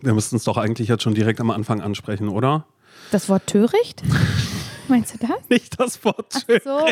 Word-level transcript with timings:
Wir 0.00 0.14
müssten 0.14 0.36
es 0.36 0.44
doch 0.44 0.56
eigentlich 0.56 0.88
jetzt 0.88 1.02
schon 1.02 1.14
direkt 1.14 1.40
am 1.40 1.50
Anfang 1.50 1.80
ansprechen, 1.80 2.28
oder? 2.28 2.66
Das 3.10 3.28
Wort 3.28 3.46
töricht? 3.46 4.02
Meinst 4.88 5.14
du 5.14 5.26
das? 5.26 5.48
Nicht 5.48 5.78
das 5.78 6.02
Wort 6.04 6.32
Ach 6.34 6.42
töricht. 6.42 6.64
so. 6.64 6.88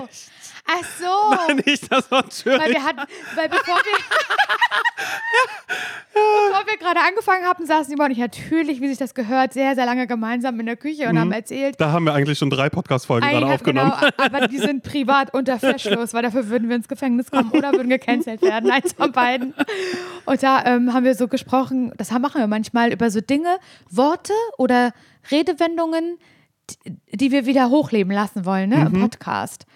Ach 0.69 0.85
so. 0.98 1.35
Nein, 1.46 1.62
nicht 1.64 1.90
das 1.93 2.11
Wort 2.11 2.45
Weil 2.45 2.58
töricht. 2.58 2.74
wir 2.74 2.85
hatten, 2.85 3.01
weil 3.37 3.49
bevor 3.49 3.76
wir, 3.76 3.99
bevor 6.12 6.67
wir 6.67 6.77
gerade 6.79 7.01
angefangen 7.01 7.45
haben, 7.45 7.67
saßen 7.67 7.85
Simon 7.85 8.06
und 8.06 8.12
ich 8.12 8.19
natürlich, 8.19 8.80
wie 8.80 8.88
sich 8.88 8.99
das 8.99 9.14
gehört, 9.14 9.53
sehr, 9.53 9.74
sehr 9.77 9.87
lange 9.87 10.06
gemeinsam 10.09 10.59
in 10.59 10.67
der 10.67 10.77
Küche 10.77 11.09
und 11.09 11.19
haben 11.19 11.31
erzählt. 11.32 11.77
Da 11.78 11.92
haben 11.92 12.04
wir 12.04 12.14
eigentlich 12.14 12.38
schon 12.38 12.51
drei 12.51 12.69
Podcast-Folgen 12.69 13.28
gerade 13.28 13.46
aufgenommen. 13.46 13.92
Genau, 14.01 14.13
aber 14.17 14.49
die 14.49 14.58
sind 14.58 14.83
privat 14.83 15.33
unter 15.35 15.58
Verschluss, 15.60 16.15
weil 16.15 16.23
dafür 16.23 16.48
würden 16.48 16.69
wir 16.69 16.77
ins 16.77 16.88
Gefängnis 16.88 17.30
kommen 17.30 17.51
oder 17.52 17.73
würden 17.73 17.88
gecancelt 17.88 18.42
werden, 18.42 18.70
eins 18.70 18.92
von 18.92 19.12
beiden. 19.12 19.55
Und 20.24 20.42
da 20.42 20.65
ähm, 20.65 20.92
haben 20.92 21.05
wir 21.05 21.15
so 21.15 21.28
gesprochen, 21.28 21.92
das 21.97 22.10
machen 22.10 22.41
wir 22.41 22.48
manchmal 22.48 22.92
über 22.92 23.10
so 23.10 23.20
Dinge, 23.20 23.59
Worte 23.91 24.33
oder 24.59 24.92
Redewendungen, 25.30 26.19
die, 27.12 27.30
wir 27.33 27.47
wieder 27.47 27.69
hochleben 27.70 28.12
lassen 28.12 28.45
wollen, 28.45 28.70
ne, 28.70 28.77
Mhm. 28.88 28.95
im 28.97 29.01
Podcast. 29.02 29.66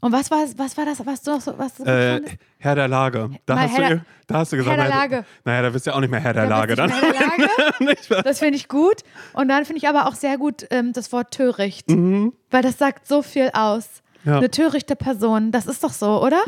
Und 0.00 0.12
was 0.12 0.30
war, 0.30 0.44
was 0.58 0.76
war 0.76 0.84
das, 0.84 1.04
was 1.06 1.22
du 1.22 1.30
noch 1.30 1.40
so, 1.40 1.56
was 1.56 1.76
du 1.76 1.84
Äh? 1.84 2.20
Herr 2.58 2.74
der 2.74 2.88
Lage. 2.88 3.30
Da 3.46 3.58
hast, 3.58 3.70
Herr 3.78 3.88
du, 3.88 3.94
der- 3.96 4.04
da 4.26 4.34
hast 4.38 4.52
du 4.52 4.56
gesagt, 4.58 4.76
Herr 4.76 4.84
der 4.86 4.94
Lage. 4.94 5.24
Naja, 5.44 5.62
da 5.62 5.70
bist 5.70 5.86
du 5.86 5.90
ja 5.90 5.96
auch 5.96 6.00
nicht 6.00 6.10
mehr 6.10 6.20
Herr 6.20 6.34
der 6.34 6.42
Da 6.46 6.48
Lage. 6.58 6.76
Dann. 6.76 6.90
Herr 6.90 7.12
der 7.12 7.20
Lage. 7.20 7.96
Das 8.24 8.38
finde 8.38 8.56
ich 8.56 8.68
gut. 8.68 8.96
Und 9.32 9.48
dann 9.48 9.64
finde 9.64 9.78
ich 9.78 9.88
aber 9.88 10.06
auch 10.06 10.14
sehr 10.14 10.36
gut 10.36 10.66
ähm, 10.70 10.92
das 10.92 11.10
Wort 11.12 11.30
töricht. 11.32 11.88
Mhm. 11.90 12.34
Weil 12.50 12.62
das 12.62 12.76
sagt 12.76 13.06
so 13.06 13.22
viel 13.22 13.50
aus. 13.54 14.02
Ja. 14.24 14.38
Eine 14.38 14.50
törichte 14.50 14.96
Person, 14.96 15.52
das 15.52 15.66
ist 15.66 15.84
doch 15.84 15.92
so, 15.92 16.22
oder? 16.22 16.40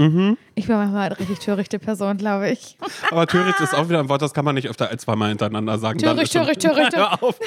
Ich 0.55 0.66
bin 0.66 0.77
manchmal 0.77 1.07
eine 1.07 1.19
richtig 1.19 1.41
törichte 1.41 1.79
Person, 1.79 2.16
glaube 2.16 2.51
ich. 2.51 2.79
Aber 3.11 3.27
töricht 3.27 3.61
ist 3.61 3.75
auch 3.75 3.89
wieder 3.89 4.01
ein 4.01 4.09
Wort, 4.09 4.23
das 4.23 4.33
kann 4.33 4.45
man 4.45 4.55
nicht 4.55 4.69
öfter 4.69 4.89
als 4.89 5.02
zweimal 5.02 5.29
hintereinander 5.29 5.79
sagen. 5.79 5.99
Töricht, 5.99 6.33
töricht, 6.33 6.61
töricht. 6.62 6.97
Hör 6.97 7.23
auf. 7.23 7.39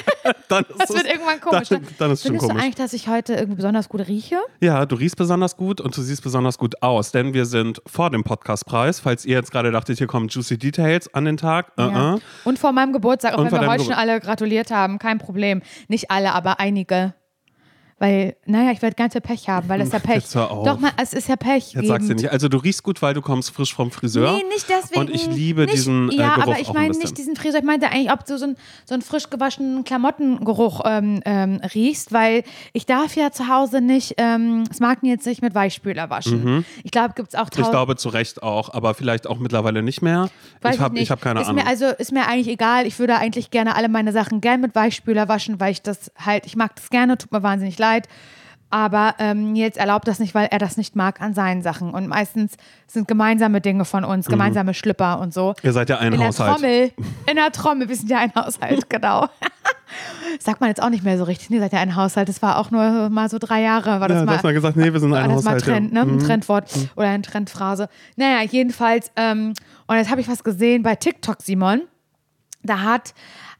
Dann 0.48 0.64
ist 0.64 0.80
Das 0.80 0.90
es- 0.90 0.96
wird 0.96 1.06
irgendwann 1.06 1.40
komisch. 1.40 1.68
Dann, 1.68 1.86
dann 1.98 2.10
ist 2.12 2.20
es 2.20 2.22
schon 2.26 2.30
Findest 2.30 2.44
du 2.44 2.48
komisch. 2.48 2.62
eigentlich, 2.62 2.74
dass 2.76 2.92
ich 2.92 3.08
heute 3.08 3.34
irgendwie 3.34 3.56
besonders 3.56 3.88
gut 3.88 4.06
rieche? 4.06 4.36
Ja, 4.60 4.86
du 4.86 4.94
riechst 4.96 5.16
besonders 5.16 5.56
gut 5.56 5.80
und 5.80 5.96
du 5.96 6.00
siehst 6.02 6.22
besonders 6.22 6.58
gut 6.58 6.80
aus, 6.82 7.10
denn 7.12 7.34
wir 7.34 7.44
sind 7.46 7.82
vor 7.86 8.10
dem 8.10 8.22
Podcastpreis. 8.22 9.00
Falls 9.00 9.24
ihr 9.24 9.36
jetzt 9.36 9.50
gerade 9.50 9.72
dachtet, 9.72 9.98
hier 9.98 10.06
kommen 10.06 10.28
Juicy 10.28 10.58
Details 10.58 11.12
an 11.12 11.24
den 11.24 11.36
Tag. 11.36 11.72
Ja. 11.78 12.14
äh. 12.14 12.18
Und 12.44 12.58
vor 12.58 12.72
meinem 12.72 12.92
Geburtstag, 12.92 13.34
auch 13.34 13.38
Und 13.38 13.50
wenn 13.50 13.60
wir 13.60 13.68
heute 13.68 13.84
schon 13.84 13.94
alle 13.94 14.20
gratuliert 14.20 14.70
haben, 14.70 14.98
kein 15.00 15.18
Problem. 15.18 15.62
Nicht 15.88 16.10
alle, 16.10 16.32
aber 16.34 16.60
einige. 16.60 17.14
Weil, 18.00 18.34
naja, 18.46 18.72
ich 18.72 18.80
werde 18.80 18.96
ganz 18.96 19.12
viel 19.12 19.20
Pech 19.20 19.46
haben, 19.48 19.68
weil 19.68 19.78
das 19.78 19.88
ist 19.88 19.92
ja 19.92 19.98
Pech. 20.00 20.14
Jetzt 20.14 20.34
hör 20.34 20.50
auf. 20.50 20.66
Doch 20.66 20.80
mal, 20.80 20.90
es 20.96 21.12
ist 21.12 21.28
ja 21.28 21.36
Pech. 21.36 21.74
Jetzt 21.74 21.86
sagst 21.86 22.08
du 22.08 22.14
nicht. 22.14 22.30
Also 22.32 22.48
du 22.48 22.56
riechst 22.56 22.82
gut, 22.82 23.02
weil 23.02 23.12
du 23.12 23.20
kommst 23.20 23.50
frisch 23.50 23.74
vom 23.74 23.90
Friseur. 23.90 24.32
Nee, 24.32 24.42
nicht 24.48 24.66
deswegen. 24.68 25.00
Und 25.02 25.10
ich 25.10 25.26
liebe 25.26 25.60
nicht, 25.66 25.74
diesen 25.74 26.10
äh, 26.10 26.14
Ja, 26.14 26.36
Geruch 26.36 26.46
aber 26.48 26.58
ich 26.60 26.72
meine 26.72 26.96
nicht 26.96 27.18
diesen 27.18 27.36
Friseur. 27.36 27.60
Ich 27.60 27.66
meinte 27.66 27.88
eigentlich, 27.88 28.10
ob 28.10 28.24
du 28.24 28.38
so, 28.38 28.46
ein, 28.46 28.56
so 28.86 28.94
einen 28.94 29.02
frisch 29.02 29.28
gewaschenen 29.28 29.84
Klamottengeruch 29.84 30.80
ähm, 30.86 31.20
ähm, 31.26 31.60
riechst, 31.74 32.10
weil 32.14 32.42
ich 32.72 32.86
darf 32.86 33.16
ja 33.16 33.32
zu 33.32 33.48
Hause 33.48 33.82
nicht 33.82 34.14
ähm, 34.16 34.64
das 34.66 34.80
Marken 34.80 35.04
jetzt 35.04 35.26
nicht 35.26 35.42
mit 35.42 35.54
Weichspüler 35.54 36.08
waschen. 36.08 36.64
Ich 36.82 36.90
glaube, 36.90 37.12
gibt 37.14 37.28
es 37.28 37.34
auch 37.34 37.50
Mhm. 37.54 37.62
ich 37.64 37.70
glaube 37.70 37.96
zu 37.96 38.08
Recht 38.08 38.42
auch, 38.42 38.72
aber 38.72 38.94
vielleicht 38.94 39.26
auch 39.26 39.38
mittlerweile 39.38 39.82
nicht 39.82 40.00
mehr. 40.00 40.30
Weiß 40.62 40.76
ich 40.76 40.80
habe 40.80 40.94
nicht. 40.94 41.02
ich 41.02 41.10
hab 41.10 41.20
keine 41.20 41.42
ist 41.42 41.48
Ahnung. 41.48 41.64
Mir 41.64 41.68
also 41.68 41.86
ist 41.86 42.12
mir 42.12 42.26
eigentlich 42.26 42.48
egal. 42.48 42.86
Ich 42.86 42.98
würde 42.98 43.16
eigentlich 43.16 43.50
gerne 43.50 43.74
alle 43.76 43.90
meine 43.90 44.12
Sachen 44.12 44.40
gern 44.40 44.62
mit 44.62 44.74
Weichspüler 44.74 45.28
waschen, 45.28 45.60
weil 45.60 45.72
ich 45.72 45.82
das 45.82 46.10
halt, 46.16 46.46
ich 46.46 46.56
mag 46.56 46.74
das 46.76 46.88
gerne, 46.88 47.18
tut 47.18 47.30
mir 47.30 47.42
wahnsinnig 47.42 47.78
leid. 47.78 47.89
Aber 48.72 49.16
ähm, 49.18 49.56
jetzt 49.56 49.78
erlaubt 49.78 50.06
das 50.06 50.20
nicht, 50.20 50.32
weil 50.32 50.46
er 50.52 50.60
das 50.60 50.76
nicht 50.76 50.94
mag 50.94 51.20
an 51.20 51.34
seinen 51.34 51.60
Sachen. 51.60 51.90
Und 51.92 52.06
meistens 52.06 52.52
sind 52.86 53.08
gemeinsame 53.08 53.60
Dinge 53.60 53.84
von 53.84 54.04
uns, 54.04 54.26
gemeinsame 54.28 54.74
Schlipper 54.74 55.18
und 55.18 55.34
so. 55.34 55.54
Ihr 55.64 55.72
seid 55.72 55.88
ja 55.90 55.98
ein 55.98 56.12
in 56.12 56.20
Mhm. 56.20 56.26
Haushalt. 56.26 56.62
der 56.62 56.90
Trommel. 56.92 56.92
In 57.28 57.34
der 57.36 57.50
Trommel, 57.50 57.88
wir 57.88 57.96
sind 57.96 58.08
ja 58.10 58.18
ein 58.18 58.32
Haushalt, 58.32 58.88
genau. 58.90 59.26
Sagt 60.38 60.60
man 60.60 60.68
jetzt 60.70 60.80
auch 60.80 60.88
nicht 60.90 61.02
mehr 61.02 61.18
so 61.18 61.24
richtig. 61.24 61.50
Nee, 61.50 61.58
seid 61.58 61.72
ja 61.72 61.80
ein 61.80 61.96
Haushalt. 61.96 62.28
Das 62.28 62.42
war 62.42 62.58
auch 62.58 62.70
nur 62.70 63.10
mal 63.10 63.28
so 63.28 63.38
drei 63.40 63.60
Jahre. 63.60 64.00
War 64.00 64.06
das 64.06 64.14
ja, 64.14 64.20
du 64.20 64.26
mal, 64.26 64.36
hast 64.36 64.44
mal 64.44 64.54
gesagt, 64.54 64.76
nee, 64.76 64.92
wir 64.92 65.00
sind 65.00 65.12
ein 65.14 65.28
war 65.28 65.34
das 65.34 65.42
mal 65.44 65.54
Haushalt. 65.56 65.66
ja. 65.66 65.72
Trend, 65.72 65.92
ne? 65.92 66.00
Ein 66.02 66.10
Mhm. 66.14 66.18
Trendwort 66.20 66.70
oder 66.94 67.08
eine 67.08 67.22
Trendphrase. 67.22 67.88
Naja, 68.14 68.42
jedenfalls, 68.48 69.10
ähm, 69.16 69.52
und 69.88 69.96
jetzt 69.96 70.12
habe 70.12 70.20
ich 70.20 70.28
was 70.28 70.44
gesehen 70.44 70.84
bei 70.84 70.94
TikTok, 70.94 71.42
Simon. 71.42 71.82
Da 72.62 72.82
hat, 72.82 73.14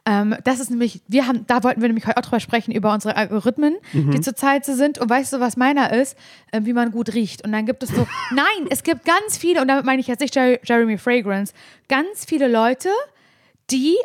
ähm, 0.06 0.34
das 0.44 0.60
ist 0.60 0.70
nämlich, 0.70 1.02
wir 1.08 1.26
haben, 1.26 1.46
da 1.46 1.62
wollten 1.62 1.80
wir 1.80 1.88
nämlich 1.88 2.06
heute 2.06 2.16
auch 2.16 2.22
drüber 2.22 2.40
sprechen, 2.40 2.72
über 2.72 2.92
unsere 2.92 3.16
Algorithmen, 3.16 3.76
Mhm. 3.92 4.10
die 4.12 4.20
zurzeit 4.20 4.64
so 4.64 4.74
sind. 4.74 4.98
Und 4.98 5.10
weißt 5.10 5.32
du, 5.34 5.40
was 5.40 5.56
meiner 5.56 5.92
ist? 5.92 6.16
Ähm, 6.52 6.64
wie 6.66 6.72
man 6.72 6.90
gut 6.90 7.12
riecht. 7.14 7.44
Und 7.44 7.52
dann 7.52 7.66
gibt 7.66 7.82
es 7.82 7.90
so, 7.90 8.06
nein, 8.34 8.66
es 8.70 8.82
gibt 8.82 9.04
ganz 9.04 9.36
viele, 9.38 9.60
und 9.60 9.68
damit 9.68 9.84
meine 9.84 10.00
ich 10.00 10.06
jetzt 10.06 10.20
nicht 10.20 10.34
Jer 10.34 10.58
Jeremy 10.64 10.96
Fragrance, 10.98 11.52
ganz 11.88 12.24
viele 12.24 12.48
Leute, 12.48 12.88
die 13.70 13.96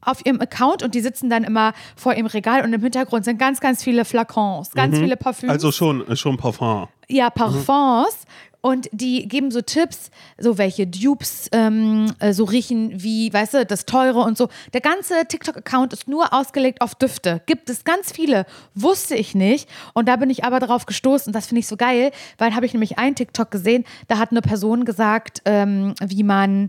auf 0.00 0.24
ihrem 0.24 0.40
Account 0.40 0.84
und 0.84 0.94
die 0.94 1.00
sitzen 1.00 1.28
dann 1.30 1.42
immer 1.42 1.72
vor 1.96 2.14
ihrem 2.14 2.26
Regal 2.26 2.62
und 2.64 2.72
im 2.72 2.80
Hintergrund 2.80 3.24
sind 3.24 3.38
ganz, 3.38 3.58
ganz 3.58 3.82
viele 3.82 4.04
Flakons, 4.04 4.70
ganz 4.70 4.96
viele 4.98 5.16
Parfüms 5.16 5.50
Also 5.52 5.72
schon, 5.72 6.06
äh, 6.08 6.14
schon 6.14 6.36
Parfum. 6.36 6.86
ja, 7.08 7.28
Parfums. 7.28 8.16
Und 8.66 8.88
die 8.90 9.28
geben 9.28 9.52
so 9.52 9.60
Tipps, 9.60 10.10
so 10.38 10.58
welche 10.58 10.88
Dupes 10.88 11.48
ähm, 11.52 12.12
äh, 12.18 12.32
so 12.32 12.42
riechen 12.42 13.00
wie, 13.00 13.32
weißt 13.32 13.54
du, 13.54 13.64
das 13.64 13.86
Teure 13.86 14.18
und 14.18 14.36
so. 14.36 14.48
Der 14.72 14.80
ganze 14.80 15.24
TikTok-Account 15.24 15.92
ist 15.92 16.08
nur 16.08 16.34
ausgelegt 16.34 16.80
auf 16.80 16.96
Düfte. 16.96 17.42
Gibt 17.46 17.70
es 17.70 17.84
ganz 17.84 18.10
viele. 18.10 18.44
Wusste 18.74 19.14
ich 19.14 19.36
nicht. 19.36 19.68
Und 19.94 20.08
da 20.08 20.16
bin 20.16 20.30
ich 20.30 20.42
aber 20.42 20.58
drauf 20.58 20.84
gestoßen. 20.84 21.32
Das 21.32 21.46
finde 21.46 21.60
ich 21.60 21.68
so 21.68 21.76
geil, 21.76 22.10
weil 22.38 22.56
habe 22.56 22.66
ich 22.66 22.72
nämlich 22.72 22.98
einen 22.98 23.14
TikTok 23.14 23.52
gesehen, 23.52 23.84
da 24.08 24.18
hat 24.18 24.32
eine 24.32 24.42
Person 24.42 24.84
gesagt, 24.84 25.42
ähm, 25.44 25.94
wie 26.04 26.24
man 26.24 26.68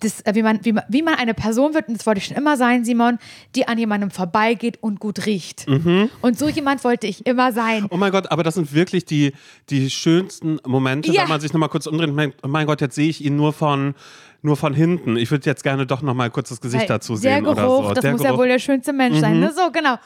das, 0.00 0.20
äh, 0.22 0.34
wie, 0.34 0.42
man, 0.42 0.60
wie, 0.64 0.72
man, 0.72 0.84
wie 0.88 1.02
man 1.02 1.14
eine 1.14 1.34
Person 1.34 1.74
wird, 1.74 1.88
und 1.88 1.98
das 1.98 2.06
wollte 2.06 2.18
ich 2.18 2.26
schon 2.26 2.36
immer 2.36 2.56
sein, 2.56 2.84
Simon, 2.84 3.18
die 3.54 3.66
an 3.66 3.78
jemandem 3.78 4.10
vorbeigeht 4.10 4.78
und 4.82 5.00
gut 5.00 5.26
riecht. 5.26 5.66
Und 6.22 6.38
so 6.38 6.48
jemand 6.48 6.84
wollte 6.84 7.06
ich 7.06 7.26
immer 7.26 7.52
sein. 7.52 7.86
Oh 7.90 7.96
mein 7.96 8.12
Gott, 8.12 8.30
aber 8.30 8.42
das 8.42 8.54
sind 8.54 8.72
wirklich 8.74 9.04
die, 9.04 9.32
die 9.70 9.90
schönsten 9.90 10.58
Momente, 10.66 11.10
Ja. 11.12 11.22
wenn 11.22 11.28
man 11.30 11.40
sich 11.40 11.52
nochmal 11.52 11.68
kurz 11.68 11.86
umdreht. 11.86 12.12
Mein, 12.12 12.32
oh 12.42 12.48
mein 12.48 12.66
Gott, 12.66 12.80
jetzt 12.80 12.94
sehe 12.94 13.08
ich 13.08 13.24
ihn 13.24 13.36
nur 13.36 13.52
von, 13.52 13.94
nur 14.42 14.56
von 14.56 14.72
hinten. 14.74 15.16
Ich 15.16 15.30
würde 15.30 15.46
jetzt 15.46 15.62
gerne 15.62 15.86
doch 15.86 16.02
nochmal 16.02 16.30
kurz 16.30 16.48
das 16.50 16.60
Gesicht 16.60 16.82
Weil 16.82 16.88
dazu 16.88 17.16
sehen 17.16 17.44
Geruch, 17.44 17.56
oder 17.56 17.68
so. 17.68 17.94
das 17.94 18.02
der 18.02 18.12
muss 18.12 18.22
ja 18.22 18.28
Geruch. 18.28 18.40
wohl 18.40 18.48
der 18.48 18.58
schönste 18.60 18.92
Mensch 18.92 19.18
sein, 19.18 19.40
ne? 19.40 19.52
So, 19.54 19.70
genau. 19.72 19.96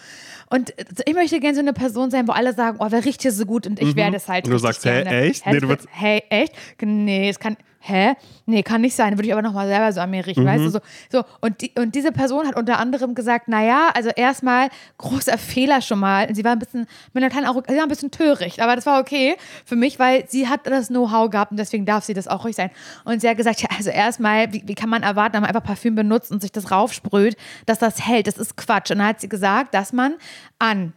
Und 0.49 0.77
äh, 0.79 0.85
ich 1.07 1.15
möchte 1.15 1.39
gerne 1.41 1.55
so 1.55 1.61
eine 1.61 1.73
Person 1.73 2.11
sein, 2.11 2.27
wo 2.29 2.33
alle 2.33 2.53
sagen, 2.55 2.79
oh, 2.81 2.87
wer 2.91 3.05
riecht 3.05 3.23
hier 3.23 3.33
so 3.33 3.45
gut? 3.47 3.67
Und 3.67 3.81
ich 3.81 3.95
werde 3.97 4.17
es 4.17 4.29
halt 4.29 4.45
Und 4.47 4.53
du 4.53 4.59
sagst, 4.59 4.83
gerne. 4.83 5.11
echt? 5.11 5.45
Hä, 5.47 5.53
Nee, 5.53 5.61
du 5.61 5.77
hey, 5.91 6.23
echt? 6.31 6.53
Nee, 6.81 7.29
es 7.29 7.39
kann, 7.39 7.57
hä? 7.83 8.15
Nee, 8.47 8.63
kann 8.63 8.81
nicht 8.81 8.97
sein. 8.97 9.19
Würde 9.19 9.27
ich 9.27 9.33
aber 9.33 9.43
nochmal 9.43 9.67
selber 9.69 9.93
so 9.93 10.01
an 10.01 10.11
mir 10.11 10.27
riechen, 10.27 10.45
Mhm. 10.45 10.49
weißt 10.49 10.65
du? 10.65 10.71
So, 10.71 10.81
so. 11.11 11.25
Und, 11.41 11.61
die, 11.61 11.73
und 11.79 11.95
diese 11.95 12.13
Person 12.13 12.47
hat 12.47 12.57
unter 12.57 12.79
anderem 12.79 13.15
gesagt, 13.15 13.49
naja, 13.49 13.91
also 13.95 14.11
erstmal 14.11 14.69
großer 14.99 15.37
Fehler 15.39 15.81
schon 15.83 15.99
mal. 15.99 16.27
Und 16.29 16.35
sie 16.35 16.45
war 16.45 16.53
ein 16.53 16.59
bisschen, 16.59 16.87
mit 17.13 17.23
einer 17.23 17.31
kleinen 17.31 17.47
Arro- 17.47 17.63
sie 17.69 17.77
war 17.77 17.83
ein 17.85 17.89
bisschen 17.89 18.11
töricht, 18.11 18.61
aber 18.61 18.75
das 18.77 18.87
war 18.87 19.01
okay 19.01 19.37
für 19.65 19.77
mich, 19.77 19.99
weil 19.99 20.29
sie 20.29 20.49
hat 20.49 20.67
das 20.67 20.89
Know-how 20.89 21.31
gehabt 21.31 21.51
und 21.51 21.57
deswegen 21.59 21.85
darf 21.87 22.05
sie 22.05 22.15
das 22.15 22.29
auch 22.29 22.45
ruhig 22.45 22.57
sein. 22.57 22.71
Und 23.05 23.21
sie 23.21 23.29
hat 23.29 23.37
gesagt, 23.37 23.61
ja, 23.63 23.69
also 23.77 23.91
erstmal, 23.91 24.53
wie, 24.53 24.63
wie 24.67 24.75
kann 24.75 24.89
man 24.89 25.03
erwarten, 25.03 25.35
wenn 25.35 25.43
man 25.43 25.49
einfach 25.51 25.65
Parfüm 25.65 25.95
benutzt 25.95 26.31
und 26.31 26.41
sich 26.43 26.53
das 26.53 26.71
raufsprüht, 26.71 27.37
dass 27.67 27.79
das 27.79 28.07
hält? 28.07 28.27
Das 28.27 28.39
ist 28.39 28.57
Quatsch. 28.57 28.91
Und 28.91 28.99
dann 28.99 29.07
hat 29.09 29.21
sie 29.21 29.29
gesagt, 29.29 29.75
dass 29.75 29.93
man 29.93 30.15
an 30.59 30.93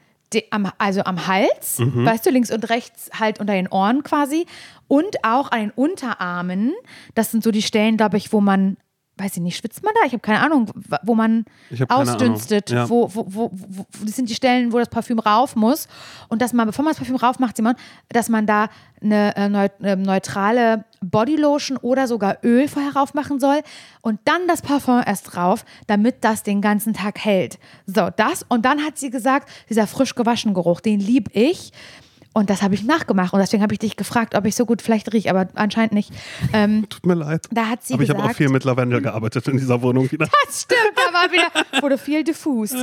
am, 0.50 0.69
also 0.79 1.02
am 1.06 1.28
Hals, 1.28 1.78
weißt 1.79 2.25
du, 2.25 2.29
links 2.29 2.52
und 2.52 2.69
rechts 2.69 3.09
halt 3.17 3.40
unter 3.40 3.53
den 3.53 3.69
Ohren 3.69 4.03
quasi 4.03 4.46
und 4.88 5.23
auch 5.23 5.51
an 5.51 5.59
den 5.59 5.72
Unterarmen. 5.72 6.73
Das 7.13 7.31
sind 7.31 7.44
so 7.44 7.51
die 7.51 7.62
Stellen, 7.62 7.97
glaube 7.97 8.18
ich, 8.18 8.31
wo 8.34 8.41
man, 8.41 8.78
weiß 9.18 9.38
ich 9.38 9.41
nicht, 9.41 9.57
schwitzt 9.57 9.84
man 9.84 9.94
da? 9.96 10.06
Ich 10.06 10.13
habe 10.13 10.22
keine 10.22 10.41
Ahnung, 10.41 10.72
wo 11.03 11.16
man 11.16 11.46
ausdünstet, 11.88 12.69
ja. 12.69 12.90
wo, 12.90 13.09
wo, 13.13 13.25
wo, 13.28 13.51
wo, 13.51 13.85
das 14.03 14.16
sind 14.16 14.29
die 14.29 14.35
Stellen, 14.35 14.73
wo 14.73 14.79
das 14.79 14.90
Parfüm 14.90 15.19
rauf 15.19 15.56
muss. 15.56 15.88
Und 16.28 16.41
dass 16.41 16.53
man, 16.53 16.68
bevor 16.68 16.84
man 16.84 16.91
das 16.91 16.97
Parfüm 16.97 17.16
rauf 17.16 17.40
macht, 17.40 17.56
Simon, 17.56 17.75
dass 18.09 18.29
man 18.29 18.46
da 18.46 18.69
eine 19.01 19.35
äh, 19.35 19.50
neu, 19.50 19.68
äh, 19.81 19.96
neutrale 19.96 20.85
Bodylotion 21.02 21.78
oder 21.78 22.07
sogar 22.07 22.38
Öl 22.44 22.67
vorher 22.67 22.96
rauf 22.96 23.13
machen 23.13 23.40
soll 23.40 23.62
und 24.02 24.19
dann 24.25 24.47
das 24.47 24.62
Parfum 24.62 25.02
erst 25.06 25.35
drauf, 25.35 25.66
damit 25.88 26.23
das 26.23 26.44
den 26.44 26.62
ganzen 26.62 26.94
Tag 26.94 27.19
hält. 27.19 27.59
So, 27.85 28.09
das. 28.16 28.43
Und 28.47 28.66
dann 28.66 28.84
hat 28.84 28.97
sie 28.97 29.09
gesagt, 29.09 29.49
dieser 29.70 29.88
frisch 29.88 30.16
gewaschene 30.16 30.53
Geruch, 30.53 30.81
den 30.81 30.99
lieb 30.99 31.29
ich. 31.34 31.72
Und 32.35 32.49
das 32.49 32.61
habe 32.61 32.76
ich 32.76 32.84
nachgemacht. 32.84 33.32
Und 33.32 33.40
deswegen 33.40 33.64
habe 33.64 33.73
ich 33.73 33.79
dich 33.79 33.96
gefragt, 33.96 34.35
ob 34.35 34.46
ich 34.46 34.55
so 34.55 34.66
gut 34.66 34.82
vielleicht 34.82 35.14
rieche, 35.14 35.29
aber 35.29 35.47
anscheinend 35.55 35.93
nicht. 35.93 36.11
Ähm, 36.52 36.85
Tut 36.90 37.05
mir 37.05 37.14
leid. 37.14 37.47
da 37.49 37.67
hat 37.67 37.82
sie 37.82 37.93
Aber 37.93 38.03
ich 38.03 38.09
habe 38.09 38.22
auch 38.22 38.34
viel 38.34 38.49
mit 38.49 38.66
Lavendel 38.66 39.02
gearbeitet 39.02 39.47
in 39.47 39.55
dieser 39.55 39.82
Wohnung 39.82 40.11
wieder. 40.11 40.28
das 40.46 40.64
stimmt, 40.64 40.97
da 40.97 41.14
war 41.14 41.32
wieder, 41.32 41.82
wurde 41.82 41.97
viel 41.97 42.26
diffust. 42.26 42.76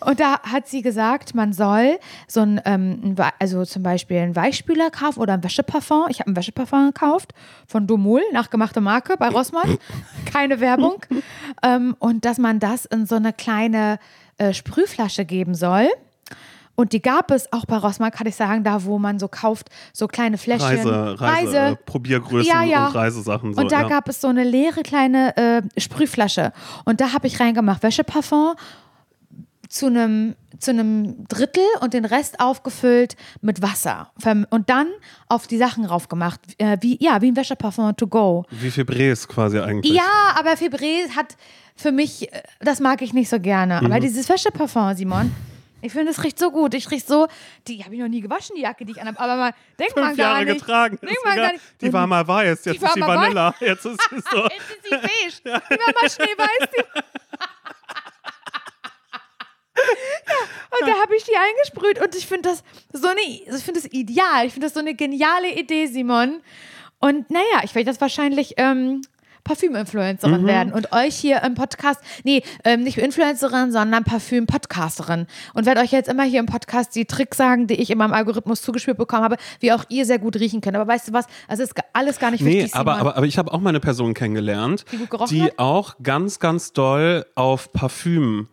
Und 0.00 0.18
da 0.18 0.40
hat 0.40 0.66
sie 0.68 0.80
gesagt, 0.80 1.34
man 1.34 1.52
soll 1.52 1.98
so 2.26 2.40
ein, 2.40 2.58
ähm, 2.64 3.16
also 3.38 3.66
zum 3.66 3.82
Beispiel 3.82 4.16
einen 4.16 4.34
Weichspüler 4.34 4.88
kaufen 4.90 5.20
oder 5.20 5.34
ein 5.34 5.44
Wäscheparfum. 5.44 6.06
Ich 6.08 6.20
habe 6.20 6.30
ein 6.30 6.36
Wäscheparfum 6.36 6.86
gekauft 6.86 7.34
von 7.66 7.86
Domul, 7.86 8.22
nachgemachte 8.32 8.80
Marke 8.80 9.16
bei 9.18 9.28
Rossmann. 9.28 9.76
Keine 10.24 10.60
Werbung. 10.60 11.04
ähm, 11.62 11.96
und 11.98 12.24
dass 12.24 12.38
man 12.38 12.60
das 12.60 12.86
in 12.86 13.04
so 13.04 13.16
eine 13.16 13.34
kleine 13.34 13.98
äh, 14.38 14.54
Sprühflasche 14.54 15.26
geben 15.26 15.54
soll. 15.54 15.86
Und 16.76 16.92
die 16.92 17.02
gab 17.02 17.30
es 17.30 17.52
auch 17.52 17.64
bei 17.64 17.76
Rossmann, 17.78 18.10
kann 18.12 18.26
ich 18.26 18.36
sagen, 18.36 18.62
da 18.62 18.84
wo 18.84 18.98
man 18.98 19.18
so 19.18 19.26
kauft, 19.28 19.70
so 19.92 20.06
kleine 20.06 20.38
Fläschchen. 20.38 20.86
Reise, 20.88 21.20
Reise, 21.20 21.56
Äh, 21.58 21.76
Probiergrößen 21.86 22.52
Ja, 22.52 22.62
ja. 22.62 22.86
und 22.86 22.94
Reisesachen. 22.94 23.54
So, 23.54 23.60
und 23.60 23.72
da 23.72 23.82
ja. 23.82 23.88
gab 23.88 24.08
es 24.08 24.20
so 24.20 24.28
eine 24.28 24.44
leere 24.44 24.82
kleine 24.82 25.36
äh, 25.36 25.62
Sprühflasche. 25.80 26.52
Und 26.84 27.00
da 27.00 27.12
habe 27.12 27.26
ich 27.26 27.40
reingemacht 27.40 27.82
Wäscheparfum 27.82 28.54
zu 29.68 29.86
einem 29.86 30.36
zu 30.58 30.70
einem 30.70 31.26
Drittel 31.28 31.62
und 31.80 31.92
den 31.92 32.06
Rest 32.06 32.40
aufgefüllt 32.40 33.14
mit 33.42 33.60
Wasser. 33.60 34.10
Und 34.48 34.70
dann 34.70 34.86
auf 35.28 35.46
die 35.46 35.58
Sachen 35.58 35.84
raufgemacht. 35.84 36.40
Äh, 36.56 36.78
wie, 36.80 36.96
ja, 37.02 37.20
wie 37.20 37.30
ein 37.30 37.36
Wäscheparfum 37.36 37.94
to 37.96 38.06
go. 38.06 38.46
Wie 38.50 38.70
viel 38.70 38.86
Bres 38.86 39.28
quasi 39.28 39.58
eigentlich? 39.58 39.92
Ja, 39.92 40.34
aber 40.38 40.52
Febré 40.52 41.10
hat 41.14 41.36
für 41.74 41.92
mich, 41.92 42.32
äh, 42.32 42.42
das 42.60 42.80
mag 42.80 43.02
ich 43.02 43.12
nicht 43.12 43.28
so 43.28 43.38
gerne. 43.38 43.80
Mhm. 43.80 43.86
Aber 43.86 44.00
dieses 44.00 44.28
Wäscheparfum, 44.30 44.94
Simon, 44.94 45.30
ich 45.86 45.92
finde, 45.92 46.10
es 46.10 46.22
riecht 46.22 46.38
so 46.38 46.50
gut. 46.50 46.74
Ich 46.74 46.90
rieche 46.90 47.06
so, 47.06 47.28
die 47.66 47.82
habe 47.84 47.94
ich 47.94 48.00
noch 48.00 48.08
nie 48.08 48.20
gewaschen, 48.20 48.56
die 48.56 48.62
Jacke, 48.62 48.84
die 48.84 48.92
ich 48.92 49.00
anhabe. 49.00 49.18
Aber 49.18 49.36
man 49.36 49.52
denkt 49.78 49.96
man 49.96 50.06
Fünf 50.06 50.18
gar 50.18 50.32
Jahre 50.32 50.44
nicht. 50.44 50.58
getragen. 50.60 50.98
Denkt 51.00 51.24
man 51.24 51.36
gar 51.36 51.52
nicht. 51.52 51.64
Die 51.80 51.92
war 51.92 52.06
mal 52.06 52.26
weiß, 52.26 52.64
jetzt 52.64 52.82
war 52.82 52.88
ist 52.88 52.94
sie 52.94 53.00
mal 53.00 53.08
weiß. 53.08 53.16
Vanilla. 53.18 53.54
Jetzt 53.60 53.86
ist 53.86 54.00
sie 54.10 54.22
so. 54.30 54.42
Jetzt 54.48 54.70
ist 54.70 54.84
sie 54.84 54.90
beige. 54.90 55.60
Die 55.70 55.78
war 55.78 55.92
mal 56.02 56.10
schneeweiß. 56.10 56.70
Die 56.76 56.84
ja, 59.76 60.80
und 60.80 60.88
da 60.88 61.00
habe 61.00 61.14
ich 61.16 61.24
die 61.24 61.36
eingesprüht 61.36 62.00
und 62.02 62.14
ich 62.14 62.26
finde 62.26 62.48
das 62.50 62.64
so 62.92 63.08
eine, 63.08 63.20
ich 63.20 63.62
finde 63.62 63.80
das 63.80 63.92
ideal. 63.92 64.46
Ich 64.46 64.52
finde 64.52 64.66
das 64.66 64.74
so 64.74 64.80
eine 64.80 64.94
geniale 64.94 65.52
Idee, 65.52 65.86
Simon. 65.86 66.42
Und 66.98 67.30
naja, 67.30 67.60
ich 67.62 67.74
werde 67.74 67.90
das 67.90 68.00
wahrscheinlich 68.00 68.54
ähm, 68.56 69.02
Parfüm-Influencerin 69.46 70.42
Mhm. 70.42 70.46
werden 70.46 70.72
und 70.72 70.92
euch 70.92 71.14
hier 71.16 71.42
im 71.42 71.54
Podcast, 71.54 72.00
nee, 72.24 72.42
ähm, 72.64 72.82
nicht 72.82 72.98
Influencerin, 72.98 73.72
sondern 73.72 74.04
Parfüm-Podcasterin 74.04 75.26
und 75.54 75.66
werde 75.66 75.80
euch 75.80 75.92
jetzt 75.92 76.08
immer 76.08 76.24
hier 76.24 76.40
im 76.40 76.46
Podcast 76.46 76.94
die 76.94 77.04
Tricks 77.06 77.36
sagen, 77.36 77.66
die 77.66 77.74
ich 77.80 77.90
in 77.90 77.98
meinem 77.98 78.12
Algorithmus 78.12 78.62
zugespielt 78.62 78.98
bekommen 78.98 79.22
habe, 79.22 79.36
wie 79.60 79.72
auch 79.72 79.84
ihr 79.88 80.04
sehr 80.04 80.18
gut 80.18 80.36
riechen 80.36 80.60
könnt. 80.60 80.76
Aber 80.76 80.86
weißt 80.90 81.08
du 81.08 81.12
was? 81.12 81.26
Also 81.48 81.62
ist 81.62 81.74
alles 81.92 82.18
gar 82.18 82.30
nicht 82.30 82.42
Nee, 82.42 82.58
wichtig, 82.64 82.74
aber, 82.74 82.92
Simon. 82.94 83.00
aber, 83.08 83.16
aber 83.18 83.26
ich 83.26 83.38
habe 83.38 83.52
auch 83.52 83.60
mal 83.60 83.70
eine 83.70 83.80
Person 83.80 84.12
kennengelernt, 84.14 84.84
Die 84.90 85.06
die 85.30 85.58
auch 85.58 85.94
ganz, 86.02 86.38
ganz 86.38 86.72
doll 86.72 87.24
auf 87.34 87.72
Parfüm 87.72 88.48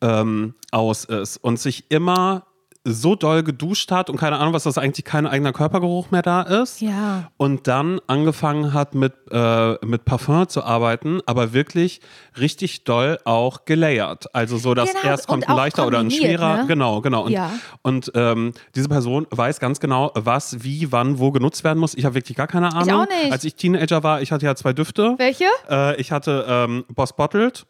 ähm, 0.00 0.54
aus 0.70 1.04
ist 1.04 1.36
und 1.36 1.60
sich 1.60 1.84
immer 1.90 2.46
so 2.84 3.14
doll 3.14 3.44
geduscht 3.44 3.92
hat 3.92 4.10
und 4.10 4.16
keine 4.16 4.38
Ahnung, 4.38 4.54
was 4.54 4.64
das 4.64 4.76
eigentlich 4.76 5.04
kein 5.04 5.26
eigener 5.26 5.52
Körpergeruch 5.52 6.10
mehr 6.10 6.22
da 6.22 6.42
ist. 6.42 6.80
Ja. 6.80 7.30
Und 7.36 7.68
dann 7.68 8.00
angefangen 8.08 8.72
hat 8.74 8.94
mit, 8.96 9.12
äh, 9.30 9.74
mit 9.86 10.04
Parfum 10.04 10.48
zu 10.48 10.64
arbeiten, 10.64 11.20
aber 11.26 11.52
wirklich 11.52 12.00
richtig 12.40 12.82
doll 12.84 13.18
auch 13.24 13.64
gelayert. 13.66 14.34
Also 14.34 14.56
so, 14.56 14.74
dass 14.74 14.90
Genau, 14.92 15.04
erst 15.04 15.28
kommt 15.28 15.48
ein 15.48 15.56
leichter 15.56 15.86
oder 15.86 16.00
ein 16.00 16.10
schwerer. 16.10 16.56
ne? 16.58 16.66
Genau, 16.66 17.00
genau. 17.02 17.22
Und, 17.26 17.30
Ja. 17.32 17.50
und 17.82 18.10
ähm, 18.14 18.52
diese 18.74 18.88
Person 18.88 19.26
weiß 19.30 19.60
ganz 19.60 19.78
genau, 19.78 20.10
was, 20.14 20.64
wie, 20.64 20.90
wann, 20.90 21.18
wo 21.20 21.30
genutzt 21.30 21.62
werden 21.62 21.78
muss. 21.78 21.94
Ich 21.94 22.04
habe 22.04 22.16
wirklich 22.16 22.36
gar 22.36 22.48
keine 22.48 22.74
Ahnung. 22.74 23.02
auch 23.02 23.06
nicht. 23.06 23.30
Als 23.30 23.44
ich 23.44 23.54
Teenager 23.54 24.02
war, 24.02 24.22
ich 24.22 24.32
hatte 24.32 24.44
ja 24.46 24.56
zwei 24.56 24.72
Düfte. 24.72 25.14
Welche? 25.18 25.44
Äh, 25.70 26.00
ich 26.00 26.10
hatte 26.10 26.44
ähm, 26.48 26.84
Boss 26.92 27.12
Bottled. 27.14 27.64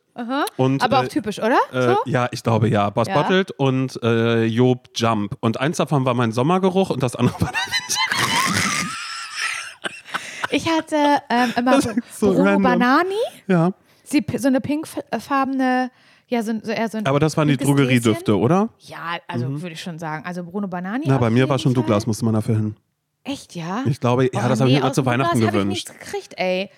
Und, 0.57 0.83
Aber 0.83 1.03
äh, 1.03 1.05
auch 1.07 1.09
typisch, 1.09 1.39
oder? 1.39 1.59
äh, 1.73 1.83
so? 1.95 1.97
ja, 2.07 2.29
ich 2.33 2.43
glaube 2.43 2.69
ja. 2.69 2.91
Boss 2.91 3.09
Ja. 3.09 3.15
Bottled 3.23 3.51
und 3.53 3.99
äh, 4.03 4.45
Job 4.45 4.89
Jump. 4.95 5.37
Und 5.41 5.59
eins 5.59 5.79
davon 5.79 6.05
war 6.05 6.13
mein 6.15 6.33
Sommergeruch 6.33 6.91
und 6.91 7.03
das 7.03 7.17
andere 7.17 7.35
war 7.41 7.51
der 7.51 7.61
Wintergeruch. 7.61 8.93
Ich 10.51 10.69
hatte 10.69 10.97
ähm, 11.31 11.53
immer 11.57 11.77
Das 11.77 11.89
so 12.11 12.31
random. 12.33 12.63
Banani, 12.63 13.15
Ja. 13.47 13.73
sie, 14.05 14.25
so 14.37 14.49
eine 14.49 14.61
pinkfarbene, 14.61 15.91
ja, 16.29 16.43
so, 16.43 16.53
so 16.63 16.71
eher 16.73 16.89
so 16.91 16.99
ein 16.99 17.07
Aber 17.07 17.21
das 17.21 17.37
waren 17.39 17.49
die 17.49 17.57
Drogeriedüfte, 17.57 18.39
oder? 18.39 18.69
Ja, 18.81 19.17
also 19.29 19.63
würde 19.63 19.73
ich 19.73 19.81
schon 19.81 19.99
sagen. 19.99 20.27
Also 20.27 20.45
Bruno 20.45 20.69
Banani. 20.69 21.05
Na, 21.09 21.17
bei 21.19 21.31
mir 21.31 21.49
war 21.49 21.59
schon 21.59 21.75
Fall. 21.75 21.83
Douglas, 21.83 22.07
musste 22.07 22.25
man 22.27 22.35
dafür 22.35 22.57
hin. 22.57 22.77
Echt, 23.25 23.55
ja? 23.55 23.83
Ich 23.87 23.99
glaube, 24.01 24.25
ja, 24.25 24.31
Oh, 24.45 24.49
das 24.49 24.61
habe 24.61 24.65
nee, 24.71 24.77
ich 24.77 24.81
mir 24.83 24.87
immer 24.87 24.93
zu 24.93 25.07
Weihnachten 25.07 25.41
Douglas 25.41 25.49
hab 25.55 25.55
ich 25.55 25.61
gewünscht. 25.63 25.89
nichts 25.89 26.05
gekriegt, 26.07 26.35
ey. 26.37 26.71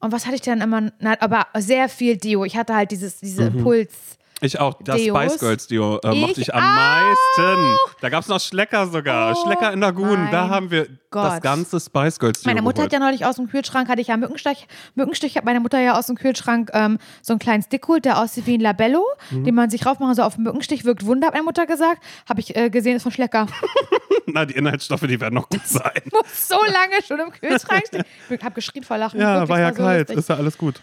Und 0.00 0.12
was 0.12 0.26
hatte 0.26 0.34
ich 0.36 0.42
denn 0.42 0.60
immer? 0.60 0.92
Na, 0.98 1.16
aber 1.20 1.46
sehr 1.56 1.88
viel 1.88 2.16
Deo. 2.16 2.44
Ich 2.44 2.56
hatte 2.56 2.74
halt 2.74 2.90
dieses, 2.90 3.20
diese 3.20 3.50
Mhm. 3.50 3.58
Impuls. 3.58 4.18
Ich 4.44 4.60
auch, 4.60 4.74
das 4.82 4.96
Deos. 4.96 5.16
Spice 5.16 5.38
Girls 5.40 5.66
Dio 5.68 5.98
äh, 6.04 6.14
mochte 6.14 6.40
Ich 6.40 6.54
am 6.54 6.62
meisten. 6.62 7.76
Da 8.02 8.10
gab 8.10 8.20
es 8.22 8.28
noch 8.28 8.40
Schlecker 8.40 8.86
sogar. 8.88 9.34
Oh 9.36 9.42
Schlecker 9.44 9.72
in 9.72 9.80
Lagun. 9.80 10.28
Da 10.30 10.48
haben 10.50 10.70
wir 10.70 10.84
das 10.84 10.98
Gott. 11.34 11.42
ganze 11.42 11.80
Spice 11.80 12.18
Girls 12.18 12.40
Dio 12.42 12.50
Meine 12.50 12.60
Mutter 12.60 12.82
geholt. 12.82 12.92
hat 12.92 12.92
ja 12.92 12.98
neulich 12.98 13.24
aus 13.24 13.36
dem 13.36 13.48
Kühlschrank, 13.48 13.88
hatte 13.88 14.02
ich 14.02 14.08
ja 14.08 14.16
Mückenstich, 14.16 14.66
Mückenstich 14.96 15.36
hat 15.36 15.44
meine 15.44 15.60
Mutter 15.60 15.80
ja 15.80 15.98
aus 15.98 16.06
dem 16.06 16.16
Kühlschrank 16.16 16.70
ähm, 16.74 16.98
so 17.22 17.32
einen 17.32 17.40
kleinen 17.40 17.62
Stick 17.62 17.82
geholt, 17.82 18.04
der 18.04 18.18
aussieht 18.18 18.46
wie 18.46 18.58
ein 18.58 18.60
Labello, 18.60 19.04
Mhm. 19.30 19.44
den 19.44 19.54
man 19.54 19.70
sich 19.70 19.86
raufmachen 19.86 20.14
soll 20.14 20.24
auf 20.26 20.34
den 20.34 20.42
Mückenstich, 20.44 20.84
wirkt 20.84 21.06
Wunder, 21.06 21.28
hat 21.28 21.34
meine 21.34 21.44
Mutter 21.44 21.64
gesagt. 21.66 22.02
Habe 22.28 22.40
ich 22.40 22.54
äh, 22.54 22.68
gesehen, 22.68 22.96
ist 22.96 23.02
von 23.04 23.12
Schlecker. 23.12 23.46
Na, 24.26 24.44
die 24.44 24.54
Inhaltsstoffe, 24.54 25.02
die 25.06 25.20
werden 25.20 25.34
noch 25.34 25.48
gut 25.48 25.60
sein. 25.66 26.02
Muss 26.12 26.48
so 26.48 26.56
lange 26.56 27.02
schon 27.06 27.20
im 27.20 27.30
Kühlschrank 27.30 27.84
stehen. 27.86 28.04
Ich 28.28 28.42
habe 28.42 28.54
geschrien 28.54 28.84
vor 28.84 28.98
Lachen. 28.98 29.20
Ja, 29.20 29.48
war 29.48 29.60
ja 29.60 29.70
so 29.70 29.76
kalt. 29.82 30.00
lustig. 30.08 30.18
Ist 30.18 30.28
ja 30.28 30.36
alles 30.36 30.58
gut. 30.58 30.80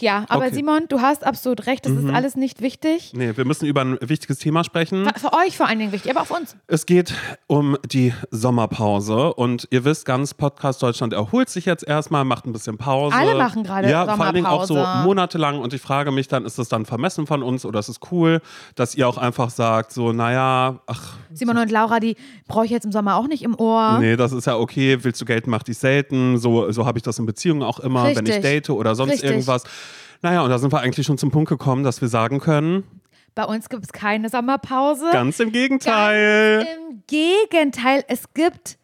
Ja, 0.00 0.24
aber 0.28 0.42
Okay. 0.46 0.50
Mhm. 0.50 0.54
Simon, 0.56 0.80
du 0.88 1.00
hast 1.00 1.24
absolut 1.24 1.66
recht, 1.66 1.86
das 1.86 1.92
ist 1.92 2.10
alles 2.10 2.34
nicht 2.36 2.60
wichtig. 2.62 3.12
Nee, 3.14 3.36
wir 3.36 3.44
müssen 3.44 3.66
über 3.66 3.82
ein 3.82 3.96
wichtiges 4.00 4.38
Thema 4.38 4.64
sprechen. 4.64 5.08
Für 5.16 5.32
euch 5.34 5.56
vor 5.56 5.68
allen 5.68 5.78
Dingen 5.78 5.92
wichtig, 5.92 6.10
aber 6.10 6.22
auch 6.22 6.26
für 6.26 6.34
uns. 6.34 6.56
Es 6.66 6.84
geht 6.84 7.14
um 7.46 7.76
die 7.86 8.12
Sommerpause 8.30 9.32
und 9.34 9.68
ihr 9.70 9.84
wisst, 9.84 10.04
ganz 10.04 10.34
Podcast 10.34 10.82
Deutschland 10.82 11.12
erholt 11.12 11.48
sich 11.48 11.64
jetzt 11.64 11.86
erstmal, 11.86 12.24
macht 12.24 12.44
ein 12.46 12.52
bisschen 12.52 12.76
Pause. 12.76 13.14
Alle 13.16 13.36
machen 13.36 13.62
gerade 13.62 13.88
Ja, 13.88 14.04
vor 14.16 14.24
allen 14.24 14.34
Dingen 14.34 14.46
auch 14.46 14.64
so 14.64 14.74
Sommerpause. 14.74 15.04
monatelang 15.04 15.58
und 15.60 15.72
ich 15.72 15.80
frage 15.80 16.10
mich 16.10 16.26
dann, 16.28 16.44
ist 16.44 16.58
das 16.58 16.68
dann 16.68 16.84
vermessen 16.84 17.26
von 17.26 17.42
uns 17.42 17.64
oder 17.64 17.78
ist 17.78 17.88
es 17.88 18.00
cool, 18.10 18.40
dass 18.74 18.94
ihr 18.96 19.06
auch 19.08 19.16
einfach 19.18 19.50
sagt, 19.50 19.92
so, 19.92 20.12
naja, 20.12 20.80
ach, 20.86 21.14
Simon 21.32 21.58
und 21.58 21.70
Laura, 21.70 22.00
die 22.00 22.16
brauche 22.48 22.64
ich 22.64 22.70
jetzt 22.70 22.84
im 22.84 22.92
Sommer 22.92 23.16
auch 23.16 23.28
nicht 23.28 23.42
im 23.42 23.54
Ohr. 23.58 23.98
nee, 24.00 24.16
das 24.16 24.32
ist 24.32 24.46
ja 24.46 24.56
okay, 24.56 24.98
willst 25.02 25.20
du 25.20 25.24
gelten, 25.24 25.50
mach 25.50 25.62
dich 25.62 25.78
selten. 25.78 26.36
So, 26.38 26.70
so 26.72 26.84
habe 26.84 26.98
ich 26.98 27.02
das 27.02 27.18
in 27.18 27.26
Beziehungen 27.26 27.62
auch 27.62 27.78
immer, 27.80 28.04
wenn 28.04 28.26
ich 28.26 28.32
Richtig. 28.34 28.42
date 28.42 28.70
oder 28.70 28.94
sonst 28.94 29.12
Richtig. 29.12 29.30
irgendwas. 29.30 29.51
Naja, 30.22 30.42
und 30.42 30.50
da 30.50 30.58
sind 30.58 30.72
wir 30.72 30.80
eigentlich 30.80 31.06
schon 31.06 31.18
zum 31.18 31.30
Punkt 31.30 31.48
gekommen, 31.48 31.82
dass 31.84 32.00
wir 32.00 32.08
sagen 32.08 32.38
können, 32.40 32.84
Bei 33.34 33.44
uns 33.44 33.68
gibt 33.68 33.84
es 33.84 33.92
keine 33.92 34.28
Sommerpause. 34.28 35.06
ganz 35.12 35.40
im 35.40 35.50
Gegenteil. 35.52 36.66
Im 36.90 37.02
Gegenteil, 37.06 38.04
es 38.08 38.24
gibt 38.34 38.76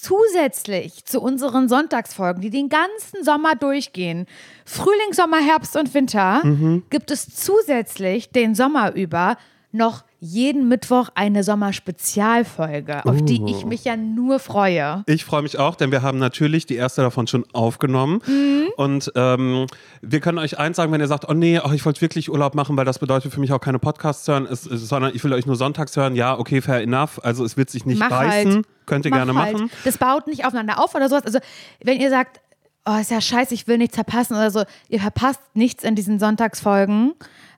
zusätzlich 0.00 1.04
zu 1.04 1.20
unseren 1.20 1.68
Sonntagsfolgen, 1.68 2.40
die 2.42 2.50
den 2.50 2.68
ganzen 2.68 3.22
Sommer 3.24 3.54
durchgehen, 3.54 4.26
Frühling, 4.64 5.12
Sommer, 5.12 5.38
Herbst 5.38 5.76
und 5.76 5.92
Winter, 5.94 6.40
Mhm. 6.44 6.84
gibt 6.90 7.10
es 7.10 7.34
zusätzlich 7.34 8.30
den 8.30 8.54
Sommer 8.54 8.92
über 8.94 9.36
noch 9.72 10.04
jeden 10.20 10.68
Mittwoch 10.68 11.08
eine 11.14 11.44
Sommerspezialfolge, 11.44 13.04
auf 13.04 13.22
die 13.22 13.40
Oh. 13.42 13.46
ich 13.48 13.64
mich 13.66 13.84
ja 13.84 13.96
nur 13.96 14.38
freue. 14.38 15.02
Ich 15.06 15.24
freue 15.24 15.42
mich 15.42 15.58
auch, 15.58 15.74
denn 15.74 15.90
wir 15.90 16.02
haben 16.02 16.18
natürlich 16.18 16.66
die 16.66 16.76
erste 16.76 17.02
davon 17.02 17.26
schon 17.26 17.44
aufgenommen. 17.52 18.20
Mhm. 18.26 18.68
Und 18.76 19.12
ähm, 19.14 19.66
wir 20.02 20.20
können 20.20 20.38
euch 20.38 20.58
eins 20.58 20.76
sagen, 20.76 20.92
wenn 20.92 21.00
ihr 21.00 21.06
sagt, 21.06 21.28
oh 21.28 21.34
nee, 21.34 21.60
oh, 21.62 21.70
ich 21.72 21.84
wollte 21.84 22.00
wirklich 22.00 22.30
Urlaub 22.30 22.54
machen, 22.54 22.76
weil 22.76 22.84
das 22.84 22.98
bedeutet 22.98 23.32
für 23.32 23.40
mich 23.40 23.52
auch 23.52 23.60
keine 23.60 23.78
Podcasts 23.78 24.26
hören, 24.28 24.46
es, 24.50 24.66
es, 24.66 24.88
sondern 24.88 25.14
ich 25.14 25.22
will 25.24 25.32
euch 25.32 25.46
nur 25.46 25.56
sonntags 25.56 25.96
hören. 25.96 26.14
Ja, 26.16 26.38
okay, 26.38 26.60
fair 26.62 26.82
enough. 26.82 27.20
Also 27.22 27.44
es 27.44 27.56
wird 27.56 27.70
sich 27.70 27.84
nicht 27.86 27.98
Mach 27.98 28.08
beißen. 28.10 28.54
halt. 28.54 28.66
Könnt 28.86 29.04
ihr 29.04 29.10
Mach 29.10 29.18
gerne 29.18 29.34
halt. 29.34 29.52
machen. 29.54 29.70
Das 29.84 29.98
baut 29.98 30.26
nicht 30.26 30.44
aufeinander 30.44 30.82
auf 30.82 30.94
oder 30.94 31.08
sowas. 31.08 31.24
Also, 31.24 31.38
wenn 31.82 32.00
ihr 32.00 32.08
sagt, 32.10 32.40
oh, 32.86 32.96
ist 33.00 33.10
ja 33.10 33.20
scheiße, 33.20 33.52
ich 33.52 33.66
will 33.66 33.78
nichts 33.78 33.96
verpassen 33.96 34.34
oder 34.34 34.50
so, 34.50 34.62
ihr 34.88 35.00
verpasst 35.00 35.40
nichts 35.54 35.82
in 35.84 35.94
diesen 35.96 36.18
Sonntagsfolgen, 36.20 37.14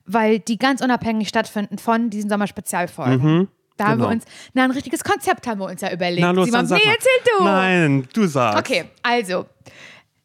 weil 0.08 0.40
die 0.40 0.58
ganz 0.58 0.80
unabhängig 0.80 1.28
stattfinden 1.28 1.78
von 1.78 2.10
diesen 2.10 2.28
Sommerspezialfolgen. 2.28 3.48
Da 3.76 3.86
haben 3.86 4.00
wir 4.00 4.06
genau. 4.06 4.16
uns, 4.16 4.24
na, 4.54 4.64
ein 4.64 4.72
richtiges 4.72 5.04
Konzept 5.04 5.46
haben 5.46 5.60
wir 5.60 5.66
uns 5.66 5.80
ja 5.80 5.92
überlegt. 5.92 6.20
Na 6.20 6.32
los, 6.32 6.46
Simon, 6.46 6.68
dann 6.68 6.78
nee, 6.78 6.90
erzähl 6.90 7.36
du. 7.38 7.44
Nein, 7.44 8.08
du 8.12 8.26
sagst. 8.26 8.58
Okay, 8.58 8.86
also, 9.02 9.46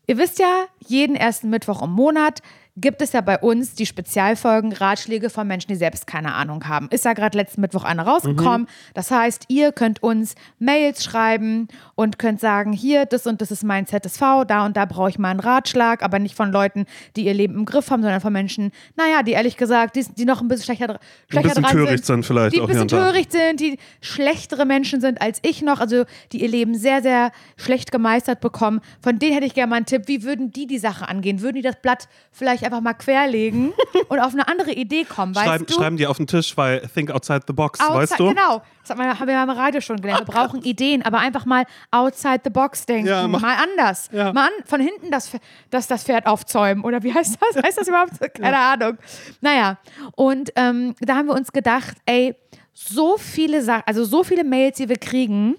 ihr 0.08 0.18
wisst 0.18 0.40
ja, 0.40 0.66
jeden 0.88 1.16
ersten 1.16 1.52
Mittwoch 1.52 1.84
im 1.84 1.92
Monat 1.92 2.42
gibt 2.76 3.02
es 3.04 3.14
ja 3.14 3.22
bei 3.22 3.38
uns 3.38 3.76
die 3.76 3.86
Spezialfolgen 3.86 4.74
Ratschläge 4.74 5.30
von 5.30 5.48
Menschen, 5.48 5.68
die 5.68 5.76
selbst 5.76 6.08
keine 6.08 6.34
Ahnung 6.34 6.68
haben. 6.68 6.88
Ist 6.90 7.06
ja 7.06 7.14
gerade 7.14 7.38
letzten 7.38 7.62
Mittwoch 7.62 7.84
eine 7.84 8.04
rausgekommen. 8.04 8.62
Mhm. 8.62 8.94
Das 8.96 9.12
heißt, 9.12 9.46
ihr 9.50 9.72
könnt 9.72 10.02
uns 10.02 10.34
Mails 10.58 11.04
schreiben 11.04 11.68
und 11.94 12.18
könnt 12.18 12.40
sagen, 12.40 12.74
hier, 12.74 13.06
das 13.06 13.28
und 13.28 13.42
das 13.42 13.52
ist 13.52 13.64
mein 13.64 13.86
ZSV, 13.86 14.46
da 14.48 14.66
und 14.66 14.76
da 14.76 14.86
brauche 14.86 15.10
ich 15.10 15.20
mal 15.20 15.30
einen 15.30 15.40
Ratschlag, 15.40 16.02
aber 16.02 16.18
nicht 16.18 16.36
von 16.36 16.52
Leuten, 16.52 16.86
die 17.16 17.26
ihr 17.26 17.34
Leben 17.36 17.54
im 17.56 17.66
Griff 17.66 17.92
haben, 17.92 18.02
sondern 18.02 18.22
von 18.22 18.34
Menschen, 18.34 18.72
naja, 18.96 19.22
die 19.22 19.34
ehrlich 19.34 19.56
gesagt, 19.56 19.96
die, 19.96 20.06
die 20.06 20.26
noch 20.26 20.42
ein 20.42 20.48
bisschen 20.48 20.66
schlechter, 20.66 21.00
schlechter 21.30 21.50
bisschen 21.50 21.64
dran 21.64 21.72
töricht 21.74 22.06
sind 22.06 22.26
vielleicht 22.26 22.56
die 22.56 22.60
auch 22.60 22.64
ein 22.64 22.70
bisschen 22.70 22.88
töricht 22.88 23.32
sind, 23.32 23.60
die 23.60 23.78
schlechtere 24.02 24.66
Menschen 24.66 25.00
sind 25.00 25.22
als 25.22 25.40
ich 25.44 25.62
noch, 25.62 25.80
also 25.80 26.06
die 26.32 26.42
ihr 26.42 26.50
Leben 26.50 26.76
sehr, 26.76 27.04
sehr 27.04 27.32
schlecht 27.56 27.92
gemeistert 27.92 28.42
bekommen. 28.42 28.82
Von 29.02 29.20
denen 29.20 29.34
hätte 29.34 29.46
ich 29.46 29.54
gerne 29.54 29.70
mal 29.70 29.76
einen 29.78 29.86
Tipp. 29.86 30.04
Wie 30.08 30.24
würden 30.24 30.52
die 30.52 30.66
die 30.66 30.80
Sache 30.80 31.08
angehen? 31.08 31.42
Würden 31.42 31.56
die 31.56 31.62
das 31.62 31.80
Blatt 31.82 32.08
vielleicht 32.32 32.63
vielleicht 32.64 32.74
einfach 32.74 32.82
mal 32.82 32.94
querlegen 32.94 33.74
und 34.10 34.20
auf 34.20 34.34
eine 34.34 34.48
andere 34.48 34.72
Idee 34.72 35.04
kommen, 35.06 35.36
weißt 35.36 35.46
Schreiben, 35.46 35.66
du? 35.66 35.74
schreiben 35.74 35.98
die 35.98 36.08
auf 36.08 36.18
den 36.18 36.28
Tisch, 36.28 36.56
weil 36.58 36.82
think 36.94 37.12
outside 37.12 37.42
the 37.48 37.54
box, 37.54 37.80
Outside, 37.80 37.98
weißt 38.00 38.20
du? 38.20 38.30
Genau. 38.30 38.62
Das 38.82 38.90
hat 38.90 38.98
man, 38.98 39.18
haben 39.20 39.28
wir 39.28 39.46
beim 39.46 39.50
Radio 39.50 39.80
schon 39.82 39.98
gelernt. 39.98 40.28
Wir 40.28 40.34
brauchen 40.34 40.62
Ideen, 40.64 41.04
aber 41.04 41.20
einfach 41.20 41.46
mal 41.46 41.66
outside 41.92 42.42
the 42.44 42.50
box 42.50 42.86
denken. 42.86 43.08
Ja, 43.08 43.28
mach- 43.28 43.42
mal 43.42 43.56
anders. 43.56 44.10
Ja. 44.12 44.34
Mal 44.34 44.48
an, 44.48 44.52
von 44.66 44.82
hinten 44.82 45.10
das, 45.12 45.32
das, 45.70 45.88
das 45.88 46.04
Pferd 46.04 46.26
aufzäumen. 46.28 46.84
Oder 46.84 47.02
wie 47.04 47.14
heißt 47.14 47.38
das? 47.40 47.64
Heißt 47.64 47.78
das 47.78 47.88
überhaupt? 47.88 48.20
Keine 48.34 48.58
Ahnung. 48.58 48.98
Naja, 49.42 49.78
und 50.16 50.52
ähm, 50.56 50.96
da 51.00 51.16
haben 51.16 51.28
wir 51.28 51.34
uns 51.36 51.52
gedacht, 51.52 51.96
ey, 52.06 52.36
so 52.74 53.18
viele 53.18 53.62
Sachen, 53.62 53.84
also 53.86 54.04
so 54.04 54.24
viele 54.24 54.44
Mails, 54.44 54.78
die 54.78 54.90
wir 54.90 54.98
kriegen, 54.98 55.56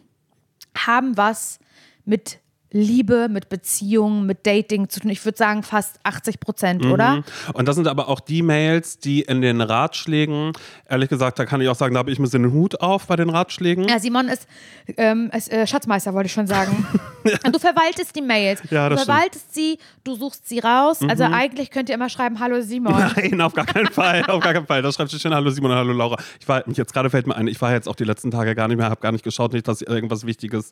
haben 0.86 1.16
was 1.16 1.58
mit 2.04 2.40
Liebe, 2.74 3.28
mit 3.30 3.48
Beziehung, 3.48 4.26
mit 4.26 4.44
Dating 4.46 4.88
zu 4.88 4.98
tun. 4.98 5.08
Ich 5.10 5.24
würde 5.24 5.38
sagen 5.38 5.62
fast 5.62 6.00
80 6.02 6.40
Prozent, 6.40 6.84
oder? 6.84 7.16
Mhm. 7.16 7.24
Und 7.52 7.68
das 7.68 7.76
sind 7.76 7.86
aber 7.86 8.08
auch 8.08 8.18
die 8.18 8.42
Mails, 8.42 8.98
die 8.98 9.22
in 9.22 9.42
den 9.42 9.60
Ratschlägen, 9.60 10.52
ehrlich 10.88 11.08
gesagt, 11.08 11.38
da 11.38 11.46
kann 11.46 11.60
ich 11.60 11.68
auch 11.68 11.76
sagen, 11.76 11.94
da 11.94 12.00
habe 12.00 12.10
ich 12.10 12.18
ein 12.18 12.22
bisschen 12.24 12.42
den 12.42 12.52
Hut 12.52 12.80
auf 12.80 13.06
bei 13.06 13.14
den 13.14 13.30
Ratschlägen. 13.30 13.86
Ja, 13.86 14.00
Simon 14.00 14.26
ist, 14.26 14.48
ähm, 14.96 15.30
ist 15.32 15.52
äh, 15.52 15.68
Schatzmeister, 15.68 16.14
wollte 16.14 16.26
ich 16.26 16.32
schon 16.32 16.48
sagen. 16.48 16.86
Du 17.50 17.58
verwaltest 17.58 18.14
die 18.14 18.20
Mails. 18.20 18.62
Ja, 18.70 18.90
du 18.90 18.96
das 18.96 19.04
verwaltest 19.04 19.54
sie, 19.54 19.78
du 20.02 20.14
suchst 20.14 20.46
sie 20.46 20.58
raus. 20.58 20.98
Also 21.08 21.24
eigentlich 21.24 21.70
könnt 21.70 21.88
ihr 21.88 21.94
immer 21.94 22.10
schreiben, 22.10 22.38
hallo 22.38 22.60
Simon. 22.60 22.92
Nein, 22.92 23.40
auf 23.40 23.54
gar 23.54 23.64
keinen 23.64 23.86
Fall, 23.86 24.24
auf 24.26 24.42
gar 24.42 24.52
keinen 24.52 24.66
Fall. 24.66 24.82
Da 24.82 24.92
schreibst 24.92 25.14
du 25.14 25.18
schön 25.18 25.34
Hallo 25.34 25.48
Simon 25.48 25.70
und 25.70 25.76
Hallo 25.78 25.94
Laura. 25.94 26.18
Ich 26.38 26.46
war 26.46 26.68
jetzt 26.68 26.92
gerade 26.92 27.08
fällt 27.08 27.26
mir 27.26 27.34
ein, 27.34 27.46
ich 27.46 27.58
war 27.62 27.72
jetzt 27.72 27.88
auch 27.88 27.96
die 27.96 28.04
letzten 28.04 28.30
Tage 28.30 28.54
gar 28.54 28.68
nicht 28.68 28.76
mehr, 28.76 28.90
habe 28.90 29.00
gar 29.00 29.10
nicht 29.10 29.24
geschaut, 29.24 29.54
nicht, 29.54 29.66
dass 29.66 29.80
irgendwas 29.80 30.26
Wichtiges. 30.26 30.70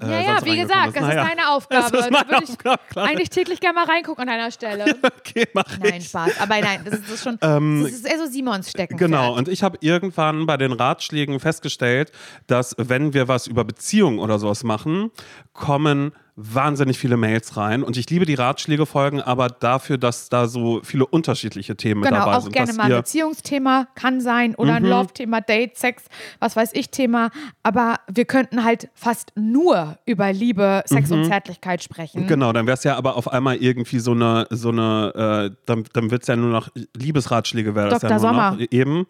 Äh, 0.00 0.06
Ja, 0.10 0.20
ja, 0.20 0.44
wie 0.44 0.56
gesagt, 0.56 0.96
das 0.96 1.02
Naja. 1.02 1.22
ist 1.22 1.28
deine 1.30 1.48
Aufgabe. 1.50 1.90
Das 1.90 2.00
ist 2.06 2.10
meine 2.10 2.24
da 2.24 2.30
würde 2.30 2.44
ich 2.44 2.50
Aufgabe, 2.50 2.80
klar. 2.90 3.06
eigentlich 3.06 3.30
täglich 3.30 3.60
gerne 3.60 3.74
mal 3.74 3.84
reingucken 3.86 4.22
an 4.22 4.28
deiner 4.28 4.50
Stelle. 4.50 4.84
Okay, 5.26 5.48
mach 5.54 5.64
Nein, 5.78 5.94
ich. 5.98 6.08
Spaß. 6.08 6.40
Aber 6.40 6.60
nein, 6.60 6.80
das 6.84 6.94
ist, 6.94 7.04
das 7.04 7.14
ist 7.14 7.22
schon, 7.24 7.38
das 7.40 7.92
ist 7.92 8.06
eher 8.06 8.18
so 8.18 8.26
Simons 8.26 8.70
Stecken. 8.70 8.96
Genau, 8.96 9.34
und 9.36 9.48
ich 9.48 9.62
habe 9.62 9.78
irgendwann 9.80 10.46
bei 10.46 10.56
den 10.56 10.72
Ratschlägen 10.72 11.40
festgestellt, 11.40 12.12
dass 12.46 12.74
wenn 12.78 13.14
wir 13.14 13.26
was 13.28 13.46
über 13.46 13.64
Beziehungen 13.64 14.18
oder 14.18 14.38
sowas 14.38 14.64
machen, 14.64 15.10
kommen 15.52 16.12
wahnsinnig 16.36 16.98
viele 16.98 17.16
Mails 17.16 17.56
rein. 17.56 17.82
Und 17.84 17.96
ich 17.96 18.10
liebe 18.10 18.24
die 18.26 18.34
Ratschläge-Folgen, 18.34 19.20
aber 19.20 19.48
dafür, 19.48 19.98
dass 19.98 20.28
da 20.28 20.48
so 20.48 20.80
viele 20.82 21.06
unterschiedliche 21.06 21.76
Themen 21.76 22.02
Genau, 22.02 22.16
dabei 22.16 22.36
auch 22.38 22.42
sind. 22.42 22.52
gerne 22.52 22.66
dass 22.68 22.76
mal 22.76 22.84
ein 22.84 22.92
Mhm. 22.92 22.96
Beziehungsthema 22.96 23.86
kann 23.94 24.20
sein 24.20 24.54
oder 24.56 24.74
ein 24.74 24.84
Love-Thema, 24.84 25.40
Date, 25.40 25.76
Sex, 25.78 26.02
was 26.40 26.56
weiß 26.56 26.70
ich 26.74 26.90
Thema. 26.90 27.30
Aber 27.62 28.00
wir 28.12 28.24
könnten 28.24 28.64
halt 28.64 28.88
fast 28.94 29.30
nur 29.36 29.96
über 30.06 30.32
Liebe, 30.32 30.82
Sex 30.86 31.10
und 31.12 31.24
Zärtlichkeit 31.24 31.82
sprechen. 31.84 32.26
Genau, 32.26 32.52
dann 32.52 32.66
wäre 32.66 32.74
es 32.76 32.82
ja 32.84 32.96
aber 32.96 33.16
auf 33.16 33.28
einmal 33.32 33.56
irgendwie 33.56 34.00
so 34.00 34.10
eine, 34.12 34.46
so 34.50 34.70
eine, 34.70 35.50
äh, 35.52 35.56
dann, 35.66 35.84
dann 35.92 36.10
wird 36.10 36.22
es 36.22 36.28
ja 36.28 36.34
nur 36.36 36.50
noch 36.50 36.68
Liebesratschläge, 36.96 37.74
wäre 37.76 37.90
das 37.90 38.00
Dr. 38.00 38.10
ja 38.10 38.16
nur 38.16 38.28
Sommer. 38.28 38.50
noch 38.52 38.60
eben. 38.70 39.06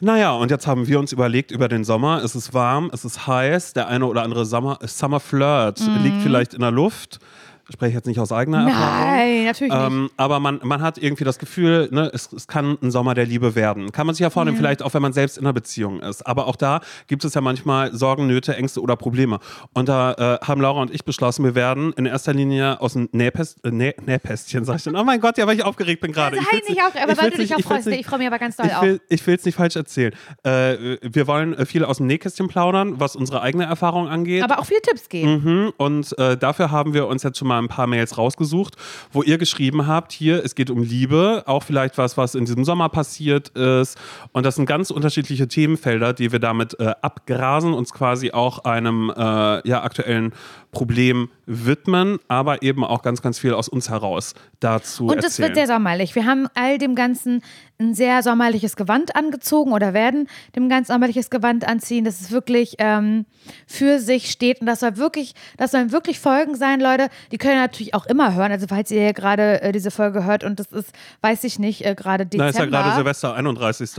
Naja, 0.00 0.32
und 0.32 0.50
jetzt 0.50 0.66
haben 0.66 0.86
wir 0.86 0.98
uns 0.98 1.12
überlegt 1.12 1.50
über 1.50 1.68
den 1.68 1.84
Sommer. 1.84 2.22
Es 2.22 2.34
ist 2.34 2.52
warm, 2.52 2.90
es 2.92 3.04
ist 3.04 3.26
heiß, 3.26 3.74
der 3.74 3.88
eine 3.88 4.06
oder 4.06 4.22
andere 4.22 4.44
Summer, 4.44 4.78
Summer 4.82 5.20
Flirt 5.20 5.80
liegt 6.02 6.20
vielleicht 6.22 6.54
in 6.54 6.60
der 6.60 6.72
Luft. 6.72 7.20
Ich 7.68 7.74
spreche 7.74 7.94
jetzt 7.94 8.06
nicht 8.06 8.20
aus 8.20 8.30
eigener 8.30 8.66
Erfahrung. 8.68 9.06
Nein, 9.10 9.44
natürlich 9.46 9.72
nicht. 9.72 9.82
Ähm, 9.86 10.10
aber 10.18 10.38
man, 10.38 10.60
man 10.62 10.82
hat 10.82 10.98
irgendwie 10.98 11.24
das 11.24 11.38
Gefühl, 11.38 11.88
ne, 11.90 12.10
es, 12.12 12.30
es 12.32 12.46
kann 12.46 12.76
ein 12.82 12.90
Sommer 12.90 13.14
der 13.14 13.24
Liebe 13.24 13.54
werden. 13.54 13.90
Kann 13.90 14.06
man 14.06 14.14
sich 14.14 14.20
ja 14.22 14.28
vornehmen, 14.30 14.56
vielleicht 14.58 14.82
auch, 14.82 14.92
wenn 14.92 15.00
man 15.00 15.14
selbst 15.14 15.38
in 15.38 15.44
einer 15.44 15.54
Beziehung 15.54 16.00
ist. 16.00 16.26
Aber 16.26 16.46
auch 16.46 16.56
da 16.56 16.80
gibt 17.06 17.24
es 17.24 17.32
ja 17.32 17.40
manchmal 17.40 17.94
Sorgen, 17.94 18.26
Nöte, 18.26 18.54
Ängste 18.56 18.82
oder 18.82 18.96
Probleme. 18.96 19.38
Und 19.72 19.88
da 19.88 20.12
äh, 20.42 20.44
haben 20.46 20.60
Laura 20.60 20.82
und 20.82 20.92
ich 20.92 21.04
beschlossen, 21.06 21.42
wir 21.44 21.54
werden 21.54 21.92
in 21.94 22.04
erster 22.04 22.34
Linie 22.34 22.80
aus 22.82 22.92
dem 22.92 23.08
Nähpest, 23.12 23.64
äh, 23.64 23.70
Näh, 23.70 23.94
Nähpästchen, 24.04 24.64
sag 24.66 24.76
ich 24.76 24.82
dann. 24.82 24.96
Oh 24.96 25.04
mein 25.04 25.20
Gott, 25.20 25.38
ja, 25.38 25.46
weil 25.46 25.56
ich 25.56 25.64
aufgeregt 25.64 26.02
bin 26.02 26.12
gerade. 26.12 26.36
Also 26.38 26.48
Ich 26.52 26.68
nicht 26.68 26.80
auch, 26.82 26.94
aber 27.02 27.12
ich 27.12 27.18
weil 27.18 27.30
du 27.30 27.36
dich 27.38 27.38
nicht- 27.48 27.54
auch 27.54 27.58
ich 27.60 27.64
freust. 27.64 27.86
nicht- 27.86 28.00
Ich 28.00 28.06
freue 28.06 28.18
mich 28.18 28.28
aber 28.28 28.38
ganz 28.38 28.56
doll 28.56 28.66
ich 28.66 28.74
auch. 28.74 28.82
will, 28.82 29.00
ich 29.08 29.26
will 29.26 29.36
es 29.36 29.44
nicht 29.46 29.54
falsch 29.56 29.76
erzählen. 29.76 30.12
Äh, 30.42 30.98
wir 31.00 31.26
wollen 31.26 31.54
äh, 31.54 31.64
viel 31.64 31.84
aus 31.84 31.96
dem 31.96 32.06
Nähkästchen 32.08 32.48
plaudern, 32.48 33.00
was 33.00 33.16
unsere 33.16 33.40
eigene 33.40 33.64
Erfahrung 33.64 34.06
angeht. 34.08 34.42
Aber 34.42 34.58
auch 34.58 34.66
viele 34.66 34.82
Tipps 34.82 35.08
geben. 35.08 35.42
Mhm, 35.42 35.72
Und 35.78 36.18
äh, 36.18 36.36
dafür 36.36 36.70
haben 36.70 36.92
wir 36.92 37.06
uns 37.06 37.22
jetzt 37.22 37.38
schon 37.38 37.48
mal 37.48 37.53
ein 37.58 37.68
paar 37.68 37.86
Mails 37.86 38.18
rausgesucht, 38.18 38.76
wo 39.12 39.22
ihr 39.22 39.38
geschrieben 39.38 39.86
habt, 39.86 40.12
hier, 40.12 40.44
es 40.44 40.54
geht 40.54 40.70
um 40.70 40.82
Liebe, 40.82 41.42
auch 41.46 41.62
vielleicht 41.62 41.98
was, 41.98 42.16
was 42.16 42.34
in 42.34 42.44
diesem 42.44 42.64
Sommer 42.64 42.88
passiert 42.88 43.50
ist. 43.50 43.98
Und 44.32 44.44
das 44.44 44.56
sind 44.56 44.66
ganz 44.66 44.90
unterschiedliche 44.90 45.48
Themenfelder, 45.48 46.12
die 46.12 46.32
wir 46.32 46.38
damit 46.38 46.78
äh, 46.80 46.92
abgrasen, 47.02 47.74
uns 47.74 47.92
quasi 47.92 48.32
auch 48.32 48.64
einem 48.64 49.10
äh, 49.10 49.68
ja, 49.68 49.82
aktuellen 49.82 50.32
Problem 50.74 51.30
widmen, 51.46 52.18
aber 52.28 52.62
eben 52.62 52.84
auch 52.84 53.02
ganz, 53.02 53.22
ganz 53.22 53.38
viel 53.38 53.54
aus 53.54 53.68
uns 53.68 53.88
heraus 53.88 54.34
dazu 54.60 55.06
Und 55.06 55.24
es 55.24 55.38
wird 55.38 55.54
sehr 55.54 55.66
sommerlich. 55.66 56.14
Wir 56.14 56.26
haben 56.26 56.48
all 56.54 56.78
dem 56.78 56.94
Ganzen 56.94 57.42
ein 57.80 57.94
sehr 57.94 58.22
sommerliches 58.22 58.76
Gewand 58.76 59.16
angezogen 59.16 59.72
oder 59.72 59.92
werden 59.94 60.28
dem 60.54 60.68
ganz 60.68 60.88
sommerliches 60.88 61.28
Gewand 61.28 61.66
anziehen, 61.66 62.04
dass 62.04 62.20
es 62.20 62.30
wirklich 62.30 62.76
ähm, 62.78 63.26
für 63.66 63.98
sich 63.98 64.30
steht. 64.30 64.60
Und 64.60 64.66
das 64.66 64.80
soll 64.80 64.96
wirklich, 64.96 65.34
das 65.56 65.72
sollen 65.72 65.90
wirklich 65.90 66.20
Folgen 66.20 66.54
sein, 66.54 66.80
Leute. 66.80 67.08
Die 67.32 67.38
können 67.38 67.56
natürlich 67.56 67.92
auch 67.94 68.06
immer 68.06 68.34
hören. 68.34 68.52
Also 68.52 68.66
falls 68.68 68.90
ihr 68.92 69.12
gerade 69.12 69.60
äh, 69.60 69.72
diese 69.72 69.90
Folge 69.90 70.24
hört 70.24 70.44
und 70.44 70.60
das 70.60 70.68
ist, 70.68 70.92
weiß 71.22 71.42
ich 71.44 71.58
nicht, 71.58 71.84
äh, 71.84 71.94
gerade 71.96 72.24
Da 72.26 72.30
Dezember. 72.30 72.48
ist 72.48 72.58
ja 72.58 72.66
gerade 72.66 72.94
Silvester 72.94 73.34
31. 73.34 73.90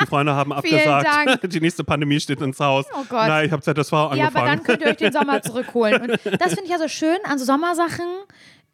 Die 0.00 0.06
Freunde 0.06 0.34
haben 0.34 0.52
abgesagt. 0.84 1.52
Die 1.52 1.60
nächste 1.60 1.84
Pandemie 1.84 2.18
steht 2.18 2.40
ins 2.40 2.58
Haus. 2.58 2.86
Oh 2.92 3.04
Gott. 3.08 3.28
Nein, 3.28 3.46
ich 3.46 3.52
habe 3.52 3.62
ZSV 3.62 3.92
angefangen. 3.92 4.18
Ja, 4.18 4.26
aber 4.28 4.44
dann 4.46 4.62
könnt 4.64 4.80
ihr 4.82 4.88
euch 4.88 4.96
den 4.96 5.12
Sommer 5.12 5.40
zurückholen. 5.42 6.02
Und 6.02 6.10
das 6.40 6.54
finde 6.54 6.64
ich 6.64 6.70
ja 6.70 6.78
so 6.78 6.88
schön 6.88 7.16
an 7.24 7.38
so 7.38 7.44
Sommersachen, 7.44 8.06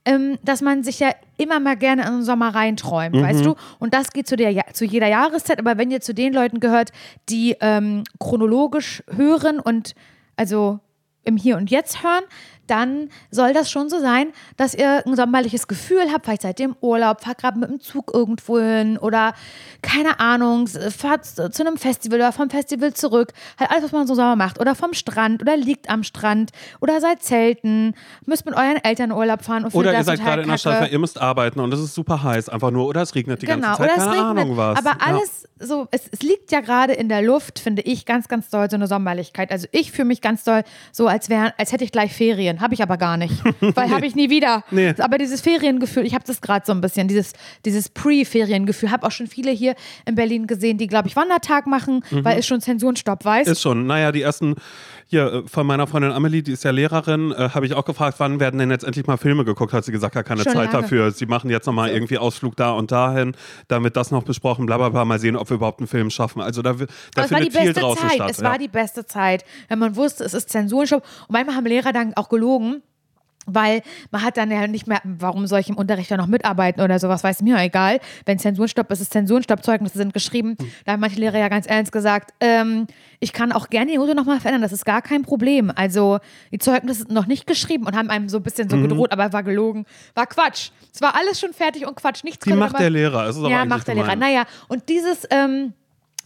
ähm, 0.07 0.39
dass 0.43 0.63
man 0.63 0.83
sich 0.85 1.01
ja 1.01 1.11
immer 1.37 1.61
mal 1.61 1.77
gerne 1.77 2.07
in 2.07 2.13
den 2.13 2.23
Sommer 2.23 2.55
reinträumt, 2.55 3.15
Mhm. 3.17 3.23
weißt 3.23 3.45
du? 3.45 3.55
Und 3.79 3.93
das 3.93 4.11
geht 4.13 4.27
zu, 4.27 4.37
der, 4.37 4.51
Ja- 4.53 4.73
zu 4.73 4.85
jeder 4.87 5.09
Jahreszeit. 5.09 5.59
Aber 5.59 5.77
wenn 5.77 5.91
ihr 5.91 6.01
zu 6.01 6.15
den 6.15 6.33
Leuten 6.33 6.61
gehört, 6.61 6.93
die 7.29 7.57
ähm, 7.61 8.05
chronologisch 8.19 9.03
hören 9.15 9.61
und 9.61 9.95
also 10.37 10.81
im 11.25 11.37
Hier 11.37 11.57
und 11.57 11.71
Jetzt 11.71 12.03
hören, 12.05 12.23
dann 12.67 13.11
soll 13.31 13.53
das 13.53 13.71
schon 13.71 13.89
so 13.89 14.01
sein, 14.01 14.29
dass 14.57 14.75
ihr 14.75 15.05
ein 15.07 15.17
sommerliches 15.17 15.69
Gefühl 15.69 16.13
habt. 16.13 16.25
Vielleicht 16.27 16.43
seid 16.43 16.61
ihr 16.61 16.67
im 16.67 16.77
Urlaub, 16.81 17.23
fahrt 17.23 17.39
gerade 17.39 17.59
mit 17.59 17.71
dem 17.71 17.81
Zug 17.81 18.13
irgendwo 18.15 18.59
hin 18.59 18.99
oder 18.99 19.35
keine 19.83 20.21
Ahnung, 20.21 20.67
fahrt 20.67 21.27
zu 21.27 21.51
einem 21.61 21.77
Festival 21.77 22.19
oder 22.19 22.33
vom 22.33 22.51
Festival 22.51 22.93
zurück. 22.95 23.33
Halt 23.59 23.71
alles, 23.71 23.85
was 23.85 23.93
man 23.93 24.07
so 24.07 24.15
Sommer 24.15 24.37
macht. 24.37 24.61
Oder 24.61 24.75
vom 24.75 24.93
Strand 24.95 25.43
oder 25.43 25.57
liegt 25.57 25.89
am 25.91 26.03
Strand 26.03 26.51
oder 26.81 27.01
seid 27.01 27.23
zelten, 27.23 27.95
müsst 28.25 28.45
mit 28.47 28.55
euren 28.55 28.77
Eltern 28.83 29.13
Urlaub 29.13 29.43
fahren 29.45 29.65
und 29.65 29.75
Oder 29.75 29.93
ihr 29.93 30.05
seid 30.05 30.21
gerade 30.21 30.43
in 30.43 30.49
der 30.49 30.59
Stadt, 30.59 30.91
ihr 30.91 30.99
müsst 30.99 31.21
arbeiten 31.21 31.61
und 31.61 31.73
es 31.73 31.81
ist 31.81 31.95
super 31.95 32.23
heiß, 32.23 32.49
einfach 32.49 32.71
nur. 32.71 32.87
Oder 32.87 33.03
es 33.03 33.15
regnet 33.15 33.43
die 33.43 33.47
Genau, 33.47 33.77
ganze 33.77 33.83
Zeit, 33.83 33.91
oder 33.91 33.97
es 33.97 34.05
keine 34.05 34.11
regnet. 34.29 34.43
Ahnung 34.43 34.57
was. 34.57 34.79
Aber 34.79 34.91
Ja. 34.91 34.97
alles 35.15 35.49
so, 35.59 35.87
es, 35.91 36.09
es 36.11 36.21
liegt 36.23 36.53
ja 36.53 36.61
gerade 36.61 36.93
in 36.93 37.09
der 37.09 37.23
Luft, 37.23 37.59
finde 37.59 37.83
ich, 37.83 38.05
ganz, 38.07 38.29
ganz 38.29 38.51
doll 38.51 38.69
so 38.71 38.77
eine 38.77 38.87
Sommerlichkeit. 38.87 39.51
Also 39.51 39.67
ich 39.73 39.93
fühle 39.93 40.07
mich 40.07 40.21
ganz 40.21 40.45
doll 40.45 40.63
so, 40.93 41.07
als, 41.07 41.29
wär, 41.29 41.55
als 41.59 41.73
hätte 41.73 41.85
ich 41.85 41.93
gleich 41.93 42.13
Ferien. 42.13 42.56
Habe 42.61 42.75
ich 42.75 42.83
aber 42.83 42.97
gar 42.97 43.17
nicht, 43.17 43.35
weil 43.61 43.91
habe 43.95 44.07
ich 44.07 44.15
nie 44.15 44.31
wieder. 44.31 44.65
Nee. 44.71 44.95
Aber 44.99 45.19
dieses 45.19 45.41
Feriengefühl, 45.41 46.05
ich 46.07 46.15
habe 46.15 46.25
das 46.27 46.41
gerade 46.41 46.65
so 46.67 46.73
ein 46.73 46.81
bisschen, 46.81 47.09
dieses, 47.09 47.33
dieses 47.65 47.89
Pre-Feriengefühl. 47.89 48.91
Habe 48.91 49.07
auch 49.07 49.11
schon 49.11 49.27
viele 49.27 49.51
hier 49.51 49.75
in 50.05 50.15
Berlin 50.15 50.47
gesehen, 50.47 50.79
die, 50.79 50.87
glaube 50.87 51.09
ich, 51.09 51.17
Wandertag 51.17 51.67
machen, 51.67 52.05
weil 52.11 52.39
ist 52.39 52.47
schon 52.47 52.61
Zensurenstopp, 52.61 53.25
weißt 53.25 53.47
Mhm. 53.47 53.53
Ist 53.53 53.63
schon. 53.63 53.87
Naja, 53.87 54.13
die 54.13 54.23
ersten, 54.23 54.57
hier 55.07 55.33
äh, 55.33 55.49
von 55.49 55.67
meiner 55.67 55.87
Freundin 55.87 56.13
Amelie, 56.13 56.43
die 56.43 56.53
ist 56.53 56.65
ja 56.65 56.73
Lehrerin, 56.73 57.33
äh, 57.33 57.51
habe 57.51 57.67
ich 57.67 57.75
auch 57.75 57.85
gefragt, 57.85 58.17
wann 58.19 58.41
werden 58.41 58.59
denn 58.59 58.71
jetzt 58.71 58.85
endlich 58.85 59.07
mal 59.07 59.17
Filme 59.17 59.45
geguckt? 59.45 59.73
Hat 59.73 59.85
sie 59.85 59.93
gesagt, 59.93 60.15
ja, 60.15 60.23
keine 60.23 60.43
Schon 60.43 60.53
Zeit 60.53 60.73
lange. 60.73 60.83
dafür. 60.83 61.11
Sie 61.13 61.27
machen 61.27 61.49
jetzt 61.51 61.67
nochmal 61.67 61.91
irgendwie 61.91 62.19
Ausflug 62.19 62.57
da 62.57 62.73
und 62.73 62.91
dahin, 62.91 63.37
dann 63.69 63.85
wird 63.85 63.97
das 63.97 64.11
noch 64.11 64.25
besprochen, 64.25 64.67
bla 64.67 64.77
bla 64.77 64.89
bla, 64.89 65.05
mal 65.05 65.19
sehen, 65.19 65.37
ob 65.37 65.49
wir 65.51 65.55
überhaupt 65.57 65.81
einen 65.81 65.89
Film 65.89 66.11
schaffen. 66.11 66.43
Also 66.43 66.63
da, 66.63 66.73
da 66.73 66.85
Aber 67.17 67.25
es 67.25 67.31
war 67.31 67.41
die 67.41 67.51
findet 67.51 67.53
viel 67.53 67.67
beste 67.67 67.81
draußen 67.81 68.09
Zeit. 68.09 68.15
statt. 68.17 68.31
Es 68.31 68.39
ja. 68.39 68.45
war 68.45 68.59
die 68.59 68.69
beste 68.69 69.07
Zeit, 69.07 69.45
wenn 69.69 69.79
man 69.79 69.97
wusste, 69.97 70.25
es 70.25 70.35
ist 70.35 70.51
Zensurenstopp. 70.51 71.03
Und 71.03 71.33
manchmal 71.33 71.57
haben 71.57 71.67
Lehrer 71.67 71.93
dann 71.93 72.15
auch 72.15 72.29
gelogen. 72.29 72.83
Weil 73.47 73.83
man 74.11 74.23
hat 74.23 74.37
dann 74.37 74.51
ja 74.51 74.67
nicht 74.67 74.87
mehr, 74.89 75.01
warum 75.05 75.47
soll 75.47 75.61
ich 75.61 75.69
im 75.69 75.77
Unterricht 75.77 76.11
ja 76.11 76.17
noch 76.17 76.27
mitarbeiten 76.27 76.81
oder 76.83 76.99
sowas, 76.99 77.23
weiß 77.25 77.43
mir 77.43 77.57
egal. 77.59 78.01
Wenn 78.25 78.39
Zensurenstopp 78.39 78.91
ist, 78.91 79.01
ist 79.01 79.13
Zensurenstopp, 79.13 79.63
Zeugnisse 79.63 79.99
sind 79.99 80.13
geschrieben. 80.13 80.57
Hm. 80.59 80.71
Da 80.85 80.93
haben 80.93 81.01
manche 81.01 81.21
Lehrer 81.21 81.39
ja 81.39 81.49
ganz 81.49 81.67
ernst 81.67 81.93
gesagt, 81.93 82.33
ähm, 82.41 82.87
ich 83.21 83.33
kann 83.33 83.53
auch 83.53 83.71
gerne 83.71 83.91
die 83.93 83.97
Note 83.99 84.15
nochmal 84.15 84.41
verändern, 84.41 84.63
das 84.63 84.73
ist 84.73 84.85
gar 84.85 85.01
kein 85.01 85.23
Problem. 85.23 85.73
Also 85.75 86.19
die 86.51 86.59
Zeugnisse 86.59 87.03
sind 87.03 87.13
noch 87.13 87.27
nicht 87.27 87.47
geschrieben 87.47 87.87
und 87.87 87.97
haben 87.97 88.11
einem 88.11 88.29
so 88.29 88.39
ein 88.39 88.43
bisschen 88.43 88.67
Mhm. 88.67 88.71
so 88.71 88.77
gedroht, 88.83 89.13
aber 89.13 89.33
war 89.33 89.43
gelogen. 89.43 89.87
War 90.15 90.27
Quatsch. 90.27 90.71
Es 90.93 91.01
war 91.01 91.15
alles 91.17 91.39
schon 91.41 91.53
fertig 91.53 91.87
und 91.87 91.95
Quatsch. 91.97 92.25
Nichts 92.25 92.45
Die 92.45 92.53
Macht 92.53 92.79
der 92.79 92.91
Lehrer, 92.91 93.27
es 93.29 93.37
ist 93.37 93.43
aber 93.43 93.51
ja, 93.51 93.65
macht 93.65 93.87
der 93.87 93.95
Lehrer. 93.95 94.09
gemein. 94.09 94.19
Naja, 94.19 94.45
und 94.69 94.89
dieses, 94.89 95.27
ähm, 95.31 95.73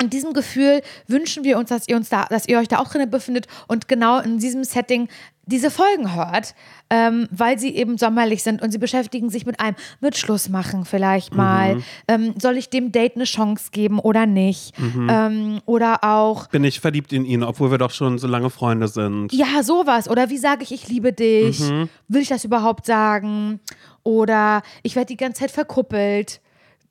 in 0.01 0.11
diesem 0.11 0.33
Gefühl 0.33 0.83
wünschen 1.07 1.45
wir 1.45 1.59
uns, 1.59 1.69
dass 1.69 1.89
ihr 1.89 1.97
uns 1.97 2.09
da, 2.09 2.27
dass 2.27 2.49
ihr 2.49 2.59
euch 2.59 2.69
da 2.69 2.79
auch 2.79 2.89
drin 2.89 3.11
befindet 3.11 3.47
und 3.69 3.89
genau 3.89 4.19
in 4.19 4.39
diesem 4.39 4.65
Setting 4.65 5.09
diese 5.47 5.71
Folgen 5.71 6.15
hört, 6.15 6.55
ähm, 6.91 7.29
weil 7.31 7.59
sie 7.59 7.75
eben 7.75 7.99
sommerlich 7.99 8.43
sind 8.43 8.63
und 8.63 8.71
sie 8.71 8.79
beschäftigen 8.79 9.31
sich 9.31 9.47
mit 9.47 9.61
einem, 9.61 9.77
mit 10.01 10.17
Schluss 10.17 10.49
machen 10.49 10.85
vielleicht 10.85 11.35
mal. 11.35 11.77
Mhm. 11.77 11.85
Ähm, 12.09 12.35
soll 12.41 12.57
ich 12.57 12.71
dem 12.71 12.93
Date 12.93 13.17
eine 13.17 13.25
Chance 13.25 13.71
geben 13.73 13.99
oder 13.99 14.27
nicht? 14.27 14.79
Mhm. 14.79 15.09
Ähm, 15.11 15.61
oder 15.67 16.05
auch, 16.05 16.47
Bin 16.49 16.65
ich 16.65 16.81
verliebt 16.81 17.13
in 17.13 17.25
ihn, 17.25 17.43
obwohl 17.43 17.71
wir 17.71 17.79
doch 17.79 17.91
schon 17.91 18.19
so 18.19 18.29
lange 18.29 18.51
Freunde 18.51 18.89
sind. 18.89 19.33
ja, 19.33 19.63
sowas. 19.63 20.09
Oder 20.09 20.31
wie 20.31 20.39
sage 20.39 20.63
ich, 20.63 20.73
ich 20.73 20.89
liebe 20.89 21.13
dich? 21.13 21.61
Mhm. 21.61 21.89
Will 22.09 22.23
ich 22.23 22.29
das 22.29 22.45
überhaupt 22.45 22.87
sagen? 22.87 23.61
Oder 24.03 24.63
ich 24.83 24.97
werde 24.97 25.07
die 25.07 25.17
ganze 25.17 25.41
Zeit 25.41 25.51
verkuppelt. 25.51 26.41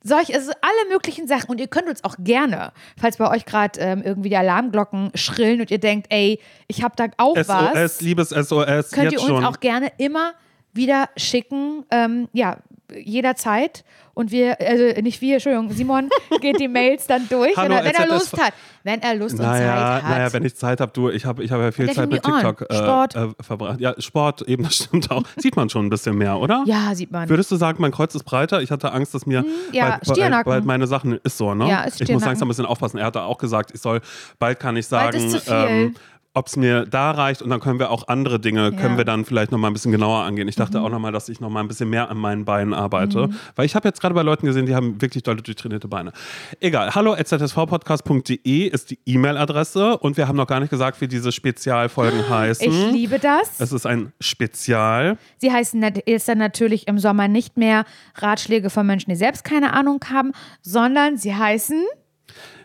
Solche, 0.02 0.34
also 0.34 0.52
alle 0.60 0.90
möglichen 0.90 1.26
Sachen. 1.26 1.50
Und 1.50 1.60
ihr 1.60 1.68
könnt 1.68 1.88
uns 1.88 2.04
auch 2.04 2.16
gerne, 2.18 2.72
falls 2.98 3.16
bei 3.16 3.30
euch 3.30 3.44
gerade 3.44 3.80
ähm, 3.80 4.02
irgendwie 4.02 4.30
die 4.30 4.36
Alarmglocken 4.36 5.12
schrillen 5.14 5.60
und 5.60 5.70
ihr 5.70 5.78
denkt, 5.78 6.06
ey, 6.10 6.40
ich 6.66 6.82
habe 6.82 6.94
da 6.96 7.06
auch 7.16 7.36
was, 7.36 7.46
SOS, 7.46 8.00
liebes 8.00 8.28
SOS, 8.30 8.90
könnt 8.90 9.12
ihr 9.12 9.20
uns 9.20 9.28
schon. 9.28 9.44
auch 9.44 9.60
gerne 9.60 9.92
immer 9.98 10.34
wieder 10.72 11.08
schicken. 11.16 11.84
Ähm, 11.90 12.28
ja, 12.32 12.58
jederzeit. 12.96 13.84
Und 14.12 14.32
wir, 14.32 14.60
also 14.60 15.00
nicht 15.00 15.20
wir, 15.20 15.34
Entschuldigung, 15.34 15.70
Simon 15.70 16.10
geht 16.40 16.58
die 16.58 16.68
Mails 16.68 17.06
dann 17.06 17.28
durch, 17.28 17.56
Hallo, 17.56 17.70
wenn, 17.70 17.78
er, 17.78 17.84
wenn 17.84 17.94
er. 17.94 18.08
Lust 18.08 18.38
hat. 18.38 18.52
Wenn 18.82 19.00
er 19.02 19.14
Lust 19.14 19.38
und 19.38 19.44
naja, 19.44 19.76
Zeit 19.76 20.02
hat. 20.02 20.10
naja, 20.10 20.32
wenn 20.32 20.44
ich 20.44 20.56
Zeit 20.56 20.80
habe, 20.80 20.92
du, 20.92 21.10
ich 21.10 21.24
habe 21.24 21.44
ich 21.44 21.52
hab 21.52 21.60
ja 21.60 21.70
viel 21.70 21.90
Zeit 21.92 22.10
mit. 22.10 22.22
TikTok 22.22 22.62
äh, 22.68 22.74
Sport. 22.74 23.14
Äh, 23.14 23.28
verbracht. 23.40 23.80
Ja, 23.80 23.94
Sport, 23.98 24.42
eben, 24.42 24.64
das 24.64 24.76
stimmt 24.76 25.10
auch. 25.10 25.22
Sieht 25.36 25.56
man 25.56 25.70
schon 25.70 25.86
ein 25.86 25.90
bisschen 25.90 26.16
mehr, 26.16 26.38
oder? 26.38 26.64
ja, 26.66 26.94
sieht 26.94 27.12
man. 27.12 27.28
Würdest 27.28 27.50
du 27.50 27.56
sagen, 27.56 27.80
mein 27.80 27.92
Kreuz 27.92 28.14
ist 28.14 28.24
breiter? 28.24 28.60
Ich 28.62 28.70
hatte 28.70 28.92
Angst, 28.92 29.14
dass 29.14 29.26
mir 29.26 29.40
Hm, 29.40 29.46
ja, 29.72 30.00
bald, 30.04 30.18
bald, 30.18 30.44
bald 30.44 30.64
meine 30.64 30.86
Sachen 30.86 31.18
ist 31.22 31.38
so, 31.38 31.54
ne? 31.54 31.68
Ja, 31.68 31.82
ist 31.84 32.00
ich 32.00 32.10
muss 32.10 32.24
langsam 32.24 32.46
ein 32.46 32.50
bisschen 32.50 32.66
aufpassen. 32.66 32.98
Er 32.98 33.06
hatte 33.06 33.22
auch 33.22 33.38
gesagt, 33.38 33.70
ich 33.72 33.80
soll 33.80 34.00
bald 34.38 34.58
kann 34.58 34.76
ich 34.76 34.86
sagen, 34.86 35.40
ähm, 35.46 35.94
ob 36.32 36.46
es 36.46 36.56
mir 36.56 36.86
da 36.86 37.10
reicht 37.10 37.42
und 37.42 37.50
dann 37.50 37.58
können 37.58 37.80
wir 37.80 37.90
auch 37.90 38.06
andere 38.06 38.38
Dinge, 38.38 38.66
Ja. 38.66 38.70
Mhm. 38.70 38.76
können 38.76 38.96
wir 38.98 39.04
dann 39.04 39.24
vielleicht 39.24 39.50
noch 39.50 39.58
mal 39.58 39.66
ein 39.66 39.72
bisschen 39.72 39.90
genauer 39.90 40.22
angehen. 40.22 40.46
Ich 40.46 40.54
dachte 40.54 40.80
auch 40.80 40.88
noch 40.88 41.00
mal, 41.00 41.10
dass 41.10 41.28
ich 41.28 41.40
noch 41.40 41.50
mal 41.50 41.58
ein 41.60 41.66
bisschen 41.66 41.90
mehr 41.90 42.08
an 42.08 42.18
meinen 42.18 42.44
Beinen 42.44 42.72
arbeite, 42.72 43.30
weil 43.56 43.66
ich 43.66 43.74
habe 43.74 43.88
jetzt 43.88 44.00
gerade 44.00 44.14
bei 44.14 44.22
Leuten 44.22 44.46
gesehen, 44.46 44.64
die 44.66 44.74
haben 44.76 45.02
wirklich 45.02 45.24
dolle 45.24 45.42
durchtrainierte 45.42 45.88
Beine. 45.88 46.12
Egal, 46.60 46.94
hallo 46.94 47.16
zsvpodcast.de 47.16 48.66
ist 48.68 48.90
die 48.90 48.98
E-Mail-Adresse 49.06 49.98
und 49.98 50.16
wir 50.16 50.28
haben 50.28 50.36
noch 50.36 50.46
gar 50.46 50.60
nicht 50.60 50.70
gesagt, 50.70 51.00
wie 51.00 51.08
diese 51.08 51.32
Spezialfolgen 51.32 52.28
heißen. 52.28 52.66
Ich 52.70 52.92
liebe 52.92 53.18
das. 53.18 53.58
es 53.58 53.72
ist 53.72 53.86
ein 53.86 54.12
Spezial. 54.20 55.18
Sie 55.38 55.50
heißen 55.52 55.82
jetzt 56.06 56.28
dann 56.28 56.38
natürlich 56.38 56.86
im 56.88 56.98
Sommer 56.98 57.28
nicht 57.28 57.56
mehr 57.56 57.84
Ratschläge 58.16 58.70
von 58.70 58.86
Menschen, 58.86 59.10
die 59.10 59.16
selbst 59.16 59.42
keine 59.44 59.72
Ahnung 59.72 60.00
haben, 60.12 60.32
sondern 60.62 61.16
sie 61.16 61.34
heißen 61.34 61.84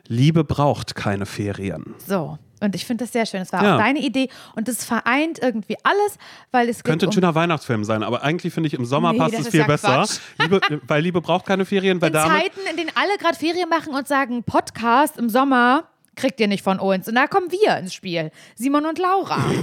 Liebe 0.07 0.43
braucht 0.43 0.93
keine 0.95 1.25
Ferien. 1.25 1.95
so. 2.05 2.37
Und 2.61 2.73
ich 2.75 2.85
finde 2.85 3.03
das 3.03 3.11
sehr 3.13 3.25
schön. 3.25 3.41
Es 3.41 3.51
war 3.53 3.63
Ja. 3.63 3.75
auch 3.75 3.79
deine 3.79 3.99
Idee 3.99 4.29
und 4.55 4.67
es 4.69 4.83
vereint 4.85 5.39
irgendwie 5.41 5.75
alles, 5.83 6.17
weil 6.51 6.69
es 6.69 6.83
Könnte 6.83 7.05
ein 7.05 7.09
um 7.09 7.13
schöner 7.13 7.35
Weihnachtsfilm 7.35 7.83
sein, 7.83 8.01
aber 8.03 8.23
eigentlich 8.23 8.53
finde 8.53 8.67
ich 8.67 8.73
im 8.73 8.85
Sommer 8.85 9.11
Nee, 9.13 9.19
passt 9.19 9.33
das 9.33 9.39
es 9.41 9.45
ist 9.47 9.51
viel 9.51 9.59
ja 9.61 9.67
besser. 9.67 10.05
Liebe, 10.39 10.61
weil 10.87 11.01
Liebe 11.03 11.21
braucht 11.21 11.45
keine 11.45 11.65
Ferien, 11.65 12.01
weil 12.01 12.11
in. 12.11 12.29
Zeiten, 12.29 12.59
in 12.71 12.77
denen 12.77 12.91
alle 12.95 13.17
gerade 13.19 13.35
Ferien 13.37 13.67
machen 13.69 13.93
und 13.93 14.07
sagen, 14.07 14.43
Podcast 14.43 15.17
im 15.17 15.29
Sommer 15.29 15.83
kriegt 16.15 16.39
ihr 16.39 16.47
nicht 16.47 16.63
von 16.63 16.79
uns. 16.79 17.09
Und 17.09 17.15
da 17.15 17.27
kommen 17.27 17.51
wir 17.51 17.77
ins 17.77 17.93
Spiel. 17.93 18.31
Simon 18.55 18.85
und 18.85 18.97
Laura. 18.99 19.37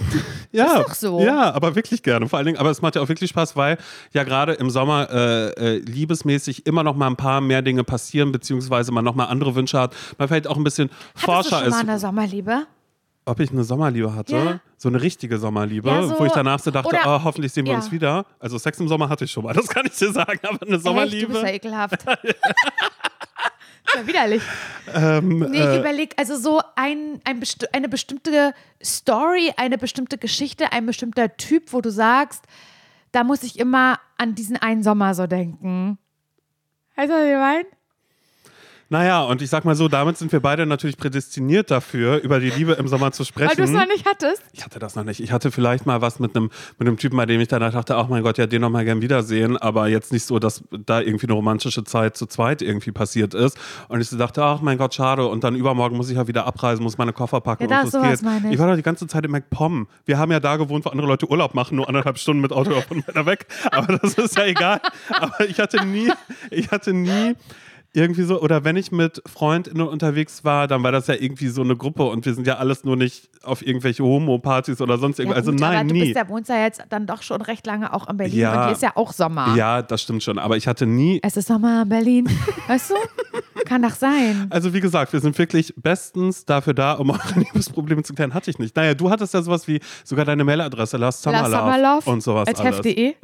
Ja, 0.55 0.67
ist 0.81 0.87
doch 0.87 0.95
so. 0.95 1.21
Ja, 1.23 1.51
aber 1.55 1.75
wirklich 1.77 2.03
gerne. 2.03 2.29
Vor 2.29 2.37
allen 2.39 2.45
Dingen, 2.45 2.59
aber 2.59 2.69
es 2.69 2.83
macht 2.83 2.95
ja 2.95 3.01
auch 3.01 3.09
wirklich 3.09 3.31
Spaß, 3.31 3.57
weil 3.57 3.79
ja 4.13 4.23
gerade 4.23 4.53
im 4.53 4.69
Sommer 4.69 5.09
äh, 5.11 5.49
äh, 5.77 5.79
liebesmäßig 5.79 6.67
immer 6.67 6.83
noch 6.83 6.95
mal 6.95 7.07
ein 7.07 7.17
paar 7.17 7.41
mehr 7.41 7.63
Dinge 7.63 7.85
passieren, 7.85 8.33
beziehungsweise 8.33 8.93
man 8.93 9.03
noch 9.03 9.15
mal 9.15 9.25
andere 9.25 9.55
Wünsche 9.55 9.81
hat. 9.81 9.97
Man 10.19 10.29
vielleicht 10.29 10.47
auch 10.47 10.59
ein 10.59 10.63
bisschen 10.65 10.91
Hattest 10.91 11.23
du 11.23 11.33
forscher 11.33 11.49
schon 11.61 11.71
mal 11.71 11.77
ist. 11.77 11.89
eine 11.89 11.99
Sommerliebe? 11.99 12.67
Ob 13.25 13.39
ich 13.39 13.51
eine 13.53 13.63
Sommerliebe 13.63 14.15
hatte? 14.15 14.35
Ja. 14.37 14.61
So 14.77 14.89
eine 14.89 15.01
richtige 15.01 15.39
Sommerliebe, 15.39 15.89
Ja, 15.89 16.03
so- 16.03 16.19
wo 16.19 16.25
ich 16.27 16.33
danach 16.33 16.59
so 16.59 16.71
dachte, 16.73 16.97
oh, 17.05 17.23
hoffentlich 17.23 17.53
sehen 17.53 17.65
wir 17.67 17.73
ja. 17.73 17.79
uns 17.79 17.93
wieder. 17.93 18.27
Also 18.41 18.59
Sex 18.59 18.81
im 18.81 18.89
Sommer 18.89 19.09
hatte 19.09 19.25
ich 19.25 19.31
schon 19.31 19.45
mal, 19.45 19.53
das 19.53 19.69
kann 19.69 19.87
ich 19.87 19.93
dir 19.97 20.11
sagen, 20.13 20.41
aber 20.43 20.61
eine 20.63 20.71
Echt, 20.73 20.73
du 20.73 20.79
Sommerliebe. 20.81 21.27
bist 21.33 21.43
ja 21.45 21.49
ekelhaft. 21.51 22.03
ist 23.85 23.95
ja 23.95 24.07
widerlich. 24.07 24.43
ähm, 24.93 25.39
Nee, 25.51 25.59
ich 25.59 25.65
äh, 25.65 25.79
überlege, 25.81 26.19
also 26.19 26.37
so 26.37 26.61
ein, 26.75 27.21
ein 27.25 27.39
besti 27.41 27.67
eine 27.73 27.89
bestimmte 27.89 28.55
Story, 28.83 29.53
eine 29.57 29.79
bestimmte 29.79 30.19
Geschichte, 30.19 30.73
ein 30.73 30.87
bestimmter 30.87 31.37
Typ, 31.37 31.73
wo 31.73 31.81
du 31.81 31.91
sagst, 31.91 32.45
da 33.13 33.23
muss 33.25 33.43
ich 33.45 33.59
immer 33.59 34.01
an 34.19 34.35
diesen 34.35 34.57
einen 34.57 34.83
Sommer 34.83 35.15
so 35.15 35.27
denken. 35.29 35.99
Weißt 36.97 37.09
du, 37.11 37.15
was 37.15 37.25
ich 37.25 37.35
meine? 37.37 37.67
Naja, 38.93 39.23
und 39.23 39.41
ich 39.41 39.49
sag 39.49 39.65
mal 39.65 39.75
so, 39.75 39.89
damit 39.89 40.19
sind 40.19 40.33
wir 40.33 40.41
beide 40.41 40.67
natürlich 40.67 40.99
prädestiniert 40.99 41.71
dafür, 41.71 42.23
über 42.23 42.41
die 42.41 42.51
Liebe 42.51 42.73
im 42.75 42.89
Sommer 42.89 43.11
zu 43.11 43.25
sprechen. 43.25 43.49
Weil 43.49 43.57
du 43.57 43.63
es 43.63 43.71
noch 43.71 43.87
nicht 43.87 44.05
hattest. 44.07 44.43
Ich 44.53 44.67
hatte 44.67 44.79
das 44.79 44.97
noch 44.97 45.05
nicht. 45.05 45.19
Ich 45.21 45.33
hatte 45.33 45.51
vielleicht 45.51 45.87
mal 45.87 46.03
was 46.03 46.19
mit 46.21 46.37
einem 46.37 46.51
mit 46.79 46.87
einem 46.87 46.99
Typen, 46.99 47.17
bei 47.17 47.25
dem 47.25 47.41
ich 47.41 47.49
danach 47.49 47.73
dachte, 47.73 47.97
ach 47.97 48.09
mein 48.09 48.23
Gott, 48.23 48.37
ja, 48.37 48.47
den 48.47 48.61
noch 48.61 48.69
mal 48.69 48.85
gern 48.85 49.01
wiedersehen, 49.01 49.57
aber 49.57 49.89
jetzt 49.89 50.13
nicht 50.13 50.27
so, 50.27 50.39
dass 50.39 50.63
da 50.85 51.01
irgendwie 51.01 51.27
eine 51.27 51.33
romantische 51.33 51.85
Zeit 51.85 52.19
zu 52.19 52.27
zweit 52.27 52.61
irgendwie 52.61 52.93
passiert 52.93 53.33
ist. 53.33 53.57
Und 53.89 54.03
ich 54.03 54.11
so 54.11 54.19
dachte, 54.19 54.45
ach 54.45 54.61
mein 54.61 54.77
Gott, 54.77 54.93
schade. 54.93 55.27
Und 55.27 55.43
dann 55.43 55.57
übermorgen 55.57 55.97
muss 55.97 56.11
ich 56.11 56.17
ja 56.17 56.29
wieder 56.29 56.47
abreisen, 56.47 56.83
muss 56.83 56.99
meine 56.99 57.15
Koffer 57.15 57.41
packen 57.41 57.71
Ja, 57.71 57.85
und 57.85 57.91
sowas, 57.93 58.19
geht. 58.19 58.23
meine 58.23 58.49
ich. 58.49 58.53
Ich 58.53 58.59
war 58.59 58.69
doch 58.69 58.77
die 58.77 58.83
ganze 58.83 59.07
Zeit 59.07 59.25
in 59.25 59.31
MacPom. 59.31 59.89
Wir 60.05 60.19
haben 60.19 60.31
ja 60.31 60.39
da 60.39 60.57
gewohnt, 60.57 60.85
wo 60.85 60.91
andere 60.91 61.07
Leute 61.07 61.31
Urlaub 61.31 61.55
machen, 61.55 61.77
nur 61.77 61.89
anderthalb 61.89 62.19
Stunden 62.19 62.43
mit 62.43 62.53
Auto 62.53 62.79
von 62.89 63.03
meiner 63.07 63.25
weg. 63.25 63.47
Aber 63.71 63.97
das 63.97 64.13
ist 64.13 64.37
ja 64.37 64.45
egal. 64.45 64.83
Aber 65.19 65.49
ich 65.49 65.59
hatte 65.61 65.83
nie, 65.87 66.13
ich 66.51 66.71
hatte 66.71 66.93
nie 66.93 67.37
irgendwie 67.95 68.23
so, 68.23 68.41
oder 68.41 68.65
wenn 68.65 68.77
ich 68.77 68.91
mit 68.91 69.23
Freundinnen 69.27 69.87
unterwegs 69.87 70.45
war, 70.45 70.67
dann 70.67 70.83
war 70.83 70.93
das 70.93 71.09
ja 71.09 71.15
irgendwie 71.15 71.49
so 71.49 71.61
eine 71.63 71.77
Gruppe 71.77 72.05
und 72.05 72.25
wir 72.25 72.33
sind 72.35 72.47
ja 72.47 72.57
alles 72.57 72.85
nur 72.85 72.97
nicht 72.97 73.29
auf 73.43 73.65
irgendwelche 73.67 74.03
Homo-Partys 74.03 74.81
oder 74.81 74.97
sonst 74.99 75.19
Ja, 75.19 75.25
irgendwas. 75.25 75.39
also 75.43 75.51
gut, 75.53 75.61
nein, 75.61 75.77
aber 75.79 75.89
du 75.89 75.95
nie. 75.95 76.01
bist 76.05 76.17
ja, 76.17 76.29
wohnst 76.29 76.49
ja 76.49 76.63
jetzt 76.63 76.83
dann 76.89 77.07
doch 77.07 77.23
schon 77.23 77.43
recht 77.43 77.67
lange 77.67 77.93
auch 77.93 78.09
in 78.09 78.17
Berlin 78.17 78.39
Ja. 78.39 78.53
und 78.61 78.63
hier 78.65 78.73
ist 78.73 78.83
ja 78.83 78.93
auch 78.95 79.13
Sommer. 79.13 79.55
Ja, 79.57 79.83
das 79.83 80.01
stimmt 80.03 80.23
schon. 80.23 80.39
Aber 80.39 80.57
ich 80.57 80.67
hatte 80.67 80.87
nie. 80.87 81.21
Es 81.23 81.37
ist 81.37 81.49
Sommer 81.49 81.83
in 81.83 81.89
Berlin. 81.89 82.29
Weißt 82.67 82.91
du? 82.91 82.95
Kann 83.67 83.83
doch 83.83 83.91
sein. 83.95 84.47
Also 84.51 84.73
wie 84.75 84.81
gesagt, 84.81 85.13
wir 85.13 85.21
sind 85.21 85.39
wirklich 85.39 85.73
bestens 85.77 86.45
dafür 86.45 86.75
da, 86.75 86.93
um 86.95 87.11
eure 87.11 87.21
Liebesprobleme 87.39 88.03
zu 88.03 88.15
klären. 88.15 88.35
Hatte 88.35 88.51
ich 88.51 88.59
nicht. 88.59 88.75
Naja, 88.77 88.95
du 88.95 89.11
hattest 89.11 89.35
ja 89.35 89.43
sowas 89.43 89.67
wie 89.69 89.81
sogar 90.05 90.25
deine 90.25 90.45
Mailadresse, 90.45 90.97
Last 90.97 91.23
Summer, 91.23 91.49
Last 91.49 91.53
Summer 91.53 91.79
Love 91.79 92.11
und 92.11 92.23
sowas 92.23 92.49
at 92.49 92.61
alles. 92.61 92.77
heft.de. 92.79 93.15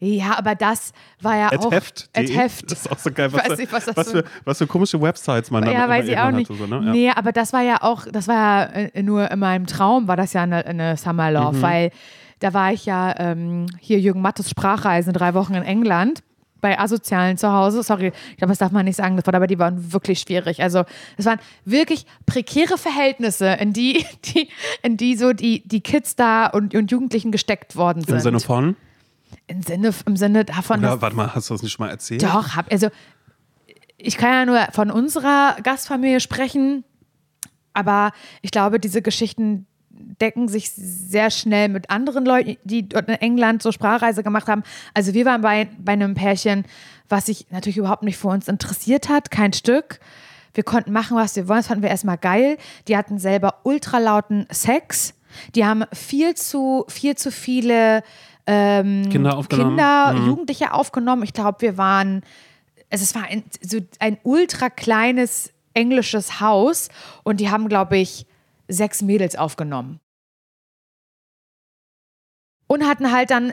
Ja, 0.00 0.36
aber 0.38 0.54
das 0.54 0.92
war 1.20 1.36
ja 1.36 1.46
At 1.52 1.58
auch. 1.60 1.72
At 1.72 2.04
Heft. 2.14 2.70
Das 2.70 2.80
ist 2.80 2.90
auch 2.92 2.98
so 2.98 3.10
geil. 3.10 3.32
Was, 3.32 3.48
weiß 3.50 3.58
nicht, 3.58 3.72
was 3.72 3.84
das 3.86 3.96
was, 3.96 4.03
für- 4.10 4.22
für, 4.24 4.30
was 4.44 4.58
für 4.58 4.66
komische 4.66 5.00
Websites 5.00 5.50
man 5.50 5.64
dann 5.64 5.72
Ja, 5.74 5.88
weiß 5.88 6.06
ich 6.08 6.18
auch 6.18 6.30
nicht. 6.30 6.48
Hatte, 6.50 6.58
so, 6.58 6.66
ne? 6.66 6.84
ja. 6.86 6.92
Nee, 6.92 7.10
aber 7.10 7.32
das 7.32 7.52
war 7.52 7.62
ja 7.62 7.78
auch, 7.82 8.06
das 8.10 8.28
war 8.28 8.34
ja 8.36 8.62
äh, 8.94 9.02
nur 9.02 9.30
in 9.30 9.38
meinem 9.38 9.66
Traum, 9.66 10.08
war 10.08 10.16
das 10.16 10.32
ja 10.32 10.42
eine, 10.42 10.64
eine 10.66 10.96
Summer 10.96 11.28
Mhm. 11.30 11.34
Love, 11.36 11.62
weil 11.62 11.90
da 12.40 12.52
war 12.52 12.72
ich 12.72 12.84
ja 12.86 13.14
ähm, 13.18 13.66
hier 13.80 13.98
Jürgen 14.00 14.20
Mattes 14.20 14.50
Sprachreise, 14.50 15.12
drei 15.12 15.34
Wochen 15.34 15.54
in 15.54 15.62
England. 15.62 16.22
Bei 16.60 16.78
Asozialen 16.80 17.36
zu 17.36 17.52
Hause. 17.52 17.82
Sorry, 17.82 18.10
ich 18.30 18.36
glaube, 18.38 18.50
das 18.52 18.56
darf 18.58 18.72
man 18.72 18.86
nicht 18.86 18.96
sagen, 18.96 19.20
aber 19.22 19.46
die 19.46 19.58
waren 19.58 19.92
wirklich 19.92 20.20
schwierig. 20.20 20.62
Also, 20.62 20.84
es 21.18 21.26
waren 21.26 21.38
wirklich 21.66 22.06
prekäre 22.24 22.78
Verhältnisse, 22.78 23.48
in 23.60 23.74
die, 23.74 24.06
die, 24.24 24.48
in 24.82 24.96
die 24.96 25.14
so 25.14 25.34
die, 25.34 25.62
die 25.68 25.82
Kids 25.82 26.16
da 26.16 26.46
und, 26.46 26.74
und 26.74 26.90
Jugendlichen 26.90 27.32
gesteckt 27.32 27.76
worden 27.76 28.02
sind. 28.02 28.14
Im 28.14 28.20
Sinne 28.22 28.40
von? 28.40 28.76
Im 29.46 29.60
Sinne, 29.60 29.90
im 30.06 30.16
Sinne 30.16 30.46
davon, 30.46 30.80
dass 30.80 30.92
Oder, 30.92 31.02
warte 31.02 31.16
mal, 31.16 31.34
hast 31.34 31.50
du 31.50 31.54
das 31.54 31.62
nicht 31.62 31.72
schon 31.72 31.84
mal 31.84 31.90
erzählt? 31.92 32.22
doch, 32.22 32.56
hab, 32.56 32.72
also 32.72 32.88
ich 34.06 34.16
kann 34.16 34.32
ja 34.32 34.46
nur 34.46 34.60
von 34.72 34.90
unserer 34.90 35.56
Gastfamilie 35.62 36.20
sprechen, 36.20 36.84
aber 37.72 38.12
ich 38.42 38.50
glaube, 38.50 38.78
diese 38.78 39.02
Geschichten 39.02 39.66
decken 40.20 40.48
sich 40.48 40.70
sehr 40.72 41.30
schnell 41.30 41.68
mit 41.68 41.90
anderen 41.90 42.24
Leuten, 42.26 42.56
die 42.64 42.88
dort 42.88 43.08
in 43.08 43.14
England 43.14 43.62
so 43.62 43.72
Sprachreise 43.72 44.22
gemacht 44.22 44.48
haben. 44.48 44.62
Also 44.92 45.14
wir 45.14 45.24
waren 45.24 45.40
bei, 45.40 45.68
bei 45.78 45.92
einem 45.92 46.14
Pärchen, 46.14 46.64
was 47.08 47.26
sich 47.26 47.46
natürlich 47.50 47.76
überhaupt 47.76 48.02
nicht 48.02 48.16
für 48.16 48.28
uns 48.28 48.48
interessiert 48.48 49.08
hat, 49.08 49.30
kein 49.30 49.52
Stück. 49.52 50.00
Wir 50.52 50.64
konnten 50.64 50.92
machen, 50.92 51.16
was 51.16 51.34
wir 51.36 51.48
wollen. 51.48 51.58
Das 51.60 51.66
fanden 51.68 51.82
wir 51.82 51.90
erstmal 51.90 52.18
geil. 52.18 52.58
Die 52.88 52.96
hatten 52.96 53.18
selber 53.18 53.60
ultralauten 53.64 54.46
Sex. 54.50 55.14
Die 55.54 55.64
haben 55.64 55.84
viel 55.92 56.34
zu, 56.34 56.84
viel 56.88 57.16
zu 57.16 57.30
viele 57.32 58.02
ähm, 58.46 59.08
Kinder 59.10 59.36
aufgenommen. 59.36 59.70
Kinder, 59.70 60.12
Mhm. 60.12 60.26
Jugendliche 60.26 60.72
aufgenommen. 60.72 61.22
Ich 61.22 61.32
glaube, 61.32 61.60
wir 61.60 61.76
waren, 61.76 62.22
es 63.02 63.14
war 63.14 63.24
ein, 63.24 63.42
so 63.60 63.80
ein 63.98 64.18
ultra 64.22 64.70
kleines 64.70 65.52
englisches 65.72 66.40
Haus 66.40 66.88
und 67.24 67.40
die 67.40 67.50
haben, 67.50 67.68
glaube 67.68 67.98
ich, 67.98 68.26
sechs 68.68 69.02
Mädels 69.02 69.36
aufgenommen. 69.36 70.00
Und 72.66 72.86
hatten 72.86 73.12
halt 73.12 73.30
dann, 73.30 73.52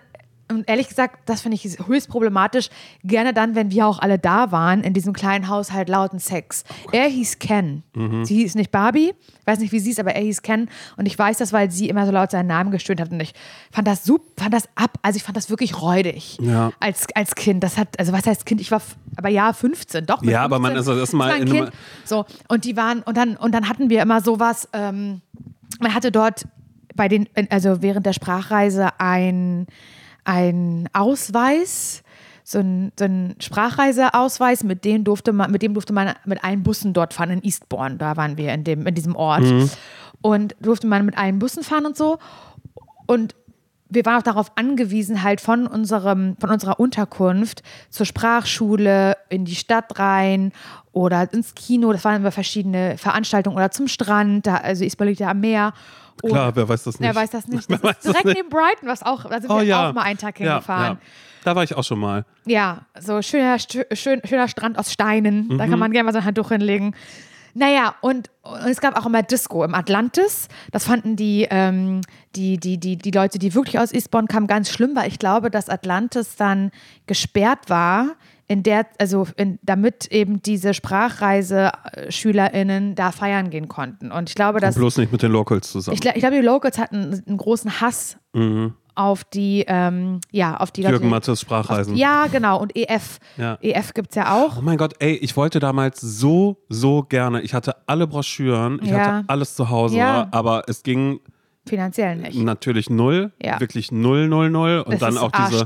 und 0.55 0.69
ehrlich 0.69 0.87
gesagt, 0.87 1.17
das 1.25 1.41
finde 1.41 1.55
ich 1.55 1.77
höchst 1.87 2.09
problematisch, 2.09 2.69
gerne 3.03 3.33
dann, 3.33 3.55
wenn 3.55 3.71
wir 3.71 3.87
auch 3.87 3.99
alle 3.99 4.19
da 4.19 4.51
waren, 4.51 4.83
in 4.83 4.93
diesem 4.93 5.13
kleinen 5.13 5.47
Haus 5.47 5.71
halt 5.71 5.89
lauten 5.89 6.19
Sex. 6.19 6.63
er 6.91 7.07
hieß 7.07 7.39
Ken. 7.39 7.83
Mhm. 7.95 8.25
Sie 8.25 8.35
hieß 8.35 8.55
nicht 8.55 8.71
Barbie, 8.71 9.13
ich 9.39 9.47
weiß 9.47 9.59
nicht, 9.59 9.71
wie 9.71 9.79
sie 9.79 9.91
ist, 9.91 9.99
aber 9.99 10.13
er 10.13 10.21
hieß 10.21 10.41
Ken. 10.41 10.69
Und 10.97 11.05
ich 11.05 11.17
weiß 11.17 11.37
das, 11.37 11.51
weil 11.53 11.71
sie 11.71 11.89
immer 11.89 12.05
so 12.05 12.11
laut 12.11 12.31
seinen 12.31 12.47
Namen 12.47 12.71
gestöhnt 12.71 13.01
hat. 13.01 13.11
Und 13.11 13.19
ich 13.19 13.33
fand 13.71 13.87
das 13.87 14.03
super, 14.03 14.25
fand 14.37 14.53
das 14.53 14.69
ab, 14.75 14.97
also 15.01 15.17
ich 15.17 15.23
fand 15.23 15.37
das 15.37 15.49
wirklich 15.49 15.81
räudig. 15.81 16.37
Ja. 16.41 16.71
Als, 16.79 17.07
als 17.15 17.35
Kind. 17.35 17.63
Das 17.63 17.77
hat, 17.77 17.99
also 17.99 18.13
was 18.13 18.25
heißt 18.25 18.45
Kind? 18.45 18.61
Ich 18.61 18.71
war 18.71 18.81
aber 19.17 19.29
ja 19.29 19.53
15, 19.53 20.05
doch. 20.05 20.23
Ja, 20.23 20.43
aber 20.43 20.59
man 20.59 20.73
15. 20.73 20.79
ist 20.79 20.87
das 20.87 20.97
erste 20.97 21.15
Mal 21.15 21.29
Das 21.29 21.49
war 21.49 21.55
ein 21.55 21.63
Kind. 21.63 21.71
So, 22.05 22.25
und 22.47 22.65
die 22.65 22.77
waren, 22.77 23.01
und 23.03 23.17
dann, 23.17 23.35
und 23.37 23.53
dann 23.53 23.67
hatten 23.67 23.89
wir 23.89 24.01
immer 24.01 24.21
sowas, 24.21 24.69
ähm, 24.73 25.21
man 25.79 25.93
hatte 25.93 26.11
dort 26.11 26.45
bei 26.95 27.07
den, 27.07 27.27
also 27.49 27.81
während 27.81 28.05
der 28.05 28.13
Sprachreise 28.13 28.99
ein, 28.99 29.67
ein 30.23 30.89
Ausweis, 30.93 32.03
so 32.43 32.59
ein, 32.59 32.91
so 32.97 33.05
ein 33.05 33.35
Sprachreiseausweis, 33.39 34.63
mit 34.63 34.83
dem 34.85 35.03
durfte 35.03 35.31
man, 35.33 35.51
mit 35.51 35.61
dem 35.61 35.73
durfte 35.73 35.93
man 35.93 36.13
mit 36.25 36.43
allen 36.43 36.63
Bussen 36.63 36.93
dort 36.93 37.13
fahren 37.13 37.31
in 37.31 37.43
Eastbourne, 37.43 37.97
da 37.97 38.17
waren 38.17 38.37
wir 38.37 38.53
in 38.53 38.63
dem, 38.63 38.85
in 38.87 38.95
diesem 38.95 39.15
Ort. 39.15 39.43
Und 40.21 40.55
durfte 40.59 40.87
man 40.87 41.05
mit 41.05 41.17
allen 41.17 41.39
Bussen 41.39 41.63
fahren 41.63 41.85
und 41.85 41.97
so. 41.97 42.19
Und 43.07 43.35
wir 43.89 44.05
waren 44.05 44.19
auch 44.19 44.23
darauf 44.23 44.51
angewiesen, 44.55 45.21
halt 45.21 45.41
von 45.41 45.67
unserem, 45.67 46.37
von 46.39 46.49
unserer 46.49 46.79
Unterkunft 46.79 47.61
zur 47.89 48.05
Sprachschule, 48.05 49.17
in 49.29 49.43
die 49.43 49.55
Stadt 49.55 49.99
rein 49.99 50.53
oder 50.93 51.31
ins 51.33 51.55
Kino. 51.55 51.91
Das 51.91 52.05
waren 52.05 52.21
immer 52.21 52.31
verschiedene 52.31 52.97
Veranstaltungen 52.97 53.57
oder 53.57 53.69
zum 53.71 53.89
Strand, 53.89 54.47
da, 54.47 54.57
also 54.57 54.85
Isbal 54.85 55.07
liegt 55.07 55.19
ja 55.19 55.29
am 55.29 55.41
Meer. 55.41 55.73
Klar, 56.23 56.55
wer 56.55 56.67
weiß 56.69 56.83
das 56.83 56.99
nicht? 56.99 57.07
Wer 57.07 57.15
weiß 57.15 57.29
das 57.31 57.47
nicht? 57.47 57.69
Das 57.69 57.81
das 57.81 57.99
direkt 58.01 58.25
nicht? 58.25 58.37
neben 58.37 58.49
Brighton, 58.49 58.87
was 58.87 59.03
auch, 59.03 59.25
da 59.25 59.41
sind 59.41 59.49
Oh 59.51 59.57
wir 59.57 59.63
ja. 59.63 59.89
auch 59.89 59.93
mal 59.93 60.03
einen 60.03 60.17
Tag 60.19 60.39
Ja, 60.39 60.53
hingefahren. 60.55 60.97
ja. 60.97 61.01
Da 61.43 61.55
war 61.55 61.63
ich 61.63 61.75
auch 61.75 61.83
schon 61.83 61.99
mal. 61.99 62.23
Ja, 62.45 62.81
so 62.99 63.21
schöner, 63.23 63.57
schön, 63.57 64.21
schöner 64.23 64.47
Strand 64.47 64.77
aus 64.77 64.91
Steinen. 64.93 65.49
Da 65.57 65.65
Mhm. 65.65 65.69
kann 65.71 65.79
man 65.79 65.91
gerne 65.91 66.05
mal 66.05 66.11
so 66.13 66.19
ein 66.19 66.25
Handtuch 66.25 66.49
hinlegen. 66.49 66.93
Naja, 67.53 67.95
und, 68.01 68.29
und 68.43 68.59
es 68.69 68.79
gab 68.79 68.95
auch 68.97 69.05
immer 69.07 69.23
Disco 69.23 69.63
im 69.65 69.73
Atlantis. 69.75 70.47
Das 70.71 70.85
fanden 70.85 71.15
die, 71.17 71.47
ähm, 71.49 72.01
die, 72.35 72.57
die, 72.57 72.77
die, 72.77 72.95
die 72.95 73.11
Leute, 73.11 73.39
die 73.39 73.53
wirklich 73.55 73.77
aus 73.79 73.91
Eastbourne 73.91 74.27
kamen, 74.27 74.47
ganz 74.47 74.69
schlimm, 74.69 74.95
weil 74.95 75.07
ich 75.09 75.19
glaube, 75.19 75.49
dass 75.51 75.67
Atlantis 75.67 76.35
dann 76.37 76.71
gesperrt 77.07 77.69
war, 77.69 78.11
in 78.51 78.63
der, 78.63 78.85
also 78.99 79.27
in, 79.37 79.59
damit 79.63 80.07
eben 80.07 80.41
diese 80.41 80.73
Sprachreise-SchülerInnen 80.73 82.95
da 82.95 83.11
feiern 83.11 83.49
gehen 83.49 83.67
konnten. 83.67 84.11
Und 84.11 84.29
ich 84.29 84.35
glaube, 84.35 84.59
dass 84.59 84.75
Bloß 84.75 84.97
nicht 84.97 85.11
mit 85.11 85.21
den 85.23 85.31
Locals 85.31 85.71
zusammen. 85.71 85.97
ich, 86.01 86.05
ich 86.05 86.19
glaube, 86.19 86.35
die 86.35 86.41
Locals 86.41 86.77
hatten 86.77 87.23
einen 87.25 87.37
großen 87.37 87.81
Hass 87.81 88.17
auf 88.95 89.23
die, 89.23 89.63
ähm, 89.67 90.19
ja, 90.31 90.57
auf 90.57 90.71
die. 90.71 90.83
Mhm. 90.83 90.89
Jürgen 90.89 91.09
Mattes 91.09 91.41
Sprachreisen. 91.41 91.95
Ja, 91.95 92.27
genau. 92.27 92.59
Und 92.59 92.75
EF. 92.75 93.19
Ja. 93.37 93.57
EF 93.61 93.93
gibt 93.93 94.09
es 94.11 94.15
ja 94.15 94.33
auch. 94.33 94.57
Oh 94.57 94.61
mein 94.61 94.77
Gott, 94.77 94.93
ey, 94.99 95.13
ich 95.15 95.35
wollte 95.37 95.59
damals 95.59 96.01
so, 96.01 96.57
so 96.69 97.03
gerne. 97.03 97.41
Ich 97.41 97.53
hatte 97.53 97.75
alle 97.87 98.07
Broschüren, 98.07 98.79
ich 98.83 98.89
Ja. 98.89 98.97
hatte 98.97 99.23
alles 99.29 99.55
zu 99.55 99.69
Hause, 99.69 99.97
Ja. 99.97 100.27
aber 100.31 100.63
es 100.67 100.83
ging 100.83 101.21
Finanziell 101.71 102.17
nicht. 102.17 102.37
natürlich 102.37 102.89
null, 102.89 103.31
Ja. 103.41 103.59
wirklich 103.61 103.91
null, 103.91 104.27
null, 104.27 104.49
null. 104.49 104.83
Und 104.85 104.93
Es 104.95 104.99
dann 104.99 105.17
auch 105.17 105.31
diese, 105.31 105.63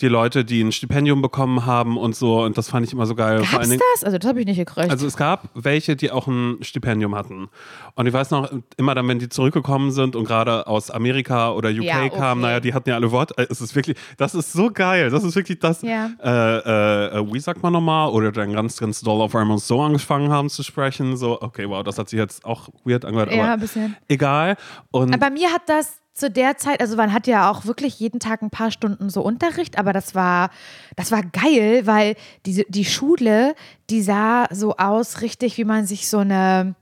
die 0.00 0.08
Leute, 0.08 0.44
die 0.44 0.60
ein 0.62 0.72
Stipendium 0.72 1.22
bekommen 1.22 1.64
haben 1.64 1.96
und 1.96 2.14
so. 2.14 2.42
Und 2.42 2.58
das 2.58 2.68
fand 2.68 2.86
ich 2.86 2.92
immer 2.92 3.06
so 3.06 3.14
geil. 3.14 3.42
Vor 3.44 3.60
allen 3.60 3.68
Gab's 3.68 3.68
Dingen, 3.70 3.82
das? 3.94 4.04
Also, 4.04 4.18
das 4.18 4.28
habe 4.28 4.40
ich 4.40 4.46
nicht 4.46 4.58
gekriegt. 4.58 4.90
Also 4.90 5.06
es 5.06 5.16
gab 5.16 5.48
welche, 5.54 5.96
die 5.96 6.10
auch 6.10 6.26
ein 6.26 6.58
Stipendium 6.60 7.14
hatten. 7.14 7.48
Und 7.94 8.06
ich 8.06 8.12
weiß 8.12 8.30
noch, 8.30 8.50
immer 8.76 8.94
dann, 8.94 9.08
wenn 9.08 9.18
die 9.18 9.28
zurückgekommen 9.30 9.90
sind 9.90 10.14
und 10.16 10.24
gerade 10.24 10.66
aus 10.66 10.90
Amerika 10.90 11.52
oder 11.52 11.70
UK 11.70 11.82
Ja, 11.84 11.98
okay. 12.04 12.10
kamen, 12.10 12.42
naja, 12.42 12.60
die 12.60 12.74
hatten 12.74 12.90
ja 12.90 12.96
alle 12.96 13.10
Wort. 13.10 13.36
äh, 13.38 13.46
Es 13.48 13.60
ist 13.62 13.74
wirklich, 13.74 13.96
das 14.18 14.34
ist 14.34 14.52
so 14.52 14.70
geil. 14.70 15.08
Das 15.10 15.24
ist 15.24 15.34
wirklich 15.34 15.58
das, 15.58 15.80
Ja. 15.82 16.10
äh, 16.22 17.18
äh, 17.18 17.32
wie 17.32 17.40
sagt 17.40 17.62
man 17.62 17.72
nochmal? 17.72 18.10
Oder 18.10 18.32
dann 18.32 18.52
ganz, 18.52 18.78
ganz 18.78 19.00
doll 19.00 19.20
auf 19.22 19.34
einmal 19.34 19.58
so 19.58 19.80
angefangen 19.80 20.30
haben 20.30 20.48
zu 20.50 20.62
sprechen. 20.62 21.16
So, 21.16 21.40
okay, 21.40 21.68
wow, 21.68 21.82
das 21.82 21.98
hat 21.98 22.08
sich 22.10 22.18
jetzt 22.18 22.44
auch 22.44 22.68
weird 22.84 23.04
angehört. 23.04 23.32
Ja, 23.32 23.44
aber 23.44 23.52
ein 23.54 23.60
bisschen. 23.60 23.96
Egal. 24.08 24.56
Und 24.90 25.14
Aber 25.14 25.30
mir 25.38 25.52
hat 25.52 25.62
das 25.66 26.00
zu 26.14 26.30
der 26.30 26.56
Zeit, 26.56 26.80
also 26.80 26.96
man 26.96 27.12
hat 27.12 27.28
ja 27.28 27.48
auch 27.48 27.64
wirklich 27.64 28.00
jeden 28.00 28.18
Tag 28.18 28.42
ein 28.42 28.50
paar 28.50 28.72
Stunden 28.72 29.08
so 29.08 29.22
Unterricht, 29.22 29.78
aber 29.78 29.92
das 29.92 30.16
war, 30.16 30.50
das 30.96 31.12
war 31.12 31.22
geil, 31.22 31.86
weil 31.86 32.16
diese, 32.44 32.64
die 32.68 32.84
Schule, 32.84 33.54
die 33.88 34.02
sah 34.02 34.48
so 34.50 34.76
aus, 34.76 35.20
richtig, 35.20 35.58
wie 35.58 35.64
man 35.64 35.86
sich 35.86 36.08
so 36.08 36.18
eine 36.18 36.74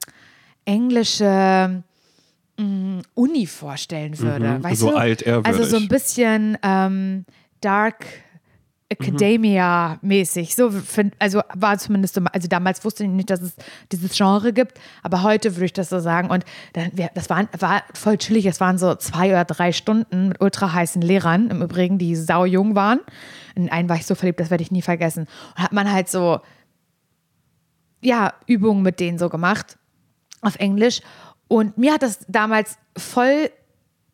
englische 0.64 1.82
mm, 2.56 3.00
Uni 3.14 3.46
vorstellen 3.46 4.18
würde. 4.18 4.58
Mhm, 4.58 4.64
weißt 4.64 4.80
so 4.80 4.90
du? 4.90 4.96
altehrwürdig. 4.96 5.46
Also 5.46 5.64
so 5.64 5.76
ein 5.76 5.88
bisschen 5.88 6.56
ähm, 6.62 7.26
Dark 7.60 8.06
Academia-mäßig. 8.88 10.54
So, 10.54 10.70
also 11.18 11.40
war 11.54 11.76
zumindest 11.78 12.14
so, 12.14 12.20
also 12.32 12.46
damals 12.46 12.84
wusste 12.84 13.02
ich 13.02 13.10
nicht, 13.10 13.30
dass 13.30 13.42
es 13.42 13.56
dieses 13.90 14.16
Genre 14.16 14.52
gibt, 14.52 14.78
aber 15.02 15.22
heute 15.22 15.56
würde 15.56 15.64
ich 15.64 15.72
das 15.72 15.88
so 15.88 15.98
sagen. 15.98 16.30
Und 16.30 16.44
dann, 16.74 16.92
das 17.14 17.28
war, 17.28 17.48
war 17.58 17.82
voll 17.94 18.16
chillig. 18.16 18.46
Es 18.46 18.60
waren 18.60 18.78
so 18.78 18.94
zwei 18.94 19.30
oder 19.30 19.44
drei 19.44 19.72
Stunden 19.72 20.28
mit 20.28 20.40
ultra 20.40 20.72
heißen 20.72 21.02
Lehrern, 21.02 21.50
im 21.50 21.62
Übrigen, 21.62 21.98
die 21.98 22.14
saujung 22.14 22.76
waren. 22.76 23.00
In 23.56 23.70
einen 23.70 23.88
war 23.88 23.96
ich 23.96 24.06
so 24.06 24.14
verliebt, 24.14 24.38
das 24.38 24.50
werde 24.50 24.62
ich 24.62 24.70
nie 24.70 24.82
vergessen. 24.82 25.26
Und 25.56 25.62
hat 25.62 25.72
man 25.72 25.90
halt 25.90 26.08
so, 26.08 26.40
ja, 28.00 28.34
Übungen 28.46 28.82
mit 28.82 29.00
denen 29.00 29.18
so 29.18 29.28
gemacht 29.28 29.78
auf 30.42 30.56
Englisch. 30.56 31.00
Und 31.48 31.76
mir 31.76 31.94
hat 31.94 32.02
das 32.02 32.20
damals 32.28 32.78
voll 32.96 33.50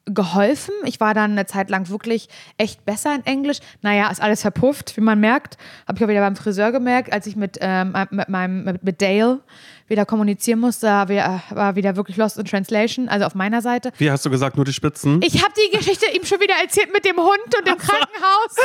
geholfen. 0.07 0.75
Ich 0.85 1.01
war 1.01 1.15
dann 1.15 1.33
eine 1.33 1.47
Zeit 1.47 1.71
lang 1.71 1.89
wirklich 1.89 2.29
echt 2.59 2.85
besser 2.85 3.15
in 3.15 3.25
Englisch. 3.25 3.59
Naja, 3.83 4.11
ist 4.11 4.21
alles 4.21 4.43
verpufft, 4.43 4.97
wie 4.97 5.01
man 5.01 5.21
merkt. 5.21 5.57
Habe 5.87 5.99
ich 5.99 6.05
auch 6.05 6.09
wieder 6.09 6.21
beim 6.21 6.37
Friseur 6.37 6.73
gemerkt, 6.73 7.13
als 7.13 7.27
ich 7.27 7.37
mit, 7.37 7.59
ähm, 7.61 7.95
mit, 8.11 8.29
meinem, 8.29 8.65
mit, 8.65 8.83
mit 8.83 9.01
Dale 9.01 9.41
wieder 9.89 10.07
kommunizieren 10.07 10.59
musste, 10.59 10.87
war 10.87 11.09
wieder, 11.09 11.43
war 11.51 11.77
wieder 11.77 11.97
wirklich 11.97 12.17
lost 12.17 12.39
in 12.39 12.47
translation, 12.47 13.09
also 13.09 13.27
auf 13.27 13.35
meiner 13.35 13.61
Seite. 13.61 13.93
wie 13.99 14.11
hast 14.11 14.25
du 14.25 14.31
gesagt, 14.31 14.57
nur 14.57 14.65
die 14.65 14.73
Spitzen? 14.73 15.21
Ich 15.23 15.43
habe 15.43 15.53
die 15.55 15.77
Geschichte 15.77 16.07
ihm 16.17 16.25
schon 16.25 16.41
wieder 16.41 16.55
erzählt 16.63 16.93
mit 16.93 17.05
dem 17.05 17.17
Hund 17.17 17.57
und 17.59 17.67
dem 17.67 17.77
Krankenhaus. 17.77 18.57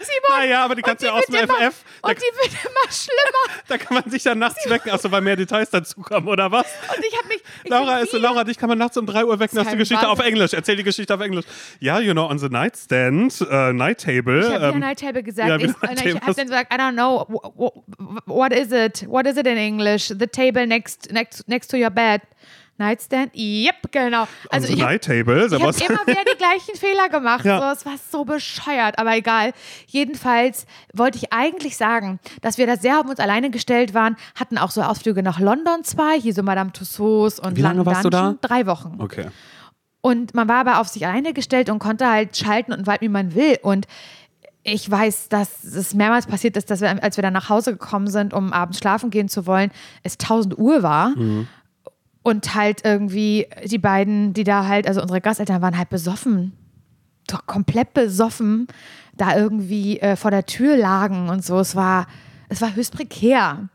Simon. 0.00 0.40
Naja, 0.40 0.64
aber 0.64 0.74
die 0.74 0.82
kannst 0.82 1.02
du 1.02 1.06
ja 1.06 1.12
aus 1.12 1.26
dem 1.26 1.34
immer, 1.36 1.54
FF. 1.70 1.84
Da, 2.02 2.08
Und 2.08 2.18
die 2.18 2.22
wird 2.22 2.52
immer 2.64 2.92
schlimmer. 2.92 3.62
da 3.68 3.78
kann 3.78 3.94
man 3.94 4.10
sich 4.10 4.24
ja 4.24 4.34
nachts 4.34 4.68
wecken, 4.68 4.90
achso, 4.90 5.10
weil 5.10 5.20
mehr 5.20 5.36
Details 5.36 5.70
dazukommen, 5.70 6.28
oder 6.28 6.50
was? 6.50 6.66
Und 6.96 7.04
ich 7.04 7.16
habe 7.16 7.28
mich. 7.28 7.42
Ich 7.64 7.70
Laura, 7.70 7.98
ist 8.00 8.10
so, 8.10 8.18
wieder- 8.18 8.28
Laura, 8.28 8.44
dich 8.44 8.58
kann 8.58 8.68
man 8.68 8.78
nachts 8.78 8.96
um 8.96 9.06
3 9.06 9.24
Uhr 9.24 9.38
wecken, 9.38 9.58
hast 9.58 9.66
du 9.66 9.70
kein 9.70 9.78
Geschichte 9.78 10.08
auf 10.08 10.18
Wahnsinn. 10.18 10.34
Englisch. 10.34 10.52
Erzähl 10.54 10.76
die 10.76 10.82
Geschichte 10.82 11.14
auf 11.14 11.20
Englisch. 11.20 11.44
Ja, 11.80 12.00
you 12.00 12.12
know, 12.12 12.26
on 12.28 12.38
the 12.38 12.48
nightstand, 12.48 13.40
uh, 13.42 13.72
night 13.72 14.00
table. 14.00 14.40
Ich 14.40 14.52
habe 14.52 14.66
ähm, 14.66 14.78
Night 14.80 15.00
Table 15.00 15.22
gesagt. 15.22 15.48
ja, 15.48 15.56
ich 15.56 15.64
ich 15.64 16.14
habe 16.20 16.34
dann 16.34 16.46
gesagt, 16.46 16.72
I 16.72 16.76
don't 16.76 16.92
know, 16.94 17.26
wh- 17.28 17.56
wh- 17.56 18.26
what 18.26 18.52
is 18.52 18.72
it? 18.72 19.06
What 19.08 19.26
is 19.26 19.36
it 19.36 19.46
in 19.46 19.56
English? 19.56 20.08
The 20.08 20.26
table 20.26 20.66
next, 20.66 21.12
next, 21.12 21.48
next 21.48 21.68
to 21.70 21.76
your 21.76 21.90
bed. 21.90 22.22
Nightstand? 22.82 23.34
Yep, 23.34 23.90
genau. 23.90 24.26
Also 24.50 24.66
on 24.68 24.74
the 24.74 24.74
ich 24.74 24.82
habe 24.82 24.94
hab 24.98 25.88
immer 25.88 26.06
wieder 26.06 26.24
die 26.32 26.36
gleichen 26.38 26.76
Fehler 26.76 27.08
gemacht. 27.08 27.44
Ja. 27.52 27.58
So, 27.60 27.66
es 27.80 27.86
war 27.86 27.94
so 28.10 28.24
bescheuert, 28.24 28.98
aber 28.98 29.16
egal. 29.16 29.52
Jedenfalls 29.86 30.66
wollte 30.92 31.18
ich 31.18 31.32
eigentlich 31.32 31.76
sagen, 31.76 32.20
dass 32.40 32.58
wir 32.58 32.66
da 32.66 32.76
sehr 32.76 33.00
auf 33.00 33.06
uns 33.06 33.18
alleine 33.18 33.50
gestellt 33.50 33.94
waren, 33.94 34.16
hatten 34.34 34.58
auch 34.58 34.70
so 34.70 34.82
Ausflüge 34.82 35.22
nach 35.22 35.40
London 35.40 35.82
zwei, 35.84 36.20
hier 36.20 36.34
so 36.34 36.42
Madame 36.42 36.72
Tussauds 36.72 37.40
und 37.40 37.56
Wie 37.56 37.62
lange 37.62 37.84
warst 37.86 38.04
du 38.04 38.10
da? 38.10 38.34
Drei 38.40 38.66
Wochen. 38.66 38.96
okay. 39.00 39.26
Und 40.04 40.34
man 40.34 40.48
war 40.48 40.56
aber 40.56 40.80
auf 40.80 40.88
sich 40.88 41.06
alleine 41.06 41.32
gestellt 41.32 41.70
und 41.70 41.78
konnte 41.78 42.08
halt 42.10 42.36
schalten 42.36 42.72
und 42.72 42.88
walten, 42.88 43.04
wie 43.04 43.08
man 43.08 43.36
will. 43.36 43.56
Und 43.62 43.86
ich 44.64 44.88
weiß, 44.90 45.28
dass 45.28 45.62
es 45.64 45.94
mehrmals 45.94 46.26
passiert 46.26 46.56
ist, 46.56 46.70
dass 46.70 46.80
wir, 46.80 47.02
als 47.02 47.16
wir 47.16 47.22
dann 47.22 47.32
nach 47.32 47.48
Hause 47.48 47.72
gekommen 47.72 48.08
sind, 48.08 48.34
um 48.34 48.52
abends 48.52 48.78
schlafen 48.78 49.10
gehen 49.10 49.28
zu 49.28 49.46
wollen, 49.46 49.70
es 50.02 50.14
1000 50.14 50.58
Uhr 50.58 50.82
war. 50.82 51.12
Und 52.22 52.54
halt 52.54 52.84
irgendwie 52.84 53.48
die 53.64 53.78
beiden, 53.78 54.32
die 54.32 54.44
da 54.44 54.66
halt, 54.66 54.86
also 54.86 55.02
unsere 55.02 55.20
Gasteltern 55.20 55.60
waren 55.60 55.76
halt 55.76 55.88
besoffen. 55.88 56.52
Doch 57.26 57.46
komplett 57.46 57.94
besoffen, 57.94 58.68
da 59.16 59.36
irgendwie 59.36 60.00
äh, 60.00 60.16
vor 60.16 60.30
der 60.30 60.46
Tür 60.46 60.76
lagen 60.76 61.28
und 61.28 61.44
so. 61.44 61.58
Es 61.58 61.74
war, 61.74 62.06
es 62.48 62.60
war 62.60 62.74
höchst 62.74 62.94
prekär. 62.94 63.68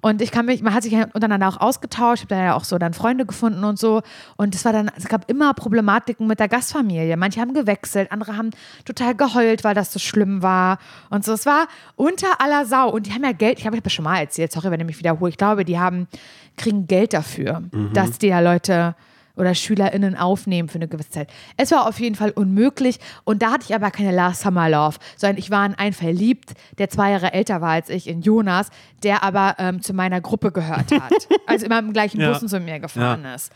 Und 0.00 0.22
ich 0.22 0.30
kann 0.30 0.46
mich, 0.46 0.62
man 0.62 0.74
hat 0.74 0.82
sich 0.82 0.92
ja 0.92 1.06
untereinander 1.12 1.48
auch 1.48 1.60
ausgetauscht, 1.60 2.24
ich 2.24 2.30
habe 2.30 2.34
da 2.34 2.44
ja 2.44 2.54
auch 2.54 2.64
so 2.64 2.78
dann 2.78 2.94
Freunde 2.94 3.26
gefunden 3.26 3.64
und 3.64 3.78
so. 3.78 4.02
Und 4.36 4.54
es 4.54 4.64
war 4.64 4.72
dann, 4.72 4.90
es 4.96 5.06
gab 5.06 5.30
immer 5.30 5.52
Problematiken 5.54 6.26
mit 6.26 6.40
der 6.40 6.48
Gastfamilie. 6.48 7.16
Manche 7.16 7.40
haben 7.40 7.54
gewechselt, 7.54 8.10
andere 8.12 8.36
haben 8.36 8.50
total 8.84 9.14
geheult, 9.14 9.64
weil 9.64 9.74
das 9.74 9.92
so 9.92 9.98
schlimm 9.98 10.42
war. 10.42 10.78
Und 11.10 11.24
so, 11.24 11.32
es 11.32 11.46
war 11.46 11.68
unter 11.96 12.40
aller 12.40 12.64
Sau. 12.64 12.90
Und 12.90 13.06
die 13.06 13.12
haben 13.12 13.24
ja 13.24 13.32
Geld, 13.32 13.58
ich 13.58 13.66
habe 13.66 13.80
das 13.80 13.92
schon 13.92 14.04
mal 14.04 14.18
erzählt, 14.18 14.52
sorry, 14.52 14.70
wenn 14.70 14.80
ich 14.80 14.86
mich 14.86 14.98
wiederhole. 14.98 15.30
Ich 15.30 15.38
glaube, 15.38 15.64
die 15.64 15.78
haben, 15.78 16.08
kriegen 16.56 16.86
Geld 16.86 17.12
dafür, 17.12 17.62
dass 17.92 18.18
die 18.18 18.28
ja 18.28 18.40
Leute 18.40 18.94
oder 19.36 19.54
SchülerInnen 19.54 20.16
aufnehmen 20.16 20.68
für 20.68 20.76
eine 20.76 20.88
gewisse 20.88 21.10
Zeit. 21.10 21.30
Es 21.56 21.70
war 21.70 21.86
auf 21.86 22.00
jeden 22.00 22.14
Fall 22.14 22.30
unmöglich 22.30 22.98
und 23.24 23.42
da 23.42 23.52
hatte 23.52 23.66
ich 23.68 23.74
aber 23.74 23.90
keine 23.90 24.12
Last 24.12 24.42
Summer 24.42 24.68
Love, 24.68 24.96
sondern 25.16 25.38
ich 25.38 25.50
war 25.50 25.64
in 25.66 25.74
einen 25.74 25.92
verliebt, 25.92 26.52
der 26.78 26.88
zwei 26.88 27.12
Jahre 27.12 27.32
älter 27.32 27.60
war 27.60 27.70
als 27.70 27.88
ich, 27.88 28.06
in 28.06 28.22
Jonas, 28.22 28.70
der 29.02 29.22
aber 29.22 29.56
ähm, 29.58 29.82
zu 29.82 29.92
meiner 29.92 30.20
Gruppe 30.20 30.52
gehört 30.52 30.92
hat. 30.92 31.28
also 31.46 31.66
immer 31.66 31.78
im 31.78 31.92
gleichen 31.92 32.20
Ja. 32.20 32.38
Zu 32.38 32.60
mir 32.60 32.80
gefahren 32.80 33.24
ist. 33.24 33.52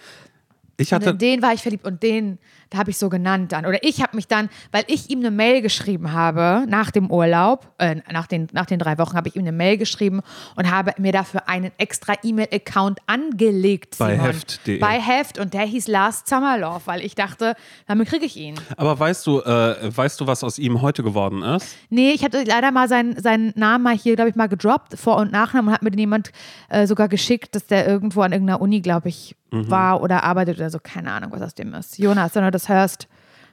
Ich 0.76 0.92
Und 0.92 0.96
hatte, 0.96 1.10
in 1.10 1.18
den 1.18 1.42
war 1.42 1.52
ich 1.54 1.62
verliebt 1.62 1.86
und 1.86 2.02
den, 2.02 2.38
da 2.70 2.78
habe 2.78 2.90
ich 2.90 2.98
so 2.98 3.08
genannt 3.08 3.52
dann. 3.52 3.66
Oder 3.66 3.78
ich 3.82 4.02
habe 4.02 4.16
mich 4.16 4.28
dann, 4.28 4.48
weil 4.72 4.84
ich 4.86 5.10
ihm 5.10 5.20
eine 5.20 5.30
Mail 5.30 5.62
geschrieben 5.62 6.12
habe 6.12 6.64
nach 6.68 6.90
dem 6.90 7.10
Urlaub, 7.10 7.72
äh, 7.78 7.96
nach, 8.12 8.26
den, 8.26 8.48
nach 8.52 8.66
den 8.66 8.78
drei 8.78 8.98
Wochen 8.98 9.16
habe 9.16 9.28
ich 9.28 9.36
ihm 9.36 9.42
eine 9.42 9.52
Mail 9.52 9.76
geschrieben 9.78 10.20
und 10.56 10.70
habe 10.70 10.92
mir 10.98 11.12
dafür 11.12 11.48
einen 11.48 11.72
extra 11.78 12.14
E-Mail-Account 12.22 13.00
angelegt. 13.06 13.96
Bei 13.98 14.14
Simon. 14.14 14.26
Heft.de. 14.26 14.78
Bei 14.78 15.00
Heft 15.00 15.38
und 15.38 15.54
der 15.54 15.62
hieß 15.62 15.88
Last 15.88 16.28
Summer 16.28 16.58
Love, 16.58 16.82
weil 16.86 17.00
ich 17.00 17.14
dachte, 17.14 17.54
damit 17.86 18.08
kriege 18.08 18.24
ich 18.24 18.36
ihn. 18.36 18.54
aber 18.76 18.98
weißt 18.98 19.26
du, 19.26 19.40
äh, 19.40 19.96
weißt 19.96 20.20
du, 20.20 20.26
was 20.26 20.44
aus 20.44 20.58
ihm 20.58 20.82
heute 20.82 21.02
geworden 21.02 21.42
ist? 21.42 21.76
Nee, 21.90 22.12
ich 22.12 22.24
hatte 22.24 22.44
leider 22.44 22.70
mal 22.70 22.88
seinen, 22.88 23.20
seinen 23.20 23.52
Namen 23.56 23.84
mal 23.84 23.96
hier, 23.96 24.16
glaube 24.16 24.30
ich, 24.30 24.36
mal 24.36 24.48
gedroppt, 24.48 24.98
Vor- 24.98 25.16
und 25.16 25.32
Nachnamen, 25.32 25.68
und 25.68 25.74
hat 25.74 25.82
mir 25.82 25.90
den 25.90 26.00
jemand 26.00 26.32
äh, 26.68 26.86
sogar 26.86 27.08
geschickt, 27.08 27.54
dass 27.54 27.66
der 27.66 27.86
irgendwo 27.86 28.22
an 28.22 28.32
irgendeiner 28.32 28.60
Uni, 28.60 28.80
glaube 28.80 29.08
ich, 29.08 29.36
war 29.54 30.02
oder 30.02 30.24
arbeitet 30.24 30.58
oder 30.58 30.70
so. 30.70 30.78
Keine 30.82 31.12
Ahnung, 31.12 31.30
was 31.32 31.42
aus 31.42 31.54
dem 31.54 31.74
ist. 31.74 31.98
Jonas, 31.98 32.32
du 32.32 32.53
das 32.54 32.68
hörst, 32.68 33.08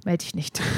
melde 0.05 0.23
dich 0.23 0.35
nicht. 0.35 0.61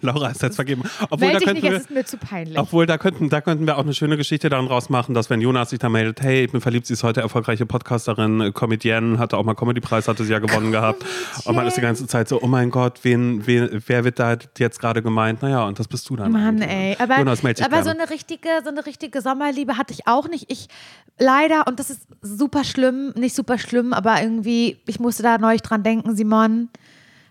Laura 0.00 0.28
ist 0.28 0.42
jetzt 0.42 0.56
vergeben. 0.56 0.82
Obwohl, 1.10 1.32
da 1.32 1.38
dich 1.38 1.52
nicht, 1.52 1.62
könnten 1.62 1.76
es 1.76 1.82
ist 1.82 1.90
mir 1.90 2.04
zu 2.04 2.18
peinlich. 2.18 2.54
wir, 2.54 2.60
obwohl 2.60 2.86
da, 2.86 2.98
könnten, 2.98 3.28
da 3.28 3.40
könnten 3.40 3.66
wir 3.66 3.76
auch 3.76 3.82
eine 3.82 3.94
schöne 3.94 4.16
Geschichte 4.16 4.48
dann 4.48 4.66
draus 4.66 4.90
machen, 4.90 5.14
dass 5.14 5.28
wenn 5.28 5.40
Jonas 5.40 5.70
sich 5.70 5.78
da 5.78 5.88
meldet, 5.88 6.20
hey, 6.20 6.44
ich 6.44 6.52
bin 6.52 6.60
verliebt, 6.60 6.86
sie 6.86 6.94
ist 6.94 7.02
heute 7.02 7.20
erfolgreiche 7.20 7.66
Podcasterin, 7.66 8.40
äh, 8.40 8.52
Comedienne, 8.52 9.18
hatte 9.18 9.36
auch 9.36 9.44
mal 9.44 9.54
Comedy-Preis, 9.54 10.06
hatte 10.06 10.24
sie 10.24 10.32
ja 10.32 10.38
gewonnen 10.38 10.70
gehabt. 10.72 11.04
Und 11.44 11.54
man 11.54 11.66
ist 11.66 11.76
die 11.76 11.80
ganze 11.80 12.06
Zeit 12.06 12.28
so, 12.28 12.40
oh 12.40 12.46
mein 12.46 12.70
Gott, 12.70 13.00
wen, 13.02 13.46
wen, 13.46 13.82
wer 13.86 14.04
wird 14.04 14.18
da 14.18 14.36
jetzt 14.58 14.78
gerade 14.78 15.02
gemeint? 15.02 15.42
Naja, 15.42 15.64
und 15.66 15.78
das 15.78 15.88
bist 15.88 16.08
du 16.08 16.16
dann. 16.16 16.30
Mann, 16.30 16.62
eigentlich. 16.62 16.70
ey. 16.70 16.96
Aber, 16.98 17.18
Jonas, 17.18 17.42
meld 17.42 17.58
dich 17.58 17.66
aber 17.66 17.82
so 17.82 17.90
eine 17.90 18.08
richtige, 18.08 18.48
so 18.62 18.70
eine 18.70 18.86
richtige 18.86 19.20
Sommerliebe 19.20 19.76
hatte 19.76 19.92
ich 19.92 20.06
auch 20.06 20.28
nicht. 20.28 20.50
Ich 20.50 20.68
leider, 21.18 21.66
und 21.66 21.80
das 21.80 21.90
ist 21.90 22.02
super 22.22 22.62
schlimm, 22.62 23.12
nicht 23.16 23.34
super 23.34 23.58
schlimm, 23.58 23.92
aber 23.92 24.22
irgendwie, 24.22 24.78
ich 24.86 25.00
musste 25.00 25.24
da 25.24 25.38
neulich 25.38 25.62
dran 25.62 25.82
denken, 25.82 26.14
Simon. 26.14 26.68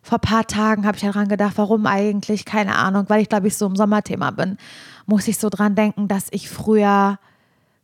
Vor 0.08 0.20
ein 0.20 0.22
paar 0.22 0.48
Tagen 0.48 0.88
habe 0.88 0.96
ich 0.96 1.04
daran 1.04 1.28
gedacht, 1.28 1.56
warum 1.58 1.86
eigentlich, 1.86 2.46
keine 2.46 2.78
Ahnung, 2.78 3.04
weil 3.10 3.22
ich 3.22 3.28
glaube 3.28 3.48
ich 3.48 3.58
so 3.58 3.65
im 3.65 3.76
Sommerthema 3.76 4.32
bin, 4.32 4.58
muss 5.06 5.28
ich 5.28 5.38
so 5.38 5.50
dran 5.50 5.76
denken, 5.76 6.08
dass 6.08 6.28
ich 6.32 6.50
früher 6.50 7.20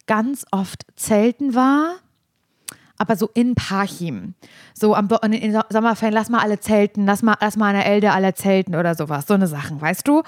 ganz 0.07 0.45
oft 0.49 0.85
zelten 0.95 1.53
war, 1.53 1.95
aber 2.97 3.17
so 3.17 3.29
in 3.33 3.55
Parchim. 3.55 4.35
So 4.73 4.95
am 4.95 5.09
in 5.23 5.31
den 5.31 5.61
Sommerferien, 5.69 6.13
lass 6.13 6.29
mal 6.29 6.39
alle 6.39 6.61
zelten, 6.61 7.05
lass 7.05 7.23
mal, 7.23 7.35
lass 7.41 7.57
mal 7.57 7.67
an 7.67 7.75
der 7.75 7.87
Elde 7.87 8.13
alle 8.13 8.33
zelten 8.33 8.75
oder 8.75 8.95
sowas, 8.95 9.27
so 9.27 9.33
eine 9.33 9.47
Sachen, 9.47 9.81
weißt 9.81 10.07
du? 10.07 10.23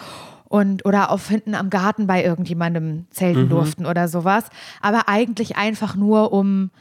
Und, 0.49 0.85
oder 0.85 1.11
auf 1.11 1.29
hinten 1.29 1.55
am 1.55 1.69
Garten 1.69 2.07
bei 2.07 2.25
irgendjemandem 2.25 3.05
zelten 3.09 3.47
durften 3.47 3.85
oder 3.85 4.09
sowas. 4.09 4.43
Aber 4.81 5.07
eigentlich 5.07 5.55
einfach 5.55 5.95
nur, 5.95 6.33
um 6.33 6.71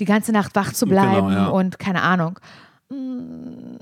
die 0.00 0.04
ganze 0.04 0.32
Nacht 0.32 0.56
wach 0.56 0.72
zu 0.72 0.86
bleiben 0.86 1.28
Genau, 1.28 1.30
ja. 1.30 1.46
und 1.46 1.78
keine 1.78 2.02
Ahnung. 2.02 2.40
Mm, 2.90 3.76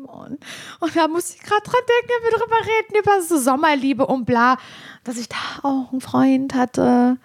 Simon. 0.00 0.38
Und 0.80 0.96
da 0.96 1.08
muss 1.08 1.34
ich 1.34 1.40
gerade 1.40 1.62
dran 1.62 1.80
denken, 1.88 2.08
wenn 2.08 2.30
wir 2.30 2.38
drüber 2.38 2.56
reden, 2.60 2.98
über 2.98 3.22
so 3.22 3.38
Sommerliebe 3.38 4.06
und 4.06 4.24
bla, 4.24 4.56
dass 5.04 5.18
ich 5.18 5.28
da 5.28 5.36
auch 5.62 5.92
einen 5.92 6.00
Freund 6.00 6.54
hatte. 6.54 7.18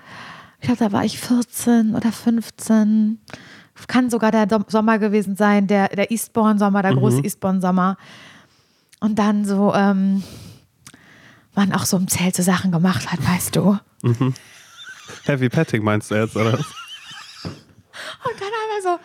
Ich 0.59 0.67
glaube, 0.67 0.83
da 0.83 0.91
war 0.91 1.05
ich 1.05 1.19
14 1.19 1.95
oder 1.95 2.11
15. 2.11 3.19
Kann 3.88 4.09
sogar 4.09 4.31
der 4.31 4.47
Sommer 4.67 4.99
gewesen 4.99 5.35
sein, 5.35 5.67
der, 5.67 5.89
der 5.89 6.09
Eastbourne-Sommer, 6.09 6.81
der 6.81 6.95
große 6.95 7.19
Eastbourne-Sommer. 7.23 7.97
Und 9.01 9.19
dann 9.19 9.45
so, 9.45 9.73
ähm, 9.73 10.23
man 11.55 11.73
auch 11.73 11.85
so 11.85 11.97
im 11.97 12.07
Zelt 12.07 12.35
so 12.35 12.43
Sachen 12.43 12.71
gemacht 12.71 13.11
hat, 13.11 13.19
weißt 13.27 13.55
du. 13.55 13.77
Heavy 15.25 15.49
Petting 15.49 15.83
meinst 15.83 16.09
du 16.09 16.15
jetzt, 16.15 16.35
oder? 16.35 16.53
Und 16.53 18.35
dann 18.39 18.49
aber 18.63 18.81
so, 18.81 18.99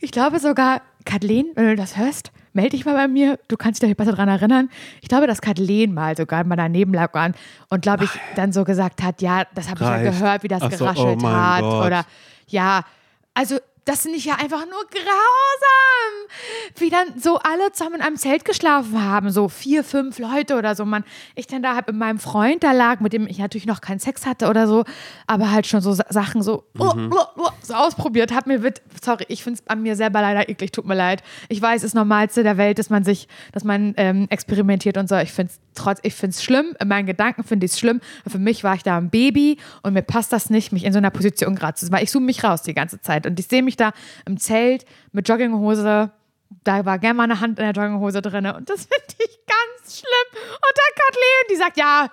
ich 0.00 0.12
glaube 0.12 0.38
sogar, 0.38 0.82
Kathleen, 1.04 1.46
wenn 1.54 1.68
du 1.68 1.76
das 1.76 1.96
hörst, 1.96 2.32
melde 2.52 2.70
dich 2.70 2.84
mal 2.84 2.94
bei 2.94 3.08
mir. 3.08 3.38
Du 3.48 3.56
kannst 3.56 3.82
dich 3.82 3.88
da 3.88 3.94
besser 3.94 4.12
dran 4.12 4.28
erinnern. 4.28 4.68
Ich 5.02 5.08
glaube, 5.08 5.26
dass 5.26 5.40
Kathleen 5.40 5.94
mal 5.94 6.16
sogar 6.16 6.44
mal 6.44 6.56
daneben 6.56 6.92
lag 6.92 7.14
und, 7.14 7.36
und 7.68 7.82
glaube 7.82 8.04
ich, 8.04 8.10
dann 8.36 8.52
so 8.52 8.64
gesagt 8.64 9.02
hat, 9.02 9.22
ja, 9.22 9.44
das 9.54 9.70
habe 9.70 9.82
ich 9.82 9.88
ja 9.88 10.10
gehört, 10.10 10.42
wie 10.42 10.48
das 10.48 10.62
Ach 10.62 10.72
so, 10.72 10.84
geraschelt 10.84 11.18
oh 11.20 11.22
mein 11.22 11.36
hat. 11.36 11.60
Gott. 11.60 11.86
Oder 11.86 12.04
ja, 12.48 12.84
also 13.34 13.58
das 13.84 14.02
finde 14.02 14.18
ich 14.18 14.24
ja 14.24 14.34
einfach 14.34 14.64
nur 14.66 14.84
grausam, 14.90 16.76
wie 16.76 16.90
dann 16.90 17.18
so 17.18 17.38
alle 17.38 17.72
zusammen 17.72 17.96
in 17.96 18.02
einem 18.02 18.16
Zelt 18.16 18.44
geschlafen 18.44 19.02
haben, 19.02 19.30
so 19.30 19.48
vier, 19.48 19.84
fünf 19.84 20.18
Leute 20.18 20.56
oder 20.56 20.74
so. 20.74 20.84
Man, 20.84 21.04
ich 21.34 21.46
dann 21.46 21.62
da 21.62 21.74
halt 21.74 21.86
mit 21.86 21.96
meinem 21.96 22.18
Freund 22.18 22.62
da 22.62 22.72
lag, 22.72 23.00
mit 23.00 23.12
dem 23.12 23.26
ich 23.26 23.38
natürlich 23.38 23.66
noch 23.66 23.80
keinen 23.80 23.98
Sex 23.98 24.26
hatte 24.26 24.48
oder 24.48 24.66
so, 24.66 24.84
aber 25.26 25.50
halt 25.50 25.66
schon 25.66 25.80
so 25.80 25.92
Sa- 25.92 26.04
Sachen 26.08 26.42
so, 26.42 26.64
oh, 26.78 26.94
Mhm. 26.94 27.12
oh, 27.14 27.24
oh, 27.36 27.48
so 27.62 27.74
ausprobiert. 27.74 28.32
Hat 28.32 28.46
mir 28.46 28.60
sorry, 29.02 29.24
ich 29.28 29.42
finde 29.42 29.60
es 29.60 29.68
an 29.70 29.82
mir 29.82 29.96
selber 29.96 30.20
leider 30.20 30.48
eklig, 30.48 30.72
tut 30.72 30.86
mir 30.86 30.94
leid. 30.94 31.22
Ich 31.48 31.60
weiß, 31.60 31.78
es 31.82 31.84
ist 31.90 31.94
Normalste 31.94 32.42
der 32.42 32.56
Welt, 32.56 32.78
dass 32.78 32.90
man 32.90 33.04
sich, 33.04 33.28
dass 33.52 33.64
man 33.64 33.94
ähm, 33.96 34.26
experimentiert 34.30 34.96
und 34.96 35.08
so. 35.08 35.16
Ich 35.16 35.32
finde 35.32 35.52
es 35.52 35.60
trotz, 35.74 35.98
ich 36.02 36.14
finde 36.14 36.34
es 36.34 36.42
schlimm. 36.42 36.74
In 36.80 36.88
meinen 36.88 37.06
Gedanken 37.06 37.44
finde 37.44 37.66
ich 37.66 37.72
es 37.72 37.78
schlimm. 37.78 38.00
Für 38.26 38.38
mich 38.38 38.62
war 38.64 38.74
ich 38.74 38.82
da 38.82 38.96
ein 38.98 39.10
Baby 39.10 39.58
und 39.82 39.92
mir 39.94 40.02
passt 40.02 40.32
das 40.32 40.50
nicht, 40.50 40.72
mich 40.72 40.84
in 40.84 40.92
so 40.92 40.98
einer 40.98 41.10
Position 41.10 41.54
gerade 41.56 41.74
zu 41.74 41.90
weil 41.90 42.04
ich 42.04 42.10
zoome 42.10 42.26
mich 42.26 42.44
raus 42.44 42.62
die 42.62 42.74
ganze 42.74 43.00
Zeit 43.00 43.26
und 43.26 43.38
ich 43.40 43.46
sehe 43.48 43.62
mich 43.62 43.76
da 43.80 43.92
im 44.26 44.38
Zelt 44.38 44.84
mit 45.12 45.28
Jogginghose. 45.28 46.10
Da 46.64 46.84
war 46.84 46.98
gerne 46.98 47.14
mal 47.14 47.24
eine 47.24 47.40
Hand 47.40 47.58
in 47.58 47.64
der 47.64 47.72
Jogginghose 47.72 48.22
drin 48.22 48.46
und 48.46 48.68
das 48.68 48.80
finde 48.86 49.14
ich 49.18 49.38
ganz 49.46 49.98
schlimm. 50.00 50.42
Und 50.52 50.74
dann 50.74 51.04
Kathleen, 51.06 51.46
die 51.50 51.56
sagt, 51.56 51.76
ja, 51.76 52.08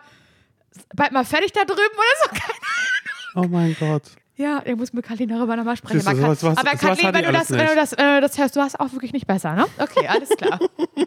bald 0.96 1.12
mal 1.12 1.26
fertig 1.26 1.52
da 1.52 1.64
drüben 1.66 1.78
oder 1.80 2.24
so. 2.24 2.30
Keine 2.30 2.54
Oh 3.36 3.48
mein 3.48 3.76
Gott. 3.80 4.04
ja, 4.36 4.62
ich 4.66 4.76
muss 4.76 4.94
mit 4.94 5.06
Kathleen 5.06 5.30
darüber 5.30 5.56
nochmal 5.56 5.76
sprechen. 5.78 6.00
Siehst 6.00 6.08
aber 6.08 6.36
sowas- 6.36 6.58
aber 6.58 6.72
Kathleen, 6.72 7.14
wenn 7.14 7.26
du, 7.26 7.32
das, 7.32 7.50
wenn, 7.52 7.68
du 7.68 7.76
das, 7.76 7.98
wenn 7.98 8.16
du 8.16 8.22
das 8.22 8.38
hörst, 8.38 8.56
du 8.56 8.62
hast 8.62 8.80
auch 8.80 8.92
wirklich 8.94 9.14
nicht 9.14 9.28
besser, 9.28 9.54
ne? 9.54 9.66
Okay, 9.80 10.08
alles 10.08 10.30
klar. 10.30 10.60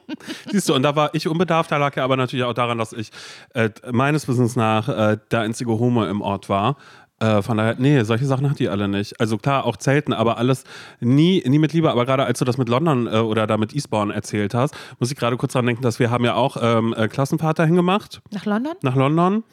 Siehst 0.51 0.69
du, 0.69 0.75
und 0.75 0.83
da 0.83 0.95
war 0.95 1.15
ich 1.15 1.27
unbedarft, 1.29 1.71
da 1.73 1.77
lag 1.77 1.97
ja 1.97 2.05
aber 2.05 2.17
natürlich 2.17 2.45
auch 2.45 2.53
daran, 2.55 2.79
dass 2.79 2.93
ich 2.93 3.11
äh, 3.55 3.71
meines 3.91 4.27
Wissens 4.29 4.55
nach 4.57 4.89
äh, 4.89 5.19
der 5.31 5.41
einzige 5.41 5.71
Homo 5.73 6.05
im 6.05 6.21
Ort 6.21 6.49
war. 6.49 6.77
Äh, 7.21 7.43
von 7.43 7.59
daher, 7.59 7.77
nee, 7.79 8.03
solche 8.03 8.25
Sachen 8.27 8.49
hat 8.51 8.59
die 8.59 8.69
alle 8.69 8.89
nicht. 8.89 9.21
Also 9.21 9.37
klar, 9.39 9.65
auch 9.67 9.77
Zelten, 9.77 10.13
aber 10.13 10.39
alles 10.39 10.65
nie, 11.01 11.43
nie 11.47 11.59
mit 11.59 11.73
Liebe. 11.73 11.91
Aber 11.91 12.07
gerade 12.07 12.25
als 12.25 12.39
du 12.39 12.45
das 12.47 12.57
mit 12.59 12.69
London 12.69 13.07
äh, 13.07 13.19
oder 13.19 13.47
da 13.47 13.57
mit 13.59 13.75
Eastbourne 13.75 14.13
erzählt 14.15 14.55
hast, 14.55 14.75
muss 14.99 15.11
ich 15.11 15.17
gerade 15.19 15.37
kurz 15.37 15.53
dran 15.53 15.67
denken, 15.67 15.83
dass 15.83 15.99
wir 15.99 16.11
haben 16.11 16.25
ja 16.25 16.35
auch 16.35 16.57
ähm, 16.61 16.95
äh, 16.97 17.09
Klassenfahrt 17.09 17.59
dahin 17.59 17.77
gemacht, 17.77 18.21
Nach 18.33 18.47
London? 18.47 18.73
nach 18.83 18.97
London. 18.97 19.45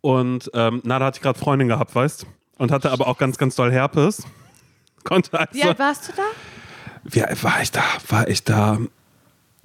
Und 0.00 0.50
ähm, 0.54 0.82
na, 0.84 0.98
da 0.98 1.06
hatte 1.06 1.18
ich 1.18 1.22
gerade 1.22 1.38
Freundin 1.38 1.68
gehabt, 1.68 1.94
weißt 1.94 2.26
Und 2.58 2.70
hatte 2.72 2.90
aber 2.90 3.06
auch 3.06 3.16
ganz, 3.16 3.38
ganz 3.38 3.54
doll 3.54 3.70
Herpes. 3.72 4.24
Konnte 5.04 5.38
also, 5.38 5.54
Wie 5.54 5.62
alt 5.62 5.78
warst 5.78 6.08
du 6.08 6.12
da? 6.16 6.22
wie 7.04 7.22
alt 7.22 7.44
war 7.44 7.60
ich 7.62 7.70
da? 7.70 7.82
War 8.08 8.28
ich 8.28 8.42
da? 8.44 8.78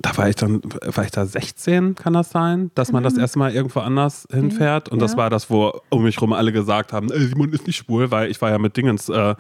Da 0.02 0.16
war 0.16 0.30
ich 0.30 0.36
dann, 0.38 0.62
war 0.64 1.04
ich 1.04 1.12
da 1.12 1.26
16, 1.26 1.96
kann 1.96 2.14
das 2.14 2.30
sein, 2.30 2.72
dass 2.74 2.92
man 2.94 3.04
das 3.04 3.18
erste 3.18 3.38
Mal 3.38 3.54
irgendwo 3.54 3.82
anders 3.82 4.26
hinfährt. 4.32 4.88
Und 4.88 5.00
das 5.00 5.12
ja. 5.12 5.18
war 5.18 5.30
das, 5.30 5.50
wo 5.50 5.82
um 5.90 6.04
mich 6.04 6.22
rum 6.22 6.32
alle 6.32 6.54
gesagt 6.54 6.94
haben, 6.94 7.12
"Ey, 7.12 7.28
Simon 7.28 7.52
ist 7.52 7.68
nicht 7.68 7.76
schwul, 7.76 8.10
weil 8.10 8.32
ich 8.32 8.42
war 8.42 8.50
ja 8.50 8.58
mit 8.60 8.78
Dingens, 8.78 9.10
äh, 9.10 9.36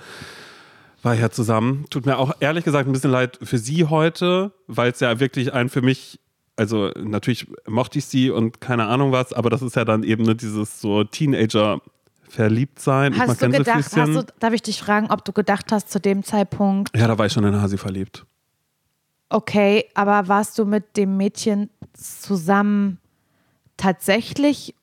war 1.01 1.13
ja 1.15 1.29
zusammen. 1.29 1.85
Tut 1.89 2.05
mir 2.05 2.17
auch 2.17 2.33
ehrlich 2.39 2.65
gesagt 2.65 2.87
ein 2.87 2.91
bisschen 2.91 3.11
leid 3.11 3.39
für 3.41 3.57
sie 3.57 3.85
heute, 3.85 4.51
weil 4.67 4.91
es 4.91 4.99
ja 4.99 5.19
wirklich 5.19 5.53
ein 5.53 5.69
für 5.69 5.81
mich, 5.81 6.19
also 6.55 6.91
natürlich 7.01 7.47
mochte 7.67 7.99
ich 7.99 8.05
sie 8.05 8.29
und 8.29 8.59
keine 8.61 8.85
Ahnung 8.85 9.11
was, 9.11 9.33
aber 9.33 9.49
das 9.49 9.61
ist 9.61 9.75
ja 9.75 9.85
dann 9.85 10.03
eben 10.03 10.23
ne, 10.23 10.35
dieses 10.35 10.81
so 10.81 11.03
Teenager 11.03 11.79
verliebt 12.27 12.79
sein. 12.79 13.13
Ich 13.13 13.19
mag 13.19 13.29
Hast 13.29 13.41
du 13.41 13.49
gedacht, 13.49 13.95
hast 13.95 13.95
du, 13.95 14.25
darf 14.39 14.53
ich 14.53 14.61
dich 14.61 14.79
fragen, 14.79 15.09
ob 15.09 15.25
du 15.25 15.31
gedacht 15.31 15.71
hast 15.71 15.89
zu 15.89 15.99
dem 15.99 16.23
Zeitpunkt, 16.23 16.95
ja, 16.95 17.07
da 17.07 17.17
war 17.17 17.25
ich 17.25 17.33
schon 17.33 17.43
in 17.43 17.59
Hasi 17.59 17.77
verliebt. 17.77 18.25
Okay, 19.29 19.85
aber 19.93 20.27
warst 20.27 20.57
du 20.59 20.65
mit 20.65 20.97
dem 20.97 21.17
Mädchen 21.17 21.69
zusammen 21.93 22.99
tatsächlich, 23.77 24.75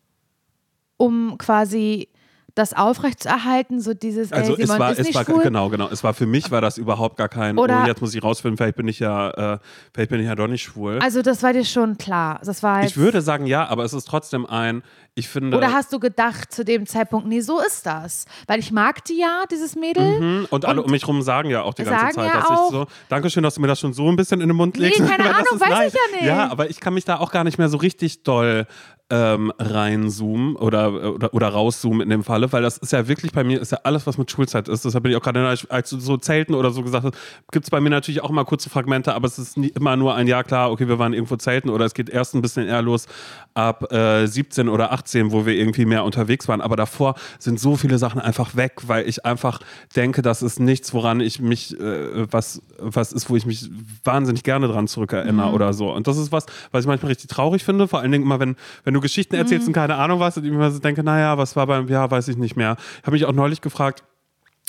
um 0.96 1.36
quasi 1.38 2.08
das 2.54 2.72
aufrechtzuerhalten, 2.72 3.82
so 3.82 3.92
dieses, 3.92 4.32
Also 4.32 4.56
ey, 4.56 4.62
Simon 4.62 4.76
es 4.76 4.80
war, 4.80 4.92
ist 4.92 4.98
es 5.00 5.06
nicht 5.08 5.14
war 5.14 5.24
schwul? 5.24 5.42
genau, 5.42 5.68
genau. 5.68 5.88
Es 5.90 6.02
war 6.02 6.14
für 6.14 6.24
mich 6.24 6.50
war 6.50 6.62
das 6.62 6.78
überhaupt 6.78 7.18
gar 7.18 7.28
kein. 7.28 7.58
Oder- 7.58 7.82
oh, 7.84 7.86
jetzt 7.86 8.00
muss 8.00 8.14
ich 8.14 8.22
rausfinden. 8.22 8.56
Vielleicht 8.56 8.76
bin 8.76 8.88
ich 8.88 8.98
ja, 8.98 9.54
äh, 9.54 9.58
vielleicht 9.92 10.08
bin 10.08 10.20
ich 10.20 10.26
ja 10.26 10.34
doch 10.34 10.46
nicht 10.48 10.62
schwul. 10.62 10.98
Also 11.00 11.20
das 11.20 11.42
war 11.42 11.52
dir 11.52 11.66
schon 11.66 11.98
klar. 11.98 12.40
Das 12.42 12.62
war 12.62 12.80
jetzt, 12.80 12.92
ich 12.92 12.96
würde 12.96 13.20
sagen 13.20 13.44
ja, 13.44 13.66
aber 13.68 13.84
es 13.84 13.92
ist 13.92 14.06
trotzdem 14.08 14.46
ein. 14.46 14.82
Ich 15.18 15.28
finde. 15.28 15.56
Oder 15.56 15.72
hast 15.72 15.94
du 15.94 15.98
gedacht 15.98 16.52
zu 16.52 16.62
dem 16.62 16.86
Zeitpunkt, 16.86 17.26
nee, 17.26 17.40
so 17.40 17.58
ist 17.58 17.86
das? 17.86 18.26
Weil 18.46 18.60
ich 18.60 18.70
mag 18.70 19.02
die 19.06 19.18
ja, 19.18 19.44
dieses 19.50 19.74
Mädel. 19.74 20.20
Mhm, 20.20 20.46
und 20.50 20.66
alle 20.66 20.82
und 20.82 20.88
um 20.88 20.90
mich 20.90 21.08
rum 21.08 21.22
sagen 21.22 21.48
ja 21.48 21.62
auch 21.62 21.72
die 21.72 21.84
ganze 21.84 22.14
Zeit, 22.14 22.34
ja 22.34 22.34
dass 22.34 22.50
ich 22.50 22.70
so. 22.70 22.86
Dankeschön, 23.08 23.42
dass 23.42 23.54
du 23.54 23.62
mir 23.62 23.66
das 23.66 23.80
schon 23.80 23.94
so 23.94 24.10
ein 24.10 24.16
bisschen 24.16 24.42
in 24.42 24.48
den 24.48 24.56
Mund 24.56 24.76
Nee, 24.76 24.88
legst. 24.88 24.98
keine 25.08 25.24
weil 25.24 25.32
das 25.32 25.48
Ahnung, 25.48 25.60
weiß 25.60 25.70
nein. 25.70 25.88
ich 25.88 25.94
ja 25.94 26.16
nicht. 26.18 26.26
Ja, 26.26 26.50
aber 26.50 26.68
ich 26.68 26.80
kann 26.80 26.92
mich 26.92 27.06
da 27.06 27.16
auch 27.18 27.32
gar 27.32 27.44
nicht 27.44 27.56
mehr 27.56 27.70
so 27.70 27.78
richtig 27.78 28.24
doll 28.24 28.66
ähm, 29.08 29.52
reinzoomen 29.58 30.56
oder, 30.56 31.14
oder, 31.14 31.32
oder 31.32 31.48
rauszoomen 31.48 32.00
in 32.00 32.10
dem 32.10 32.24
Falle, 32.24 32.52
weil 32.52 32.62
das 32.62 32.76
ist 32.76 32.92
ja 32.92 33.06
wirklich 33.06 33.30
bei 33.30 33.44
mir, 33.44 33.60
ist 33.60 33.70
ja 33.70 33.78
alles, 33.84 34.06
was 34.06 34.18
mit 34.18 34.30
Schulzeit 34.30 34.66
ist. 34.68 34.84
Deshalb 34.84 35.04
bin 35.04 35.12
ich 35.12 35.18
auch 35.18 35.22
gerade, 35.22 35.46
als 35.46 35.70
als 35.70 35.90
du 35.90 36.00
so 36.00 36.16
Zelten 36.16 36.54
oder 36.54 36.72
so 36.72 36.82
gesagt 36.82 37.04
hast, 37.04 37.14
gibt 37.52 37.66
es 37.66 37.70
bei 37.70 37.80
mir 37.80 37.90
natürlich 37.90 38.22
auch 38.22 38.30
mal 38.30 38.44
kurze 38.44 38.68
Fragmente, 38.68 39.14
aber 39.14 39.28
es 39.28 39.38
ist 39.38 39.56
nie, 39.56 39.68
immer 39.68 39.96
nur 39.96 40.16
ein 40.16 40.26
Jahr 40.26 40.42
klar, 40.42 40.72
okay, 40.72 40.88
wir 40.88 40.98
waren 40.98 41.12
irgendwo 41.12 41.36
Zelten 41.36 41.70
oder 41.70 41.84
es 41.84 41.94
geht 41.94 42.10
erst 42.10 42.34
ein 42.34 42.42
bisschen 42.42 42.66
eher 42.66 42.82
los 42.82 43.06
ab 43.54 43.92
äh, 43.92 44.26
17 44.26 44.68
oder 44.68 44.92
18, 44.92 45.05
wo 45.14 45.46
wir 45.46 45.54
irgendwie 45.54 45.84
mehr 45.84 46.04
unterwegs 46.04 46.48
waren. 46.48 46.60
Aber 46.60 46.76
davor 46.76 47.14
sind 47.38 47.60
so 47.60 47.76
viele 47.76 47.98
Sachen 47.98 48.20
einfach 48.20 48.56
weg, 48.56 48.82
weil 48.86 49.08
ich 49.08 49.24
einfach 49.24 49.60
denke, 49.94 50.22
das 50.22 50.42
ist 50.42 50.60
nichts, 50.60 50.92
woran 50.94 51.20
ich 51.20 51.40
mich, 51.40 51.78
äh, 51.78 52.30
was, 52.30 52.62
was 52.78 53.12
ist, 53.12 53.30
wo 53.30 53.36
ich 53.36 53.46
mich 53.46 53.70
wahnsinnig 54.04 54.42
gerne 54.42 54.68
dran 54.68 54.88
zurückerinnere 54.88 55.50
oder 55.52 55.72
so. 55.72 55.92
Und 55.92 56.06
das 56.06 56.16
ist 56.16 56.32
was, 56.32 56.46
was 56.70 56.84
ich 56.84 56.88
manchmal 56.88 57.10
richtig 57.10 57.28
traurig 57.28 57.64
finde, 57.64 57.88
vor 57.88 58.00
allen 58.00 58.12
Dingen 58.12 58.24
immer, 58.24 58.40
wenn, 58.40 58.56
wenn 58.84 58.94
du 58.94 59.00
Geschichten 59.00 59.34
erzählst 59.34 59.66
und 59.66 59.72
keine 59.72 59.96
Ahnung 59.96 60.20
was 60.20 60.36
und 60.36 60.44
ich 60.44 60.50
immer 60.50 60.70
so 60.70 60.78
denke, 60.78 61.02
naja, 61.02 61.38
was 61.38 61.56
war 61.56 61.66
beim, 61.66 61.88
ja, 61.88 62.10
weiß 62.10 62.28
ich 62.28 62.36
nicht 62.36 62.56
mehr. 62.56 62.76
Ich 62.98 63.02
habe 63.02 63.12
mich 63.12 63.24
auch 63.24 63.32
neulich 63.32 63.60
gefragt, 63.60 64.04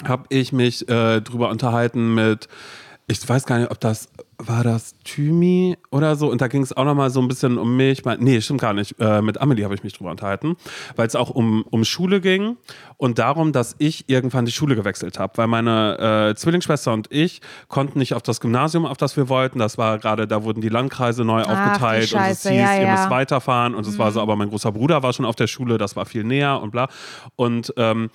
habe 0.06 0.26
ich 0.30 0.54
mich 0.54 0.88
äh, 0.90 1.22
drüber 1.22 1.50
unterhalten 1.50 2.14
mit, 2.14 2.48
ich 3.08 3.28
weiß 3.28 3.46
gar 3.46 3.60
nicht, 3.60 3.72
ob 3.72 3.80
das 3.80 4.10
war 4.40 4.64
das 4.64 4.96
Thymi 5.04 5.78
oder 5.90 6.16
so? 6.16 6.30
Und 6.30 6.42
da 6.42 6.48
ging 6.48 6.62
es 6.62 6.76
auch 6.76 6.86
nochmal 6.86 7.10
so 7.10 7.20
ein 7.20 7.28
bisschen 7.28 7.58
um 7.58 7.76
mich. 7.76 8.04
Nee, 8.20 8.40
stimmt 8.42 8.62
gar 8.62 8.74
nicht. 8.74 8.96
Äh, 9.00 9.22
mit 9.22 9.42
Amelie 9.42 9.64
habe 9.64 9.74
ich 9.74 9.84
mich 9.84 9.94
drüber 9.94 10.12
unterhalten, 10.12 10.56
weil 10.96 11.08
es 11.08 11.16
auch 11.16 11.30
um, 11.30 11.64
um 11.70 11.84
Schule 11.84 12.22
ging 12.22 12.58
und 12.98 13.18
darum, 13.18 13.52
dass 13.52 13.76
ich 13.80 14.10
irgendwann 14.10 14.46
die 14.46 14.52
Schule 14.52 14.76
gewechselt 14.76 15.18
habe, 15.18 15.38
weil 15.38 15.48
meine 15.48 16.30
äh, 16.30 16.36
Zwillingsschwester 16.36 16.94
und 16.94 17.12
ich 17.12 17.42
konnten 17.68 17.98
nicht 17.98 18.14
auf 18.14 18.22
das 18.22 18.40
Gymnasium, 18.40 18.86
auf 18.86 18.98
das 18.98 19.18
wir 19.18 19.28
wollten. 19.28 19.58
Das 19.58 19.78
war 19.78 19.98
gerade, 19.98 20.28
da 20.28 20.44
wurden 20.44 20.62
die 20.62 20.70
Landkreise 20.70 21.24
neu 21.24 21.42
Ach, 21.42 21.50
aufgeteilt 21.50 22.14
und 22.14 22.20
es 22.22 22.44
hieß, 22.44 22.52
ja, 22.52 22.76
ja. 22.76 22.82
ihr 22.82 22.92
müsst 22.92 23.10
weiterfahren. 23.10 23.74
Und 23.74 23.88
es 23.88 23.94
mhm. 23.94 24.00
war 24.00 24.12
so, 24.12 24.20
mhm. 24.20 24.24
aber 24.24 24.36
mein 24.36 24.50
großer 24.50 24.72
Bruder 24.72 25.02
war 25.02 25.14
schon 25.14 25.26
auf 25.26 25.36
der 25.36 25.48
Schule, 25.48 25.78
das 25.78 25.96
war 25.96 26.06
viel 26.06 26.24
näher 26.24 26.62
und 26.62 26.72
bla. 26.72 26.90
Und 27.36 27.74
ähm, 27.78 28.10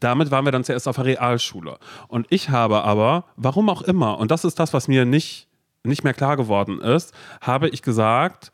damit 0.00 0.30
waren 0.30 0.44
wir 0.44 0.52
dann 0.52 0.64
zuerst 0.64 0.88
auf 0.88 0.96
der 0.96 1.04
Realschule. 1.04 1.78
Und 2.08 2.26
ich 2.30 2.50
habe 2.50 2.82
aber, 2.82 3.24
warum 3.36 3.68
auch 3.68 3.82
immer, 3.82 4.18
und 4.18 4.30
das 4.30 4.44
ist 4.44 4.58
das, 4.58 4.72
was 4.72 4.88
mir 4.88 5.04
nicht, 5.04 5.48
nicht 5.84 6.04
mehr 6.04 6.14
klar 6.14 6.36
geworden 6.36 6.80
ist, 6.80 7.14
habe 7.40 7.68
ich 7.68 7.82
gesagt, 7.82 8.52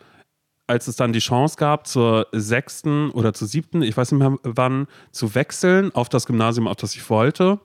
als 0.67 0.89
es 0.89 0.97
dann 0.97 1.13
die 1.13 1.21
Chance 1.21 1.57
gab, 1.57 1.87
zur 1.87 2.27
sechsten 2.33 3.11
oder 3.11 3.33
zur 3.33 3.49
siebten, 3.49 3.83
ich 3.83 3.97
weiß 3.97 4.13
nicht 4.13 4.19
mehr 4.19 4.37
wann, 4.43 4.87
zu 5.13 5.35
wechseln 5.35 5.95
auf 5.95 6.09
das 6.09 6.27
Gymnasium, 6.27 6.67
auf 6.67 6.77
das 6.77 6.95
ich 6.95 7.09
wollte, 7.09 7.61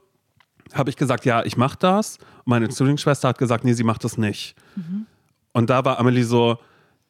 habe 0.74 0.90
ich 0.90 0.98
gesagt, 0.98 1.26
ja, 1.26 1.44
ich 1.44 1.58
mache 1.58 1.78
das. 1.80 2.18
Meine 2.46 2.70
Zwillingsschwester 2.70 3.30
hat 3.30 3.38
gesagt, 3.38 3.66
nee, 3.66 3.74
sie 3.74 3.84
macht 3.84 4.04
das 4.04 4.18
nicht. 4.18 4.56
Mhm. 4.76 5.06
Und 5.52 5.70
da 5.70 5.84
war 5.84 6.00
Amelie 6.00 6.24
so, 6.24 6.60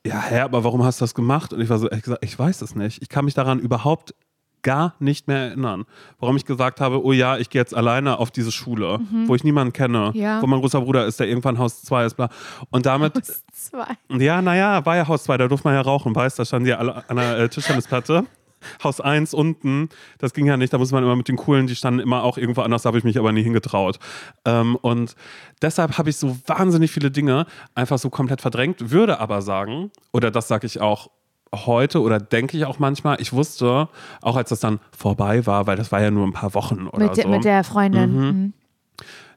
ja, 0.05 0.19
hä, 0.19 0.39
aber 0.39 0.63
warum 0.63 0.83
hast 0.83 0.99
du 0.99 1.03
das 1.03 1.13
gemacht? 1.13 1.53
Und 1.53 1.61
ich 1.61 1.69
war 1.69 1.77
so, 1.77 1.87
ehrlich 1.87 2.03
gesagt, 2.03 2.23
ich 2.23 2.37
weiß 2.37 2.61
es 2.61 2.75
nicht. 2.75 3.01
Ich 3.01 3.09
kann 3.09 3.25
mich 3.25 3.33
daran 3.33 3.59
überhaupt 3.59 4.15
gar 4.61 4.95
nicht 4.99 5.27
mehr 5.27 5.37
erinnern. 5.37 5.85
Warum 6.19 6.37
ich 6.37 6.45
gesagt 6.45 6.81
habe, 6.81 7.03
oh 7.03 7.11
ja, 7.11 7.37
ich 7.37 7.49
gehe 7.49 7.61
jetzt 7.61 7.75
alleine 7.75 8.19
auf 8.19 8.31
diese 8.31 8.51
Schule, 8.51 8.99
mhm. 8.99 9.27
wo 9.27 9.35
ich 9.35 9.43
niemanden 9.43 9.73
kenne, 9.73 10.11
ja. 10.13 10.41
wo 10.41 10.47
mein 10.47 10.59
großer 10.59 10.81
Bruder 10.81 11.05
ist, 11.05 11.19
der 11.19 11.27
irgendwann 11.27 11.57
Haus 11.57 11.81
2 11.83 12.05
ist. 12.05 12.15
Bla. 12.15 12.29
Und 12.69 12.85
damit. 12.85 13.15
Haus 13.15 13.43
2. 13.51 14.17
Ja, 14.19 14.41
naja, 14.41 14.85
war 14.85 14.95
ja 14.95 15.07
Haus 15.07 15.23
2, 15.23 15.37
da 15.37 15.47
durfte 15.47 15.67
man 15.67 15.75
ja 15.75 15.81
rauchen, 15.81 16.15
weißt 16.15 16.37
du, 16.37 16.41
da 16.41 16.45
standen 16.45 16.65
die 16.65 16.73
alle 16.73 17.07
an 17.09 17.17
der 17.17 17.39
äh, 17.39 17.49
Tischtennisplatte. 17.49 18.25
Haus 18.83 19.01
1 19.01 19.33
unten, 19.33 19.89
das 20.19 20.33
ging 20.33 20.45
ja 20.45 20.57
nicht, 20.57 20.71
da 20.71 20.77
muss 20.77 20.91
man 20.91 21.03
immer 21.03 21.15
mit 21.15 21.27
den 21.27 21.35
coolen, 21.35 21.67
die 21.67 21.75
standen 21.75 21.99
immer 21.99 22.23
auch 22.23 22.37
irgendwo 22.37 22.61
anders, 22.61 22.83
da 22.83 22.87
habe 22.87 22.97
ich 22.97 23.03
mich 23.03 23.17
aber 23.17 23.31
nie 23.31 23.43
hingetraut. 23.43 23.97
Ähm, 24.45 24.75
und 24.75 25.15
deshalb 25.61 25.97
habe 25.97 26.09
ich 26.09 26.17
so 26.17 26.37
wahnsinnig 26.45 26.91
viele 26.91 27.11
Dinge 27.11 27.45
einfach 27.75 27.97
so 27.97 28.09
komplett 28.09 28.41
verdrängt, 28.41 28.91
würde 28.91 29.19
aber 29.19 29.41
sagen, 29.41 29.91
oder 30.11 30.31
das 30.31 30.47
sage 30.47 30.67
ich 30.67 30.79
auch 30.79 31.09
heute 31.53 32.01
oder 32.01 32.19
denke 32.19 32.57
ich 32.57 32.65
auch 32.65 32.79
manchmal, 32.79 33.19
ich 33.19 33.33
wusste, 33.33 33.89
auch 34.21 34.35
als 34.35 34.49
das 34.49 34.59
dann 34.59 34.79
vorbei 34.97 35.45
war, 35.45 35.67
weil 35.67 35.75
das 35.75 35.91
war 35.91 36.01
ja 36.01 36.11
nur 36.11 36.25
ein 36.25 36.33
paar 36.33 36.53
Wochen 36.53 36.87
oder 36.87 37.07
mit, 37.07 37.15
so. 37.15 37.27
Mit 37.27 37.43
der 37.43 37.63
Freundin. 37.63 38.11
Mhm. 38.11 38.25
Mhm 38.25 38.53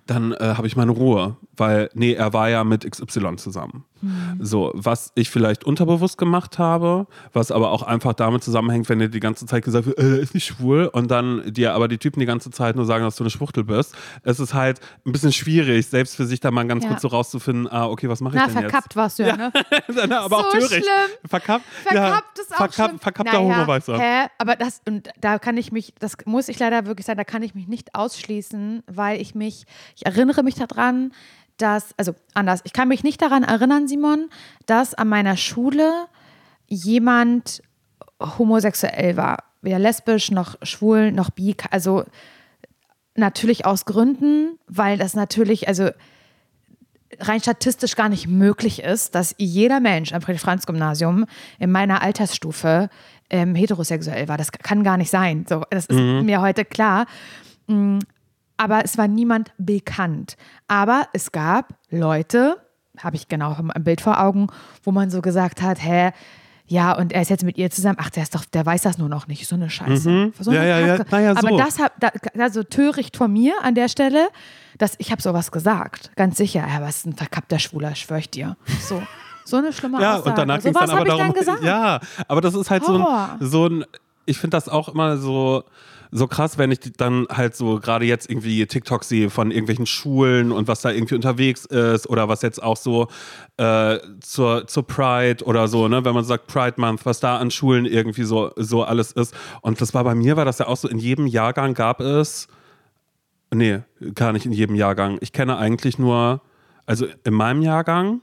dann 0.07 0.33
äh, 0.33 0.55
habe 0.57 0.67
ich 0.67 0.77
meine 0.77 0.93
Ruhe, 0.93 1.37
weil, 1.57 1.89
nee, 1.95 2.13
er 2.13 2.33
war 2.33 2.51
ja 2.51 2.65
mit 2.65 2.89
XY 2.91 3.37
zusammen. 3.37 3.85
Mhm. 4.05 4.39
So, 4.41 4.71
was 4.75 5.13
ich 5.15 5.31
vielleicht 5.31 5.65
unterbewusst 5.65 6.19
gemacht 6.19 6.59
habe, 6.59 7.07
was 7.33 7.51
aber 7.51 7.71
auch 7.71 7.83
einfach 7.83 8.13
damit 8.13 8.45
zusammenhängt, 8.45 8.89
wenn 8.89 8.99
dir 8.99 9.09
die 9.09 9.21
ganze 9.21 9.47
Zeit 9.47 9.65
gesagt 9.65 9.87
wird, 9.87 9.99
äh, 9.99 10.17
er 10.17 10.19
ist 10.19 10.35
nicht 10.35 10.45
schwul 10.45 10.87
und 10.93 11.11
dann 11.11 11.53
dir 11.53 11.73
aber 11.73 11.89
die 11.89 11.99
Typen 11.99 12.21
die 12.21 12.27
ganze 12.27 12.51
Zeit 12.51 12.77
nur 12.77 12.85
sagen, 12.85 13.05
dass 13.05 13.17
du 13.17 13.25
eine 13.25 13.31
Schwuchtel 13.31 13.65
bist. 13.65 13.95
Es 14.23 14.41
ist 14.41 14.53
halt 14.53 14.81
ein 15.07 15.13
bisschen 15.13 15.33
schwierig, 15.33 15.87
selbst 15.87 16.17
für 16.17 16.27
sich 16.27 16.41
da 16.41 16.51
mal 16.51 16.67
ganz 16.67 16.85
ja. 16.85 16.91
kurz 16.91 17.03
so 17.03 17.09
rauszufinden, 17.09 17.67
ah, 17.71 17.87
okay, 17.87 18.09
was 18.09 18.21
mache 18.21 18.37
ich 18.37 18.43
Na, 18.43 18.47
denn 18.47 18.63
jetzt? 18.63 18.71
verkappt 18.71 18.97
warst 18.97 19.19
du 19.19 19.23
ja, 19.23 19.37
ne? 19.37 19.53
ja 20.09 20.21
aber 20.21 20.37
so 20.37 20.43
auch 20.43 20.51
töricht. 20.51 20.71
Schlimm. 20.71 20.85
Verkappt, 21.27 21.65
verkappt 21.85 22.39
ist 22.39 22.53
auch 22.53 22.57
verkappt, 22.57 22.75
schlimm. 22.75 22.99
Verkappter 22.99 23.43
naja, 23.43 23.57
Homoweißer. 23.57 23.99
Hä? 23.99 24.27
Aber 24.39 24.57
das, 24.57 24.83
und 24.87 25.09
da 25.21 25.39
kann 25.39 25.57
ich 25.57 25.73
mich, 25.73 25.95
das 25.99 26.17
muss 26.27 26.49
ich 26.49 26.59
leider 26.59 26.87
wirklich 26.87 27.07
sagen, 27.07 27.19
da 27.19 27.25
kann 27.25 27.43
ich 27.43 27.55
mich 27.55 27.69
nicht 27.69 27.95
ausschließen, 27.95 28.83
weil 28.87 29.21
ich 29.21 29.35
mich, 29.35 29.65
ich 29.95 30.07
erinnere 30.07 30.43
mich 30.43 30.55
daran, 30.55 31.13
dass, 31.57 31.95
also 31.97 32.15
anders, 32.35 32.61
ich 32.65 32.73
kann 32.73 32.89
mich 32.89 33.05
nicht 33.05 33.23
daran 33.23 33.45
erinnern, 33.45 33.87
Simon, 33.87 34.29
dass 34.67 34.95
an 34.95 35.09
meiner 35.09 35.37
Schule 35.37 36.07
jemand 36.67 37.63
homosexuell 38.21 39.17
war. 39.17 39.45
Weder 39.63 39.79
lesbisch, 39.79 40.31
noch 40.31 40.57
schwul, 40.63 41.13
noch 41.13 41.31
bi. 41.31 41.57
Also 41.71 42.05
natürlich 43.15 43.67
aus 43.67 43.85
Gründen, 43.85 44.59
weil 44.67 44.99
das 44.99 45.15
natürlich, 45.15 45.69
also 45.69 45.91
rein 47.21 47.41
statistisch 47.41 47.95
gar 47.95 48.09
nicht 48.09 48.27
möglich 48.27 48.83
ist, 48.83 49.15
dass 49.15 49.35
jeder 49.39 49.81
Mensch 49.81 50.13
am 50.13 50.21
Friedrich-Franz-Gymnasium 50.21 51.27
in 51.59 51.71
meiner 51.71 52.03
Altersstufe 52.03 52.89
ähm, 53.31 53.55
heterosexuell 53.55 54.29
war. 54.29 54.37
Das 54.37 54.51
kann 54.51 54.83
gar 54.83 54.97
nicht 54.97 55.11
sein. 55.11 55.47
So, 55.49 55.63
das 55.71 55.87
ist 55.87 55.97
mhm. 55.97 56.25
mir 56.25 56.41
heute 56.41 56.65
klar. 56.65 57.07
Aber 58.57 58.85
es 58.85 58.97
war 58.99 59.09
niemand 59.09 59.53
bekannt. 59.59 60.37
Aber 60.69 61.09
es 61.13 61.33
gab 61.33 61.75
Leute, 61.91 62.57
habe 62.99 63.17
ich 63.17 63.29
genau 63.29 63.57
ein 63.75 63.85
Bild 63.85 64.01
vor 64.01 64.21
Augen, 64.21 64.49
wo 64.83 64.93
man 64.93 65.11
so 65.11 65.21
gesagt 65.23 65.63
hat, 65.63 65.83
hä, 65.83 66.13
ja, 66.67 66.93
und 66.97 67.13
er 67.13 67.21
ist 67.21 67.29
jetzt 67.29 67.45
mit 67.45 67.59
ihr 67.59 67.71
zusammen. 67.71 67.99
Ach, 68.01 68.09
der 68.09 68.23
ist 68.23 68.35
doch, 68.35 68.45
der 68.47 68.65
weiß 68.65 68.83
das 68.83 68.97
nur 68.97 69.09
noch 69.09 69.27
nicht. 69.27 69.47
So 69.47 69.55
eine 69.55 69.69
Scheiße. 69.69 70.09
Mhm. 70.09 70.33
So 70.39 70.51
eine 70.51 70.61
ja, 70.61 70.79
ja, 70.79 70.97
ja. 70.97 71.05
Naja, 71.11 71.35
so. 71.35 71.47
Aber 71.47 71.59
das 71.59 71.79
hat, 71.79 71.93
da, 72.01 72.11
also 72.39 72.63
töricht 72.63 73.17
von 73.17 73.31
mir 73.33 73.55
an 73.63 73.75
der 73.75 73.89
Stelle, 73.89 74.29
dass 74.79 74.95
ich 74.99 75.11
habe 75.11 75.21
sowas 75.21 75.53
gesagt. 75.53 76.11
Ganz 76.17 76.39
sicher. 76.39 76.67
Ja, 76.67 76.81
was 76.81 76.99
ist 76.99 77.07
ein 77.07 77.17
verkappter 77.17 77.59
Schwuler, 77.59 77.95
schwör 77.95 78.19
ich 78.19 78.31
dir. 78.31 78.57
So. 78.81 79.03
So 79.45 79.59
eine 79.59 79.75
schlimme 79.75 80.01
ja, 80.01 80.15
Aussage. 80.15 80.31
und 80.31 80.39
danach 80.39 80.61
so 80.63 80.69
es 80.71 80.75
dann 80.75 80.91
aber 80.91 81.05
darum. 81.05 81.35
Dann 81.35 81.63
ja, 81.63 82.01
aber 82.29 82.41
das 82.41 82.55
ist 82.55 82.71
halt 82.71 82.83
so 82.83 82.97
ein, 82.97 83.37
so 83.41 83.67
ein, 83.67 83.85
ich 84.27 84.39
finde 84.39 84.57
das 84.57 84.69
auch 84.69 84.89
immer 84.89 85.17
so, 85.17 85.65
so 86.17 86.29
krass, 86.29 86.59
wenn 86.59 86.71
ich 86.71 86.79
dann 86.97 87.27
halt 87.29 87.57
so 87.57 87.81
gerade 87.81 88.05
jetzt 88.05 88.31
irgendwie 88.31 88.65
TikTok 88.67 89.03
sehe 89.03 89.31
von 89.31 89.51
irgendwelchen 89.51 89.85
Schulen 89.85 90.53
und 90.53 90.69
was 90.69 90.81
da 90.81 90.93
irgendwie 90.93 91.17
unterwegs 91.17 91.65
ist 91.65 92.09
oder 92.09 92.29
was 92.29 92.43
jetzt 92.43 92.63
auch 92.63 92.77
so 92.77 93.09
äh, 93.57 93.99
zur, 94.21 94.69
zur 94.69 94.87
Pride 94.87 95.45
oder 95.45 95.67
so, 95.67 95.89
ne, 95.89 96.05
wenn 96.05 96.15
man 96.15 96.25
sagt 96.25 96.47
Pride 96.47 96.75
Month, 96.77 97.05
was 97.05 97.19
da 97.19 97.39
an 97.39 97.51
Schulen 97.51 97.85
irgendwie 97.85 98.23
so, 98.23 98.53
so 98.55 98.85
alles 98.85 99.11
ist. 99.11 99.35
Und 99.61 99.81
das 99.81 99.93
war 99.93 100.05
bei 100.05 100.15
mir, 100.15 100.37
war 100.37 100.45
das 100.45 100.59
ja 100.59 100.69
auch 100.69 100.77
so, 100.77 100.89
in 100.89 100.99
jedem 100.99 101.27
Jahrgang 101.27 101.75
gab 101.75 102.01
es, 102.01 102.47
nee, 103.53 103.81
gar 104.15 104.33
nicht 104.33 104.47
in 104.47 104.53
jedem 104.53 104.77
Jahrgang. 104.77 105.19
Ich 105.21 105.33
kenne 105.33 105.57
eigentlich 105.57 105.99
nur, 105.99 106.43
also 106.87 107.07
in 107.25 107.35
meinem 107.35 107.63
Jahrgang 107.63 108.21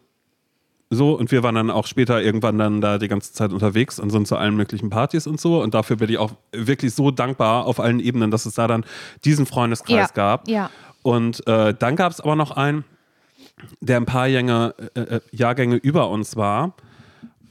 so, 0.93 1.13
und 1.13 1.31
wir 1.31 1.41
waren 1.41 1.55
dann 1.55 1.71
auch 1.71 1.87
später 1.87 2.21
irgendwann 2.21 2.57
dann 2.57 2.81
da 2.81 2.97
die 2.97 3.07
ganze 3.07 3.31
Zeit 3.31 3.53
unterwegs 3.53 3.97
und 3.97 4.09
sind 4.09 4.27
zu 4.27 4.35
allen 4.35 4.57
möglichen 4.57 4.89
Partys 4.89 5.25
und 5.25 5.39
so. 5.39 5.61
Und 5.61 5.73
dafür 5.73 5.95
bin 5.95 6.09
ich 6.09 6.17
auch 6.17 6.33
wirklich 6.51 6.93
so 6.93 7.11
dankbar 7.11 7.65
auf 7.65 7.79
allen 7.79 8.01
Ebenen, 8.01 8.29
dass 8.29 8.45
es 8.45 8.55
da 8.55 8.67
dann 8.67 8.83
diesen 9.23 9.45
Freundeskreis 9.45 10.09
ja. 10.09 10.13
gab. 10.13 10.49
Ja. 10.49 10.69
Und 11.01 11.47
äh, 11.47 11.73
dann 11.73 11.95
gab 11.95 12.11
es 12.11 12.19
aber 12.19 12.35
noch 12.35 12.51
einen, 12.51 12.83
der 13.79 13.97
ein 13.97 14.05
paar 14.05 14.27
Jänge, 14.27 14.75
äh, 14.93 14.99
äh 14.99 15.21
Jahrgänge 15.31 15.77
über 15.77 16.09
uns 16.09 16.35
war. 16.35 16.75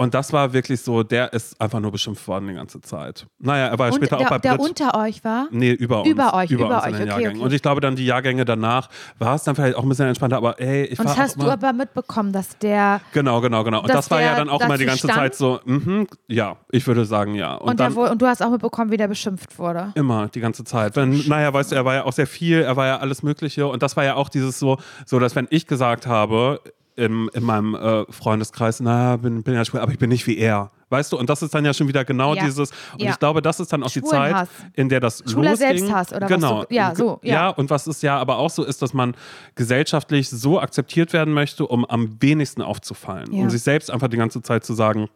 Und 0.01 0.15
das 0.15 0.33
war 0.33 0.55
wirklich 0.55 0.81
so, 0.81 1.03
der 1.03 1.31
ist 1.35 1.61
einfach 1.61 1.79
nur 1.79 1.93
beschimpft 1.93 2.27
worden 2.27 2.49
die 2.49 2.55
ganze 2.55 2.81
Zeit. 2.81 3.27
Naja, 3.39 3.67
er 3.67 3.79
war 3.79 3.89
und 3.89 3.97
später 3.97 4.17
der, 4.17 4.27
auch 4.27 4.31
bei 4.31 4.39
Der 4.39 4.55
Brit. 4.57 4.71
unter 4.71 4.99
euch 4.99 5.23
war? 5.25 5.47
Nee, 5.51 5.73
über 5.73 6.01
uns. 6.01 6.09
Über 6.09 6.33
euch, 6.33 6.51
über, 6.51 6.65
über 6.65 6.77
uns 6.77 6.85
euch, 6.85 6.93
in 6.93 6.97
den 7.01 7.03
okay, 7.03 7.09
Jahrgängen. 7.11 7.37
okay. 7.37 7.45
Und 7.45 7.53
ich 7.53 7.61
glaube, 7.61 7.83
dann 7.83 7.97
die 7.97 8.07
Jahrgänge 8.07 8.47
danach 8.47 8.89
war 9.19 9.35
es 9.35 9.45
dann 9.45 9.57
vielleicht 9.57 9.77
auch 9.77 9.83
ein 9.83 9.91
bisschen 9.91 10.07
entspannter, 10.07 10.39
aber 10.39 10.59
ey, 10.59 10.85
ich 10.85 10.99
und 10.99 11.05
war 11.05 11.13
Und 11.13 11.21
hast 11.21 11.43
du 11.43 11.51
aber 11.51 11.75
mitbekommen, 11.75 12.33
dass 12.33 12.57
der. 12.57 13.03
Genau, 13.13 13.43
genau, 13.43 13.63
genau. 13.63 13.83
Und 13.83 13.91
das 13.91 14.11
war 14.11 14.23
ja 14.23 14.37
dann 14.37 14.49
auch 14.49 14.63
immer 14.63 14.79
die 14.79 14.87
ganze 14.87 15.07
stand? 15.07 15.19
Zeit 15.19 15.35
so, 15.35 15.61
mh, 15.67 16.07
ja, 16.29 16.57
ich 16.71 16.87
würde 16.87 17.05
sagen, 17.05 17.35
ja. 17.35 17.57
Und, 17.57 17.73
und, 17.73 17.81
dann, 17.81 17.95
wohl, 17.95 18.09
und 18.09 18.23
du 18.23 18.27
hast 18.27 18.43
auch 18.43 18.51
mitbekommen, 18.51 18.91
wie 18.91 18.97
der 18.97 19.09
beschimpft 19.09 19.59
wurde? 19.59 19.93
Immer, 19.97 20.29
die 20.29 20.41
ganze 20.41 20.65
Zeit. 20.65 20.97
Wenn, 20.97 21.29
naja, 21.29 21.53
weißt 21.53 21.73
du, 21.73 21.77
er 21.77 21.85
war 21.85 21.97
ja 21.97 22.05
auch 22.07 22.15
sehr 22.15 22.27
viel, 22.27 22.63
er 22.63 22.75
war 22.75 22.87
ja 22.87 22.97
alles 23.01 23.23
Mögliche. 23.23 23.67
Und 23.67 23.83
das 23.83 23.99
war 23.99 24.05
ja 24.05 24.15
auch 24.15 24.31
dieses 24.31 24.59
so, 24.59 24.79
so 25.05 25.19
dass 25.19 25.37
wenn 25.37 25.47
ich 25.51 25.67
gesagt 25.67 26.07
habe, 26.07 26.63
im, 27.01 27.31
in 27.35 27.43
meinem 27.43 27.75
äh, 27.75 28.05
Freundeskreis, 28.11 28.81
naja, 28.81 29.17
bin, 29.17 29.43
bin 29.43 29.55
ja 29.55 29.65
schwul, 29.65 29.81
aber 29.81 29.93
ich 29.93 29.99
bin 29.99 30.11
nicht 30.11 30.27
wie 30.27 30.39
er. 30.39 30.71
Weißt 30.91 31.13
du, 31.13 31.17
und 31.17 31.31
das 31.31 31.41
ist 31.41 31.55
dann 31.55 31.65
ja 31.65 31.73
schon 31.73 31.89
wieder 31.89 32.05
genau 32.05 32.35
ja. 32.35 32.45
dieses, 32.45 32.71
und 32.93 33.03
ja. 33.03 33.11
ich 33.11 33.19
glaube, 33.19 33.43
das 33.43 33.61
ist 33.61 33.73
dann 33.73 33.83
auch 33.83 33.91
die 33.91 34.03
Zeit, 34.03 34.49
in 34.75 34.89
der 34.89 35.01
das 35.01 35.23
Schwuler 35.27 35.51
losging. 35.51 35.79
Selbsthass 35.79 36.13
oder 36.13 36.27
genau. 36.27 36.59
was 36.59 36.69
du, 36.69 36.75
ja, 36.75 36.95
so. 36.95 37.21
Ja. 37.23 37.35
ja, 37.35 37.49
und 37.49 37.71
was 37.71 37.87
es 37.87 38.03
ja 38.03 38.19
aber 38.19 38.39
auch 38.39 38.51
so 38.51 38.65
ist, 38.65 38.83
dass 38.83 38.93
man 38.93 39.15
gesellschaftlich 39.55 40.29
so 40.29 40.61
akzeptiert 40.61 41.13
werden 41.13 41.33
möchte, 41.33 41.67
um 41.67 41.85
am 41.85 42.17
wenigsten 42.21 42.61
aufzufallen. 42.61 43.31
Um 43.31 43.51
sich 43.51 43.63
selbst 43.63 43.91
einfach 43.91 44.09
die 44.09 44.17
ganze 44.17 44.43
Zeit 44.43 44.65
zu 44.65 44.75
sagen, 44.75 45.09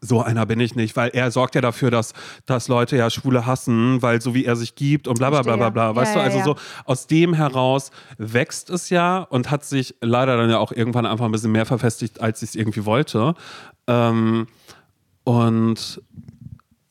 so 0.00 0.22
einer 0.22 0.46
bin 0.46 0.60
ich 0.60 0.74
nicht, 0.74 0.96
weil 0.96 1.10
er 1.10 1.30
sorgt 1.30 1.54
ja 1.54 1.60
dafür, 1.60 1.90
dass, 1.90 2.12
dass 2.46 2.68
Leute 2.68 2.96
ja 2.96 3.10
Schwule 3.10 3.46
hassen, 3.46 4.00
weil 4.02 4.20
so 4.20 4.34
wie 4.34 4.44
er 4.44 4.56
sich 4.56 4.74
gibt 4.74 5.08
und 5.08 5.18
bla 5.18 5.30
bla 5.30 5.42
bla 5.42 5.56
bla 5.56 5.70
bla. 5.70 5.96
Weißt 5.96 6.14
ja, 6.14 6.20
du, 6.20 6.24
also 6.24 6.38
ja. 6.38 6.44
so 6.44 6.56
aus 6.84 7.06
dem 7.06 7.34
heraus 7.34 7.90
wächst 8.16 8.70
es 8.70 8.90
ja 8.90 9.18
und 9.18 9.50
hat 9.50 9.64
sich 9.64 9.96
leider 10.00 10.36
dann 10.36 10.50
ja 10.50 10.58
auch 10.58 10.72
irgendwann 10.72 11.06
einfach 11.06 11.24
ein 11.24 11.32
bisschen 11.32 11.52
mehr 11.52 11.66
verfestigt, 11.66 12.20
als 12.20 12.42
ich 12.42 12.50
es 12.50 12.54
irgendwie 12.54 12.84
wollte. 12.84 13.34
Ähm, 13.86 14.46
und 15.24 16.00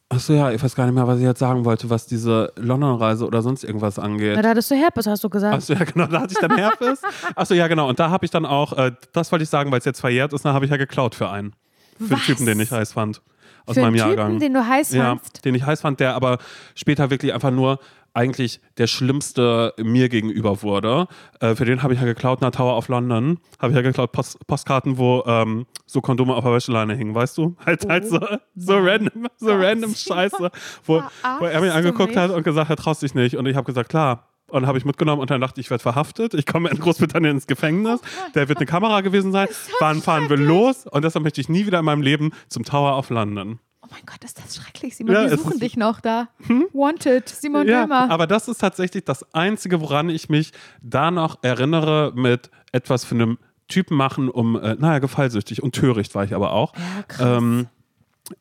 Achso, 0.10 0.32
ja, 0.32 0.52
ich 0.52 0.64
weiß 0.64 0.74
gar 0.74 0.86
nicht 0.86 0.96
mehr, 0.96 1.06
was 1.06 1.18
ich 1.18 1.26
jetzt 1.26 1.40
sagen 1.40 1.66
wollte, 1.66 1.90
was 1.90 2.08
diese 2.08 2.54
London-Reise 2.56 3.28
oder 3.28 3.42
sonst 3.42 3.66
irgendwas 3.66 4.00
angeht. 4.00 4.38
Na, 4.38 4.42
da 4.42 4.50
hattest 4.50 4.72
du 4.72 4.76
Herpes, 4.76 5.06
hast 5.06 5.22
du 5.22 5.30
gesagt. 5.30 5.54
Achso, 5.54 5.74
ja, 5.74 5.84
genau, 5.84 6.06
da 6.06 6.22
hatte 6.22 6.34
ich 6.34 6.40
dann 6.40 6.56
Herpes. 6.56 7.02
Achso, 7.36 7.54
ja, 7.54 7.68
genau. 7.68 7.90
Und 7.90 8.00
da 8.00 8.10
habe 8.10 8.24
ich 8.24 8.32
dann 8.32 8.46
auch, 8.46 8.72
äh, 8.78 8.94
das 9.12 9.34
wollte 9.34 9.44
ich 9.44 9.50
sagen, 9.50 9.70
weil 9.70 9.80
es 9.80 9.86
jetzt 9.86 10.00
verjährt 10.00 10.32
ist, 10.32 10.46
da 10.46 10.54
habe 10.54 10.64
ich 10.64 10.72
ja 10.72 10.78
geklaut 10.78 11.14
für 11.14 11.30
einen. 11.30 11.54
Für 11.98 12.12
Was? 12.12 12.12
einen 12.12 12.22
Typen, 12.22 12.46
den 12.46 12.60
ich 12.60 12.72
heiß 12.72 12.94
fand. 12.94 13.22
Aus 13.66 13.76
für 13.76 13.82
meinem 13.82 13.88
einen 13.88 13.96
Jahrgang. 13.98 14.28
Typen, 14.28 14.40
den 14.40 14.54
du 14.54 14.66
heiß 14.66 14.96
fandst? 14.96 15.38
Ja, 15.38 15.42
den 15.44 15.56
ich 15.56 15.66
heiß 15.66 15.82
fand, 15.82 16.00
der 16.00 16.16
aber 16.16 16.38
später 16.76 17.10
wirklich 17.10 17.34
einfach 17.34 17.52
nur 17.52 17.80
eigentlich 18.18 18.62
der 18.78 18.88
Schlimmste 18.88 19.74
mir 19.78 20.10
gegenüber 20.10 20.64
wurde. 20.64 21.08
Äh, 21.40 21.54
für 21.54 21.66
den 21.66 21.84
habe 21.84 21.94
ich 21.94 22.00
ja 22.00 22.06
geklaut, 22.06 22.40
na 22.42 22.50
Tower 22.50 22.76
of 22.76 22.88
London, 22.88 23.40
habe 23.60 23.72
ich 23.72 23.76
ja 23.76 23.84
geklaut 23.84 24.12
Post 24.12 24.46
Postkarten, 24.48 24.98
wo 24.98 25.24
ähm, 25.28 25.68
so 25.86 26.02
Kondome 26.02 26.34
auf 26.34 26.44
der 26.44 26.54
Wäscheleine 26.54 26.96
hingen, 26.96 27.14
weißt 27.14 27.38
du? 27.38 27.56
Halt, 27.66 27.88
halt 27.88 28.08
so, 28.08 28.20
so 28.56 28.78
random, 28.78 29.28
so 29.38 29.52
random 29.52 29.94
Scheiße, 29.94 30.50
wo, 30.86 31.04
wo 31.40 31.46
er 31.46 31.62
mich 31.62 31.72
angeguckt 31.72 32.16
hat 32.16 32.32
und 32.32 32.44
gesagt 32.44 32.70
hat, 32.70 32.80
traust 32.80 33.04
dich 33.04 33.14
nicht. 33.14 33.36
Und 33.36 33.46
ich 33.46 33.56
habe 33.56 33.66
gesagt, 33.66 33.90
klar, 33.90 34.28
und 34.50 34.66
habe 34.68 34.78
ich 34.78 34.86
mitgenommen 34.86 35.22
und 35.22 35.30
dann 35.30 35.42
dachte 35.42 35.60
ich, 35.60 35.68
ich 35.68 35.70
werde 35.72 35.82
verhaftet. 35.82 36.34
Ich 36.34 36.46
komme 36.46 36.70
in 36.70 36.80
Großbritannien 36.80 37.36
ins 37.36 37.48
Gefängnis. 37.48 38.00
Der 38.36 38.48
wird 38.50 38.58
eine 38.60 38.66
Kamera 38.66 39.02
gewesen 39.02 39.32
sein. 39.32 39.48
Wann 39.80 40.02
fahren 40.02 40.30
wir 40.30 40.38
los? 40.38 40.86
Und 40.88 41.04
deshalb 41.04 41.24
möchte 41.24 41.42
ich 41.42 41.50
nie 41.50 41.66
wieder 41.66 41.80
in 41.80 41.86
meinem 41.86 42.02
Leben 42.02 42.32
zum 42.48 42.64
Tower 42.64 42.98
of 42.98 43.10
London. 43.10 43.60
Oh 43.82 43.88
mein 43.92 44.02
Gott, 44.06 44.24
ist 44.24 44.38
das 44.38 44.56
schrecklich, 44.56 44.96
Simon. 44.98 45.14
Ja, 45.14 45.24
es 45.24 45.40
suchen 45.42 45.60
dich 45.60 45.78
noch 45.78 46.02
da. 46.02 46.28
Wanted, 46.74 47.30
Simon 47.30 47.68
Ja, 47.68 47.82
Dömer. 47.84 48.10
aber 48.10 48.28
das 48.28 48.48
ist 48.48 48.58
tatsächlich 48.58 49.06
das 49.06 49.34
Einzige, 49.34 49.80
woran 49.82 50.10
ich 50.10 50.30
mich 50.30 50.52
da 50.82 51.10
noch 51.12 51.38
erinnere, 51.42 52.12
mit 52.16 52.50
etwas 52.74 53.06
für 53.06 53.16
einem 53.16 53.38
Typen 53.70 53.96
machen, 53.96 54.30
um, 54.30 54.56
äh, 54.62 54.76
naja, 54.80 55.00
gefallsüchtig 55.00 55.62
und 55.64 55.74
töricht 55.76 56.16
war 56.16 56.24
ich 56.24 56.34
aber 56.34 56.52
auch. 56.54 56.74
Ja, 56.76 57.04
krass. 57.08 57.38
Ähm, 57.42 57.68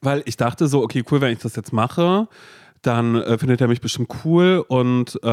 weil 0.00 0.22
ich 0.24 0.36
dachte 0.36 0.66
so, 0.66 0.82
okay, 0.82 1.04
cool, 1.10 1.20
wenn 1.20 1.32
ich 1.32 1.38
das 1.38 1.54
jetzt 1.54 1.72
mache, 1.72 2.28
dann 2.82 3.16
äh, 3.16 3.38
findet 3.38 3.60
er 3.60 3.68
mich 3.68 3.80
bestimmt 3.80 4.08
cool 4.24 4.64
und 4.68 5.18
äh, 5.22 5.26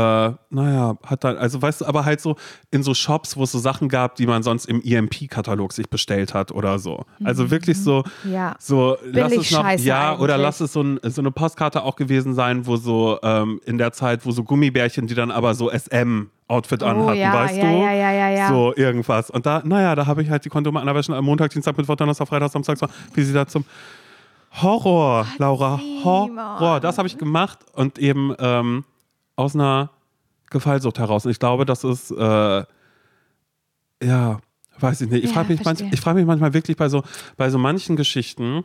naja, 0.49 0.97
hat 1.05 1.23
dann, 1.23 1.37
also 1.37 1.61
weißt 1.61 1.81
du, 1.81 1.85
aber 1.85 2.05
halt 2.05 2.19
so 2.21 2.35
in 2.71 2.83
so 2.83 2.93
Shops, 2.93 3.37
wo 3.37 3.43
es 3.43 3.51
so 3.51 3.59
Sachen 3.59 3.89
gab, 3.89 4.15
die 4.15 4.25
man 4.25 4.41
sonst 4.43 4.65
im 4.65 4.81
EMP-Katalog 4.83 5.71
sich 5.73 5.89
bestellt 5.89 6.33
hat 6.33 6.51
oder 6.51 6.79
so. 6.79 7.05
Also 7.23 7.51
wirklich 7.51 7.81
so, 7.81 8.03
Ja. 8.23 8.55
so 8.59 8.97
lass 9.03 9.33
es 9.33 9.51
noch, 9.51 9.69
ja, 9.77 10.17
oder 10.17 10.37
lass 10.37 10.59
es 10.61 10.73
so, 10.73 10.81
ein, 10.81 10.99
so 11.03 11.21
eine 11.21 11.31
Postkarte 11.31 11.83
auch 11.83 11.95
gewesen 11.95 12.33
sein, 12.33 12.65
wo 12.65 12.75
so 12.77 13.19
ähm, 13.23 13.59
in 13.65 13.77
der 13.77 13.91
Zeit, 13.93 14.25
wo 14.25 14.31
so 14.31 14.43
Gummibärchen, 14.43 15.07
die 15.07 15.15
dann 15.15 15.31
aber 15.31 15.53
so 15.53 15.69
SM 15.69 16.27
Outfit 16.47 16.83
anhatten, 16.83 17.09
Oh, 17.09 17.13
ja, 17.13 17.33
weißt 17.33 17.57
ja, 17.57 17.63
du? 17.63 17.77
ja, 17.81 17.91
ja, 17.93 18.11
ja, 18.11 18.29
ja. 18.29 18.47
So 18.49 18.73
irgendwas. 18.75 19.29
Und 19.29 19.45
da, 19.45 19.61
naja, 19.65 19.95
da 19.95 20.05
habe 20.05 20.21
ich 20.21 20.29
halt 20.29 20.43
die 20.45 20.49
Kondome 20.49 20.79
an 20.79 20.85
der 20.85 20.93
Wäsche 20.95 21.15
am 21.15 21.23
Montag, 21.25 21.51
Dienstag, 21.51 21.77
Mittwoch, 21.77 21.95
Donnerstag, 21.95 22.27
Freitag, 22.27 22.51
Samstag, 22.51 22.77
so, 22.77 22.87
wie 23.13 23.23
sie 23.23 23.33
da 23.33 23.47
zum 23.47 23.63
Horror, 24.61 25.27
Laura, 25.37 25.79
Horror. 26.03 26.79
Das 26.79 26.97
habe 26.97 27.07
ich 27.07 27.17
gemacht 27.17 27.59
und 27.73 27.97
eben 27.99 28.35
ähm, 28.39 28.85
aus 29.35 29.55
einer 29.55 29.89
Gefallsucht 30.49 30.99
heraus. 30.99 31.25
Und 31.25 31.31
ich 31.31 31.39
glaube, 31.39 31.65
das 31.65 31.83
ist, 31.83 32.11
äh, 32.11 32.63
ja, 34.03 34.39
weiß 34.79 35.01
ich 35.01 35.09
nicht. 35.09 35.23
Ich 35.23 35.31
Ja, 35.31 35.33
frage 35.35 35.53
mich, 35.53 35.63
manch, 35.65 35.79
verstehe. 35.79 35.93
ich 35.93 36.01
frag 36.01 36.15
mich 36.15 36.25
manchmal 36.25 36.53
wirklich 36.53 36.77
bei 36.77 36.87
so, 36.89 37.03
bei 37.35 37.49
so 37.49 37.57
manchen 37.57 37.95
Geschichten, 37.95 38.63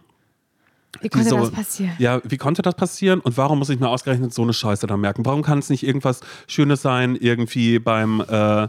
Wie 1.01 1.09
konnte 1.09 1.31
so, 1.31 1.39
das 1.39 1.51
passieren? 1.53 1.93
Ja, 1.99 2.21
wie 2.25 2.37
konnte 2.37 2.61
das 2.61 2.75
passieren 2.75 3.21
und 3.21 3.37
warum 3.39 3.59
muss 3.59 3.71
ich 3.71 3.81
mir 3.81 3.89
ausgerechnet 3.89 4.35
so 4.35 4.43
eine 4.43 4.53
Scheiße 4.53 4.87
da 4.87 4.97
merken? 4.99 5.25
Warum 5.25 5.43
kann 5.43 5.59
es 5.59 5.71
nicht 5.71 5.87
irgendwas 5.87 6.21
Schönes 6.47 6.83
sein, 6.83 7.17
irgendwie 7.17 7.79
beim, 7.79 8.21
äh, 8.29 8.69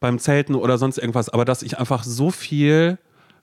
beim 0.00 0.18
Zelten 0.18 0.54
oder 0.54 0.76
sonst 0.76 0.98
irgendwas, 0.98 1.30
aber 1.30 1.44
dass 1.46 1.62
ich 1.62 1.78
einfach 1.78 2.04
so 2.04 2.30
viel 2.30 2.98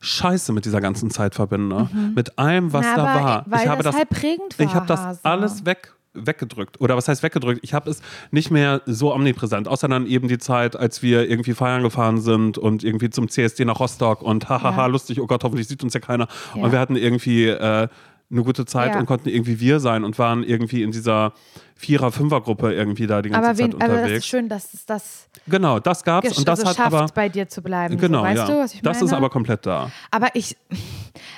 Scheiße 0.06 0.54
mit 0.54 0.66
dieser 0.66 0.82
ganzen 0.82 1.10
Zeit 1.10 1.36
verbinde, 1.36 1.90
mit 2.16 2.38
allem, 2.38 2.72
was 2.74 2.86
Mhm. 2.86 2.92
Na, 2.96 3.04
da 3.04 3.06
aber 3.14 3.24
war. 3.26 3.46
weil 3.48 3.62
ich 3.64 3.68
habe 3.68 3.84
das 3.84 3.92
das, 3.92 3.96
halt 3.96 4.10
prägend 4.10 4.60
war, 4.60 4.66
ich 4.66 4.74
habe 4.76 4.86
das 4.88 5.00
Hase. 5.00 5.20
alles 5.24 5.66
weg 5.66 5.92
weggedrückt 6.18 6.80
oder 6.80 6.96
was 6.96 7.10
heißt 7.10 7.24
weggedrückt? 7.24 7.60
Ich 7.62 7.74
habe 7.74 7.90
es 7.90 8.02
nicht 8.32 8.50
mehr 8.50 8.82
so 8.86 9.14
omnipräsent, 9.14 9.68
außer 9.68 9.90
dann 9.90 10.06
eben 10.08 10.30
die 10.30 10.38
Zeit, 10.38 10.78
als 10.78 11.02
wir 11.04 11.30
irgendwie 11.30 11.54
feiern 11.54 11.84
gefahren 11.84 12.22
sind 12.22 12.58
und 12.58 12.86
irgendwie 12.86 13.10
zum 13.10 13.28
CSD 13.28 13.66
nach 13.66 13.82
Rostock 13.82 14.22
und 14.22 14.48
hahaha 14.48 14.78
Ja. 14.84 14.86
lustig, 14.86 15.20
oh 15.20 15.28
Gott, 15.28 15.44
hoffentlich 15.44 15.68
sieht 15.68 15.84
uns 15.84 15.94
ja 15.94 16.00
keiner 16.00 16.30
Ja. 16.56 16.64
und 16.64 16.72
wir 16.72 16.80
hatten 16.80 16.96
irgendwie 16.96 17.48
äh, 17.48 17.90
eine 18.32 18.44
gute 18.44 18.66
Zeit 18.66 18.94
Ja. 18.94 19.00
und 19.00 19.06
konnten 19.06 19.30
irgendwie 19.30 19.60
wir 19.60 19.80
sein 19.80 20.04
und 20.04 20.18
waren 20.18 20.44
irgendwie 20.44 20.82
in 20.84 20.92
dieser 20.92 21.34
Vierer-, 21.76 22.12
Fünfer-Gruppe 22.12 22.74
irgendwie 22.74 23.06
da 23.06 23.22
die 23.22 23.30
ganze 23.30 23.48
Aber, 23.50 23.56
Zeit 23.58 23.68
wen, 23.68 23.74
aber 23.76 23.88
das 23.88 23.98
unterwegs. 23.98 24.18
ist 24.20 24.28
schön, 24.28 24.50
dass 24.50 24.74
es 24.74 24.86
das 24.86 25.28
genau, 25.48 25.80
das 25.80 26.04
gab's 26.04 26.28
gesch- 26.30 26.38
und 26.40 26.48
das 26.48 26.60
also 26.60 26.70
hat 26.72 26.78
schafft, 26.78 26.94
aber 26.94 27.06
bei 27.14 27.30
dir 27.30 27.48
zu 27.48 27.62
bleiben. 27.62 27.98
genau, 27.98 28.20
so, 28.20 28.24
weißt 28.26 28.38
ja. 28.38 28.48
du, 28.48 28.60
was 28.60 28.74
ich 28.74 28.82
das 28.82 28.98
meine? 28.98 29.06
ist 29.06 29.14
aber 29.14 29.30
komplett 29.30 29.66
da. 29.66 29.92
Aber 30.10 30.30
ich, 30.34 30.58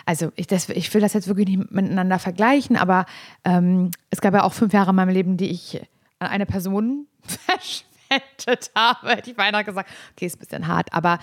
also 0.05 0.31
ich, 0.35 0.47
das, 0.47 0.69
ich 0.69 0.93
will 0.93 1.01
das 1.01 1.13
jetzt 1.13 1.27
wirklich 1.27 1.47
nicht 1.47 1.71
miteinander 1.71 2.19
vergleichen, 2.19 2.77
aber 2.77 3.05
ähm, 3.43 3.91
es 4.09 4.21
gab 4.21 4.33
ja 4.33 4.43
auch 4.43 4.53
fünf 4.53 4.71
Jahre 4.73 4.91
in 4.91 4.95
meinem 4.95 5.09
Leben, 5.09 5.37
die 5.37 5.49
ich 5.49 5.81
an 6.19 6.29
eine 6.29 6.45
Person 6.45 7.07
verschwendet 7.27 8.71
habe. 8.75 9.09
Hätte 9.09 9.31
ich 9.31 9.35
beinahe 9.35 9.63
gesagt, 9.63 9.89
okay, 10.15 10.25
ist 10.27 10.37
ein 10.37 10.39
bisschen 10.39 10.67
hart, 10.67 10.93
aber 10.93 11.19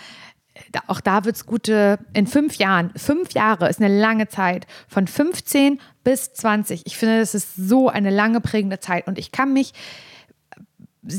auch 0.87 1.01
da 1.01 1.25
wird 1.25 1.37
es 1.37 1.47
gute, 1.47 1.99
in 2.13 2.27
fünf 2.27 2.57
Jahren, 2.57 2.93
fünf 2.97 3.33
Jahre 3.33 3.69
ist 3.69 3.81
eine 3.81 3.99
lange 3.99 4.29
Zeit, 4.29 4.67
von 4.89 5.07
15 5.07 5.81
bis 6.05 6.33
20. 6.35 6.83
Ich 6.87 6.97
finde, 6.97 7.21
das 7.21 7.35
ist 7.35 7.57
so 7.57 7.89
eine 7.89 8.11
lange 8.11 8.41
prägende 8.41 8.81
Zeit. 8.81 9.07
Und 9.07 9.19
ich 9.19 9.33
kann 9.33 9.53
mich 9.53 9.73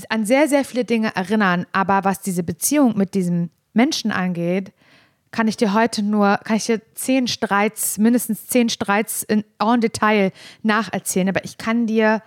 an 0.10 0.26
sehr, 0.26 0.48
sehr 0.48 0.66
viele 0.66 0.86
Dinge 0.86 1.16
erinnern, 1.16 1.66
aber 1.72 2.04
was 2.04 2.22
diese 2.22 2.44
Beziehung 2.44 2.98
mit 2.98 3.14
diesem 3.14 3.50
Menschen 3.74 4.12
angeht, 4.12 4.72
kann 5.32 5.48
ich 5.48 5.58
dir 5.58 5.74
heute 5.74 6.02
nur, 6.02 6.40
kann 6.44 6.56
ich 6.56 6.66
dir 6.66 6.82
zehn 6.94 7.28
Streits, 7.28 7.98
mindestens 7.98 8.48
zehn 8.48 8.70
Streits 8.70 9.22
in 9.22 9.44
en 9.60 9.82
Detail 9.82 10.32
nacherzählen, 10.64 11.30
aber 11.30 11.44
ich 11.44 11.58
kann 11.58 11.88
dir 11.88 12.22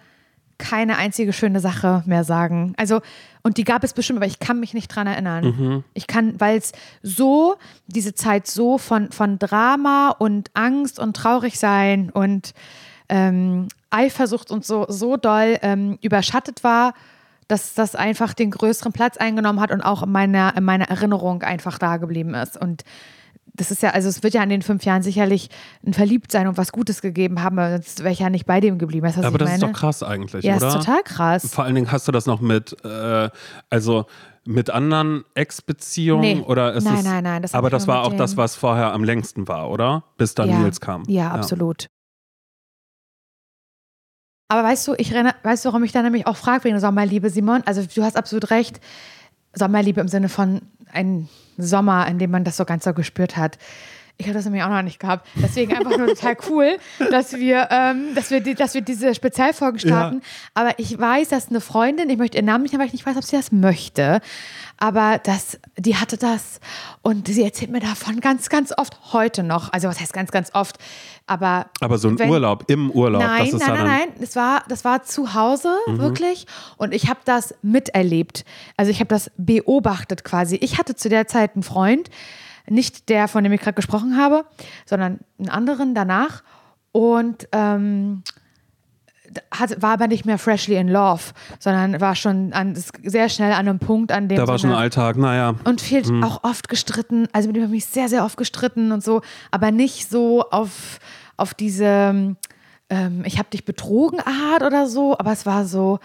keine 0.58 0.96
einzige 0.96 1.32
schöne 1.32 1.60
Sache 1.60 2.02
mehr 2.06 2.24
sagen. 2.24 2.74
Also, 2.76 3.00
und 3.42 3.56
die 3.56 3.64
gab 3.64 3.84
es 3.84 3.92
bestimmt, 3.92 4.18
aber 4.18 4.26
ich 4.26 4.40
kann 4.40 4.60
mich 4.60 4.74
nicht 4.74 4.88
dran 4.88 5.06
erinnern. 5.06 5.84
Ich 5.94 6.06
kann, 6.06 6.38
weil 6.40 6.58
es 6.58 6.72
so, 7.02 7.56
diese 7.86 8.14
Zeit 8.14 8.46
so 8.46 8.76
von, 8.76 9.10
von 9.12 9.38
Drama 9.38 10.14
und 10.18 10.50
Angst 10.54 10.98
und 10.98 11.16
traurig 11.16 11.58
sein 11.58 12.10
und 12.10 12.52
ähm, 13.08 13.68
Eifersucht 13.90 14.50
und 14.50 14.66
so, 14.66 14.86
so 14.88 15.16
doll 15.16 15.58
ähm, 15.62 15.98
überschattet 16.02 16.62
war, 16.64 16.92
dass 17.46 17.72
das 17.72 17.94
einfach 17.94 18.34
den 18.34 18.50
größeren 18.50 18.92
Platz 18.92 19.16
eingenommen 19.16 19.60
hat 19.60 19.70
und 19.70 19.80
auch 19.80 20.02
in 20.02 20.12
meiner, 20.12 20.54
in 20.56 20.64
meiner 20.64 20.90
Erinnerung 20.90 21.42
einfach 21.42 21.78
da 21.78 21.96
geblieben 21.96 22.34
ist. 22.34 22.60
Und 22.60 22.84
das 23.58 23.70
ist 23.70 23.82
ja, 23.82 23.90
also 23.90 24.08
es 24.08 24.22
wird 24.22 24.32
ja 24.34 24.42
in 24.42 24.48
den 24.48 24.62
fünf 24.62 24.84
Jahren 24.84 25.02
sicherlich 25.02 25.50
ein 25.86 25.92
Verliebtsein 25.92 26.46
und 26.46 26.56
was 26.56 26.72
Gutes 26.72 27.02
gegeben 27.02 27.42
haben, 27.42 27.58
aber 27.58 27.72
sonst 27.72 28.00
wäre 28.00 28.12
ich 28.12 28.20
ja 28.20 28.30
nicht 28.30 28.46
bei 28.46 28.60
dem 28.60 28.78
geblieben. 28.78 29.06
Weißt 29.06 29.18
Aber 29.18 29.36
das 29.36 29.50
meine? 29.50 29.64
ist 29.64 29.72
doch 29.74 29.78
krass 29.78 30.02
eigentlich, 30.02 30.44
Ja, 30.44 30.56
oder? 30.56 30.68
ist 30.68 30.74
total 30.74 31.02
krass. 31.02 31.52
Vor 31.52 31.64
allen 31.64 31.74
Dingen 31.74 31.92
hast 31.92 32.08
du 32.08 32.12
das 32.12 32.26
noch 32.26 32.40
mit, 32.40 32.74
äh, 32.84 33.28
also 33.68 34.06
mit 34.46 34.70
anderen 34.70 35.24
Ex-Beziehungen 35.34 36.38
Nee. 36.38 36.44
oder 36.46 36.72
ist 36.72 36.84
Nein, 36.84 36.98
es, 36.98 37.04
nein, 37.04 37.24
nein, 37.24 37.42
das 37.42 37.54
aber 37.54 37.68
das 37.68 37.86
war 37.86 38.04
auch 38.04 38.14
das, 38.14 38.36
was 38.38 38.54
vorher 38.56 38.92
am 38.94 39.04
längsten 39.04 39.46
war, 39.46 39.70
oder? 39.70 40.04
Bis 40.16 40.34
dann 40.34 40.48
ja. 40.48 40.58
Nils 40.60 40.80
kam. 40.80 41.02
Ja, 41.06 41.32
absolut. 41.32 41.86
Aber 44.50 44.64
weißt 44.64 44.88
du, 44.88 44.94
ich 44.96 45.12
renne, 45.12 45.34
weißt 45.42 45.64
du, 45.64 45.68
warum 45.68 45.84
ich 45.84 45.92
da 45.92 46.02
nämlich 46.02 46.26
auch 46.26 46.36
frage 46.36 46.64
wegen 46.64 46.80
Sommerliebe, 46.80 47.28
Simon? 47.28 47.62
Also 47.66 47.82
du 47.82 48.02
hast 48.02 48.16
absolut 48.16 48.50
recht. 48.50 48.80
Sommerliebe 49.52 50.00
im 50.00 50.08
Sinne 50.08 50.28
von 50.30 50.62
ein 50.92 51.28
Sommer, 51.58 52.06
in 52.06 52.18
dem 52.18 52.30
man 52.30 52.44
das 52.44 52.56
so 52.56 52.64
ganz 52.64 52.84
so 52.84 52.92
gespürt 52.92 53.36
hat. 53.36 53.58
Ich 54.20 54.26
habe 54.26 54.34
das 54.34 54.44
nämlich 54.44 54.64
auch 54.64 54.68
noch 54.68 54.82
nicht 54.82 54.98
gehabt. 54.98 55.28
Deswegen 55.36 55.72
einfach 55.72 55.96
nur 55.96 56.08
total 56.08 56.36
cool, 56.50 56.78
dass 57.10 57.34
wir, 57.34 57.68
ähm, 57.70 58.16
dass 58.16 58.32
wir, 58.32 58.40
die, 58.40 58.56
dass 58.56 58.74
wir 58.74 58.80
diese 58.80 59.14
Spezialfolgen 59.14 59.78
starten. 59.78 60.22
Aber 60.54 60.76
ich 60.78 60.98
weiß, 60.98 61.28
dass 61.28 61.50
eine 61.50 61.60
Freundin, 61.60 62.10
ich 62.10 62.18
möchte 62.18 62.36
ihren 62.36 62.46
Namen 62.46 62.64
nicht 62.64 62.76
weil 62.76 62.86
ich 62.86 62.92
nicht 62.92 63.06
weiß, 63.06 63.16
ob 63.16 63.22
sie 63.22 63.36
das 63.36 63.52
möchte. 63.52 64.20
Aber 64.76 65.20
das, 65.22 65.60
die 65.76 65.96
hatte 65.96 66.16
das 66.16 66.58
und 67.02 67.28
sie 67.28 67.44
erzählt 67.44 67.70
mir 67.70 67.78
davon 67.78 68.20
ganz, 68.20 68.48
ganz 68.48 68.72
oft 68.76 69.12
heute 69.12 69.44
noch. 69.44 69.72
Also 69.72 69.86
was 69.86 70.00
heißt 70.00 70.12
ganz, 70.12 70.32
ganz 70.32 70.50
oft? 70.52 70.78
Aber 71.28 71.66
Aber 71.80 71.98
so 71.98 72.08
ein 72.08 72.18
wenn- 72.18 72.30
Urlaub, 72.30 72.64
im 72.68 72.90
Urlaub, 72.90 73.22
Nein, 73.22 73.44
das 73.44 73.54
ist 73.54 73.66
nein, 73.66 73.76
nein, 73.76 73.86
nein. 73.86 74.08
Das 74.20 74.34
war, 74.34 74.62
das 74.68 74.84
war 74.84 75.02
zu 75.04 75.34
Hause, 75.34 75.70
wirklich. 75.86 76.46
Und 76.76 76.92
ich 76.94 77.08
habe 77.08 77.20
das 77.24 77.54
miterlebt. 77.62 78.44
Also 78.76 78.90
ich 78.90 79.00
habe 79.00 79.08
das 79.08 79.30
beobachtet 79.36 80.24
quasi. 80.24 80.56
Ich 80.56 80.78
hatte 80.78 80.94
zu 80.96 81.08
der 81.08 81.26
Zeit 81.28 81.54
einen 81.54 81.62
Freund, 81.62 82.08
nicht 82.66 83.08
der, 83.08 83.28
von 83.28 83.44
dem 83.44 83.52
ich 83.52 83.60
gerade 83.60 83.74
gesprochen 83.76 84.16
habe, 84.16 84.44
sondern 84.86 85.20
einen 85.38 85.48
anderen 85.50 85.94
danach. 85.94 86.42
Und 86.92 87.46
ähm, 87.52 88.22
hat, 89.50 89.80
war 89.82 89.92
aber 89.92 90.08
nicht 90.08 90.24
mehr 90.24 90.38
freshly 90.38 90.76
in 90.76 90.88
love, 90.88 91.32
sondern 91.58 92.00
war 92.00 92.14
schon 92.14 92.52
an, 92.52 92.74
sehr 92.74 93.28
schnell 93.28 93.52
an 93.52 93.68
einem 93.68 93.78
Punkt, 93.78 94.12
an 94.12 94.28
dem 94.28 94.36
da 94.36 94.46
war 94.46 94.58
so 94.58 94.68
schon 94.68 94.76
Alltag, 94.76 95.16
naja. 95.16 95.54
und 95.64 95.80
viel 95.80 96.02
auch 96.22 96.44
oft 96.44 96.68
gestritten. 96.68 97.28
Also 97.32 97.48
mit 97.48 97.56
dem 97.56 97.64
habe 97.64 97.76
ich 97.76 97.84
mich 97.84 97.92
sehr, 97.92 98.08
sehr 98.08 98.24
oft 98.24 98.36
gestritten 98.36 98.92
und 98.92 99.02
so, 99.02 99.22
aber 99.50 99.70
nicht 99.70 100.10
so 100.10 100.42
auf, 100.50 100.98
auf 101.36 101.54
diese 101.54 102.36
ähm, 102.90 103.22
ich 103.24 103.38
habe 103.38 103.50
dich 103.50 103.64
betrogen 103.64 104.20
Art 104.20 104.62
oder 104.62 104.86
so, 104.86 105.16
aber 105.18 105.32
es 105.32 105.46
war 105.46 105.64
so, 105.64 105.98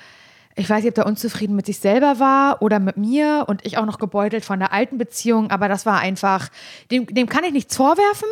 ich 0.56 0.70
weiß 0.70 0.84
nicht, 0.84 0.90
ob 0.90 0.96
der 0.96 1.06
unzufrieden 1.06 1.56
mit 1.56 1.66
sich 1.66 1.80
selber 1.80 2.20
war 2.20 2.62
oder 2.62 2.80
mit 2.80 2.98
mir 2.98 3.46
und 3.48 3.66
ich 3.66 3.78
auch 3.78 3.86
noch 3.86 4.00
gebeutelt 4.00 4.46
von 4.46 4.60
der 4.60 4.74
alten 4.74 4.98
Beziehung, 4.98 5.52
aber 5.52 5.68
das 5.68 5.86
war 5.86 6.00
einfach, 6.00 6.50
dem, 6.92 7.06
dem 7.08 7.28
kann 7.28 7.44
ich 7.44 7.54
nichts 7.54 7.76
vorwerfen. 7.76 8.30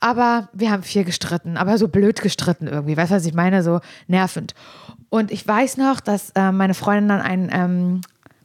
Aber 0.00 0.48
wir 0.52 0.70
haben 0.70 0.82
viel 0.82 1.04
gestritten, 1.04 1.56
aber 1.56 1.78
so 1.78 1.88
blöd 1.88 2.20
gestritten 2.20 2.66
irgendwie. 2.66 2.96
Weißt 2.96 3.10
du, 3.10 3.16
was 3.16 3.26
ich 3.26 3.34
meine? 3.34 3.62
So 3.62 3.80
nervend. 4.06 4.54
Und 5.08 5.30
ich 5.30 5.46
weiß 5.46 5.76
noch, 5.76 6.00
dass 6.00 6.30
äh, 6.30 6.52
meine 6.52 6.74
Freundin 6.74 7.08
dann 7.08 7.20
ein 7.20 7.50
ähm, 7.52 8.00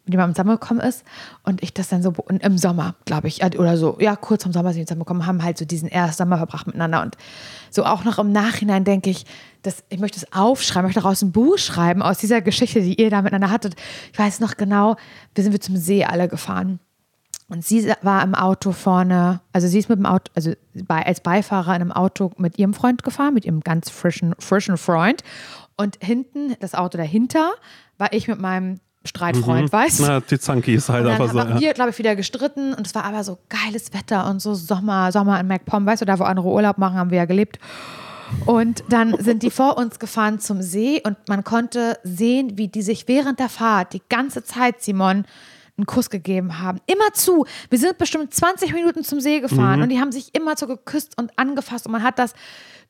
mit 0.05 0.13
jemandem 0.13 0.35
zusammengekommen 0.35 0.83
ist 0.83 1.03
und 1.43 1.63
ich 1.63 1.73
das 1.73 1.89
dann 1.89 2.03
so 2.03 2.13
im 2.27 2.57
Sommer, 2.57 2.95
glaube 3.05 3.27
ich, 3.27 3.41
äh, 3.41 3.57
oder 3.57 3.75
so, 3.75 3.97
ja, 3.99 4.15
kurz 4.15 4.45
im 4.45 4.53
Sommer 4.53 4.71
sind 4.71 4.81
wir 4.81 4.85
zusammengekommen, 4.85 5.25
haben 5.25 5.43
halt 5.43 5.57
so 5.57 5.65
diesen 5.65 5.89
ersten 5.89 6.17
Sommer 6.17 6.37
verbracht 6.37 6.67
miteinander 6.67 7.01
und 7.01 7.17
so 7.71 7.85
auch 7.85 8.03
noch 8.03 8.19
im 8.19 8.31
Nachhinein 8.31 8.83
denke 8.83 9.09
ich, 9.09 9.25
dass 9.63 9.83
ich 9.89 9.99
möchte 9.99 10.19
es 10.19 10.31
aufschreiben, 10.31 10.87
möchte 10.87 11.01
daraus 11.01 11.23
ein 11.23 11.31
Buch 11.31 11.57
schreiben 11.57 12.03
aus 12.03 12.19
dieser 12.19 12.41
Geschichte, 12.41 12.81
die 12.81 13.01
ihr 13.01 13.09
da 13.09 13.23
miteinander 13.23 13.49
hattet. 13.49 13.75
Ich 14.13 14.19
weiß 14.19 14.39
noch 14.39 14.57
genau, 14.57 14.95
wir 15.33 15.43
sind 15.43 15.53
wir 15.53 15.61
zum 15.61 15.75
See 15.75 16.05
alle 16.05 16.27
gefahren. 16.27 16.79
Und 17.47 17.63
sie 17.63 17.91
war 18.01 18.23
im 18.23 18.33
Auto 18.33 18.71
vorne, 18.71 19.39
also 19.53 19.67
sie 19.67 19.77
ist 19.77 19.87
mit 19.87 19.99
dem 19.99 20.07
Auto, 20.07 20.31
also 20.33 20.53
bei, 20.73 21.05
als 21.05 21.21
Beifahrer 21.21 21.75
in 21.75 21.81
einem 21.81 21.91
Auto 21.91 22.31
mit 22.37 22.57
ihrem 22.57 22.73
Freund 22.73 23.03
gefahren, 23.03 23.35
mit 23.35 23.45
ihrem 23.45 23.61
ganz 23.61 23.89
frischen, 23.91 24.33
frischen 24.39 24.77
Freund. 24.77 25.23
Und 25.77 25.97
hinten, 26.01 26.55
das 26.59 26.73
Auto 26.73 26.97
dahinter, 26.97 27.53
war 27.97 28.11
ich 28.13 28.27
mit 28.27 28.39
meinem 28.39 28.79
Streitfreund, 29.03 29.71
mhm. 29.71 29.71
weißt 29.71 29.99
du? 29.99 30.03
Na, 30.03 30.19
die 30.19 30.39
Zanki 30.39 30.73
ist 30.73 30.89
halt 30.89 31.05
einfach 31.05 31.27
so. 31.29 31.37
Dann 31.37 31.53
haben 31.53 31.59
wir, 31.59 31.73
glaube 31.73 31.91
ich, 31.91 31.99
wieder 31.99 32.15
gestritten 32.15 32.73
und 32.73 32.87
es 32.87 32.95
war 32.95 33.03
aber 33.03 33.23
so 33.23 33.37
geiles 33.49 33.93
Wetter 33.93 34.27
und 34.27 34.41
so 34.41 34.55
Sommer, 34.55 35.11
Sommer 35.11 35.39
in 35.39 35.47
MacPom, 35.47 35.85
weißt 35.85 36.01
du, 36.01 36.05
da 36.05 36.17
wo 36.17 36.23
andere 36.23 36.47
Urlaub 36.47 36.79
machen, 36.79 36.97
haben 36.97 37.11
wir 37.11 37.19
ja 37.19 37.25
gelebt. 37.25 37.59
Und 38.45 38.83
dann 38.89 39.15
sind 39.19 39.43
die 39.43 39.51
vor 39.51 39.77
uns 39.77 39.99
gefahren 39.99 40.39
zum 40.39 40.63
See 40.63 41.01
und 41.05 41.15
man 41.27 41.43
konnte 41.43 41.99
sehen, 42.03 42.57
wie 42.57 42.67
die 42.67 42.81
sich 42.81 43.07
während 43.07 43.39
der 43.39 43.49
Fahrt 43.49 43.93
die 43.93 44.01
ganze 44.09 44.43
Zeit, 44.43 44.81
Simon, 44.81 45.25
einen 45.77 45.85
Kuss 45.85 46.09
gegeben 46.09 46.59
haben. 46.59 46.79
Immer 46.85 47.13
zu. 47.13 47.45
Wir 47.69 47.79
sind 47.79 47.97
bestimmt 47.97 48.33
20 48.33 48.73
Minuten 48.73 49.03
zum 49.03 49.19
See 49.19 49.39
gefahren 49.39 49.77
mhm. 49.77 49.83
und 49.83 49.89
die 49.89 49.99
haben 49.99 50.11
sich 50.11 50.33
immer 50.33 50.55
so 50.57 50.67
geküsst 50.67 51.17
und 51.17 51.37
angefasst 51.37 51.85
und 51.85 51.91
man 51.91 52.03
hat 52.03 52.19
das 52.19 52.33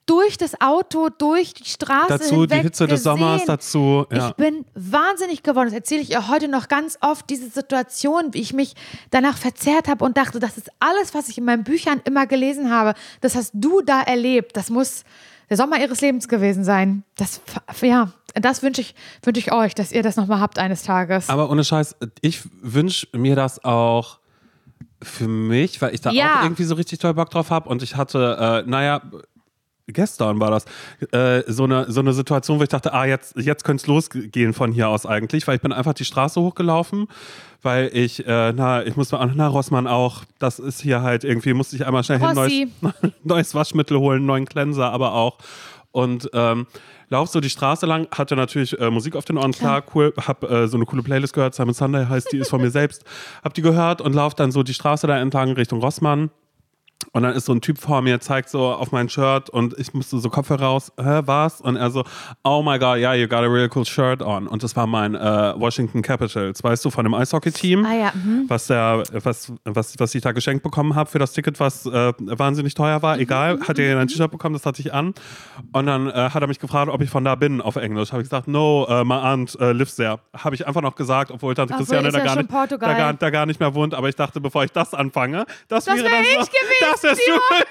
durch 0.05 0.37
das 0.37 0.59
Auto, 0.61 1.09
durch 1.09 1.53
die 1.53 1.65
Straße 1.65 2.09
dazu 2.09 2.41
hinweg 2.41 2.59
die 2.59 2.63
Hitze 2.63 2.87
des 2.87 3.03
Sommers 3.03 3.45
dazu. 3.45 4.05
Ja. 4.11 4.29
Ich 4.29 4.35
bin 4.35 4.65
wahnsinnig 4.75 5.41
geworden. 5.41 5.67
Das 5.67 5.73
erzähle 5.73 6.01
ich 6.01 6.11
ihr 6.11 6.27
heute 6.27 6.47
noch 6.47 6.67
ganz 6.67 6.97
oft 7.01 7.29
diese 7.29 7.49
Situation, 7.49 8.33
wie 8.33 8.41
ich 8.41 8.53
mich 8.53 8.75
danach 9.09 9.37
verzerrt 9.37 9.87
habe 9.87 10.05
und 10.05 10.15
dachte, 10.17 10.39
das 10.39 10.57
ist 10.57 10.69
alles, 10.79 11.13
was 11.13 11.29
ich 11.29 11.37
in 11.37 11.45
meinen 11.45 11.63
Büchern 11.63 12.01
immer 12.05 12.27
gelesen 12.27 12.69
habe. 12.71 12.93
Das 13.21 13.35
hast 13.35 13.51
du 13.55 13.81
da 13.81 14.01
erlebt. 14.01 14.55
Das 14.55 14.69
muss 14.69 15.03
der 15.49 15.57
Sommer 15.57 15.79
ihres 15.79 16.01
Lebens 16.01 16.27
gewesen 16.27 16.63
sein. 16.63 17.03
Das 17.15 17.41
ja, 17.81 18.11
das 18.35 18.63
wünsche 18.63 18.81
ich, 18.81 18.95
wünsch 19.23 19.39
ich 19.39 19.51
euch, 19.51 19.75
dass 19.75 19.91
ihr 19.91 20.03
das 20.03 20.15
nochmal 20.15 20.39
habt 20.39 20.59
eines 20.59 20.83
Tages. 20.83 21.29
Aber 21.29 21.49
ohne 21.49 21.63
Scheiß, 21.63 21.95
ich 22.21 22.41
wünsche 22.61 23.07
mir 23.13 23.35
das 23.35 23.63
auch 23.63 24.19
für 25.01 25.27
mich, 25.27 25.81
weil 25.81 25.93
ich 25.93 26.01
da 26.01 26.11
ja. 26.11 26.39
auch 26.39 26.43
irgendwie 26.43 26.63
so 26.63 26.75
richtig 26.75 26.99
toll 26.99 27.13
Bock 27.13 27.29
drauf 27.29 27.49
habe. 27.49 27.69
Und 27.69 27.83
ich 27.83 27.95
hatte, 27.95 28.63
äh, 28.65 28.69
naja, 28.69 29.01
gestern 29.87 30.39
war 30.39 30.51
das, 30.51 30.65
äh, 31.11 31.43
so, 31.51 31.65
eine, 31.65 31.91
so 31.91 31.99
eine 31.99 32.13
Situation, 32.13 32.59
wo 32.59 32.63
ich 32.63 32.69
dachte, 32.69 32.93
ah, 32.93 33.05
jetzt, 33.05 33.35
jetzt 33.37 33.63
könnte 33.63 33.81
es 33.81 33.87
losgehen 33.87 34.53
von 34.53 34.71
hier 34.71 34.89
aus 34.89 35.05
eigentlich, 35.05 35.47
weil 35.47 35.57
ich 35.57 35.61
bin 35.61 35.71
einfach 35.71 35.93
die 35.93 36.05
Straße 36.05 36.41
hochgelaufen, 36.41 37.07
weil 37.61 37.89
ich, 37.93 38.25
äh, 38.25 38.53
na, 38.53 38.85
ich 38.85 38.95
muss 38.95 39.11
mal, 39.11 39.31
na, 39.35 39.47
Rossmann 39.47 39.87
auch, 39.87 40.23
das 40.39 40.59
ist 40.59 40.81
hier 40.81 41.01
halt 41.01 41.23
irgendwie, 41.23 41.53
musste 41.53 41.75
ich 41.75 41.85
einmal 41.85 42.03
schnell 42.03 42.19
Rossi. 42.23 42.51
hin, 42.51 42.71
neues, 42.81 43.13
neues 43.23 43.55
Waschmittel 43.55 43.99
holen, 43.99 44.25
neuen 44.25 44.45
Cleanser, 44.45 44.91
aber 44.91 45.13
auch. 45.13 45.37
Und 45.95 46.29
ähm, 46.33 46.67
lauf 47.07 47.29
so 47.29 47.39
die 47.39 47.49
Straße 47.49 47.85
lang, 47.85 48.09
hatte 48.11 48.35
natürlich 48.35 48.77
äh, 48.81 48.91
Musik 48.91 49.15
auf 49.15 49.23
den 49.23 49.37
Ohren, 49.37 49.53
klar, 49.53 49.81
cool, 49.95 50.13
hab 50.17 50.43
äh, 50.43 50.67
so 50.67 50.75
eine 50.75 50.85
coole 50.85 51.03
Playlist 51.03 51.31
gehört, 51.31 51.55
Simon 51.55 51.73
Sunday 51.73 52.05
heißt 52.05 52.33
die, 52.33 52.39
ist 52.39 52.49
von 52.49 52.59
mir 52.59 52.69
selbst, 52.69 53.05
hab 53.45 53.53
die 53.53 53.61
gehört 53.61 54.01
und 54.01 54.13
lauf 54.13 54.35
dann 54.35 54.51
so 54.51 54.61
die 54.61 54.73
Straße 54.73 55.07
da 55.07 55.17
entlang 55.17 55.53
Richtung 55.53 55.79
Rossmann 55.79 56.31
und 57.11 57.23
dann 57.23 57.33
ist 57.33 57.45
so 57.45 57.53
ein 57.53 57.61
Typ 57.61 57.77
vor 57.77 58.01
mir, 58.01 58.19
zeigt 58.19 58.49
so 58.49 58.71
auf 58.71 58.91
mein 58.91 59.09
Shirt 59.09 59.49
und 59.49 59.77
ich 59.77 59.93
musste 59.93 60.19
so 60.19 60.29
Kopfhörer 60.29 60.65
raus, 60.65 60.91
hä, 60.97 61.21
was? 61.25 61.61
Und 61.61 61.75
er 61.75 61.91
so, 61.91 62.03
oh 62.43 62.61
my 62.61 62.77
god, 62.79 62.97
yeah, 62.97 63.13
you 63.13 63.27
got 63.27 63.39
a 63.39 63.47
really 63.47 63.69
cool 63.73 63.85
shirt 63.85 64.21
on. 64.21 64.47
Und 64.47 64.63
das 64.63 64.75
war 64.75 64.87
mein 64.87 65.15
äh, 65.15 65.53
Washington 65.55 66.01
Capitals, 66.01 66.63
weißt 66.63 66.83
du, 66.83 66.89
von 66.89 67.05
dem 67.05 67.13
Eishockey-Team, 67.13 67.85
ah, 67.85 67.93
ja. 67.93 68.11
mhm. 68.13 68.45
was, 68.47 68.67
der, 68.67 69.03
was, 69.11 69.51
was, 69.63 69.99
was 69.99 70.15
ich 70.15 70.21
da 70.21 70.31
geschenkt 70.31 70.63
bekommen 70.63 70.95
habe 70.95 71.09
für 71.09 71.19
das 71.19 71.33
Ticket, 71.33 71.59
was 71.59 71.85
äh, 71.85 72.13
wahnsinnig 72.17 72.73
teuer 72.73 73.01
war. 73.01 73.15
Mhm. 73.15 73.21
Egal, 73.21 73.59
hat 73.61 73.79
er 73.79 73.99
ein 73.99 74.07
T-Shirt 74.07 74.31
bekommen, 74.31 74.53
das 74.53 74.65
hatte 74.65 74.81
ich 74.81 74.93
an. 74.93 75.13
Und 75.73 75.85
dann 75.85 76.07
äh, 76.07 76.29
hat 76.29 76.41
er 76.41 76.47
mich 76.47 76.59
gefragt, 76.59 76.89
ob 76.89 77.01
ich 77.01 77.09
von 77.09 77.23
da 77.23 77.35
bin, 77.35 77.61
auf 77.61 77.75
Englisch. 77.75 78.11
Habe 78.11 78.21
ich 78.21 78.29
gesagt, 78.29 78.47
no, 78.47 78.87
uh, 78.89 79.03
my 79.03 79.15
aunt 79.15 79.55
uh, 79.59 79.71
lives 79.71 79.95
there. 79.95 80.19
Habe 80.37 80.55
ich 80.55 80.67
einfach 80.67 80.81
noch 80.81 80.95
gesagt, 80.95 81.31
obwohl 81.31 81.53
Tante 81.55 81.73
Christiane 81.75 82.09
da, 82.11 82.19
gar 82.19 82.35
nicht, 82.35 82.51
da, 82.51 82.77
gar, 82.77 83.13
da, 83.13 83.29
gar, 83.29 83.45
nicht 83.45 83.59
mehr 83.59 83.73
wohnt. 83.73 83.93
Aber 83.93 84.09
ich 84.09 84.15
dachte, 84.15 84.41
bevor 84.41 84.63
ich 84.63 84.71
das 84.71 84.93
anfange, 84.93 85.45
das, 85.67 85.85
das 85.85 85.95
wäre 85.95 86.09
dann 86.09 86.23
so, 87.01 87.07
das 87.07 87.17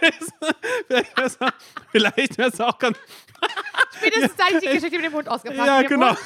wärst 0.00 1.40
du 1.40 1.46
Vielleicht 1.92 2.38
wäre 2.38 2.50
es 2.50 2.60
auch 2.60 2.78
ganz. 2.78 2.98
Spätestens 3.98 4.32
seit 4.36 4.52
ich 4.52 4.60
die 4.60 4.74
Geschichte 4.76 4.96
mit 4.96 5.06
dem 5.06 5.12
Hund 5.12 5.28
ausgepackt 5.28 5.66
Ja, 5.66 5.82
genau. 5.82 6.10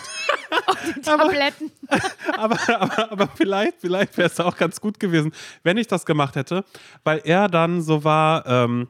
Und 0.66 0.96
die 0.96 1.00
Tabletten. 1.00 1.72
Aber, 2.36 2.58
aber, 2.68 2.80
aber, 2.80 3.12
aber 3.12 3.28
vielleicht, 3.34 3.80
vielleicht 3.80 4.16
wäre 4.16 4.28
es 4.28 4.38
auch 4.40 4.56
ganz 4.56 4.80
gut 4.80 5.00
gewesen, 5.00 5.32
wenn 5.62 5.76
ich 5.76 5.86
das 5.86 6.06
gemacht 6.06 6.36
hätte, 6.36 6.64
weil 7.04 7.20
er 7.24 7.48
dann 7.48 7.82
so 7.82 8.04
war. 8.04 8.46
Ähm, 8.46 8.88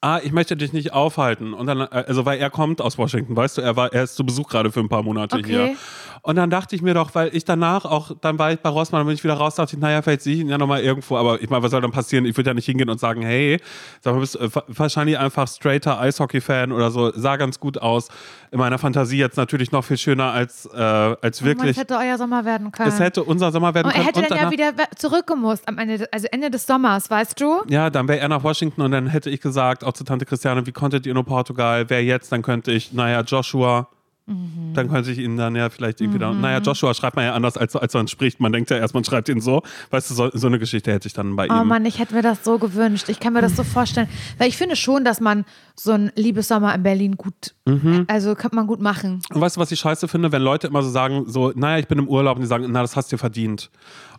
ah, 0.00 0.20
ich 0.22 0.32
möchte 0.32 0.56
dich 0.56 0.72
nicht 0.72 0.92
aufhalten. 0.92 1.54
Und 1.54 1.66
dann, 1.66 1.80
äh, 1.80 2.04
also 2.06 2.24
weil 2.24 2.38
er 2.38 2.50
kommt 2.50 2.80
aus 2.80 2.98
Washington, 2.98 3.36
weißt 3.36 3.58
du, 3.58 3.62
er 3.62 3.76
war, 3.76 3.92
er 3.92 4.04
ist 4.04 4.16
zu 4.16 4.24
Besuch 4.24 4.48
gerade 4.48 4.72
für 4.72 4.80
ein 4.80 4.88
paar 4.88 5.02
Monate 5.02 5.36
okay. 5.36 5.46
hier. 5.46 5.76
Und 6.22 6.36
dann 6.36 6.50
dachte 6.50 6.74
ich 6.74 6.82
mir 6.82 6.94
doch, 6.94 7.14
weil 7.14 7.34
ich 7.36 7.44
danach 7.44 7.84
auch, 7.84 8.10
dann 8.20 8.38
war 8.38 8.52
ich 8.52 8.58
bei 8.58 8.68
Rossmann, 8.68 9.00
dann 9.00 9.06
bin 9.06 9.14
ich 9.14 9.22
wieder 9.22 9.34
raus, 9.34 9.54
dachte 9.54 9.76
ich, 9.76 9.80
naja, 9.80 10.02
vielleicht 10.02 10.22
sehe 10.22 10.34
ich 10.34 10.40
ihn 10.40 10.48
ja 10.48 10.58
nochmal 10.58 10.82
irgendwo, 10.82 11.16
aber 11.16 11.40
ich 11.40 11.48
meine, 11.50 11.62
was 11.62 11.70
soll 11.70 11.80
dann 11.80 11.92
passieren? 11.92 12.24
Ich 12.24 12.36
würde 12.36 12.50
ja 12.50 12.54
nicht 12.54 12.66
hingehen 12.66 12.90
und 12.90 12.98
sagen, 12.98 13.22
hey, 13.22 13.60
sag 14.00 14.14
mal, 14.14 14.20
bist 14.20 14.36
äh, 14.36 14.48
wahrscheinlich 14.68 15.18
einfach 15.18 15.46
straighter 15.46 16.00
Eishockey-Fan 16.00 16.72
oder 16.72 16.90
so, 16.90 17.12
sah 17.14 17.36
ganz 17.36 17.60
gut 17.60 17.78
aus. 17.78 18.08
In 18.50 18.58
meiner 18.58 18.78
Fantasie 18.78 19.18
jetzt 19.18 19.36
natürlich 19.36 19.72
noch 19.72 19.84
viel 19.84 19.96
schöner 19.96 20.32
als, 20.32 20.66
äh, 20.66 20.78
als 20.78 21.42
wirklich. 21.42 21.72
Es 21.72 21.76
hätte 21.76 21.96
euer 21.96 22.18
Sommer 22.18 22.44
werden 22.44 22.72
können. 22.72 22.88
Es 22.88 23.00
hätte 23.00 23.24
unser 23.24 23.52
Sommer 23.52 23.74
werden 23.74 23.90
können. 23.90 24.06
Und 24.06 24.16
er 24.16 24.22
hätte 24.22 24.34
dann 24.34 24.38
ja 24.38 24.50
wieder 24.50 24.72
zurückgemusst 24.96 25.68
am 25.68 25.78
Ende, 25.78 26.08
also 26.12 26.26
Ende 26.30 26.50
des 26.50 26.66
Sommers, 26.66 27.10
weißt 27.10 27.40
du? 27.40 27.62
Ja, 27.68 27.90
dann 27.90 28.08
wäre 28.08 28.20
er 28.20 28.28
nach 28.28 28.42
Washington 28.42 28.82
und 28.82 28.90
dann 28.92 29.06
hätte 29.08 29.30
ich 29.30 29.40
gesagt, 29.40 29.84
auch 29.84 29.92
zu 29.92 30.04
Tante 30.04 30.24
Christiane, 30.26 30.66
wie 30.66 30.72
konntet 30.72 31.06
ihr 31.06 31.14
nur 31.14 31.24
Portugal? 31.24 31.88
Wer 31.88 32.04
jetzt? 32.04 32.32
Dann 32.32 32.42
könnte 32.42 32.72
ich, 32.72 32.92
naja, 32.92 33.22
Joshua 33.22 33.88
Mhm. 34.26 34.74
Dann 34.74 34.88
könnte 34.88 35.12
ich 35.12 35.18
ihn 35.18 35.36
dann 35.36 35.54
ja 35.54 35.70
vielleicht 35.70 36.00
irgendwie 36.00 36.18
mhm. 36.18 36.22
da. 36.22 36.32
Naja, 36.32 36.58
Joshua 36.58 36.92
schreibt 36.94 37.14
man 37.14 37.24
ja 37.24 37.34
anders, 37.34 37.56
als, 37.56 37.76
als 37.76 37.94
man 37.94 38.08
spricht. 38.08 38.40
Man 38.40 38.52
denkt 38.52 38.70
ja 38.70 38.76
erst, 38.76 38.92
man 38.92 39.04
schreibt 39.04 39.28
ihn 39.28 39.40
so. 39.40 39.62
Weißt 39.90 40.10
du, 40.10 40.14
so, 40.14 40.30
so 40.32 40.48
eine 40.48 40.58
Geschichte 40.58 40.92
hätte 40.92 41.06
ich 41.06 41.14
dann 41.14 41.36
bei 41.36 41.48
oh 41.48 41.52
ihm. 41.52 41.60
Oh 41.60 41.64
Mann, 41.64 41.84
ich 41.84 42.00
hätte 42.00 42.14
mir 42.14 42.22
das 42.22 42.42
so 42.42 42.58
gewünscht. 42.58 43.08
Ich 43.08 43.20
kann 43.20 43.32
mir 43.32 43.40
das 43.40 43.54
so 43.54 43.62
vorstellen. 43.62 44.08
Weil 44.38 44.48
ich 44.48 44.56
finde 44.56 44.74
schon, 44.74 45.04
dass 45.04 45.20
man 45.20 45.44
so 45.76 45.92
einen 45.92 46.10
Liebessommer 46.16 46.74
in 46.74 46.82
Berlin 46.82 47.16
gut, 47.16 47.54
mhm. 47.66 48.04
also 48.08 48.34
könnte 48.34 48.56
man 48.56 48.66
gut 48.66 48.80
machen. 48.80 49.20
Und 49.32 49.40
weißt 49.40 49.56
du, 49.56 49.60
was 49.60 49.70
ich 49.70 49.78
scheiße 49.78 50.08
finde, 50.08 50.32
wenn 50.32 50.42
Leute 50.42 50.66
immer 50.66 50.82
so 50.82 50.90
sagen, 50.90 51.24
so, 51.26 51.52
naja, 51.54 51.78
ich 51.78 51.86
bin 51.86 51.98
im 51.98 52.08
Urlaub 52.08 52.36
und 52.36 52.42
die 52.42 52.48
sagen, 52.48 52.66
na, 52.68 52.82
das 52.82 52.96
hast 52.96 53.12
du 53.12 53.18
verdient. 53.18 53.70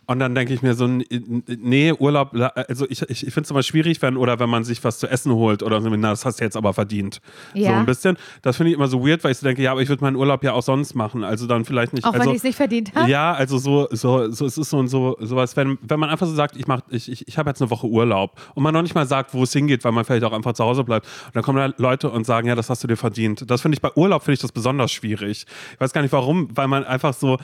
Und 0.08 0.20
dann 0.20 0.34
denke 0.34 0.54
ich 0.54 0.62
mir 0.62 0.72
so, 0.72 0.88
nee, 0.88 1.92
Urlaub, 1.92 2.34
also 2.54 2.86
ich, 2.88 3.02
ich, 3.02 3.26
ich 3.26 3.34
finde 3.34 3.42
es 3.42 3.50
immer 3.50 3.62
schwierig, 3.62 4.00
wenn, 4.00 4.16
oder 4.16 4.38
wenn 4.38 4.48
man 4.48 4.64
sich 4.64 4.82
was 4.82 4.98
zu 4.98 5.06
essen 5.06 5.34
holt 5.34 5.62
oder 5.62 5.82
so, 5.82 5.90
na, 5.90 6.08
das 6.08 6.24
hast 6.24 6.40
du 6.40 6.44
jetzt 6.44 6.56
aber 6.56 6.72
verdient. 6.72 7.20
Ja. 7.52 7.72
So 7.72 7.76
ein 7.76 7.84
bisschen. 7.84 8.16
Das 8.40 8.56
finde 8.56 8.70
ich 8.70 8.76
immer 8.76 8.88
so 8.88 9.06
weird, 9.06 9.22
weil 9.22 9.32
ich 9.32 9.38
so 9.38 9.46
denke, 9.46 9.60
ja, 9.60 9.70
aber 9.70 9.82
ich 9.82 9.90
würde 9.90 10.02
meinen 10.02 10.16
Urlaub 10.16 10.42
ja 10.42 10.54
auch 10.54 10.62
sonst 10.62 10.94
machen. 10.94 11.24
Also 11.24 11.46
dann 11.46 11.66
vielleicht 11.66 11.92
nicht. 11.92 12.06
Auch 12.06 12.14
also, 12.14 12.24
wenn 12.24 12.30
ich 12.30 12.38
es 12.38 12.42
nicht 12.42 12.56
verdient 12.56 12.94
habe? 12.94 13.10
Ja, 13.10 13.34
also 13.34 13.58
so, 13.58 13.86
so, 13.90 14.30
so, 14.30 14.46
es 14.46 14.56
ist 14.56 14.70
so 14.70 14.78
und 14.78 14.88
so, 14.88 15.14
sowas, 15.20 15.58
wenn, 15.58 15.76
wenn 15.82 16.00
man 16.00 16.08
einfach 16.08 16.26
so 16.26 16.34
sagt, 16.34 16.56
ich 16.56 16.66
mach, 16.66 16.80
ich, 16.88 17.12
ich, 17.12 17.28
ich 17.28 17.36
habe 17.36 17.50
jetzt 17.50 17.60
eine 17.60 17.70
Woche 17.70 17.86
Urlaub 17.86 18.40
und 18.54 18.62
man 18.62 18.72
noch 18.72 18.80
nicht 18.80 18.94
mal 18.94 19.06
sagt, 19.06 19.34
wo 19.34 19.42
es 19.42 19.52
hingeht, 19.52 19.84
weil 19.84 19.92
man 19.92 20.06
vielleicht 20.06 20.24
auch 20.24 20.32
einfach 20.32 20.54
zu 20.54 20.64
Hause 20.64 20.84
bleibt. 20.84 21.06
Und 21.26 21.36
dann 21.36 21.42
kommen 21.42 21.58
da 21.58 21.74
Leute 21.76 22.08
und 22.08 22.24
sagen, 22.24 22.48
ja, 22.48 22.54
das 22.54 22.70
hast 22.70 22.82
du 22.82 22.88
dir 22.88 22.96
verdient. 22.96 23.44
Das 23.50 23.60
finde 23.60 23.76
ich 23.76 23.82
bei 23.82 23.94
Urlaub 23.94 24.22
finde 24.22 24.36
ich 24.36 24.40
das 24.40 24.52
besonders 24.52 24.90
schwierig. 24.90 25.44
Ich 25.74 25.80
weiß 25.82 25.92
gar 25.92 26.00
nicht 26.00 26.12
warum, 26.12 26.48
weil 26.56 26.66
man 26.66 26.84
einfach 26.84 27.12
so 27.12 27.36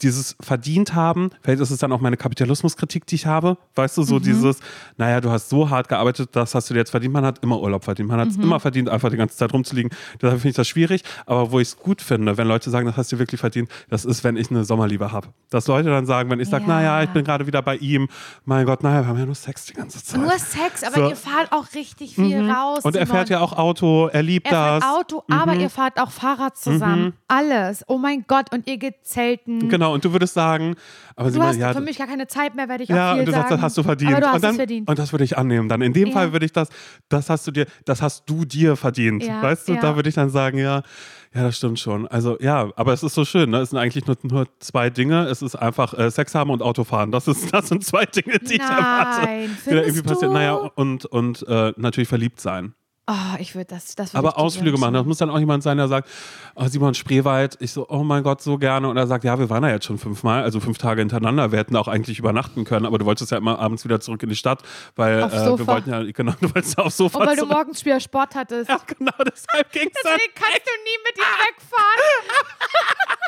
dieses 0.00 0.34
verdient 0.40 0.94
haben, 0.94 1.28
vielleicht 1.42 1.60
ist 1.60 1.70
es 1.70 1.78
dann 1.78 1.92
auch 1.92 2.05
meine 2.06 2.16
Kapitalismuskritik 2.16 2.86
Kritik, 2.86 3.06
die 3.06 3.14
ich 3.16 3.26
habe. 3.26 3.56
Weißt 3.74 3.96
du, 3.98 4.02
so 4.02 4.16
mhm. 4.16 4.22
dieses, 4.22 4.58
naja, 4.96 5.20
du 5.20 5.30
hast 5.30 5.48
so 5.48 5.68
hart 5.68 5.88
gearbeitet, 5.88 6.30
das 6.32 6.54
hast 6.54 6.70
du 6.70 6.74
dir 6.74 6.80
jetzt 6.80 6.90
verdient. 6.90 7.12
Man 7.12 7.24
hat 7.24 7.42
immer 7.42 7.60
Urlaub 7.60 7.84
verdient. 7.84 8.08
Man 8.08 8.20
hat 8.20 8.28
es 8.28 8.36
mhm. 8.36 8.44
immer 8.44 8.60
verdient, 8.60 8.88
einfach 8.88 9.10
die 9.10 9.16
ganze 9.16 9.36
Zeit 9.36 9.52
rumzuliegen. 9.52 9.90
Deshalb 10.20 10.40
finde 10.40 10.50
ich 10.50 10.56
das 10.56 10.68
schwierig. 10.68 11.02
Aber 11.26 11.50
wo 11.50 11.58
ich 11.58 11.68
es 11.68 11.76
gut 11.76 12.00
finde, 12.00 12.36
wenn 12.36 12.46
Leute 12.46 12.70
sagen, 12.70 12.86
das 12.86 12.96
hast 12.96 13.12
du 13.12 13.18
wirklich 13.18 13.40
verdient, 13.40 13.68
das 13.88 14.04
ist, 14.04 14.24
wenn 14.24 14.36
ich 14.36 14.50
eine 14.50 14.64
Sommerliebe 14.64 15.12
habe. 15.12 15.28
Dass 15.50 15.66
Leute 15.66 15.88
dann 15.88 16.06
sagen, 16.06 16.30
wenn 16.30 16.40
ich 16.40 16.48
sage, 16.48 16.64
ja. 16.64 16.68
naja, 16.68 17.02
ich 17.02 17.10
bin 17.10 17.24
gerade 17.24 17.46
wieder 17.46 17.62
bei 17.62 17.76
ihm, 17.76 18.08
mein 18.44 18.66
Gott, 18.66 18.82
naja, 18.82 19.02
wir 19.02 19.08
haben 19.08 19.18
ja 19.18 19.26
nur 19.26 19.34
Sex 19.34 19.66
die 19.66 19.74
ganze 19.74 20.02
Zeit. 20.02 20.20
Nur 20.20 20.38
Sex, 20.38 20.84
aber 20.84 20.96
so. 20.96 21.08
ihr 21.10 21.16
fahrt 21.16 21.52
auch 21.52 21.66
richtig 21.74 22.14
viel 22.14 22.42
mhm. 22.42 22.50
raus. 22.50 22.84
Und 22.84 22.96
er 22.96 23.06
fährt 23.06 23.28
ja 23.30 23.40
auch 23.40 23.52
Auto, 23.52 24.08
er 24.08 24.22
liebt 24.22 24.46
er 24.46 24.52
das. 24.52 24.62
Er 24.62 24.80
fährt 24.80 24.84
Auto, 24.84 25.24
aber 25.28 25.54
mhm. 25.54 25.60
ihr 25.60 25.70
fahrt 25.70 26.00
auch 26.00 26.10
Fahrrad 26.10 26.56
zusammen. 26.56 27.04
Mhm. 27.04 27.12
Alles. 27.28 27.84
Oh 27.88 27.98
mein 27.98 28.24
Gott, 28.26 28.52
und 28.52 28.66
ihr 28.66 28.76
geht 28.76 29.04
zelten. 29.04 29.68
Genau, 29.68 29.92
und 29.94 30.04
du 30.04 30.12
würdest 30.12 30.34
sagen, 30.34 30.76
aber 31.18 31.30
du 31.30 31.42
hast 31.42 31.56
ja, 31.56 31.72
für 31.72 31.80
mich 31.80 31.96
gar 31.96 32.06
keine 32.06 32.26
Zeit 32.26 32.54
mehr, 32.54 32.68
werde 32.68 32.84
ich 32.84 32.90
ja, 32.90 33.12
auch 33.12 33.14
viel 33.14 33.20
und 33.20 33.26
du 33.26 33.32
sagen. 33.32 33.42
sagst, 33.44 33.52
das 33.54 33.62
hast 33.62 33.78
du 33.78 33.82
verdient. 33.82 34.12
Aber 34.12 34.20
du 34.20 34.26
hast 34.26 34.34
und 34.34 34.44
dann, 34.44 34.50
es 34.50 34.56
verdient. 34.56 34.88
Und 34.88 34.98
das 34.98 35.12
würde 35.12 35.24
ich 35.24 35.38
annehmen. 35.38 35.66
Dann 35.66 35.80
in 35.80 35.94
dem 35.94 36.08
ja. 36.08 36.12
Fall 36.12 36.32
würde 36.32 36.44
ich 36.44 36.52
das, 36.52 36.68
das 37.08 37.30
hast 37.30 37.46
du 37.46 37.52
dir, 37.52 37.66
das 37.86 38.02
hast 38.02 38.28
du 38.28 38.44
dir 38.44 38.76
verdient. 38.76 39.24
Ja, 39.24 39.40
weißt 39.40 39.66
du, 39.66 39.72
ja. 39.72 39.80
da 39.80 39.96
würde 39.96 40.10
ich 40.10 40.14
dann 40.14 40.28
sagen, 40.28 40.58
ja, 40.58 40.82
ja, 41.34 41.42
das 41.42 41.56
stimmt 41.56 41.80
schon. 41.80 42.06
Also 42.06 42.36
ja, 42.40 42.70
aber 42.76 42.92
es 42.92 43.02
ist 43.02 43.14
so 43.14 43.24
schön. 43.24 43.48
Ne? 43.48 43.60
Es 43.60 43.70
sind 43.70 43.78
eigentlich 43.78 44.06
nur, 44.06 44.16
nur 44.22 44.46
zwei 44.60 44.90
Dinge. 44.90 45.24
Es 45.24 45.40
ist 45.40 45.56
einfach 45.56 45.94
äh, 45.94 46.10
Sex 46.10 46.34
haben 46.34 46.50
und 46.50 46.60
Autofahren. 46.60 47.10
Das, 47.12 47.28
ist, 47.28 47.50
das 47.52 47.68
sind 47.68 47.82
zwei 47.82 48.04
Dinge, 48.04 48.38
die 48.38 48.58
Nein, 48.58 48.66
ich 48.66 48.76
erwarte. 48.76 49.48
Da 49.64 49.76
irgendwie 49.76 50.02
passieren. 50.02 50.34
Naja, 50.34 50.52
und, 50.52 51.06
und 51.06 51.48
äh, 51.48 51.72
natürlich 51.76 52.08
verliebt 52.08 52.40
sein. 52.40 52.74
Oh, 53.08 53.36
ich 53.38 53.54
würde 53.54 53.66
das, 53.66 53.94
das 53.94 54.12
würd 54.12 54.18
Aber 54.18 54.36
Ausflüge 54.36 54.78
machen. 54.78 54.94
Das 54.94 55.06
muss 55.06 55.18
dann 55.18 55.30
auch 55.30 55.38
jemand 55.38 55.62
sein, 55.62 55.76
der 55.76 55.86
sagt, 55.86 56.08
oh, 56.56 56.66
Simon 56.66 56.92
Spreewald. 56.94 57.56
Ich 57.60 57.70
so, 57.70 57.86
oh 57.88 58.02
mein 58.02 58.24
Gott, 58.24 58.42
so 58.42 58.58
gerne. 58.58 58.88
Und 58.88 58.96
er 58.96 59.06
sagt, 59.06 59.22
ja, 59.22 59.38
wir 59.38 59.48
waren 59.48 59.62
ja 59.62 59.70
jetzt 59.70 59.84
schon 59.84 59.98
fünfmal, 59.98 60.42
also 60.42 60.58
fünf 60.58 60.78
Tage 60.78 61.02
hintereinander. 61.02 61.52
Wir 61.52 61.60
hätten 61.60 61.76
auch 61.76 61.86
eigentlich 61.86 62.18
übernachten 62.18 62.64
können, 62.64 62.84
aber 62.84 62.98
du 62.98 63.04
wolltest 63.04 63.30
ja 63.30 63.38
immer 63.38 63.60
abends 63.60 63.84
wieder 63.84 64.00
zurück 64.00 64.24
in 64.24 64.28
die 64.28 64.34
Stadt, 64.34 64.62
weil 64.96 65.20
äh, 65.20 65.30
wir 65.30 65.66
wollten 65.68 65.90
ja, 65.90 66.02
genau, 66.02 66.32
du 66.40 66.52
wolltest 66.52 66.78
ja 66.78 66.84
aufs 66.84 66.96
Sofa 66.96 67.20
Und 67.20 67.26
weil 67.28 67.36
du 67.36 67.46
morgens 67.46 67.84
wieder 67.84 68.00
Sport 68.00 68.34
hattest. 68.34 68.70
Ja, 68.76 68.80
genau, 68.98 69.12
deshalb 69.18 69.70
ging 69.70 69.88
es. 69.88 70.00
Deswegen 70.02 70.32
kannst 70.34 70.62
du 70.66 70.72
nie 70.82 70.98
mit 71.04 71.16
ihm 71.16 71.46
wegfahren. 71.46 72.56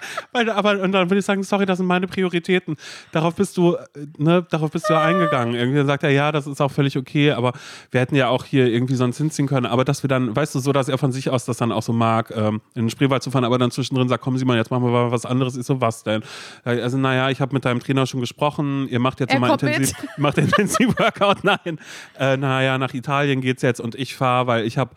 Weil, 0.33 0.51
aber, 0.51 0.81
und 0.83 0.93
dann 0.93 1.09
würde 1.11 1.19
ich 1.19 1.25
sagen, 1.25 1.43
sorry, 1.43 1.67
das 1.67 1.79
sind 1.79 1.87
meine 1.87 2.07
Prioritäten. 2.07 2.77
Darauf 3.13 3.35
bist 3.35 3.57
du, 3.57 3.75
äh, 3.75 3.87
ne, 4.19 4.47
darauf 4.51 4.71
bist 4.71 4.89
du 4.89 4.95
ja 4.95 5.03
eingegangen. 5.03 5.55
Irgendwie 5.55 5.85
sagt 5.85 6.03
er, 6.03 6.11
ja, 6.11 6.33
das 6.33 6.47
ist 6.47 6.61
auch 6.61 6.71
völlig 6.71 6.97
okay, 6.97 7.33
aber 7.33 7.53
wir 7.91 8.01
hätten 8.01 8.15
ja 8.15 8.29
auch 8.29 8.45
hier 8.45 8.67
irgendwie 8.67 8.95
sonst 8.95 9.19
hinziehen 9.19 9.49
können. 9.49 9.67
Aber 9.69 9.85
dass 9.85 10.03
wir 10.03 10.09
dann, 10.09 10.35
weißt 10.35 10.55
du, 10.55 10.59
so, 10.61 10.73
dass 10.73 10.89
er 10.89 10.99
von 10.99 11.13
sich 11.13 11.31
aus 11.31 11.45
das 11.45 11.59
dann 11.59 11.73
auch 11.73 11.83
so 11.83 11.93
mag, 11.93 12.33
ähm, 12.35 12.61
in 12.75 12.85
den 12.85 12.91
Spreewald 12.91 13.23
zu 13.23 13.31
fahren, 13.31 13.45
aber 13.45 13.59
dann 13.59 13.71
zwischendrin 13.71 14.09
sagt, 14.09 14.23
komm 14.23 14.37
Simon, 14.37 14.57
jetzt 14.57 14.71
machen 14.71 14.85
wir 14.85 14.91
mal 14.91 15.11
was 15.11 15.27
anderes. 15.27 15.57
Ich 15.57 15.67
so, 15.67 15.81
was 15.81 16.03
denn? 16.03 16.23
Also, 16.65 16.99
naja, 16.99 17.31
ich 17.31 17.41
habe 17.41 17.55
mit 17.55 17.65
deinem 17.65 17.81
Trainer 17.81 18.07
schon 18.07 18.21
gesprochen, 18.21 18.89
ihr 18.89 19.01
macht 19.01 19.21
jetzt 19.21 19.33
Er 19.33 19.41
mal 19.41 19.53
intensiv, 19.53 19.97
macht 20.17 20.39
intensiv 20.39 20.99
Workout. 20.99 21.45
Nein, 21.45 21.79
äh, 22.19 22.37
naja, 22.37 22.79
nach 22.79 22.95
Italien 22.95 23.41
geht's 23.41 23.63
jetzt 23.63 23.81
und 23.81 23.95
ich 23.95 24.17
fahre, 24.17 24.47
weil 24.47 24.67
ich 24.67 24.79
habe 24.79 24.91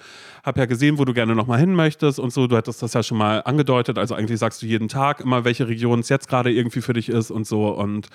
hab 0.44 0.58
ja 0.58 0.66
gesehen, 0.66 0.98
wo 0.98 1.06
du 1.06 1.14
gerne 1.14 1.36
nochmal 1.36 1.60
hin 1.60 1.76
möchtest 1.76 2.20
und 2.20 2.34
so. 2.34 2.48
Du 2.48 2.58
hattest 2.58 2.82
das 2.82 2.94
ja 2.94 3.04
schon 3.04 3.18
mal 3.18 3.42
angedeutet. 3.46 3.98
Also 3.98 4.16
eigentlich 4.16 4.40
sagst 4.40 4.62
du 4.62 4.66
jeden 4.66 4.88
Tag 4.88 5.20
immer, 5.20 5.46
welche 5.46 5.68
Region 5.68 6.00
es 6.00 6.10
jetzt 6.10 6.28
gerade 6.28 6.52
irgendwie 6.52 6.82
für 6.82 6.94
dich 6.94 7.10
ist 7.10 7.32
und 7.32 7.46
so. 7.46 7.70
Und 7.70 8.08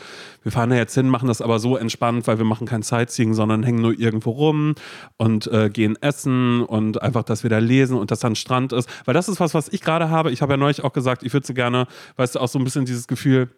wir 0.43 0.53
fahren 0.53 0.71
da 0.71 0.77
jetzt 0.77 0.95
hin, 0.95 1.09
machen 1.09 1.29
das 1.29 1.41
aber 1.41 1.59
so 1.59 1.77
entspannt, 1.77 2.27
weil 2.27 2.39
wir 2.39 2.45
machen 2.45 2.67
kein 2.67 2.83
Sightseeing, 2.83 3.35
sondern 3.35 3.63
hängen 3.63 3.81
nur 3.81 3.99
irgendwo 3.99 4.31
rum 4.31 4.75
und 5.17 5.47
äh, 5.49 5.71
gehen 5.71 5.97
essen 6.01 6.46
und 6.63 7.03
einfach, 7.03 7.23
dass 7.23 7.43
wir 7.43 7.51
da 7.51 7.59
lesen 7.59 7.99
und 7.99 8.11
dass 8.11 8.21
da 8.21 8.29
ein 8.29 8.37
Strand 8.37 8.73
ist. 8.73 8.89
Weil 9.05 9.15
das 9.15 9.29
ist 9.29 9.41
was, 9.41 9.55
was 9.55 9.69
ich 9.69 9.81
gerade 9.81 10.11
habe. 10.11 10.31
Ich 10.31 10.43
habe 10.43 10.53
ja 10.53 10.57
neulich 10.57 10.85
auch 10.85 10.93
gesagt, 10.93 11.23
ich 11.23 11.33
würde 11.33 11.47
so 11.47 11.55
gerne, 11.55 11.87
weißt 12.17 12.35
du, 12.35 12.41
auch 12.41 12.49
so 12.49 12.59
ein 12.59 12.65
bisschen 12.65 12.85
dieses 12.85 13.07
Gefühl, 13.07 13.51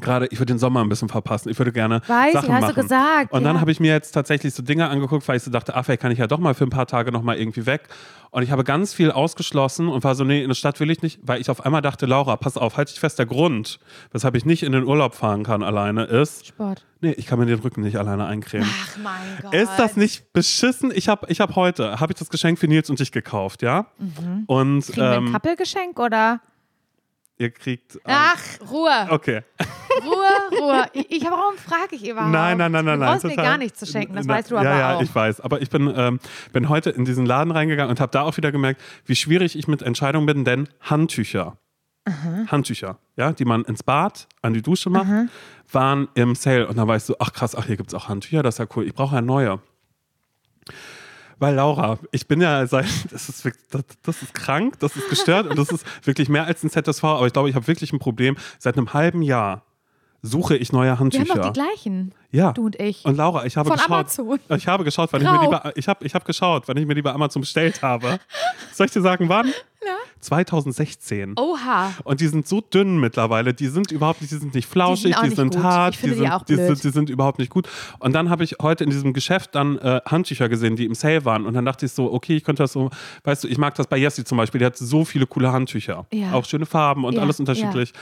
Gerade, 0.00 0.26
ich 0.26 0.38
würde 0.38 0.52
den 0.52 0.58
Sommer 0.58 0.80
ein 0.84 0.88
bisschen 0.90 1.08
verpassen. 1.08 1.48
Ich 1.48 1.58
würde 1.58 1.72
gerne 1.72 2.02
Weiß 2.06 2.28
ich, 2.28 2.32
Sachen 2.34 2.52
hast 2.54 2.62
du 2.64 2.66
machen. 2.68 2.82
gesagt, 2.82 3.32
Und 3.32 3.42
dann 3.44 3.56
ja. 3.56 3.60
habe 3.62 3.70
ich 3.72 3.80
mir 3.80 3.90
jetzt 3.90 4.12
tatsächlich 4.12 4.52
so 4.52 4.62
Dinge 4.62 4.86
angeguckt, 4.90 5.26
weil 5.26 5.38
ich 5.38 5.42
so 5.42 5.50
dachte, 5.50 5.74
ah, 5.74 5.82
vielleicht 5.82 6.02
kann 6.02 6.12
ich 6.12 6.18
ja 6.18 6.26
doch 6.26 6.38
mal 6.38 6.52
für 6.52 6.64
ein 6.64 6.70
paar 6.70 6.86
Tage 6.86 7.10
noch 7.10 7.22
mal 7.22 7.38
irgendwie 7.38 7.64
weg. 7.64 7.88
Und 8.30 8.42
ich 8.42 8.50
habe 8.50 8.64
ganz 8.64 8.92
viel 8.92 9.10
ausgeschlossen 9.10 9.88
und 9.88 10.04
war 10.04 10.14
so, 10.14 10.24
nee, 10.24 10.42
in 10.42 10.48
der 10.48 10.54
Stadt 10.54 10.78
will 10.80 10.90
ich 10.90 11.00
nicht, 11.00 11.20
weil 11.22 11.40
ich 11.40 11.48
auf 11.48 11.64
einmal 11.64 11.80
dachte, 11.80 12.04
Laura, 12.04 12.36
pass 12.36 12.58
auf, 12.58 12.76
halt 12.76 12.90
dich 12.90 13.00
fest, 13.00 13.18
der 13.18 13.24
Grund, 13.24 13.78
weshalb 14.12 14.34
ich 14.34 14.44
nicht 14.44 14.62
in 14.62 14.72
den 14.72 14.84
Urlaub 14.84 15.14
fahren 15.14 15.42
kann 15.44 15.62
alleine, 15.62 16.04
ist, 16.04 16.48
Sport. 16.48 16.84
nee, 17.00 17.12
ich 17.12 17.24
kann 17.26 17.38
mir 17.38 17.46
den 17.46 17.60
Rücken 17.60 17.80
nicht 17.80 17.96
alleine 17.96 18.26
eincremen. 18.26 18.68
Ach 18.70 18.96
mein 19.02 19.14
Gott. 19.40 19.54
Ist 19.54 19.72
das 19.78 19.96
nicht 19.96 20.34
beschissen? 20.34 20.92
Ich 20.94 21.08
habe 21.08 21.26
ich 21.30 21.40
hab 21.40 21.56
heute, 21.56 21.98
habe 21.98 22.12
ich 22.12 22.18
das 22.18 22.28
Geschenk 22.28 22.58
für 22.58 22.68
Nils 22.68 22.90
und 22.90 23.00
dich 23.00 23.10
gekauft, 23.10 23.62
ja? 23.62 23.86
Und 24.46 24.74
Mhm. 24.76 24.82
Kriegen 24.82 24.96
wir 24.98 25.10
ein 25.12 25.26
ähm, 25.28 25.32
Kappelgeschenk 25.32 25.98
oder? 25.98 26.40
Ihr 27.38 27.50
kriegt... 27.50 27.94
ähm, 27.96 28.00
Ach, 28.04 28.38
Ruhe. 28.70 29.06
Okay. 29.10 29.42
Ruhe, 30.04 30.60
Ruhe. 30.60 30.84
Ich, 30.92 31.24
warum 31.24 31.56
frage 31.56 31.96
ich 31.96 32.08
überhaupt? 32.08 32.30
Nein, 32.32 32.58
nein, 32.58 32.70
nein, 32.72 32.84
nein, 32.84 32.98
Du 32.98 33.04
nein. 33.04 33.12
brauchst 33.12 33.24
mir 33.24 33.36
gar 33.36 33.58
nichts 33.58 33.78
zu 33.78 33.86
schenken, 33.86 34.14
das 34.14 34.26
Na, 34.26 34.34
weißt 34.34 34.50
du 34.50 34.56
aber 34.56 34.68
ja, 34.68 34.78
ja, 34.78 34.96
auch. 34.96 35.02
ich 35.02 35.14
weiß. 35.14 35.40
Aber 35.40 35.62
ich 35.62 35.70
bin, 35.70 35.92
ähm, 35.96 36.20
bin 36.52 36.68
heute 36.68 36.90
in 36.90 37.04
diesen 37.04 37.26
Laden 37.26 37.50
reingegangen 37.50 37.90
und 37.90 38.00
habe 38.00 38.12
da 38.12 38.22
auch 38.22 38.36
wieder 38.36 38.52
gemerkt, 38.52 38.80
wie 39.06 39.16
schwierig 39.16 39.56
ich 39.56 39.66
mit 39.68 39.82
Entscheidungen 39.82 40.26
bin, 40.26 40.44
denn 40.44 40.68
Handtücher, 40.80 41.56
Handtücher, 42.50 42.98
ja, 43.16 43.32
die 43.32 43.44
man 43.44 43.64
ins 43.64 43.82
Bad, 43.82 44.28
an 44.40 44.54
die 44.54 44.62
Dusche 44.62 44.88
macht, 44.88 45.08
waren 45.70 46.08
im 46.14 46.34
Sale. 46.34 46.66
Und 46.66 46.76
dann 46.78 46.88
weißt 46.88 47.08
du, 47.10 47.16
ach 47.18 47.32
krass, 47.32 47.54
ach, 47.54 47.66
hier 47.66 47.76
gibt 47.76 47.90
es 47.90 47.94
auch 47.94 48.08
Handtücher, 48.08 48.42
das 48.42 48.54
ist 48.54 48.58
ja 48.60 48.66
cool. 48.76 48.86
Ich 48.86 48.94
brauche 48.94 49.14
ja 49.16 49.20
neue. 49.20 49.60
Weil 51.38 51.54
Laura, 51.54 51.98
ich 52.10 52.26
bin 52.26 52.40
ja 52.40 52.66
seit, 52.66 52.86
das 53.12 53.28
ist, 53.28 53.44
das, 53.70 53.82
das 54.02 54.22
ist 54.22 54.34
krank, 54.34 54.78
das 54.80 54.96
ist 54.96 55.08
gestört 55.08 55.46
und 55.46 55.58
das 55.58 55.70
ist 55.70 55.84
wirklich 56.06 56.28
mehr 56.28 56.44
als 56.44 56.62
ein 56.62 56.70
ZSV, 56.70 57.04
aber 57.04 57.26
ich 57.26 57.32
glaube, 57.32 57.48
ich 57.48 57.54
habe 57.54 57.66
wirklich 57.66 57.92
ein 57.92 57.98
Problem. 57.98 58.36
Seit 58.58 58.76
einem 58.76 58.92
halben 58.92 59.22
Jahr 59.22 59.62
suche 60.22 60.56
ich 60.56 60.72
neue 60.72 60.86
Wir 60.86 60.90
haben 60.92 60.98
Handtücher. 61.00 61.34
doch 61.34 61.52
die 61.52 61.60
gleichen. 61.60 62.12
Ja. 62.30 62.52
Du 62.52 62.66
und 62.66 62.78
ich. 62.80 63.04
Und 63.04 63.16
Laura, 63.16 63.46
ich 63.46 63.56
habe 63.56 63.68
Von 63.68 63.76
geschaut. 63.76 63.90
Amazon. 63.90 64.40
Ich 64.56 64.66
habe 64.66 64.84
geschaut, 64.84 65.12
wann 65.12 65.22
ich 65.22 65.30
mir 65.30 65.40
lieber, 65.40 65.72
ich 65.76 65.88
habe, 65.88 66.04
ich 66.04 66.14
habe 66.14 66.24
geschaut, 66.24 66.64
wann 66.66 66.76
ich 66.76 66.86
mir 66.86 66.94
lieber 66.94 67.14
Amazon 67.14 67.40
bestellt 67.40 67.80
habe. 67.82 68.18
Soll 68.72 68.86
ich 68.86 68.92
dir 68.92 69.00
sagen, 69.00 69.28
wann? 69.28 69.46
Ja. 69.46 69.94
2016. 70.20 71.34
Oha. 71.38 71.92
Und 72.04 72.20
die 72.20 72.26
sind 72.26 72.46
so 72.48 72.60
dünn 72.60 72.98
mittlerweile, 72.98 73.54
die 73.54 73.68
sind 73.68 73.92
überhaupt 73.92 74.20
nicht, 74.20 74.32
die 74.32 74.36
sind 74.38 74.54
nicht 74.54 74.68
flauschig, 74.68 75.14
die 75.22 75.30
sind 75.30 75.62
hart, 75.62 76.02
die, 76.02 76.08
die 76.08 76.14
sind, 76.14 76.30
auch 76.30 76.42
die, 76.42 76.56
sind, 76.56 76.82
die 76.82 76.90
sind 76.90 77.08
überhaupt 77.10 77.38
nicht 77.38 77.50
gut. 77.50 77.68
Und 78.00 78.12
dann 78.12 78.28
habe 78.28 78.42
ich 78.44 78.56
heute 78.60 78.84
in 78.84 78.90
diesem 78.90 79.12
Geschäft 79.12 79.54
dann 79.54 79.78
äh, 79.78 80.00
Handtücher 80.04 80.48
gesehen, 80.48 80.74
die 80.76 80.84
im 80.84 80.94
Sale 80.94 81.24
waren. 81.24 81.46
Und 81.46 81.54
dann 81.54 81.64
dachte 81.64 81.86
ich 81.86 81.92
so, 81.92 82.12
okay, 82.12 82.36
ich 82.36 82.44
könnte 82.44 82.64
das 82.64 82.72
so, 82.72 82.90
weißt 83.24 83.44
du, 83.44 83.48
ich 83.48 83.56
mag 83.56 83.74
das 83.76 83.86
bei 83.86 83.96
Jessie 83.96 84.24
zum 84.24 84.36
Beispiel, 84.36 84.58
die 84.58 84.66
hat 84.66 84.76
so 84.76 85.04
viele 85.04 85.26
coole 85.26 85.52
Handtücher. 85.52 86.06
Ja. 86.12 86.32
Auch 86.32 86.44
schöne 86.44 86.66
Farben 86.66 87.04
und 87.04 87.14
Ja, 87.14 87.22
alles 87.22 87.38
unterschiedlich. 87.38 87.92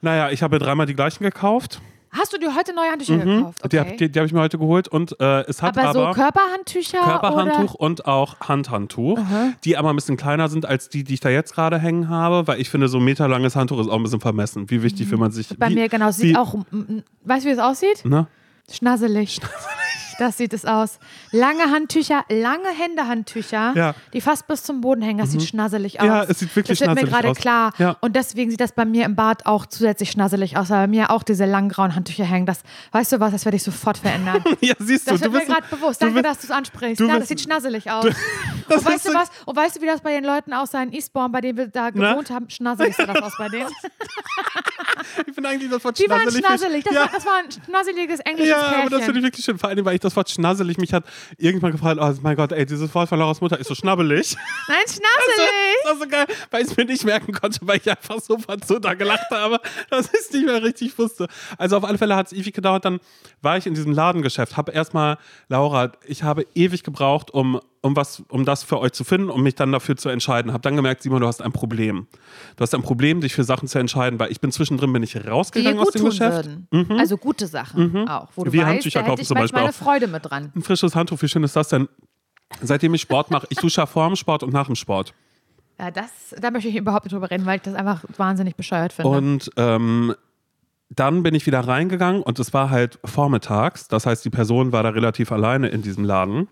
Naja, 0.00 0.30
ich 0.30 0.42
habe 0.42 0.58
dreimal 0.58 0.86
die 0.86 0.94
gleichen 0.94 1.24
gekauft. 1.24 1.80
Hast 2.12 2.32
du 2.32 2.38
dir 2.38 2.56
heute 2.56 2.74
neue 2.74 2.90
Handtücher 2.90 3.18
gekauft? 3.18 3.64
Mhm. 3.64 3.68
Die, 3.68 3.78
Okay. 3.78 3.90
hab- 3.90 3.96
die, 3.98 4.18
habe 4.18 4.26
ich 4.26 4.32
mir 4.32 4.40
heute 4.40 4.58
geholt 4.58 4.88
und 4.88 5.14
äh, 5.20 5.42
es 5.42 5.62
hat 5.62 5.78
aber, 5.78 5.90
aber, 5.90 6.08
so 6.14 6.20
Körperhandtücher 6.20 6.98
Körperhandtuch 6.98 7.74
oder? 7.74 7.80
und 7.80 8.06
auch 8.06 8.40
Handhandtuch, 8.40 9.20
die 9.64 9.76
aber 9.76 9.90
ein 9.90 9.94
bisschen 9.96 10.16
kleiner 10.16 10.48
sind 10.48 10.66
als 10.66 10.88
die, 10.88 11.04
die 11.04 11.14
ich 11.14 11.20
da 11.20 11.28
jetzt 11.28 11.54
gerade 11.54 11.78
hängen 11.78 12.08
habe, 12.08 12.48
weil 12.48 12.60
ich 12.60 12.68
finde, 12.68 12.88
so 12.88 12.98
ein 12.98 13.04
meterlanges 13.04 13.54
Handtuch 13.54 13.78
ist 13.80 13.86
auch 13.88 13.94
ein 13.96 14.02
bisschen 14.02 14.20
vermessen. 14.20 14.68
Wie 14.70 14.82
wichtig, 14.82 15.08
wenn 15.12 15.20
man 15.20 15.30
sich. 15.30 15.56
Bei 15.56 15.68
wie, 15.68 15.74
mir 15.74 15.88
genau, 15.88 16.10
sieht 16.10 16.30
wie, 16.30 16.36
auch, 16.36 16.54
weißt 17.24 17.44
du, 17.44 17.48
wie 17.48 17.52
es 17.52 17.58
aussieht? 17.60 18.04
Ne? 18.04 18.26
Schnasselig. 18.72 19.40
Das 20.20 20.36
sieht 20.36 20.52
es 20.52 20.66
aus. 20.66 20.98
Lange 21.32 21.70
Handtücher, 21.70 22.24
lange 22.28 22.68
Händehandtücher, 22.68 23.72
Ja. 23.74 23.94
die 24.12 24.20
fast 24.20 24.46
bis 24.46 24.62
zum 24.62 24.82
Boden 24.82 25.00
hängen. 25.00 25.18
Das 25.18 25.30
sieht 25.32 25.42
schnasselig 25.42 25.98
aus. 25.98 26.06
Ja, 26.06 26.24
es 26.24 26.38
sieht 26.40 26.54
wirklich 26.54 26.78
Das 26.78 26.86
wird 26.86 26.94
mir 26.94 27.06
schnasselig 27.08 27.10
gerade 27.14 27.28
aus. 27.30 27.36
klar. 27.38 27.72
Ja. 27.78 27.96
Und 28.00 28.14
deswegen 28.16 28.50
sieht 28.50 28.60
das 28.60 28.72
bei 28.72 28.84
mir 28.84 29.06
im 29.06 29.16
Bad 29.16 29.46
auch 29.46 29.64
zusätzlich 29.64 30.10
schnasselig 30.10 30.58
aus, 30.58 30.68
weil 30.68 30.82
bei 30.82 30.86
mir 30.88 31.10
auch 31.10 31.22
diese 31.22 31.46
langen 31.46 31.70
grauen 31.70 31.94
Handtücher 31.94 32.24
hängen. 32.24 32.44
Das, 32.44 32.60
weißt 32.92 33.12
du 33.12 33.20
was, 33.20 33.32
das 33.32 33.44
werde 33.46 33.56
ich 33.56 33.62
sofort 33.62 33.96
verändern. 33.98 34.44
Ja, 34.60 34.74
siehst 34.78 35.06
du, 35.06 35.12
Das 35.12 35.20
du 35.20 35.32
wird 35.32 35.32
mir 35.32 35.38
bist. 35.40 35.50
gerade 35.68 35.74
bewusst. 35.74 36.02
du 36.02 36.06
Danke, 36.06 36.22
bist- 36.22 36.30
dass 36.30 36.38
du 36.40 36.46
es 36.48 36.50
ansprichst. 36.50 37.00
du 37.00 37.06
Ja, 37.06 37.18
das 37.18 37.28
sieht 37.28 37.40
schnasselig 37.40 37.90
aus. 37.90 38.04
das 38.68 38.78
Und 38.78 38.84
weißt 38.84 39.08
du 39.08 39.14
was? 39.14 39.30
Und 39.46 39.56
weißt 39.56 39.76
du, 39.76 39.80
wie 39.80 39.86
das 39.86 40.02
bei 40.02 40.12
den 40.12 40.24
Leuten 40.24 40.52
aussah 40.52 40.82
in 40.82 40.92
Eastbourne, 40.92 41.30
bei 41.30 41.40
denen 41.40 41.56
wir 41.56 41.68
da 41.68 41.88
Na? 41.94 42.10
gewohnt 42.12 42.28
haben? 42.30 42.50
Schnasselig 42.50 42.94
sah 42.94 43.06
das 43.06 43.22
aus 43.22 43.32
bei 43.38 43.48
denen. 43.48 43.68
Ich 45.26 45.34
finde 45.34 45.48
eigentlich 45.48 45.70
das 45.70 45.82
Wort 45.84 45.98
Die 45.98 46.08
waren 46.08 46.20
schnasselig. 46.22 46.44
schnasselig. 46.46 46.84
Das, 46.84 46.94
ja. 46.94 47.00
war, 47.02 47.08
das 47.12 47.26
war 47.26 47.32
ein 47.38 47.50
schnasseliges 47.50 48.20
englisches 48.20 48.48
Ja, 48.50 48.56
aber 48.58 48.66
das 48.82 48.88
Pärchen. 48.90 49.04
finde 49.06 49.18
ich 49.20 49.24
wirklich 49.24 49.44
schön. 49.44 49.58
Vor 49.58 49.68
allem, 49.70 49.84
weil 49.84 49.94
ich 49.94 50.00
das 50.00 50.09
Wort 50.16 50.30
schnasselig 50.30 50.78
mich 50.78 50.92
hat 50.92 51.04
irgendwann 51.38 51.72
gefragt, 51.72 52.00
oh 52.00 52.12
mein 52.22 52.36
Gott, 52.36 52.52
ey, 52.52 52.66
dieses 52.66 52.94
Wort 52.94 53.08
von 53.08 53.18
Lauras 53.18 53.40
Mutter 53.40 53.58
ist 53.58 53.68
so 53.68 53.74
schnabbelig. 53.74 54.36
Nein, 54.68 54.76
schnasselig. 54.86 55.50
Das 55.84 55.92
ist 55.94 56.00
so 56.00 56.08
geil, 56.08 56.26
weil 56.50 56.62
ich 56.62 56.68
es 56.70 56.76
mir 56.76 56.84
nicht 56.84 57.04
merken 57.04 57.32
konnte, 57.32 57.58
weil 57.62 57.78
ich 57.78 57.90
einfach 57.90 58.20
sofort 58.20 58.66
so 58.66 58.78
da 58.78 58.94
gelacht 58.94 59.30
habe, 59.30 59.60
dass 59.90 60.06
ich 60.06 60.20
es 60.20 60.32
nicht 60.32 60.46
mehr 60.46 60.62
richtig 60.62 60.98
wusste. 60.98 61.28
Also 61.58 61.76
auf 61.76 61.84
alle 61.84 61.98
Fälle 61.98 62.16
hat 62.16 62.26
es 62.26 62.32
ewig 62.32 62.54
gedauert. 62.54 62.84
Dann 62.84 63.00
war 63.42 63.56
ich 63.56 63.66
in 63.66 63.74
diesem 63.74 63.92
Ladengeschäft, 63.92 64.56
habe 64.56 64.72
erstmal, 64.72 65.18
Laura, 65.48 65.92
ich 66.06 66.22
habe 66.22 66.46
ewig 66.54 66.82
gebraucht, 66.82 67.30
um, 67.30 67.60
um, 67.82 67.96
was, 67.96 68.22
um 68.28 68.44
das 68.44 68.62
für 68.62 68.78
euch 68.78 68.92
zu 68.92 69.04
finden, 69.04 69.30
um 69.30 69.42
mich 69.42 69.54
dann 69.54 69.72
dafür 69.72 69.96
zu 69.96 70.08
entscheiden. 70.08 70.52
Habe 70.52 70.62
dann 70.62 70.76
gemerkt, 70.76 71.02
Simon, 71.02 71.20
du 71.20 71.26
hast 71.26 71.40
ein 71.40 71.52
Problem. 71.52 72.06
Du 72.56 72.62
hast 72.62 72.74
ein 72.74 72.82
Problem, 72.82 73.20
dich 73.20 73.34
für 73.34 73.44
Sachen 73.44 73.68
zu 73.68 73.78
entscheiden, 73.78 74.18
weil 74.18 74.30
ich 74.30 74.40
bin 74.40 74.52
zwischendrin 74.52 74.92
bin 74.92 75.02
ich 75.02 75.16
rausgegangen 75.26 75.78
aus 75.78 75.90
dem 75.90 76.04
Geschäft. 76.04 76.48
würden. 76.70 76.98
Also 76.98 77.16
gute 77.16 77.46
Sachen 77.46 78.08
auch, 78.08 78.28
wo 78.34 78.44
du 78.44 78.52
Wie 78.52 78.58
weißt, 78.58 78.66
Handtücher 78.66 79.00
da 79.00 79.06
kaufen 79.06 79.24
zum 79.24 79.36
Beispiel 79.36 79.60
eine 79.60 79.72
Freude 79.72 80.06
mit 80.08 80.24
dran. 80.28 80.52
Ein 80.54 80.62
frisches 80.62 80.94
Handtuch, 80.94 81.20
wie 81.22 81.28
schön 81.28 81.42
ist 81.42 81.56
das 81.56 81.68
denn? 81.68 81.88
Seitdem 82.60 82.92
ich 82.94 83.02
Sport 83.02 83.30
mache, 83.30 83.46
ich 83.50 83.58
dusche 83.58 83.80
ja 83.80 83.86
vor 83.86 84.06
dem 84.08 84.16
Sport 84.16 84.42
und 84.42 84.52
nach 84.52 84.66
dem 84.66 84.74
Sport. 84.74 85.14
Ja, 85.78 85.90
das, 85.90 86.34
da 86.38 86.50
möchte 86.50 86.68
ich 86.68 86.76
überhaupt 86.76 87.06
nicht 87.06 87.14
drüber 87.14 87.30
reden, 87.30 87.46
weil 87.46 87.56
ich 87.56 87.62
das 87.62 87.74
einfach 87.74 88.04
wahnsinnig 88.16 88.56
bescheuert 88.56 88.92
finde. 88.92 89.10
Und 89.10 89.50
ähm, 89.56 90.14
dann 90.90 91.22
bin 91.22 91.34
ich 91.34 91.46
wieder 91.46 91.60
reingegangen 91.60 92.22
und 92.22 92.38
es 92.38 92.52
war 92.52 92.68
halt 92.68 92.98
vormittags. 93.04 93.88
Das 93.88 94.04
heißt, 94.04 94.24
die 94.24 94.30
Person 94.30 94.72
war 94.72 94.82
da 94.82 94.90
relativ 94.90 95.32
alleine 95.32 95.68
in 95.68 95.80
diesem 95.82 96.04
Laden. 96.04 96.48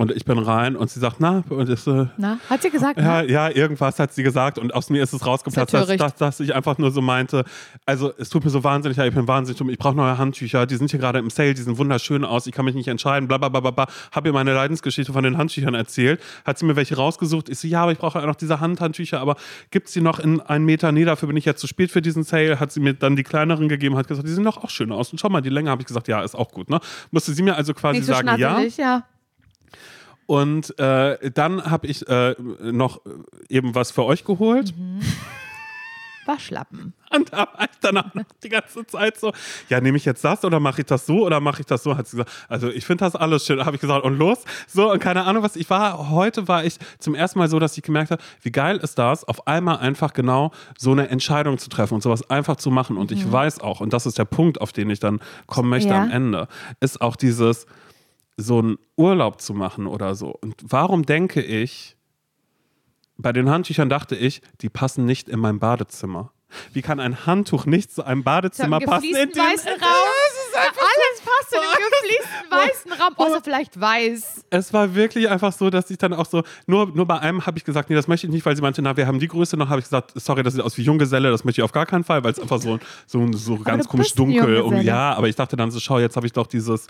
Und 0.00 0.12
ich 0.12 0.24
bin 0.24 0.38
rein 0.38 0.76
und 0.76 0.88
sie 0.88 1.00
sagt, 1.00 1.16
na, 1.18 1.42
und 1.48 1.68
ich 1.68 1.80
so, 1.80 2.08
Na, 2.18 2.38
hat 2.48 2.62
sie 2.62 2.70
gesagt? 2.70 3.00
ja, 3.00 3.20
ja, 3.20 3.50
irgendwas 3.50 3.98
hat 3.98 4.12
sie 4.14 4.22
gesagt 4.22 4.56
und 4.56 4.72
aus 4.72 4.90
mir 4.90 5.02
ist 5.02 5.12
es 5.12 5.26
rausgeplatzt, 5.26 5.74
Ist 5.74 5.88
dass, 5.88 5.98
dass, 5.98 6.14
dass 6.14 6.40
ich 6.40 6.54
einfach 6.54 6.78
nur 6.78 6.92
so 6.92 7.02
meinte, 7.02 7.44
also 7.84 8.12
es 8.16 8.28
tut 8.28 8.44
mir 8.44 8.50
so 8.50 8.62
wahnsinnig, 8.62 8.96
leid, 8.96 9.08
ich 9.08 9.14
bin 9.16 9.26
wahnsinnig 9.26 9.58
dumm, 9.58 9.70
ich 9.70 9.76
brauche 9.76 9.96
neue 9.96 10.16
Handtücher, 10.16 10.66
die 10.66 10.76
sind 10.76 10.92
hier 10.92 11.00
gerade 11.00 11.18
im 11.18 11.30
Sale, 11.30 11.52
die 11.52 11.62
sehen 11.62 11.78
wunderschön 11.78 12.24
aus, 12.24 12.46
ich 12.46 12.52
kann 12.52 12.64
mich 12.64 12.76
nicht 12.76 12.86
entscheiden, 12.86 13.26
bla 13.26 13.38
bla 13.38 13.48
bla 13.48 13.72
bla, 13.72 13.88
habe 14.12 14.28
ihr 14.28 14.32
meine 14.32 14.54
Leidensgeschichte 14.54 15.12
von 15.12 15.24
den 15.24 15.36
Handtüchern 15.36 15.74
erzählt, 15.74 16.22
hat 16.44 16.60
sie 16.60 16.64
mir 16.64 16.76
welche 16.76 16.94
rausgesucht, 16.94 17.48
ich 17.48 17.58
so, 17.58 17.66
ja, 17.66 17.82
aber 17.82 17.90
ich 17.90 17.98
brauche 17.98 18.24
noch 18.24 18.36
diese 18.36 18.60
Handhandtücher, 18.60 19.18
aber 19.18 19.34
gibt 19.72 19.88
es 19.88 19.94
die 19.94 20.00
noch 20.00 20.20
in 20.20 20.40
einen 20.40 20.64
Meter? 20.64 20.92
Nee, 20.92 21.06
dafür 21.06 21.26
bin 21.26 21.36
ich 21.36 21.44
jetzt 21.44 21.60
zu 21.60 21.66
spät 21.66 21.90
für 21.90 22.02
diesen 22.02 22.22
Sale, 22.22 22.60
hat 22.60 22.70
sie 22.70 22.78
mir 22.78 22.94
dann 22.94 23.16
die 23.16 23.24
kleineren 23.24 23.68
gegeben, 23.68 23.96
hat 23.96 24.06
gesagt, 24.06 24.28
die 24.28 24.32
sehen 24.32 24.44
doch 24.44 24.58
auch 24.58 24.70
schön 24.70 24.92
aus 24.92 25.10
und 25.10 25.18
schau 25.18 25.28
mal, 25.28 25.40
die 25.40 25.50
Länge, 25.50 25.70
habe 25.70 25.82
ich 25.82 25.88
gesagt, 25.88 26.06
ja, 26.06 26.22
ist 26.22 26.36
auch 26.36 26.52
gut, 26.52 26.70
ne? 26.70 26.78
Musste 27.10 27.32
sie 27.32 27.42
mir 27.42 27.56
also 27.56 27.74
quasi 27.74 28.00
so 28.00 28.12
sagen, 28.12 28.38
ja. 28.38 28.60
ja. 28.60 29.02
Und 30.28 30.78
äh, 30.78 31.30
dann 31.30 31.70
habe 31.70 31.86
ich 31.86 32.06
äh, 32.06 32.34
noch 32.60 33.00
eben 33.48 33.74
was 33.74 33.90
für 33.92 34.04
euch 34.04 34.24
geholt. 34.24 34.74
Waschlappen. 36.26 36.92
Und 37.16 37.32
da 37.32 37.38
war 37.38 37.60
ich 37.62 37.78
dann 37.80 37.96
auch 37.96 38.12
noch 38.12 38.24
die 38.42 38.50
ganze 38.50 38.86
Zeit 38.86 39.18
so, 39.18 39.32
ja, 39.70 39.80
nehme 39.80 39.96
ich 39.96 40.04
jetzt 40.04 40.22
das 40.22 40.44
oder 40.44 40.60
mache 40.60 40.82
ich 40.82 40.86
das 40.86 41.06
so 41.06 41.24
oder 41.24 41.40
mache 41.40 41.60
ich 41.60 41.66
das 41.66 41.82
so? 41.82 41.96
Hat 41.96 42.06
sie 42.06 42.18
gesagt, 42.18 42.30
also 42.50 42.68
ich 42.68 42.84
finde 42.84 43.06
das 43.06 43.16
alles 43.16 43.46
schön. 43.46 43.64
habe 43.64 43.76
ich 43.76 43.80
gesagt, 43.80 44.04
und 44.04 44.18
los. 44.18 44.44
So, 44.66 44.92
und 44.92 44.98
keine 44.98 45.24
Ahnung, 45.24 45.42
was 45.42 45.56
ich 45.56 45.70
war. 45.70 46.10
Heute 46.10 46.46
war 46.46 46.62
ich 46.62 46.76
zum 46.98 47.14
ersten 47.14 47.38
Mal 47.38 47.48
so, 47.48 47.58
dass 47.58 47.74
ich 47.78 47.82
gemerkt 47.82 48.10
habe, 48.10 48.22
wie 48.42 48.50
geil 48.52 48.76
ist 48.76 48.98
das, 48.98 49.24
auf 49.24 49.46
einmal 49.46 49.78
einfach 49.78 50.12
genau 50.12 50.52
so 50.76 50.92
eine 50.92 51.08
Entscheidung 51.08 51.56
zu 51.56 51.70
treffen 51.70 51.94
und 51.94 52.02
sowas 52.02 52.28
einfach 52.28 52.56
zu 52.56 52.70
machen. 52.70 52.98
Und 52.98 53.10
ich 53.10 53.24
Mhm. 53.24 53.32
weiß 53.32 53.60
auch, 53.60 53.80
und 53.80 53.94
das 53.94 54.04
ist 54.04 54.18
der 54.18 54.26
Punkt, 54.26 54.60
auf 54.60 54.74
den 54.74 54.90
ich 54.90 55.00
dann 55.00 55.20
kommen 55.46 55.70
möchte 55.70 55.94
Ja. 55.94 56.02
am 56.02 56.10
Ende, 56.10 56.48
ist 56.80 57.00
auch 57.00 57.16
dieses, 57.16 57.64
so 58.40 58.58
einen 58.60 58.78
Urlaub 58.96 59.40
zu 59.40 59.52
machen 59.52 59.86
oder 59.86 60.14
so. 60.14 60.28
Und 60.30 60.54
warum 60.62 61.04
denke 61.04 61.42
ich, 61.42 61.96
bei 63.16 63.32
den 63.32 63.50
Handtüchern 63.50 63.88
dachte 63.90 64.14
ich, 64.14 64.40
die 64.60 64.68
passen 64.68 65.04
nicht 65.04 65.28
in 65.28 65.40
mein 65.40 65.58
Badezimmer. 65.58 66.32
Wie 66.72 66.80
kann 66.80 67.00
ein 67.00 67.26
Handtuch 67.26 67.66
nicht 67.66 67.92
zu 67.92 68.04
einem 68.04 68.22
Badezimmer 68.24 68.80
Im 68.80 68.88
passen? 68.88 69.04
in 69.06 69.30
dem- 69.32 69.42
Raum. 69.42 69.48
Alles 70.54 70.76
passt 70.76 70.78
gefliesten 72.08 72.50
weißen 72.50 72.92
Raum, 73.02 73.14
außer 73.16 73.40
vielleicht 73.42 73.80
weiß. 73.80 74.44
Es 74.50 74.72
war 74.72 74.94
wirklich 74.94 75.28
einfach 75.28 75.52
so, 75.52 75.70
dass 75.70 75.90
ich 75.90 75.98
dann 75.98 76.12
auch 76.14 76.26
so, 76.26 76.42
nur, 76.66 76.86
nur 76.94 77.06
bei 77.06 77.18
einem 77.18 77.44
habe 77.46 77.58
ich 77.58 77.64
gesagt, 77.64 77.90
nee, 77.90 77.96
das 77.96 78.08
möchte 78.08 78.26
ich 78.26 78.32
nicht, 78.32 78.44
weil 78.46 78.56
sie 78.56 78.62
meinte, 78.62 78.82
na, 78.82 78.96
wir 78.96 79.06
haben 79.06 79.18
die 79.18 79.28
Größe 79.28 79.56
noch, 79.56 79.68
habe 79.68 79.80
ich 79.80 79.84
gesagt, 79.86 80.12
sorry, 80.14 80.42
das 80.42 80.54
sieht 80.54 80.62
aus 80.62 80.76
wie 80.78 80.82
Junggeselle, 80.82 81.30
das 81.30 81.44
möchte 81.44 81.60
ich 81.60 81.64
auf 81.64 81.72
gar 81.72 81.86
keinen 81.86 82.04
Fall, 82.04 82.24
weil 82.24 82.32
es 82.32 82.40
einfach 82.40 82.60
so, 82.60 82.78
so, 83.06 83.30
so 83.32 83.58
ganz 83.58 83.88
komisch 83.88 84.14
dunkel 84.14 84.60
und 84.60 84.82
ja, 84.82 85.14
aber 85.14 85.28
ich 85.28 85.36
dachte 85.36 85.56
dann 85.56 85.70
so, 85.70 85.80
schau, 85.80 85.98
jetzt 85.98 86.16
habe 86.16 86.26
ich 86.26 86.32
doch 86.32 86.46
dieses, 86.46 86.86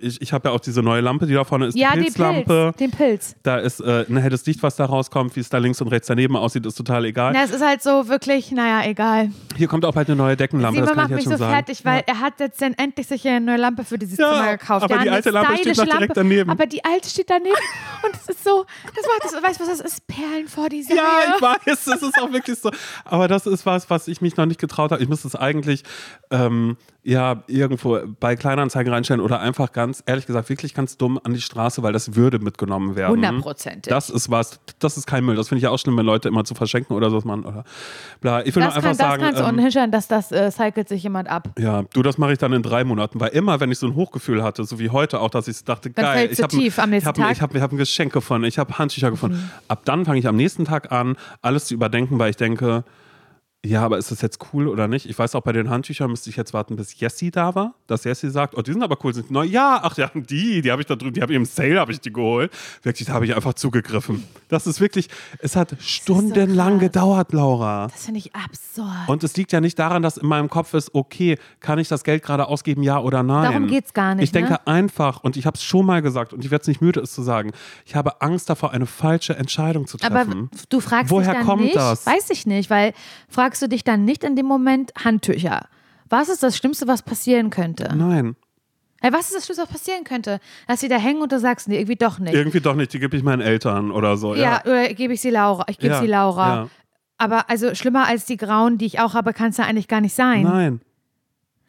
ich, 0.00 0.20
ich 0.22 0.32
habe 0.32 0.48
ja 0.48 0.54
auch 0.54 0.60
diese 0.60 0.82
neue 0.82 1.00
Lampe, 1.00 1.26
die 1.26 1.34
da 1.34 1.44
vorne 1.44 1.66
ist, 1.66 1.76
Ja, 1.76 1.92
die 1.94 2.00
Pilzlampe. 2.02 2.44
Pilz. 2.44 2.76
Den 2.76 2.90
Pilz. 2.90 3.36
Da 3.42 3.56
ist 3.58 3.80
äh, 3.80 4.04
ein 4.08 4.16
helles 4.16 4.46
Licht, 4.46 4.62
was 4.62 4.76
da 4.76 4.84
rauskommt, 4.86 5.36
wie 5.36 5.40
es 5.40 5.48
da 5.48 5.58
links 5.58 5.80
und 5.80 5.88
rechts 5.88 6.06
daneben 6.08 6.36
aussieht, 6.36 6.64
ist 6.66 6.74
total 6.76 7.04
egal. 7.04 7.32
Na, 7.34 7.44
es 7.44 7.50
ist 7.50 7.64
halt 7.64 7.82
so 7.82 8.08
wirklich, 8.08 8.50
naja, 8.52 8.88
egal. 8.88 9.30
Hier 9.56 9.68
kommt 9.68 9.84
auch 9.84 9.92
bald 9.94 10.08
eine 10.08 10.16
neue 10.16 10.36
Deckenlampe, 10.36 10.76
Simon 10.76 10.86
das 10.86 10.94
kann 10.94 11.02
macht 11.02 11.10
ich 11.10 11.16
mich 11.16 11.24
jetzt 11.24 11.24
so 11.24 11.30
schon 11.32 11.38
sagen. 11.38 11.52
fertig, 11.66 11.84
weil 11.84 12.02
er 12.06 12.20
hat 12.20 12.40
jetzt 12.40 12.62
endlich 12.62 13.06
sich 13.06 13.26
eine 13.28 13.40
neue 13.40 13.56
Lampe 13.58 13.84
für 13.84 13.98
dieses 13.98 14.18
Ja, 14.18 14.32
Zimmer 14.32 14.53
gekauft. 14.58 14.84
aber 14.84 14.94
Der 14.94 15.02
die 15.04 15.10
alte 15.10 15.30
Lampe 15.30 15.56
steht 15.58 15.76
noch 15.76 15.84
direkt 15.84 16.16
daneben. 16.16 16.50
Aber 16.50 16.66
die 16.66 16.84
alte 16.84 17.08
steht 17.08 17.30
daneben 17.30 17.56
und 18.04 18.14
es 18.14 18.28
ist 18.28 18.44
so, 18.44 18.64
das 18.94 19.04
macht 19.06 19.24
das, 19.24 19.42
weißt 19.42 19.60
du, 19.60 19.64
was 19.64 19.78
das 19.78 19.92
ist? 19.92 20.06
Perlen 20.06 20.48
vor 20.48 20.68
die 20.68 20.82
Säue. 20.82 20.96
Ja, 20.96 21.34
ich 21.34 21.42
weiß, 21.42 21.84
das 21.84 22.02
ist 22.02 22.18
auch 22.20 22.32
wirklich 22.32 22.58
so. 22.58 22.70
Aber 23.04 23.28
das 23.28 23.46
ist 23.46 23.66
was, 23.66 23.88
was 23.90 24.08
ich 24.08 24.20
mich 24.20 24.36
noch 24.36 24.46
nicht 24.46 24.60
getraut 24.60 24.92
habe. 24.92 25.02
Ich 25.02 25.08
müsste 25.08 25.28
es 25.28 25.36
eigentlich 25.36 25.82
ähm, 26.30 26.76
ja 27.06 27.42
irgendwo 27.48 27.98
bei 28.18 28.34
Kleinanzeigen 28.34 28.90
reinstellen 28.92 29.20
oder 29.20 29.38
einfach 29.40 29.72
ganz, 29.72 30.02
ehrlich 30.06 30.26
gesagt, 30.26 30.48
wirklich 30.48 30.72
ganz 30.72 30.96
dumm 30.96 31.20
an 31.22 31.34
die 31.34 31.40
Straße, 31.42 31.82
weil 31.82 31.92
das 31.92 32.16
würde 32.16 32.38
mitgenommen 32.38 32.96
werden. 32.96 33.12
Hundertprozentig. 33.12 33.90
Das 33.90 34.08
ist 34.08 34.30
was, 34.30 34.58
das 34.78 34.96
ist 34.96 35.06
kein 35.06 35.22
Müll. 35.24 35.36
Das 35.36 35.48
finde 35.48 35.58
ich 35.58 35.64
ja 35.64 35.70
auch 35.70 35.78
schlimm, 35.78 35.96
wenn 35.98 36.06
Leute 36.06 36.28
immer 36.28 36.44
zu 36.44 36.54
verschenken 36.54 36.96
oder 36.96 37.10
so, 37.10 37.16
was 37.18 37.24
man 37.26 37.44
oder 37.44 37.64
bla. 38.22 38.40
Ich 38.46 38.56
will 38.56 38.62
Das, 38.62 38.74
nur 38.74 38.82
kann, 38.82 38.84
einfach 38.84 38.88
das 38.90 38.96
sagen. 38.98 39.22
kannst 39.22 39.38
du 39.40 39.44
ähm, 39.44 39.50
unhindern, 39.58 39.90
dass 39.90 40.08
das 40.08 40.32
äh, 40.32 40.50
cycelt 40.50 40.88
sich 40.88 41.02
jemand 41.02 41.28
ab. 41.28 41.50
ja, 41.58 41.82
du, 41.92 42.02
das 42.02 42.16
mache 42.16 42.32
ich 42.32 42.38
dann 42.38 42.54
in 42.54 42.62
drei 42.62 42.84
Monaten, 42.84 43.20
weil 43.20 43.28
immer, 43.30 43.60
wenn 43.60 43.70
ich 43.70 43.78
so 43.78 43.86
ein 43.86 43.94
Hochgefühl 43.94 44.42
hatte, 44.42 44.64
so 44.64 44.78
wie 44.78 44.88
heute 44.88 45.20
auch, 45.20 45.28
dass 45.30 45.46
ich 45.46 45.62
dachte, 45.62 45.90
Dann 45.90 46.04
geil, 46.06 46.28
ich 46.30 46.38
du 46.38 46.44
habe 46.44 46.56
tief 46.56 46.78
am 46.78 46.88
nächsten 46.90 47.08
hab, 47.08 47.16
ein- 47.18 47.22
Tag. 47.24 47.32
ich 47.32 47.42
hab, 47.42 47.54
ich 47.54 47.60
hab 47.60 47.70
ein 47.72 47.76
Geschenk 47.76 48.12
gefunden, 48.14 48.46
ich 48.46 48.58
habe 48.58 48.78
Handtücher 48.78 49.10
gefunden. 49.10 49.36
Mhm. 49.36 49.50
Ab 49.68 49.82
dann 49.84 50.06
fange 50.06 50.18
ich 50.20 50.26
am 50.26 50.36
nächsten 50.36 50.64
Tag 50.64 50.90
an, 50.90 51.16
alles 51.42 51.66
zu 51.66 51.74
überdenken, 51.74 52.18
weil 52.18 52.30
ich 52.30 52.36
denke, 52.36 52.84
ja, 53.64 53.82
aber 53.82 53.98
ist 53.98 54.10
das 54.10 54.20
jetzt 54.20 54.38
cool 54.52 54.68
oder 54.68 54.88
nicht? 54.88 55.06
Ich 55.08 55.18
weiß 55.18 55.34
auch, 55.34 55.40
bei 55.42 55.52
den 55.52 55.70
Handtüchern 55.70 56.10
müsste 56.10 56.28
ich 56.30 56.36
jetzt 56.36 56.52
warten, 56.52 56.76
bis 56.76 56.98
Jessie 57.00 57.30
da 57.30 57.54
war, 57.54 57.74
dass 57.86 58.04
Jessie 58.04 58.28
sagt, 58.30 58.54
oh, 58.56 58.62
die 58.62 58.72
sind 58.72 58.82
aber 58.82 58.98
cool, 59.02 59.14
sind 59.14 59.30
neu. 59.30 59.44
Ja, 59.44 59.80
ach 59.82 59.96
ja, 59.96 60.10
die, 60.14 60.60
die 60.62 60.70
habe 60.70 60.82
ich 60.82 60.86
da 60.86 60.96
drüben, 60.96 61.14
die 61.14 61.22
habe 61.22 61.32
ich 61.32 61.36
im 61.36 61.44
Sale, 61.46 61.80
habe 61.80 61.90
ich 61.92 62.00
die 62.00 62.12
geholt. 62.12 62.52
Wirklich, 62.82 63.08
da 63.08 63.14
habe 63.14 63.24
ich 63.24 63.34
einfach 63.34 63.54
zugegriffen. 63.54 64.22
Das 64.48 64.66
ist 64.66 64.80
wirklich, 64.80 65.08
es 65.38 65.56
hat 65.56 65.74
stundenlang 65.80 66.72
krass. 66.74 66.80
gedauert, 66.80 67.32
Laura. 67.32 67.88
Das 67.88 68.04
finde 68.04 68.18
ich 68.20 68.34
absurd. 68.34 69.08
Und 69.08 69.24
es 69.24 69.36
liegt 69.36 69.52
ja 69.52 69.60
nicht 69.60 69.78
daran, 69.78 70.02
dass 70.02 70.16
in 70.18 70.26
meinem 70.28 70.50
Kopf 70.50 70.74
ist, 70.74 70.94
okay, 70.94 71.38
kann 71.60 71.78
ich 71.78 71.88
das 71.88 72.04
Geld 72.04 72.22
gerade 72.22 72.46
ausgeben, 72.48 72.82
ja 72.82 72.98
oder 73.00 73.22
nein? 73.22 73.44
Darum 73.44 73.66
geht's 73.66 73.92
gar 73.94 74.14
nicht, 74.14 74.24
Ich 74.24 74.32
denke 74.32 74.52
ne? 74.52 74.66
einfach, 74.66 75.22
und 75.24 75.36
ich 75.36 75.46
habe 75.46 75.56
es 75.56 75.64
schon 75.64 75.86
mal 75.86 76.02
gesagt, 76.02 76.32
und 76.32 76.44
ich 76.44 76.50
werde 76.50 76.62
es 76.62 76.68
nicht 76.68 76.82
müde, 76.82 77.00
es 77.00 77.12
zu 77.12 77.22
sagen, 77.22 77.52
ich 77.86 77.94
habe 77.96 78.20
Angst 78.20 78.50
davor, 78.50 78.72
eine 78.72 78.86
falsche 78.86 79.34
Entscheidung 79.36 79.86
zu 79.86 79.96
Aber 80.02 80.24
treffen. 80.24 80.50
du 80.68 80.80
fragst 80.80 81.10
Woher 81.10 81.42
kommt 81.42 81.62
nicht, 81.62 81.76
das? 81.76 82.06
weiß 82.06 82.30
ich 82.30 82.46
nicht, 82.46 82.68
weil 82.70 82.92
fragst 83.54 83.62
du 83.62 83.68
dich 83.68 83.84
dann 83.84 84.04
nicht 84.04 84.24
in 84.24 84.34
dem 84.34 84.46
Moment 84.46 84.92
Handtücher. 85.04 85.68
Was 86.08 86.28
ist 86.28 86.42
das 86.42 86.56
Schlimmste, 86.56 86.88
was 86.88 87.02
passieren 87.02 87.50
könnte? 87.50 87.94
Nein, 87.94 88.34
Hey, 89.00 89.12
was 89.12 89.26
ist 89.26 89.34
das 89.36 89.44
Schlimmste, 89.44 89.62
was 89.64 89.70
passieren 89.70 90.02
könnte? 90.04 90.40
Dass 90.66 90.80
sie 90.80 90.88
da 90.88 90.96
hängen 90.96 91.20
und 91.22 91.30
du 91.30 91.38
sagst, 91.38 91.68
nee, 91.68 91.76
irgendwie 91.76 91.94
doch 91.96 92.18
nicht. 92.18 92.34
irgendwie 92.34 92.60
doch 92.60 92.74
nicht, 92.74 92.92
die 92.94 92.98
gebe 92.98 93.16
ich 93.16 93.22
meinen 93.22 93.42
Eltern 93.42 93.90
oder 93.92 94.16
so. 94.16 94.34
ja, 94.34 94.42
Ja, 94.42 94.62
oder 94.64 94.94
gebe 94.94 95.12
ich 95.12 95.20
sie 95.20 95.28
Laura. 95.30 95.66
Ich 95.68 95.78
gebe 95.78 95.92
Ja, 95.94 96.00
sie 96.00 96.06
Laura. 96.08 96.54
ja. 96.54 96.68
Aber 97.18 97.48
also 97.50 97.74
schlimmer 97.76 98.06
als 98.08 98.24
die 98.24 98.36
grauen, 98.38 98.76
die 98.78 98.86
ich 98.86 98.98
auch 99.00 99.14
habe, 99.14 99.32
kann 99.34 99.50
es 99.50 99.58
ja 99.58 99.66
eigentlich 99.66 99.86
gar 99.88 100.00
nicht 100.00 100.14
sein. 100.16 100.42
Nein. 100.42 100.80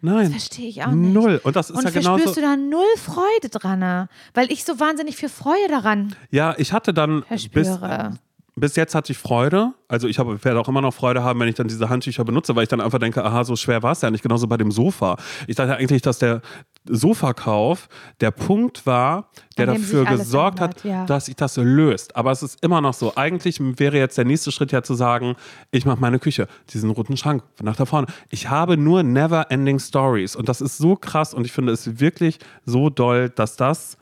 Nein. 0.01 0.31
Verstehe 0.31 0.67
ich 0.69 0.83
auch 0.83 0.91
nicht. 0.91 1.13
Null. 1.13 1.39
Und 1.43 1.55
das 1.55 1.69
ist 1.69 1.77
Und 1.77 1.83
ja 1.83 1.91
verspürst 1.91 2.35
genauso. 2.35 2.39
du 2.39 2.41
da 2.41 2.55
null 2.57 2.95
Freude 2.97 3.49
dran? 3.51 3.79
ne? 3.79 4.07
Weil 4.33 4.51
ich 4.51 4.63
so 4.65 4.79
wahnsinnig 4.79 5.15
viel 5.17 5.29
Freude 5.29 5.67
daran 5.69 6.15
Ja, 6.31 6.55
ich 6.57 6.71
hatte 6.73 6.93
dann 6.95 7.23
verspüre. 7.23 7.63
bis 8.11 8.19
jetzt 8.55 8.95
hatte 8.95 9.11
ich 9.11 9.17
Freude. 9.17 9.73
Also 9.87 10.07
ich 10.07 10.17
habe, 10.17 10.43
werde 10.43 10.59
auch 10.59 10.69
immer 10.69 10.81
noch 10.81 10.93
Freude 10.93 11.23
haben, 11.23 11.39
wenn 11.39 11.49
ich 11.49 11.55
dann 11.55 11.67
diese 11.67 11.89
Handtücher 11.89 12.23
benutze, 12.23 12.55
weil 12.55 12.63
ich 12.63 12.69
dann 12.69 12.79
einfach 12.79 12.99
denke, 12.99 13.23
aha, 13.23 13.43
so 13.43 13.55
schwer 13.55 13.83
war 13.83 13.91
es 13.91 14.01
ja 14.01 14.09
nicht. 14.09 14.21
Genauso 14.21 14.47
bei 14.47 14.57
dem 14.57 14.71
Sofa. 14.71 15.17
Ich 15.47 15.55
dachte 15.57 15.75
eigentlich, 15.75 16.01
dass 16.01 16.19
der 16.19 16.41
Sofakauf 16.85 17.89
der 18.21 18.31
Punkt 18.31 18.85
war, 18.85 19.29
der 19.57 19.65
dafür 19.65 20.05
gesorgt 20.05 20.59
ändert, 20.59 20.77
hat, 20.77 20.83
ja. 20.85 21.05
dass 21.05 21.25
sich 21.25 21.35
das 21.35 21.57
löst. 21.57 22.15
Aber 22.15 22.31
es 22.31 22.43
ist 22.43 22.63
immer 22.63 22.79
noch 22.79 22.93
so. 22.93 23.13
Eigentlich 23.15 23.59
wäre 23.59 23.97
jetzt 23.97 24.17
der 24.17 24.25
nächste 24.25 24.51
Schritt 24.51 24.71
ja 24.71 24.83
zu 24.83 24.93
sagen, 24.93 25.35
ich 25.71 25.85
mache 25.85 25.99
meine 25.99 26.19
Küche, 26.19 26.47
diesen 26.69 26.91
roten 26.91 27.17
Schrank 27.17 27.43
nach 27.61 27.75
da 27.75 27.85
vorne. 27.85 28.07
Ich 28.29 28.49
habe 28.49 28.77
nur 28.77 29.03
never 29.03 29.51
ending 29.51 29.79
stories 29.79 30.35
und 30.35 30.47
das 30.47 30.61
ist 30.61 30.77
so 30.77 30.95
krass 30.95 31.33
und 31.33 31.45
ich 31.45 31.51
finde 31.51 31.73
es 31.73 31.99
wirklich 31.99 32.39
so 32.65 32.89
doll, 32.89 33.29
dass 33.29 33.57
das, 33.57 33.97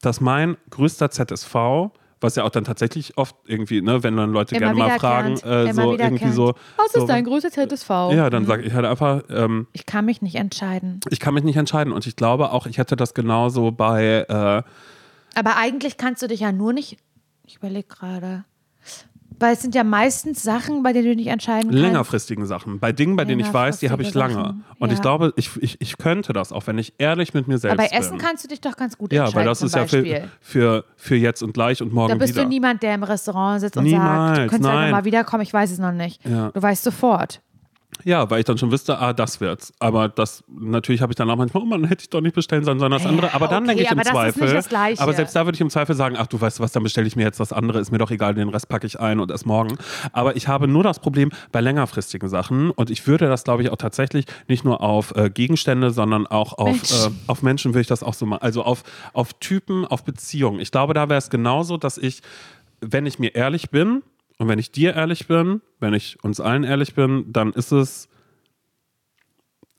dass 0.00 0.20
mein 0.20 0.56
größter 0.70 1.10
ZSV 1.10 1.90
was 2.20 2.36
ja 2.36 2.44
auch 2.44 2.50
dann 2.50 2.64
tatsächlich 2.64 3.16
oft 3.18 3.36
irgendwie, 3.44 3.82
ne, 3.82 4.02
wenn 4.02 4.16
dann 4.16 4.30
Leute 4.32 4.54
Immer 4.56 4.72
gerne 4.74 4.78
mal 4.78 4.98
fragen, 4.98 5.32
äh, 5.34 5.38
so 5.38 5.46
irgendwie 5.82 5.92
wiederkehrend. 5.94 6.34
so. 6.34 6.54
Was 6.76 6.92
so 6.92 7.00
ist 7.00 7.06
dein 7.08 7.24
größter 7.24 7.50
ZSV? 7.50 7.88
ja, 8.12 8.30
dann 8.30 8.46
sage 8.46 8.62
ich 8.62 8.72
halt 8.72 8.86
einfach, 8.86 9.22
ähm, 9.30 9.66
Ich 9.72 9.86
kann 9.86 10.04
mich 10.04 10.22
nicht 10.22 10.36
entscheiden. 10.36 11.00
ich 11.10 11.20
kann 11.20 11.34
mich 11.34 11.44
nicht 11.44 11.56
entscheiden. 11.56 11.92
Und 11.92 12.06
ich 12.06 12.16
glaube 12.16 12.50
auch, 12.52 12.66
ich 12.66 12.78
hätte 12.78 12.96
das 12.96 13.14
genauso 13.14 13.70
bei, 13.72 14.24
äh, 14.28 14.62
Aber 15.38 15.56
eigentlich 15.56 15.96
kannst 15.96 16.22
du 16.22 16.28
dich 16.28 16.40
ja 16.40 16.52
nur 16.52 16.72
nicht. 16.72 16.98
Ich 17.46 17.56
überlege 17.56 17.86
gerade. 17.88 18.44
Weil 19.40 19.54
es 19.54 19.62
sind 19.62 19.74
ja 19.74 19.84
meistens 19.84 20.42
Sachen, 20.42 20.82
bei 20.82 20.92
denen 20.92 21.04
du 21.04 21.10
dich 21.10 21.24
nicht 21.24 21.32
entscheiden 21.32 21.70
kannst. 21.70 21.78
längerfristigen 21.82 22.46
Sachen. 22.46 22.78
Bei 22.78 22.92
Dingen, 22.92 23.16
bei 23.16 23.24
denen 23.24 23.40
ich 23.40 23.52
weiß, 23.52 23.80
die 23.80 23.90
habe 23.90 24.02
ich 24.02 24.14
lange. 24.14 24.34
Sachen, 24.34 24.64
Und 24.78 24.90
ich 24.92 24.98
ja. 24.98 25.02
glaube, 25.02 25.32
ich, 25.36 25.50
ich, 25.60 25.80
ich 25.80 25.98
könnte 25.98 26.32
das, 26.32 26.52
auch 26.52 26.66
wenn 26.66 26.78
ich 26.78 26.94
ehrlich 26.98 27.34
mit 27.34 27.48
mir 27.48 27.58
selbst 27.58 27.72
Aber 27.78 27.82
bei 27.82 27.88
bin. 27.90 27.98
Essen 27.98 28.18
kannst 28.18 28.44
du 28.44 28.48
dich 28.48 28.60
doch 28.60 28.76
ganz 28.76 28.96
gut 28.96 29.12
ja, 29.12 29.24
entscheiden. 29.24 29.36
weil 29.40 29.44
das 29.46 29.58
zum 29.58 29.66
ist 29.66 29.74
ja 29.74 29.82
Beispiel. 29.82 30.04
für, 30.04 30.28
für, 30.40 30.84
für 30.96 31.16
jetzt 31.16 31.42
und 31.42 31.52
gleich 31.52 31.82
und 31.82 31.92
morgen 31.92 32.10
Da 32.10 32.14
bist 32.16 32.34
wieder. 32.34 32.44
du 32.44 32.48
niemand, 32.48 32.82
der 32.82 32.94
im 32.94 33.02
Restaurant 33.02 33.60
sitzt 33.60 33.76
und 33.76 33.84
Niemals, 33.84 34.06
sagt, 34.06 34.38
du 34.46 34.50
könntest 34.50 34.68
halt 34.70 34.78
nein. 34.80 34.90
nochmal 34.90 35.04
wiederkommen, 35.04 35.42
ich 35.42 35.52
weiß 35.52 35.70
es 35.72 35.78
noch 35.78 35.92
nicht. 35.92 36.24
Ja. 36.24 36.50
Du 36.52 36.62
weißt 36.62 36.84
sofort. 36.84 37.40
Ja, 38.02 38.28
weil 38.28 38.40
ich 38.40 38.44
dann 38.44 38.58
schon 38.58 38.70
wüsste, 38.70 38.98
ah, 38.98 39.12
das 39.12 39.40
wird's. 39.40 39.72
Aber 39.78 40.08
das, 40.08 40.44
natürlich 40.48 41.00
habe 41.00 41.12
ich 41.12 41.16
dann 41.16 41.30
auch 41.30 41.36
manchmal, 41.36 41.62
oh 41.62 41.66
Mann, 41.66 41.84
hätte 41.84 42.02
ich 42.02 42.10
doch 42.10 42.20
nicht 42.20 42.34
bestellen 42.34 42.64
sollen, 42.64 42.78
sondern 42.78 43.00
das 43.00 43.08
andere. 43.08 43.32
Aber 43.32 43.48
dann 43.48 43.64
okay, 43.64 43.68
denke 43.68 43.82
ich 43.84 43.90
im 43.90 43.98
aber 43.98 44.04
das 44.04 44.12
ist 44.12 44.14
Zweifel. 44.14 44.42
nicht 44.42 44.56
das 44.56 44.68
Gleiche. 44.68 45.02
Aber 45.02 45.12
selbst 45.12 45.36
da 45.36 45.46
würde 45.46 45.56
ich 45.56 45.60
im 45.60 45.70
Zweifel 45.70 45.94
sagen, 45.94 46.16
ach, 46.18 46.26
du 46.26 46.40
weißt 46.40 46.60
was, 46.60 46.72
dann 46.72 46.82
bestelle 46.82 47.06
ich 47.06 47.16
mir 47.16 47.22
jetzt 47.22 47.40
das 47.40 47.52
andere, 47.52 47.78
ist 47.78 47.92
mir 47.92 47.98
doch 47.98 48.10
egal, 48.10 48.34
den 48.34 48.48
Rest 48.48 48.68
packe 48.68 48.86
ich 48.86 49.00
ein 49.00 49.20
und 49.20 49.30
erst 49.30 49.46
morgen. 49.46 49.78
Aber 50.12 50.36
ich 50.36 50.48
habe 50.48 50.68
nur 50.68 50.82
das 50.82 50.98
Problem 50.98 51.30
bei 51.52 51.60
längerfristigen 51.60 52.28
Sachen 52.28 52.70
und 52.70 52.90
ich 52.90 53.06
würde 53.06 53.28
das, 53.28 53.44
glaube 53.44 53.62
ich, 53.62 53.70
auch 53.70 53.76
tatsächlich 53.76 54.26
nicht 54.48 54.64
nur 54.64 54.80
auf 54.82 55.14
äh, 55.16 55.30
Gegenstände, 55.30 55.90
sondern 55.90 56.26
auch 56.26 56.54
auf 56.54 56.68
Mensch. 56.68 57.06
äh, 57.06 57.10
auf 57.26 57.42
Menschen 57.42 57.72
würde 57.72 57.82
ich 57.82 57.86
das 57.86 58.02
auch 58.02 58.14
so 58.14 58.26
machen. 58.26 58.42
Also 58.42 58.64
auf, 58.64 58.82
auf 59.12 59.34
Typen, 59.34 59.86
auf 59.86 60.04
Beziehungen. 60.04 60.60
Ich 60.60 60.70
glaube, 60.70 60.94
da 60.94 61.08
wäre 61.08 61.18
es 61.18 61.30
genauso, 61.30 61.76
dass 61.76 61.96
ich, 61.96 62.20
wenn 62.80 63.06
ich 63.06 63.18
mir 63.18 63.34
ehrlich 63.34 63.70
bin 63.70 64.02
und 64.38 64.48
wenn 64.48 64.58
ich 64.58 64.72
dir 64.72 64.94
ehrlich 64.94 65.26
bin, 65.26 65.60
wenn 65.80 65.94
ich 65.94 66.22
uns 66.22 66.40
allen 66.40 66.64
ehrlich 66.64 66.94
bin, 66.94 67.32
dann 67.32 67.52
ist 67.52 67.72
es 67.72 68.08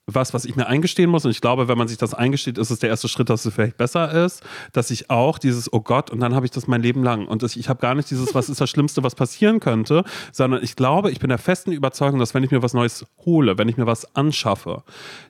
was, 0.07 0.33
was 0.33 0.45
ich 0.45 0.55
mir 0.55 0.67
eingestehen 0.67 1.09
muss. 1.09 1.25
Und 1.25 1.31
ich 1.31 1.41
glaube, 1.41 1.67
wenn 1.67 1.77
man 1.77 1.87
sich 1.87 1.97
das 1.97 2.13
eingesteht, 2.13 2.57
ist 2.57 2.69
es 2.69 2.79
der 2.79 2.89
erste 2.89 3.07
Schritt, 3.07 3.29
dass 3.29 3.45
es 3.45 3.53
vielleicht 3.53 3.77
besser 3.77 4.25
ist, 4.25 4.43
dass 4.71 4.91
ich 4.91 5.09
auch 5.09 5.39
dieses, 5.39 5.71
oh 5.73 5.81
Gott, 5.81 6.11
und 6.11 6.19
dann 6.19 6.35
habe 6.35 6.45
ich 6.45 6.51
das 6.51 6.67
mein 6.67 6.81
Leben 6.81 7.03
lang. 7.03 7.27
Und 7.27 7.41
ich 7.41 7.69
habe 7.69 7.81
gar 7.81 7.95
nicht 7.95 8.09
dieses, 8.11 8.35
was 8.35 8.49
ist 8.49 8.61
das 8.61 8.69
Schlimmste, 8.69 9.03
was 9.03 9.15
passieren 9.15 9.59
könnte, 9.59 10.03
sondern 10.31 10.63
ich 10.63 10.75
glaube, 10.75 11.11
ich 11.11 11.19
bin 11.19 11.29
der 11.29 11.39
festen 11.39 11.71
Überzeugung, 11.71 12.19
dass 12.19 12.33
wenn 12.33 12.43
ich 12.43 12.51
mir 12.51 12.61
was 12.61 12.73
Neues 12.73 13.05
hole, 13.25 13.57
wenn 13.57 13.67
ich 13.67 13.77
mir 13.77 13.87
was 13.87 14.15
anschaffe, 14.15 14.83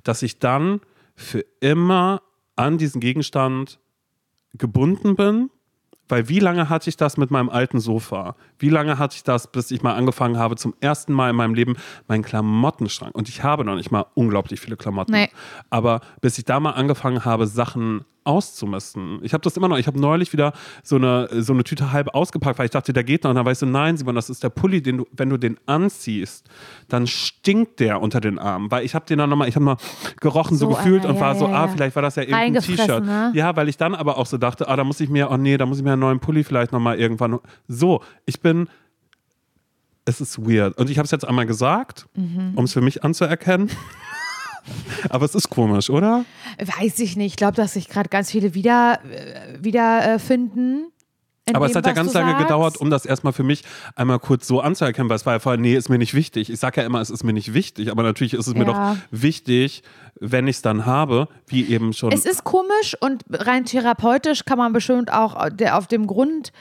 dass 0.04 0.22
ich 0.22 0.40
dann 0.40 0.82
für 1.16 1.46
immer 1.62 2.22
an 2.58 2.78
diesen 2.78 3.00
Gegenstand 3.00 3.80
gebunden 4.54 5.16
bin. 5.16 5.50
Weil 6.08 6.30
wie 6.30 6.40
lange 6.40 6.70
hatte 6.70 6.90
ich 6.90 6.98
das 6.98 7.18
mit 7.18 7.32
meinem 7.32 7.50
alten 7.50 7.80
Sofa? 7.80 8.36
Wie 8.60 8.70
lange 8.70 9.00
hatte 9.00 9.16
ich 9.16 9.24
das, 9.24 9.48
bis 9.48 9.72
ich 9.72 9.82
mal 9.82 9.96
angefangen 9.96 10.38
habe, 10.38 10.56
zum 10.56 10.76
ersten 10.80 11.14
Mal 11.14 11.32
in 11.32 11.36
meinem 11.36 11.54
Leben 11.54 11.76
meinen 12.08 12.24
Klamottenschrank? 12.24 13.16
Und 13.16 13.30
ich 13.30 13.44
habe 13.44 13.66
noch 13.66 13.76
nicht 13.76 13.92
mal 13.92 14.06
unglaublich 14.14 14.60
viele 14.60 14.78
Klamotten. 14.78 15.12
Nee. 15.12 15.30
Aber 15.70 16.02
bis 16.22 16.38
ich 16.38 16.46
da 16.46 16.60
mal 16.60 16.72
angefangen 16.72 17.26
habe, 17.26 17.48
Sachen 17.48 18.06
auszumisten. 18.26 19.20
Ich 19.24 19.34
habe 19.34 19.42
das 19.42 19.56
immer 19.56 19.68
noch. 19.68 19.78
Ich 19.78 19.88
habe 19.88 20.00
neulich 20.00 20.34
wieder 20.34 20.54
so 20.84 20.96
eine, 20.98 21.30
so 21.42 21.54
eine 21.54 21.64
Tüte 21.64 21.92
halb 21.92 22.14
ausgepackt, 22.14 22.60
weil 22.60 22.66
ich 22.66 22.72
dachte, 22.72 22.92
der 22.92 23.04
geht 23.04 23.24
noch. 23.24 23.30
Und 23.30 23.38
dann 23.38 23.46
weißt 23.46 23.62
du, 23.62 23.66
nein, 23.68 23.96
Simon, 23.98 24.16
das 24.16 24.30
ist 24.30 24.44
der 24.44 24.50
Pulli, 24.50 24.82
den 24.82 24.98
du, 24.98 25.08
wenn 25.12 25.30
du 25.30 25.38
den 25.38 25.58
anziehst, 25.66 26.46
dann 26.90 27.08
stinkt 27.08 27.80
der 27.80 28.02
unter 28.02 28.20
den 28.20 28.40
Armen. 28.40 28.70
Weil 28.72 28.84
ich 28.84 28.96
habe 28.96 29.06
den 29.06 29.20
dann 29.20 29.30
nochmal, 29.30 29.48
ich 29.48 29.56
habe 29.56 29.66
mal 29.66 29.78
gerochen, 30.20 30.58
so, 30.58 30.70
So, 30.70 30.76
gefühlt 30.76 31.06
ah, 31.06 31.10
und 31.10 31.16
ja, 31.16 31.22
war 31.22 31.36
so, 31.36 31.46
ja, 31.48 31.52
ah, 31.54 31.66
ja. 31.66 31.68
vielleicht 31.70 31.96
war 31.96 32.02
das 32.04 32.16
ja 32.16 32.24
irgendein 32.24 32.62
T-Shirt. 32.62 33.06
ne? 33.06 33.32
Ja, 33.36 33.56
weil 33.56 33.70
ich 33.70 33.78
dann 33.78 33.96
aber 33.96 34.18
auch 34.18 34.26
so 34.26 34.38
dachte, 34.38 34.68
ah, 34.68 34.76
da 34.76 34.84
muss 34.84 35.00
ich 35.00 35.10
mir, 35.10 35.30
oh 35.32 35.38
nee, 35.38 35.58
da 35.58 35.66
muss 35.66 35.78
ich 35.78 35.84
mir 35.84 35.94
einen 35.94 36.02
neuen 36.02 36.20
Pulli 36.20 36.44
vielleicht 36.44 36.72
nochmal 36.72 37.00
irgendwann. 37.00 37.40
So, 37.68 38.02
ich 38.26 38.42
bin 38.42 38.68
es 40.08 40.22
ist 40.22 40.38
weird. 40.48 40.78
Und 40.78 40.90
ich 40.92 40.98
habe 41.00 41.06
es 41.06 41.12
jetzt 41.12 41.28
einmal 41.28 41.46
gesagt, 41.48 42.06
Mhm. 42.16 42.54
um 42.56 42.66
es 42.66 42.74
für 42.74 42.82
mich 42.82 43.04
anzuerkennen. 43.04 43.70
Aber 45.10 45.26
es 45.26 45.36
ist 45.36 45.50
komisch, 45.50 45.90
oder? 45.90 46.26
Weiß 46.60 47.00
ich 47.00 47.16
nicht. 47.16 47.34
Ich 47.34 47.38
glaube, 47.38 47.56
dass 47.56 47.74
sich 47.74 47.88
gerade 47.90 48.10
ganz 48.10 48.32
viele 48.32 48.54
wieder, 48.54 49.00
äh, 49.12 49.64
wieder 49.64 50.16
äh, 50.16 50.20
Aber 51.54 51.66
es 51.68 51.74
dem, 51.74 51.78
hat 51.78 51.86
ja 51.86 51.94
ganz 51.94 52.14
lange 52.14 52.32
sagst. 52.32 52.44
gedauert, 52.44 52.78
um 52.78 52.90
das 52.90 53.06
erstmal 53.06 53.34
für 53.34 53.44
mich 53.44 53.64
einmal 53.96 54.20
kurz 54.20 54.48
so 54.48 54.62
anzuerkennen, 54.62 55.10
weil 55.10 55.18
es 55.18 55.26
war 55.26 55.34
ja 55.34 55.40
vorher, 55.40 55.60
nee, 55.60 55.76
ist 55.76 55.90
mir 55.90 56.00
nicht 56.00 56.14
wichtig. 56.16 56.50
Ich 56.50 56.60
sage 56.60 56.82
ja 56.82 56.88
immer, 56.88 57.02
es 57.02 57.10
ist 57.12 57.24
mir 57.24 57.34
nicht 57.34 57.54
wichtig, 57.54 57.92
aber 57.92 58.02
natürlich 58.04 58.34
ist 58.34 58.48
es 58.48 58.54
mir 58.56 58.66
Ja. 58.66 58.94
doch 58.96 58.98
wichtig, 59.12 59.84
wenn 60.20 60.48
ich 60.48 60.56
es 60.58 60.62
dann 60.64 60.86
habe, 60.86 61.28
wie 61.48 61.66
eben 61.68 61.94
schon. 61.94 62.12
Es 62.12 62.26
ist 62.26 62.44
komisch 62.44 62.96
und 63.00 63.24
rein 63.30 63.66
therapeutisch 63.66 64.46
kann 64.46 64.58
man 64.58 64.74
bestimmt 64.74 65.14
auch 65.14 65.50
der, 65.50 65.78
auf 65.78 65.88
dem 65.88 66.08
Grund 66.08 66.52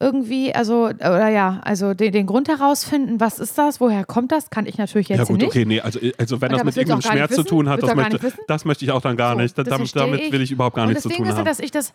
irgendwie, 0.00 0.54
also, 0.54 0.86
oder 0.86 1.28
ja, 1.28 1.60
also 1.64 1.94
den, 1.94 2.12
den 2.12 2.26
Grund 2.26 2.48
herausfinden, 2.48 3.20
was 3.20 3.38
ist 3.38 3.56
das, 3.56 3.80
woher 3.80 4.04
kommt 4.04 4.32
das, 4.32 4.50
kann 4.50 4.66
ich 4.66 4.76
natürlich 4.76 5.08
jetzt 5.08 5.18
ja 5.18 5.24
gut, 5.24 5.38
nicht. 5.38 5.46
okay, 5.46 5.64
nee, 5.64 5.80
also, 5.80 6.00
also 6.18 6.40
wenn 6.40 6.50
Aber 6.50 6.58
das 6.58 6.64
mit 6.66 6.76
irgendeinem 6.76 6.98
nicht 6.98 7.08
Schmerz 7.12 7.30
zu 7.32 7.38
wissen? 7.38 7.48
tun 7.48 7.68
hat, 7.68 7.82
das 7.82 7.94
möchte, 7.94 8.24
nicht 8.24 8.36
das 8.48 8.64
möchte 8.64 8.84
ich 8.84 8.90
auch 8.90 9.00
dann 9.02 9.16
gar 9.16 9.34
So, 9.34 9.40
nicht. 9.40 9.56
das 9.56 9.66
Damit, 9.66 9.94
damit 9.96 10.32
will 10.32 10.42
ich 10.42 10.50
überhaupt 10.50 10.76
gar 10.76 10.82
und 10.84 10.88
nichts 10.90 11.02
zu 11.04 11.08
das 11.08 11.16
tun 11.16 11.24
Ding 11.24 11.32
ist 11.32 11.38
haben. 11.38 11.46
ja, 11.46 11.50
dass 11.50 11.60
ich 11.60 11.70
das, 11.70 11.92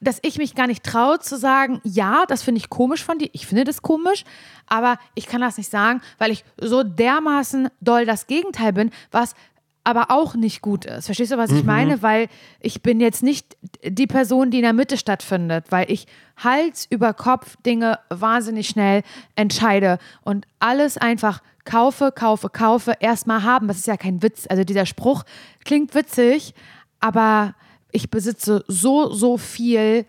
dass 0.00 0.18
ich 0.22 0.36
mich 0.38 0.54
gar 0.54 0.66
nicht 0.66 0.82
traue 0.84 1.20
zu 1.20 1.38
sagen, 1.38 1.80
ja, 1.84 2.24
das 2.28 2.42
finde 2.42 2.58
ich 2.58 2.68
komisch 2.68 3.04
von 3.04 3.18
dir. 3.18 3.28
Ich 3.32 3.46
finde 3.46 3.64
das 3.64 3.82
komisch, 3.82 4.24
aber 4.66 4.98
ich 5.14 5.26
kann 5.26 5.40
das 5.40 5.56
nicht 5.56 5.70
sagen, 5.70 6.00
weil 6.18 6.32
ich 6.32 6.44
so 6.60 6.82
dermaßen 6.82 7.68
doll 7.80 8.04
das 8.04 8.26
Gegenteil 8.26 8.72
bin, 8.72 8.90
was 9.10 9.34
aber 9.84 10.10
auch 10.10 10.34
nicht 10.34 10.62
gut 10.62 10.84
ist. 10.84 11.06
Verstehst 11.06 11.32
du, 11.32 11.38
was 11.38 11.50
Mhm. 11.50 11.56
ich 11.58 11.64
meine? 11.64 12.02
Weil 12.02 12.28
ich 12.60 12.82
bin 12.82 13.00
jetzt 13.00 13.22
nicht 13.22 13.56
die 13.84 14.06
Person, 14.06 14.50
die 14.50 14.58
in 14.58 14.62
der 14.62 14.72
Mitte 14.72 14.96
stattfindet, 14.96 15.66
weil 15.70 15.90
ich 15.90 16.06
Hals 16.36 16.86
über 16.88 17.12
Kopf 17.14 17.56
Dinge 17.66 17.98
wahnsinnig 18.08 18.68
schnell 18.68 19.02
entscheide 19.34 19.98
und 20.22 20.46
alles 20.60 20.98
einfach 20.98 21.42
kaufe, 21.64 22.12
kaufe, 22.12 22.48
kaufe, 22.48 22.94
erstmal 23.00 23.42
haben. 23.42 23.68
Das 23.68 23.78
ist 23.78 23.86
ja 23.86 23.96
kein 23.96 24.22
Witz. 24.22 24.46
Also 24.48 24.64
dieser 24.64 24.86
Spruch 24.86 25.24
klingt 25.64 25.94
witzig, 25.94 26.54
aber 27.00 27.54
ich 27.90 28.10
besitze 28.10 28.64
so, 28.68 29.12
so 29.12 29.36
viel. 29.36 30.06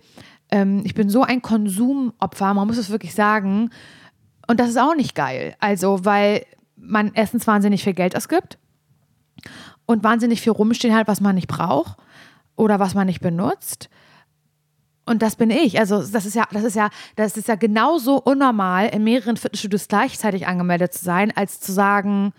Ähm, 0.52 0.82
ich 0.86 0.94
bin 0.94 1.10
so 1.10 1.24
ein 1.24 1.42
Konsumopfer, 1.42 2.54
man 2.54 2.68
muss 2.68 2.78
es 2.78 2.90
wirklich 2.90 3.14
sagen. 3.14 3.72
Und 4.48 4.60
das 4.60 4.70
ist 4.70 4.78
auch 4.78 4.96
nicht 4.96 5.16
geil. 5.16 5.56
Also, 5.60 6.06
weil 6.06 6.46
man 6.76 7.12
erstens 7.14 7.48
wahnsinnig 7.48 7.84
viel 7.84 7.94
Geld 7.94 8.16
ausgibt 8.16 8.58
und 9.86 10.04
wahnsinnig 10.04 10.42
viel 10.42 10.54
rumstehen 10.54 10.96
hat, 10.96 11.08
was 11.08 11.22
man 11.22 11.36
nicht 11.36 11.48
braucht 11.48 11.98
oder 12.56 12.80
was 12.80 12.94
man 12.94 13.08
nicht 13.08 13.22
benutzt. 13.22 13.90
Und 15.06 15.22
das 15.22 15.36
bin 15.36 15.50
ich. 15.50 15.80
Also 15.80 16.02
das 16.02 16.26
ist 16.26 16.36
ja, 16.36 16.48
das 16.52 16.64
ist 16.64 16.76
ja, 16.76 16.90
das 17.16 17.36
ist 17.36 17.48
ja 17.48 17.56
genauso 17.56 18.22
unnormal, 18.22 18.88
in 18.88 19.04
mehreren 19.04 19.36
Fitnessstudios 19.36 19.88
gleichzeitig 19.88 20.48
angemeldet 20.48 20.94
zu 20.94 21.04
sein, 21.04 21.36
als 21.36 21.60
zu 21.60 21.74
sagen, 21.74 22.32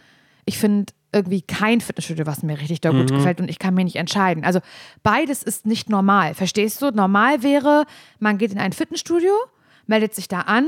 ich 0.47 0.59
finde 0.59 0.93
irgendwie 1.13 1.43
kein 1.43 1.81
Fitnessstudio, 1.81 2.27
was 2.27 2.43
mir 2.43 2.59
richtig 2.59 2.81
doll 2.81 2.93
gut 2.93 3.11
gefällt 3.11 3.41
und 3.41 3.49
ich 3.49 3.59
kann 3.59 3.75
mir 3.75 3.85
nicht 3.85 3.97
entscheiden. 3.97 4.45
Also 4.45 4.61
beides 5.03 5.43
ist 5.43 5.65
nicht 5.65 5.89
normal. 5.89 6.35
Verstehst 6.35 6.83
du? 6.83 6.91
Normal 6.91 7.43
wäre, 7.43 7.85
man 8.19 8.37
geht 8.39 8.51
in 8.51 8.59
ein 8.59 8.73
Fitnessstudio, 8.73 9.33
meldet 9.87 10.15
sich 10.15 10.27
da 10.27 10.41
an 10.41 10.67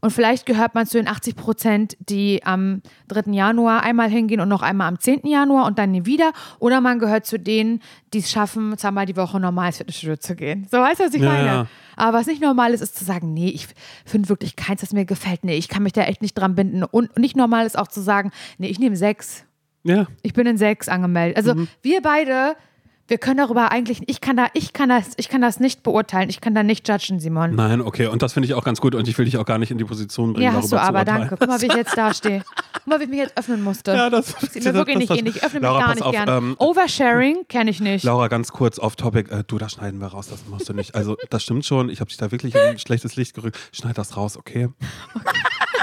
und 0.00 0.10
vielleicht 0.12 0.46
gehört 0.46 0.74
man 0.74 0.86
zu 0.86 0.96
den 0.98 1.08
80 1.08 1.36
Prozent, 1.36 1.96
die 2.00 2.42
am 2.44 2.82
3. 3.08 3.32
Januar 3.32 3.82
einmal 3.82 4.08
hingehen 4.08 4.40
und 4.40 4.48
noch 4.48 4.62
einmal 4.62 4.88
am 4.88 4.98
10. 4.98 5.26
Januar 5.26 5.66
und 5.66 5.78
dann 5.78 5.90
nie 5.90 6.04
wieder. 6.06 6.32
Oder 6.58 6.80
man 6.80 6.98
gehört 6.98 7.26
zu 7.26 7.38
denen, 7.38 7.80
die 8.14 8.18
es 8.18 8.30
schaffen, 8.30 8.76
zweimal 8.78 9.06
die 9.06 9.16
Woche 9.16 9.38
normal 9.40 9.66
ins 9.68 9.78
Fitnessstudio 9.78 10.16
zu 10.16 10.36
gehen. 10.36 10.66
So 10.70 10.78
weißt 10.78 11.00
du, 11.00 11.04
was 11.04 11.14
ich 11.14 11.22
Ja, 11.22 11.28
meine? 11.32 11.46
ja. 11.46 11.66
Aber 11.96 12.18
was 12.18 12.26
nicht 12.26 12.40
normal 12.40 12.72
ist, 12.74 12.80
ist 12.80 12.96
zu 12.96 13.04
sagen, 13.04 13.34
nee, 13.34 13.48
ich 13.50 13.66
finde 14.04 14.28
wirklich 14.28 14.54
keins, 14.56 14.80
das 14.82 14.92
mir 14.92 15.04
gefällt. 15.04 15.42
Nee, 15.44 15.56
ich 15.56 15.68
kann 15.68 15.82
mich 15.82 15.92
da 15.92 16.02
echt 16.02 16.22
nicht 16.22 16.34
dran 16.34 16.54
binden. 16.54 16.84
Und 16.84 17.18
nicht 17.18 17.36
normal 17.36 17.66
ist 17.66 17.76
auch 17.78 17.88
zu 17.88 18.00
sagen, 18.00 18.30
nee, 18.58 18.68
ich 18.68 18.78
nehme 18.78 18.96
sechs. 18.96 19.44
Ja. 19.84 20.06
Ich 20.22 20.32
bin 20.32 20.46
in 20.46 20.58
sechs 20.58 20.88
angemeldet. 20.88 21.36
Also 21.36 21.54
Mhm. 21.54 21.68
wir 21.82 22.02
beide, 22.02 22.56
wir 23.08 23.16
können 23.16 23.38
darüber 23.38 23.72
eigentlich, 23.72 24.02
ich 24.06 24.20
kann 24.20 24.36
da, 24.36 24.48
ich 24.52 24.74
kann 24.74 24.90
das, 24.90 25.12
ich 25.16 25.30
kann 25.30 25.40
das 25.40 25.60
nicht 25.60 25.82
beurteilen. 25.82 26.28
Ich 26.28 26.42
kann 26.42 26.54
da 26.54 26.62
nicht 26.62 26.86
judgen, 26.88 27.20
Simon. 27.20 27.54
Nein, 27.54 27.80
okay, 27.80 28.06
und 28.06 28.20
das 28.20 28.34
finde 28.34 28.46
ich 28.46 28.54
auch 28.54 28.64
ganz 28.64 28.80
gut 28.82 28.94
und 28.94 29.08
ich 29.08 29.16
will 29.16 29.24
dich 29.24 29.38
auch 29.38 29.46
gar 29.46 29.56
nicht 29.58 29.70
in 29.70 29.78
die 29.78 29.84
Position 29.84 30.34
bringen, 30.34 30.44
Ja, 30.44 30.50
darüber 30.50 30.62
hast 30.62 30.72
du 30.72 30.76
aber, 30.76 31.04
danke. 31.06 31.36
Guck 31.38 31.48
mal, 31.48 31.60
wie 31.60 31.66
ich 31.66 31.74
jetzt 31.74 31.96
dastehe. 31.96 32.44
Guck 32.74 32.86
mal, 32.86 33.00
wie 33.00 33.04
ich 33.04 33.10
mich 33.10 33.18
jetzt 33.20 33.36
öffnen 33.36 33.62
musste. 33.62 33.92
Ja, 33.92 34.10
das 34.10 34.34
Sieht 34.52 34.62
mir 34.62 34.74
wirklich 34.74 34.98
nicht 34.98 35.10
ähnlich. 35.10 35.36
Ich 35.36 35.44
öffne 35.44 35.60
mich 35.60 35.68
Laura, 35.68 35.78
gar 35.80 35.88
pass 35.88 35.96
nicht 35.96 36.04
auf, 36.04 36.12
gern. 36.12 36.28
ähm, 36.28 36.56
Oversharing 36.58 37.46
kenne 37.48 37.70
ich 37.70 37.80
nicht. 37.80 38.04
Laura, 38.04 38.28
ganz 38.28 38.52
kurz 38.52 38.78
off 38.78 38.96
topic. 38.96 39.30
Äh, 39.30 39.42
du, 39.46 39.56
das 39.56 39.72
schneiden 39.72 40.00
wir 40.00 40.08
raus, 40.08 40.28
das 40.28 40.46
musst 40.46 40.68
du 40.68 40.74
nicht. 40.74 40.94
Also, 40.94 41.16
das 41.30 41.42
stimmt 41.42 41.64
schon. 41.64 41.88
Ich 41.88 42.00
habe 42.00 42.08
dich 42.08 42.18
da 42.18 42.30
wirklich 42.30 42.54
in 42.54 42.60
ein 42.60 42.78
schlechtes 42.78 43.16
Licht 43.16 43.34
gerückt. 43.34 43.58
Schneid 43.72 43.96
das 43.96 44.16
raus, 44.18 44.36
okay? 44.36 44.68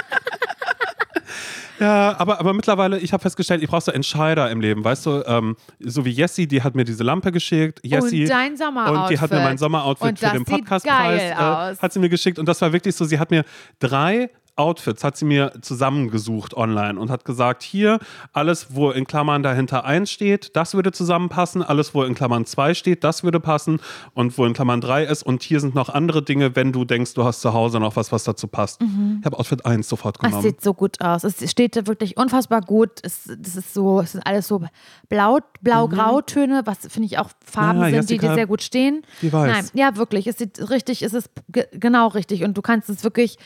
Ja, 1.80 2.15
aber, 2.17 2.39
aber 2.39 2.53
mittlerweile, 2.53 2.99
ich 2.99 3.13
habe 3.13 3.21
festgestellt, 3.21 3.61
ich 3.61 3.69
brauche 3.69 3.82
so 3.82 3.91
Entscheider 3.91 4.49
im 4.49 4.61
Leben, 4.61 4.84
weißt 4.84 5.05
du, 5.05 5.23
ähm, 5.26 5.55
so 5.80 6.05
wie 6.05 6.11
Jessie, 6.11 6.47
die 6.47 6.63
hat 6.63 6.76
mir 6.76 6.86
diese 6.86 7.03
Lampe 7.03 7.32
geschickt. 7.32 7.80
Jessie, 7.84 8.23
Und 8.23 8.30
dein 8.30 8.57
Sommeroutfit. 8.57 9.01
Und 9.01 9.09
die 9.09 9.19
hat 9.19 9.32
mir 9.32 9.41
mein 9.41 9.57
Sommeroutfit 9.57 10.07
Und 10.07 10.19
für 10.19 10.30
den 10.32 10.45
Podcastpreis 10.45 11.21
äh, 11.21 11.36
hat 11.36 11.93
sie 11.93 11.99
mir 11.99 12.09
geschickt 12.09 12.39
und 12.39 12.47
das 12.47 12.61
war 12.61 12.71
wirklich 12.73 12.95
so, 12.95 13.05
sie 13.05 13.19
hat 13.19 13.32
mir 13.32 13.43
drei 13.80 14.30
Outfits 14.58 15.03
hat 15.03 15.18
sie 15.18 15.26
mir 15.26 15.51
zusammengesucht 15.62 16.53
online 16.56 16.99
und 16.99 17.10
hat 17.10 17.26
gesagt, 17.26 17.62
hier 17.62 17.99
alles, 18.32 18.68
wo 18.76 18.91
in 18.91 19.06
Klammern 19.06 19.43
dahinter 19.43 19.84
1 19.86 20.10
steht, 20.10 20.56
das 20.56 20.74
würde 20.74 20.91
zusammenpassen, 20.91 21.62
alles, 21.62 21.93
wo 21.93 22.03
in 22.03 22.16
Klammern 22.16 22.45
2 22.45 22.74
steht, 22.74 23.03
das 23.03 23.24
würde 23.24 23.39
passen 23.39 23.80
und 24.14 24.38
wo 24.38 24.45
in 24.45 24.53
Klammern 24.53 24.80
3 24.82 25.03
ist 25.06 25.24
und 25.24 25.43
hier 25.43 25.60
sind 25.60 25.76
noch 25.76 25.89
andere 25.89 26.24
Dinge, 26.24 26.56
wenn 26.56 26.72
du 26.72 26.86
denkst, 26.86 27.14
du 27.16 27.24
hast 27.26 27.41
zu 27.41 27.53
Hause 27.53 27.80
noch 27.80 27.95
was, 27.97 28.12
was 28.12 28.24
dazu 28.24 28.47
passt. 28.47 28.82
Ich 29.20 29.26
habe 29.26 29.38
Outfit 29.38 29.66
1 29.66 29.89
sofort 29.89 30.18
Es 30.18 30.22
genommen. 30.22 30.41
sieht 30.41 30.62
so 30.62 30.74
gut 30.74 31.01
aus. 31.01 31.24
Es 31.24 31.49
steht 31.51 31.76
wirklich 31.88 32.16
unfassbar 32.18 32.62
gut. 32.62 32.91
Es, 33.03 33.24
das 33.38 33.56
ist 33.58 33.74
so, 33.74 33.99
es 33.99 34.14
sind 34.14 34.26
alles 34.26 34.47
so 34.47 34.64
blau, 35.10 35.39
blau-grautöne, 35.62 36.62
was 36.66 36.80
finde 36.88 37.08
ich 37.08 37.18
auch 37.18 37.30
Farben 37.43 37.82
Ja, 37.82 37.89
sind, 37.89 38.10
die 38.10 38.18
dir 38.18 38.34
sehr 38.36 38.47
gut 38.47 38.62
stehen. 38.62 39.03
die 39.22 39.32
weiß. 39.32 39.51
Nein, 39.51 39.66
ja, 39.74 39.95
wirklich. 39.97 40.28
Es 40.28 40.38
sieht 40.38 40.70
richtig, 40.70 41.01
es 41.01 41.14
ist 41.14 41.30
ge 41.49 41.66
genau 41.74 42.08
richtig. 42.08 42.43
Und 42.43 42.56
du 42.58 42.62
kannst 42.62 42.89
es 42.89 43.03
wirklich 43.03 43.38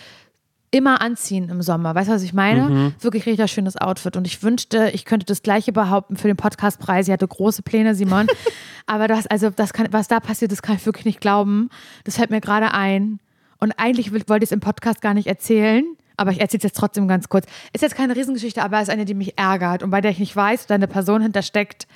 immer 0.71 1.01
anziehen 1.01 1.49
im 1.49 1.61
Sommer. 1.61 1.95
Weißt 1.95 2.09
du, 2.09 2.13
was 2.13 2.23
ich 2.23 2.33
meine? 2.33 2.69
Mhm. 2.69 2.93
Wirklich 2.99 3.25
richtig 3.25 3.51
schönes 3.51 3.77
Outfit. 3.77 4.15
Und 4.15 4.27
ich 4.27 4.43
wünschte, 4.43 4.91
ich 4.93 5.05
könnte 5.05 5.25
das 5.25 5.41
Gleiche 5.41 5.71
behaupten 5.71 6.17
für 6.17 6.27
den 6.27 6.37
Podcastpreis. 6.37 7.07
Ich 7.07 7.13
hatte 7.13 7.27
große 7.27 7.63
Pläne, 7.63 7.95
Simon. 7.95 8.27
Aber 8.85 9.07
das, 9.07 9.27
also, 9.27 9.49
das 9.49 9.73
kann, 9.73 9.87
was 9.91 10.07
da 10.07 10.19
passiert, 10.19 10.51
das 10.51 10.61
kann 10.61 10.75
ich 10.75 10.85
wirklich 10.85 11.05
nicht 11.05 11.21
glauben. 11.21 11.69
Das 12.03 12.17
fällt 12.17 12.29
mir 12.29 12.41
gerade 12.41 12.73
ein. 12.73 13.19
Und 13.59 13.73
eigentlich 13.77 14.11
wollte 14.11 14.43
ich 14.43 14.49
es 14.49 14.51
im 14.51 14.59
Podcast 14.59 15.01
gar 15.01 15.13
nicht 15.13 15.27
erzählen. 15.27 15.83
Aber 16.17 16.31
ich 16.31 16.41
erzähle 16.41 16.59
es 16.59 16.63
jetzt 16.63 16.77
trotzdem 16.77 17.07
ganz 17.07 17.29
kurz. 17.29 17.45
Ist 17.73 17.81
jetzt 17.81 17.95
keine 17.95 18.15
Riesengeschichte, 18.15 18.61
aber 18.61 18.77
es 18.77 18.83
ist 18.83 18.89
eine, 18.89 19.05
die 19.05 19.13
mich 19.13 19.37
ärgert 19.37 19.83
und 19.83 19.89
bei 19.89 20.01
der 20.01 20.11
ich 20.11 20.19
nicht 20.19 20.35
weiß, 20.35 20.67
da 20.67 20.75
eine 20.75 20.87
Person 20.87 21.21
hintersteckt, 21.21 21.87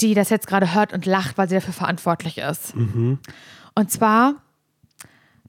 die 0.00 0.14
das 0.14 0.30
jetzt 0.30 0.48
gerade 0.48 0.74
hört 0.74 0.92
und 0.92 1.06
lacht, 1.06 1.38
weil 1.38 1.48
sie 1.48 1.54
dafür 1.54 1.72
verantwortlich 1.72 2.38
ist. 2.38 2.74
Und 3.74 3.90
zwar, 3.90 4.34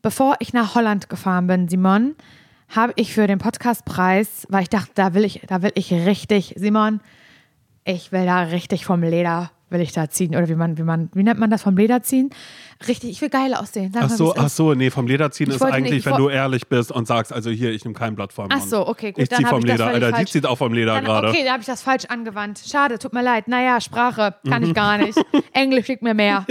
bevor 0.08 0.38
ich 0.40 0.54
nach 0.54 0.74
Holland 0.74 1.10
gefahren 1.10 1.48
bin, 1.48 1.68
Simon, 1.68 2.16
habe 2.74 2.94
ich 2.96 3.14
für 3.14 3.28
den 3.28 3.40
Podcastpreis, 3.40 4.48
weil 4.50 4.62
ich 4.64 4.70
dachte, 4.70 4.92
da 4.96 5.14
will 5.14 5.26
ich, 5.26 5.42
da 5.50 5.62
will 5.62 5.74
ich 5.76 5.92
richtig, 5.92 6.54
Simon, 6.56 7.02
ich 7.84 8.14
will 8.14 8.26
da 8.26 8.44
richtig 8.44 8.86
vom 8.86 9.04
Leder, 9.04 9.52
will 9.70 9.82
ich 9.82 9.92
da 9.92 10.10
ziehen. 10.10 10.34
Oder 10.34 10.48
wie 10.48 10.56
man, 10.56 10.78
wie 10.78 10.84
man, 10.84 11.10
wie 11.14 11.24
nennt 11.24 11.42
man 11.42 11.50
das 11.50 11.64
vom 11.64 11.76
Leder 11.76 12.04
ziehen? 12.04 12.30
Richtig, 12.88 13.10
ich 13.10 13.22
will 13.22 13.28
geil 13.30 13.54
aussehen. 13.54 13.92
Sag 13.94 14.04
Ach 14.04 14.10
mal, 14.10 14.16
so, 14.16 14.32
ist. 14.34 14.40
ach 14.40 14.48
so, 14.50 14.74
nee, 14.76 14.90
vom 14.92 15.08
Leder 15.08 15.30
ziehen 15.30 15.50
Ich 15.50 15.56
ist 15.58 15.62
eigentlich, 15.62 15.92
nicht- 15.92 16.00
ich 16.00 16.06
wenn 16.06 16.16
du 16.16 16.30
ehrlich 16.30 16.70
bist 16.70 16.90
und 16.94 17.06
sagst, 17.06 17.34
also 17.34 17.50
hier, 17.50 17.72
ich 17.72 17.84
nehme 17.84 17.94
kein 17.94 18.16
Blatt 18.16 18.32
vom 18.32 18.48
Ach 18.50 18.62
so, 18.62 18.88
okay, 18.88 19.12
gut. 19.12 19.24
Ich 19.24 19.28
dann 19.28 19.40
zieh 19.40 19.46
vom 19.50 19.60
ich 19.60 19.66
Leder, 19.66 19.88
Alter, 19.88 20.08
die 20.08 20.14
falsch. 20.14 20.32
zieht 20.32 20.46
auch 20.46 20.58
vom 20.58 20.72
Leder 20.72 20.94
Dann, 20.96 21.04
gerade. 21.04 21.28
okay, 21.32 21.44
da 21.44 21.52
habe 21.52 21.60
ich 21.60 21.68
das 21.68 21.82
falsch 21.82 22.06
angewandt. 22.06 22.62
Schade, 22.66 22.98
tut 22.98 23.12
mir 23.12 23.24
leid. 23.24 23.50
Naja, 23.50 23.82
Sprache 23.82 24.36
kann 24.48 24.64
ich 24.64 24.74
gar 24.74 24.98
nicht. 25.00 25.20
Englisch 25.52 25.90
liegt 25.90 26.02
mir 26.02 26.14
mehr. 26.14 26.46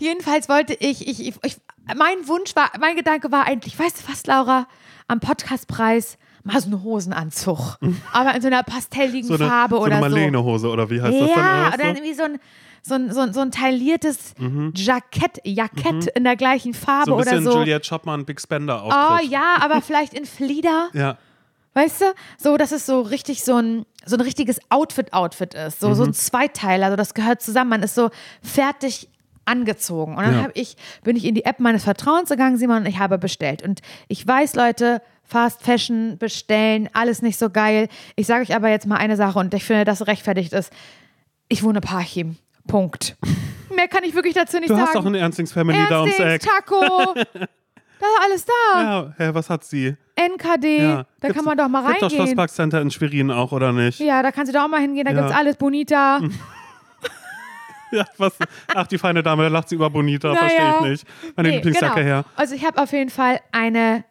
Jedenfalls 0.00 0.48
wollte 0.48 0.74
ich, 0.74 1.06
ich, 1.08 1.20
ich, 1.28 1.34
ich, 1.44 1.56
mein 1.96 2.26
Wunsch 2.28 2.54
war, 2.56 2.70
mein 2.80 2.96
Gedanke 2.96 3.30
war 3.32 3.46
eigentlich, 3.46 3.78
weißt 3.78 4.00
du 4.02 4.12
was, 4.12 4.26
Laura, 4.26 4.66
am 5.06 5.20
Podcastpreis 5.20 6.18
mal 6.44 6.60
so 6.60 6.66
einen 6.68 6.82
Hosenanzug. 6.82 7.78
Aber 8.12 8.34
in 8.34 8.40
so 8.42 8.46
einer 8.48 8.62
pastelligen 8.62 9.24
so 9.28 9.34
eine, 9.34 9.48
Farbe 9.48 9.76
so 9.76 9.84
eine 9.84 9.96
oder 9.98 10.08
so. 10.08 10.14
Marlene-Hose 10.14 10.68
oder 10.70 10.88
wie 10.90 11.00
heißt 11.02 11.20
das 11.20 11.28
dann? 11.28 11.38
Ja, 11.38 11.66
oder 11.68 11.74
oder 11.74 11.84
irgendwie 11.86 12.14
so 12.14 12.22
ein, 12.24 12.38
so 12.82 12.94
ein, 12.94 13.12
so 13.12 13.20
ein, 13.20 13.32
so 13.34 13.40
ein 13.40 13.50
tailliertes 13.50 14.34
Mhm. 14.38 14.72
Jackett, 14.74 15.40
Jackett 15.44 16.06
in 16.14 16.24
der 16.24 16.36
gleichen 16.36 16.74
Farbe 16.74 17.06
so 17.06 17.14
ein 17.16 17.20
oder 17.22 17.30
bisschen 17.32 17.44
so. 17.44 17.58
Juliette 17.58 17.88
Chopman, 17.88 18.24
Big 18.24 18.40
Spender 18.40 18.82
Oh 18.84 18.90
Auftritt. 18.90 19.30
ja, 19.30 19.56
aber 19.60 19.82
vielleicht 19.82 20.14
in 20.14 20.24
Flieder. 20.26 20.88
ja. 20.94 21.18
Weißt 21.74 22.00
du? 22.00 22.04
So, 22.38 22.56
dass 22.56 22.72
es 22.72 22.86
so 22.86 23.02
richtig 23.02 23.44
so 23.44 23.56
ein, 23.56 23.84
so 24.04 24.16
ein 24.16 24.20
richtiges 24.22 24.58
Outfit-Outfit 24.70 25.54
ist. 25.54 25.80
So, 25.80 25.92
so 25.94 26.02
Mhm. 26.02 26.10
ein 26.10 26.14
Zweiteiler. 26.14 26.86
Also 26.86 26.96
das 26.96 27.14
gehört 27.14 27.42
zusammen. 27.42 27.70
Man 27.70 27.82
ist 27.82 27.94
so 27.94 28.10
fertig 28.42 29.08
angezogen. 29.48 30.16
Und 30.16 30.22
dann 30.24 30.34
Ja. 30.34 30.48
ich, 30.54 30.76
bin 31.02 31.16
ich 31.16 31.24
in 31.24 31.34
die 31.34 31.44
App 31.44 31.58
meines 31.60 31.84
Vertrauens 31.84 32.28
gegangen, 32.28 32.56
Simon, 32.58 32.78
und 32.78 32.86
ich 32.86 32.98
habe 32.98 33.18
bestellt. 33.18 33.62
Und 33.62 33.80
ich 34.08 34.26
weiß, 34.26 34.54
Leute, 34.54 35.02
Fast 35.24 35.62
Fashion 35.62 36.16
bestellen, 36.18 36.88
alles 36.94 37.20
nicht 37.20 37.38
so 37.38 37.50
geil. 37.50 37.88
Ich 38.16 38.26
sage 38.26 38.42
euch 38.42 38.54
aber 38.54 38.70
jetzt 38.70 38.86
mal 38.86 38.96
eine 38.96 39.16
Sache 39.16 39.38
und 39.38 39.52
ich 39.52 39.64
finde, 39.64 39.84
dass 39.84 40.06
rechtfertigt 40.06 40.52
ist. 40.54 40.72
Ich 41.48 41.62
wohne 41.62 41.80
Parchim. 41.80 42.36
Punkt. 42.66 43.16
Mehr 43.74 43.88
kann 43.88 44.04
ich 44.04 44.14
wirklich 44.14 44.34
dazu 44.34 44.56
nicht 44.58 44.70
Du 44.70 44.74
sagen. 44.74 44.86
hast 44.86 44.94
doch 44.94 45.04
eine 45.06 45.18
Ernstings-Family 45.18 45.78
da 45.88 46.00
ums 46.02 46.18
Ernstings, 46.18 46.44
Eck. 46.46 46.50
Taco. 46.66 47.14
da 47.34 48.06
ist 48.06 48.24
alles 48.24 48.44
da. 48.46 48.82
Ja, 48.82 49.14
hä, 49.18 49.30
was 49.32 49.50
hat 49.50 49.64
sie? 49.64 49.96
NKD. 50.16 50.78
Ja. 50.78 50.96
Da 51.20 51.28
Gibt's- 51.28 51.34
kann 51.36 51.44
man 51.44 51.56
doch 51.58 51.68
mal 51.68 51.80
Gibt 51.86 51.96
doch 51.96 52.02
reingehen. 52.04 52.22
Schlosspark 52.22 52.50
Center 52.50 52.80
in 52.80 52.90
Schwerin 52.90 53.30
auch, 53.30 53.52
oder 53.52 53.72
nicht? 53.72 54.00
Ja, 54.00 54.22
da 54.22 54.32
kannst 54.32 54.52
du 54.52 54.56
doch 54.56 54.64
auch 54.64 54.68
mal 54.68 54.80
hingehen. 54.80 55.04
Da 55.04 55.12
Ja. 55.12 55.20
gibt's 55.20 55.34
alles. 55.36 55.56
Bonita. 55.56 56.20
Ja, 57.92 58.04
was? 58.18 58.32
Ach, 58.74 58.86
die 58.86 58.98
feine 58.98 59.22
Dame, 59.22 59.44
da 59.44 59.48
lacht 59.48 59.68
sie 59.70 59.74
über 59.76 59.88
Bonita, 59.90 60.28
Naja. 60.28 60.40
verstehe 60.40 60.74
ich 60.74 60.80
nicht. 60.90 61.06
Meine 61.36 61.48
Nee, 61.48 61.54
Lieblingsjacke 61.56 61.94
genau. 61.96 62.06
her. 62.06 62.24
Also 62.36 62.54
ich 62.54 62.64
habe 62.64 62.82
auf 62.82 62.92
jeden 62.92 63.10
Fall 63.10 63.40
eine 63.52 64.04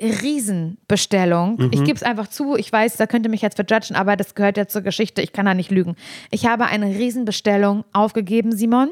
Riesenbestellung. 0.00 1.56
Mhm. 1.56 1.70
Ich 1.72 1.84
gebe 1.84 1.94
es 1.94 2.02
einfach 2.02 2.28
zu. 2.28 2.56
Ich 2.56 2.72
weiß, 2.72 2.96
da 2.96 3.06
könnte 3.06 3.28
mich 3.28 3.42
jetzt 3.42 3.56
verjudgen, 3.56 3.96
aber 3.96 4.16
das 4.16 4.34
gehört 4.34 4.56
ja 4.56 4.66
zur 4.66 4.82
Geschichte. 4.82 5.22
Ich 5.22 5.32
kann 5.32 5.46
da 5.46 5.54
nicht 5.54 5.70
lügen. 5.70 5.96
Ich 6.30 6.46
habe 6.46 6.66
eine 6.66 6.86
Riesenbestellung 6.86 7.84
aufgegeben, 7.92 8.52
Simon. 8.52 8.90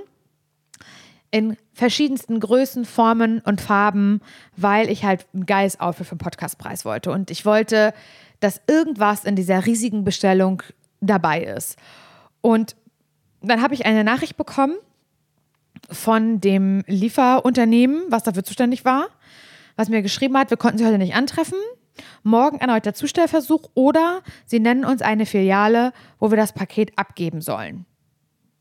In 1.32 1.56
verschiedensten 1.74 2.40
Größen, 2.40 2.84
Formen 2.84 3.40
und 3.40 3.60
Farben, 3.60 4.20
weil 4.56 4.90
ich 4.90 5.04
halt 5.04 5.26
ein 5.32 5.46
geiles 5.46 5.78
Outfit 5.80 6.06
für 6.06 6.16
den 6.16 6.18
Podcastpreis 6.18 6.84
wollte. 6.84 7.12
Und 7.12 7.30
ich 7.30 7.46
wollte, 7.46 7.94
dass 8.40 8.60
irgendwas 8.66 9.24
in 9.24 9.36
dieser 9.36 9.64
riesigen 9.64 10.02
Bestellung 10.04 10.62
dabei 11.00 11.42
ist. 11.42 11.78
Und 12.40 12.74
dann 13.42 13.62
habe 13.62 13.74
ich 13.74 13.86
eine 13.86 14.04
Nachricht 14.04 14.36
bekommen 14.36 14.74
von 15.90 16.40
dem 16.40 16.82
Lieferunternehmen, 16.86 18.04
was 18.08 18.22
dafür 18.22 18.44
zuständig 18.44 18.84
war, 18.84 19.08
was 19.76 19.88
mir 19.88 20.02
geschrieben 20.02 20.36
hat, 20.36 20.50
wir 20.50 20.56
konnten 20.56 20.78
sie 20.78 20.86
heute 20.86 20.98
nicht 20.98 21.14
antreffen. 21.14 21.58
Morgen 22.22 22.58
erneuter 22.58 22.94
Zustellversuch 22.94 23.70
oder 23.74 24.22
sie 24.46 24.60
nennen 24.60 24.84
uns 24.84 25.02
eine 25.02 25.26
Filiale, 25.26 25.92
wo 26.18 26.30
wir 26.30 26.36
das 26.36 26.52
Paket 26.52 26.96
abgeben 26.96 27.40
sollen. 27.40 27.86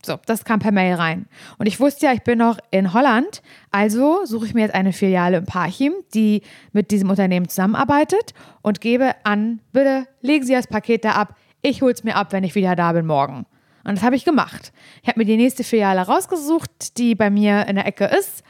So, 0.06 0.18
das 0.26 0.46
kam 0.46 0.60
per 0.60 0.72
Mail 0.72 0.96
rein. 0.96 1.28
Und 1.58 1.66
ich 1.66 1.80
wusste 1.80 2.06
ja, 2.06 2.14
ich 2.14 2.22
bin 2.22 2.38
noch 2.38 2.58
in 2.72 2.94
Holland, 2.94 3.42
also 3.70 4.26
suche 4.26 4.46
ich 4.46 4.54
mir 4.54 4.62
jetzt 4.62 4.74
eine 4.74 4.94
Filiale 4.94 5.38
in 5.38 5.46
Parchim, 5.46 5.94
die 6.14 6.42
mit 6.72 6.92
diesem 6.92 7.10
Unternehmen 7.10 7.50
zusammenarbeitet 7.50 8.34
und 8.62 8.80
gebe 8.80 9.14
an, 9.26 9.60
bitte 9.74 10.08
legen 10.22 10.46
Sie 10.46 10.54
das 10.54 10.68
Paket 10.68 11.04
da 11.04 11.12
ab, 11.12 11.36
ich 11.62 11.82
hole 11.82 11.92
es 11.92 12.06
mir 12.06 12.16
ab, 12.16 12.32
wenn 12.32 12.46
ich 12.46 12.56
wieder 12.56 12.78
da 12.78 12.94
bin 12.94 13.06
morgen. 13.06 13.46
Und 13.90 13.96
das 13.96 14.04
habe 14.04 14.16
ich 14.16 14.24
gemacht. 14.24 14.72
Ich 15.02 15.10
habe 15.10 15.20
mir 15.20 15.26
die 15.26 15.36
nächste 15.36 15.64
Filiale 15.64 16.02
rausgesucht, 16.02 17.00
die 17.00 17.16
bei 17.16 17.32
mir 17.32 17.66
in 17.66 17.76
der 17.76 17.88
Ecke 17.88 18.06
ist. 18.06 18.44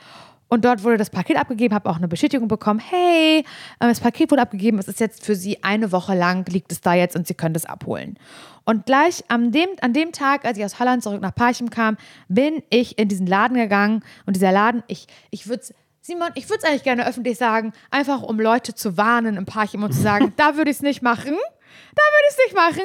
Und 0.49 0.65
dort 0.65 0.83
wurde 0.83 0.97
das 0.97 1.11
Paket 1.11 1.37
abgegeben, 1.37 1.73
habe 1.73 1.89
auch 1.89 1.95
eine 1.95 2.09
Bestätigung 2.09 2.49
bekommen. 2.49 2.81
Hey, 2.81 3.39
äh, 3.39 3.43
das 3.79 4.01
Paket 4.01 4.31
wurde 4.31 4.41
abgegeben. 4.41 4.79
Es 4.79 4.89
ist 4.89 4.99
jetzt 4.99 5.23
für 5.23 5.35
Sie 5.35 5.63
eine 5.63 5.93
Woche 5.93 6.13
lang, 6.13 6.45
liegt 6.49 6.73
es 6.73 6.81
da 6.81 6.93
jetzt 6.93 7.15
und 7.15 7.25
Sie 7.25 7.35
können 7.35 7.55
es 7.55 7.65
abholen. 7.65 8.19
Und 8.65 8.85
gleich 8.85 9.23
an 9.29 9.53
dem, 9.53 9.69
an 9.79 9.93
dem 9.93 10.11
Tag, 10.11 10.43
als 10.43 10.57
ich 10.57 10.65
aus 10.65 10.77
Holland 10.77 11.03
zurück 11.03 11.21
nach 11.21 11.33
Parchim 11.33 11.69
kam, 11.69 11.95
bin 12.27 12.61
ich 12.69 12.99
in 12.99 13.07
diesen 13.07 13.25
Laden 13.25 13.55
gegangen. 13.55 14.03
Und 14.25 14.35
dieser 14.35 14.51
Laden, 14.51 14.83
ich, 14.87 15.07
ich 15.31 15.47
würde 15.47 15.63
Simon, 16.01 16.31
ich 16.35 16.49
würde 16.49 16.63
es 16.63 16.69
eigentlich 16.69 16.83
gerne 16.83 17.07
öffentlich 17.07 17.37
sagen, 17.37 17.71
einfach 17.91 18.23
um 18.23 18.41
Leute 18.41 18.75
zu 18.75 18.97
warnen 18.97 19.37
im 19.37 19.45
Parchim 19.45 19.83
und 19.83 19.93
zu 19.93 20.01
sagen, 20.01 20.33
da 20.37 20.57
würde 20.57 20.69
ich 20.69 20.77
es 20.77 20.83
nicht 20.83 21.01
machen. 21.01 21.37
Da 21.95 22.03
würde 22.03 22.25
ich 22.27 22.37
es 22.37 22.45
nicht 22.45 22.55
machen. 22.55 22.83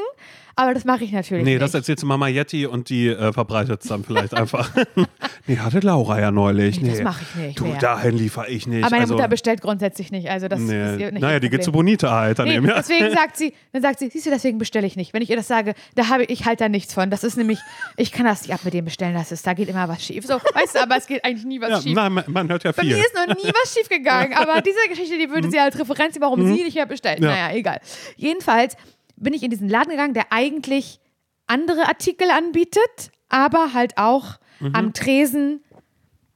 Aber 0.56 0.74
das 0.74 0.84
mache 0.84 1.04
ich 1.04 1.12
natürlich 1.12 1.44
Nee, 1.44 1.52
nicht. 1.52 1.62
das 1.62 1.74
erzählst 1.74 2.02
du 2.02 2.06
Mama 2.06 2.28
Yeti 2.28 2.66
und 2.66 2.88
die 2.88 3.08
äh, 3.08 3.32
verbreitet 3.32 3.82
es 3.82 3.88
dann 3.88 4.04
vielleicht 4.04 4.34
einfach. 4.34 4.70
nee, 5.46 5.56
hatte 5.58 5.80
Laura 5.80 6.20
ja 6.20 6.30
neulich. 6.30 6.80
Nee, 6.80 6.88
Nee, 6.88 6.94
das 6.94 7.02
mach 7.02 7.20
ich 7.22 7.34
nicht 7.34 7.58
Du, 7.60 7.64
mehr. 7.64 7.78
dahin 7.78 8.16
liefere 8.16 8.48
ich 8.48 8.66
nicht. 8.66 8.82
Aber 8.84 8.90
meine 8.90 9.02
also, 9.02 9.14
Mutter 9.14 9.28
bestellt 9.28 9.60
grundsätzlich 9.60 10.10
nicht. 10.12 10.28
Also 10.30 10.48
das 10.48 10.60
ist 10.60 10.66
nee. 10.68 10.96
ihr 11.02 11.12
nicht 11.12 11.20
Naja, 11.22 11.40
die 11.40 11.50
geht 11.50 11.64
zu. 11.64 11.72
Bonita 11.72 12.10
halt 12.10 12.38
Nee, 12.38 12.44
daneben. 12.44 12.66
ja. 12.68 12.74
deswegen 12.76 13.10
sagt 13.14 13.36
sie, 13.36 13.52
dann 13.72 13.82
sagt 13.82 13.98
sie, 13.98 14.08
siehst 14.10 14.26
du, 14.26 14.30
deswegen 14.30 14.58
bestelle 14.58 14.86
ich 14.86 14.96
nicht. 14.96 15.12
Wenn 15.12 15.22
ich 15.22 15.30
ihr 15.30 15.36
das 15.36 15.48
sage, 15.48 15.74
da 15.96 16.08
habe 16.08 16.24
ich, 16.24 16.30
ich 16.30 16.46
halt 16.46 16.60
da 16.60 16.68
nichts 16.68 16.94
von. 16.94 17.10
Das 17.10 17.24
ist 17.24 17.36
nämlich, 17.36 17.58
ich 17.96 18.12
kann 18.12 18.24
das 18.26 18.42
nicht 18.42 18.52
ab 18.54 18.60
mit 18.64 18.74
dem 18.74 18.84
bestellen, 18.84 19.14
das 19.14 19.32
ist, 19.32 19.46
da 19.46 19.54
geht 19.54 19.68
immer 19.68 19.88
was 19.88 20.04
schief. 20.04 20.24
So, 20.26 20.34
weißt 20.34 20.76
du, 20.76 20.82
aber 20.82 20.96
es 20.96 21.06
geht 21.06 21.24
eigentlich 21.24 21.44
nie 21.44 21.60
was 21.60 21.70
Ja, 21.70 21.82
schief. 21.82 21.94
nein, 21.94 22.12
man, 22.12 22.24
man 22.28 22.48
hört 22.48 22.62
ja 22.64 22.72
Bei 22.72 22.82
viel. 22.82 22.94
mir 22.96 23.00
ist 23.04 23.14
noch 23.14 23.26
nie 23.34 23.50
was 23.62 23.74
schief 23.74 23.88
gegangen, 23.88 24.34
aber 24.36 24.60
diese 24.60 24.78
Geschichte, 24.88 25.18
die 25.18 25.28
würde 25.30 25.50
sie 25.50 25.58
als 25.58 25.78
Referenz, 25.78 26.16
warum 26.20 26.46
sie 26.46 26.62
nicht 26.64 26.74
mehr 26.76 26.86
bestellt. 26.86 27.20
Ja. 27.20 27.28
Naja, 27.30 27.56
egal. 27.56 27.80
Jedenfalls 28.16 28.76
bin 29.16 29.32
ich 29.34 29.42
in 29.42 29.50
diesen 29.50 29.68
Laden 29.68 29.90
gegangen, 29.90 30.14
der 30.14 30.26
eigentlich 30.30 31.00
andere 31.46 31.86
Artikel 31.86 32.30
anbietet, 32.30 33.10
aber 33.28 33.74
halt 33.74 33.98
auch 33.98 34.36
am 34.72 34.92
Tresen 34.92 35.60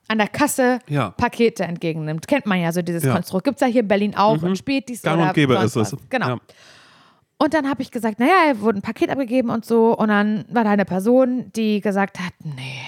an 0.08 0.18
der 0.18 0.28
Kasse 0.28 0.78
Ja. 0.88 1.10
Pakete 1.10 1.64
entgegennimmt. 1.64 2.26
Kennt 2.26 2.46
man 2.46 2.60
ja 2.60 2.72
so 2.72 2.82
dieses 2.82 3.04
Ja. 3.04 3.12
Konstrukt. 3.14 3.44
Gibt 3.44 3.56
es 3.56 3.60
ja 3.60 3.66
hier 3.66 3.82
in 3.82 3.88
Berlin 3.88 4.14
auch 4.16 4.42
und 4.42 4.56
Spätis 4.56 5.02
Gang 5.02 5.20
und 5.20 5.34
gäbe 5.34 5.54
ist 5.56 5.76
es. 5.76 5.94
Genau. 6.08 6.28
Ja. 6.28 6.38
Und 7.38 7.54
dann 7.54 7.68
habe 7.68 7.82
ich 7.82 7.90
gesagt, 7.90 8.18
naja, 8.18 8.34
er 8.48 8.60
wurde 8.60 8.78
ein 8.78 8.82
Paket 8.82 9.10
abgegeben 9.10 9.50
und 9.50 9.64
so. 9.64 9.96
Und 9.96 10.08
dann 10.08 10.44
war 10.50 10.64
da 10.64 10.70
eine 10.70 10.84
Person, 10.84 11.52
die 11.54 11.80
gesagt 11.80 12.18
hat, 12.18 12.32
nee, 12.42 12.80